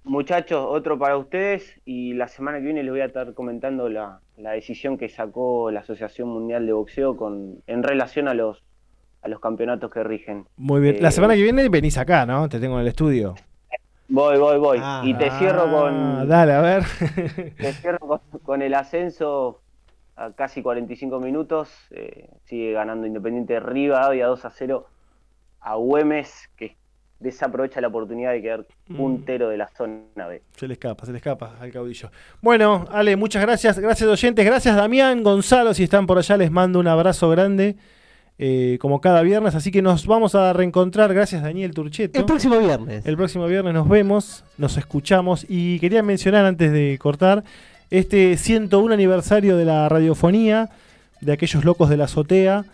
Muchachos, 0.03 0.65
otro 0.69 0.97
para 0.99 1.17
ustedes 1.17 1.80
y 1.85 2.13
la 2.13 2.27
semana 2.27 2.57
que 2.59 2.65
viene 2.65 2.84
les 2.84 2.91
voy 2.91 3.01
a 3.01 3.05
estar 3.05 3.34
comentando 3.34 3.89
la, 3.89 4.19
la 4.38 4.51
decisión 4.51 4.97
que 4.97 5.09
sacó 5.09 5.72
la 5.72 5.80
Asociación 5.81 6.27
Mundial 6.30 6.65
de 6.65 6.73
Boxeo 6.73 7.17
con 7.17 7.55
en 7.67 7.84
relación 7.84 8.27
a 8.27 8.34
los 8.34 8.63
a 9.23 9.27
los 9.27 9.39
campeonatos 9.39 9.89
que 9.91 10.03
rigen. 10.03 10.45
Muy 10.57 10.81
bien. 10.81 10.95
Eh, 10.97 10.99
La 11.01 11.09
semana 11.09 11.34
que 11.35 11.41
viene 11.41 11.67
venís 11.69 11.97
acá, 11.97 12.27
¿no? 12.27 12.47
Te 12.47 12.59
tengo 12.59 12.76
en 12.76 12.81
el 12.81 12.88
estudio. 12.88 13.34
Voy, 14.07 14.38
voy, 14.38 14.57
voy. 14.60 14.82
y 15.03 15.14
te 15.15 15.32
cierro 15.32 15.64
Ah, 15.68 15.72
con 15.72 16.27
Dale, 16.30 16.53
a 16.53 16.61
ver. 16.61 16.84
te 17.57 17.73
cierro 17.73 17.99
con, 17.99 18.19
con 18.44 18.61
el 18.61 18.73
ascenso 18.76 19.61
a 20.15 20.32
casi 20.32 20.61
45 20.61 21.19
minutos. 21.19 21.69
eh, 21.91 22.30
sigue 22.45 22.72
ganando 22.73 23.07
Independiente 23.07 23.60
Rivadavia 23.60 24.27
2 24.27 24.45
a 24.45 24.49
0 24.52 24.86
a 25.61 25.76
Güemes, 25.76 26.49
que 26.56 26.76
desaprovecha 27.19 27.82
la 27.82 27.88
oportunidad 27.88 28.32
de 28.34 28.41
quedar 28.41 28.65
Mm. 28.88 28.98
puntero 28.98 29.49
de 29.49 29.57
la 29.57 29.68
zona 29.69 30.27
B. 30.27 30.44
Se 30.56 30.68
le 30.68 30.73
escapa, 30.73 31.06
se 31.07 31.11
le 31.11 31.18
escapa 31.18 31.56
al 31.60 31.72
caudillo. 31.72 32.11
Bueno, 32.40 32.86
Ale, 32.91 33.15
muchas 33.15 33.41
gracias. 33.41 33.80
Gracias, 33.80 34.07
oyentes. 34.07 34.45
Gracias, 34.45 34.76
Damián, 34.76 35.23
Gonzalo. 35.23 35.73
Si 35.73 35.84
están 35.86 36.06
por 36.06 36.19
allá, 36.19 36.38
les 36.38 36.52
mando 36.52 36.80
un 36.80 36.88
abrazo 36.88 37.27
grande. 37.30 37.76
Eh, 38.37 38.77
como 38.81 38.99
cada 38.99 39.21
viernes, 39.21 39.55
así 39.55 39.71
que 39.71 39.81
nos 39.81 40.07
vamos 40.07 40.35
a 40.35 40.51
reencontrar. 40.51 41.13
Gracias, 41.13 41.41
Daniel 41.41 41.73
Turcheto. 41.73 42.19
El 42.19 42.25
próximo 42.25 42.59
viernes. 42.59 43.05
El 43.05 43.15
próximo 43.15 43.47
viernes 43.47 43.73
nos 43.73 43.87
vemos, 43.87 44.43
nos 44.57 44.77
escuchamos. 44.77 45.45
Y 45.47 45.79
quería 45.79 46.03
mencionar 46.03 46.45
antes 46.45 46.71
de 46.71 46.97
cortar 46.99 47.43
este 47.89 48.35
101 48.35 48.93
aniversario 48.93 49.55
de 49.55 49.65
la 49.65 49.87
radiofonía, 49.87 50.69
de 51.21 51.31
aquellos 51.31 51.63
locos 51.63 51.89
de 51.89 51.97
la 51.97 52.05
azotea, 52.05 52.65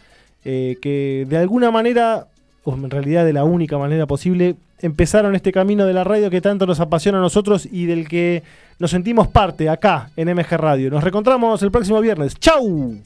eh, 0.44 0.78
que 0.82 1.28
de 1.30 1.38
alguna 1.38 1.70
manera, 1.70 2.26
o 2.64 2.74
en 2.74 2.90
realidad 2.90 3.24
de 3.24 3.34
la 3.34 3.44
única 3.44 3.78
manera 3.78 4.08
posible, 4.08 4.56
empezaron 4.80 5.36
este 5.36 5.52
camino 5.52 5.86
de 5.86 5.94
la 5.94 6.04
radio 6.04 6.32
que 6.32 6.42
tanto 6.42 6.66
nos 6.66 6.80
apasiona 6.80 7.20
a 7.20 7.22
nosotros 7.22 7.68
y 7.72 7.86
del 7.86 8.08
que 8.08 8.42
nos 8.80 8.90
sentimos 8.90 9.28
parte 9.28 9.70
acá 9.70 10.10
en 10.16 10.34
MG 10.34 10.58
Radio. 10.58 10.90
Nos 10.90 11.04
reencontramos 11.04 11.62
el 11.62 11.70
próximo 11.70 12.02
viernes. 12.02 12.34
¡Chau! 12.40 12.98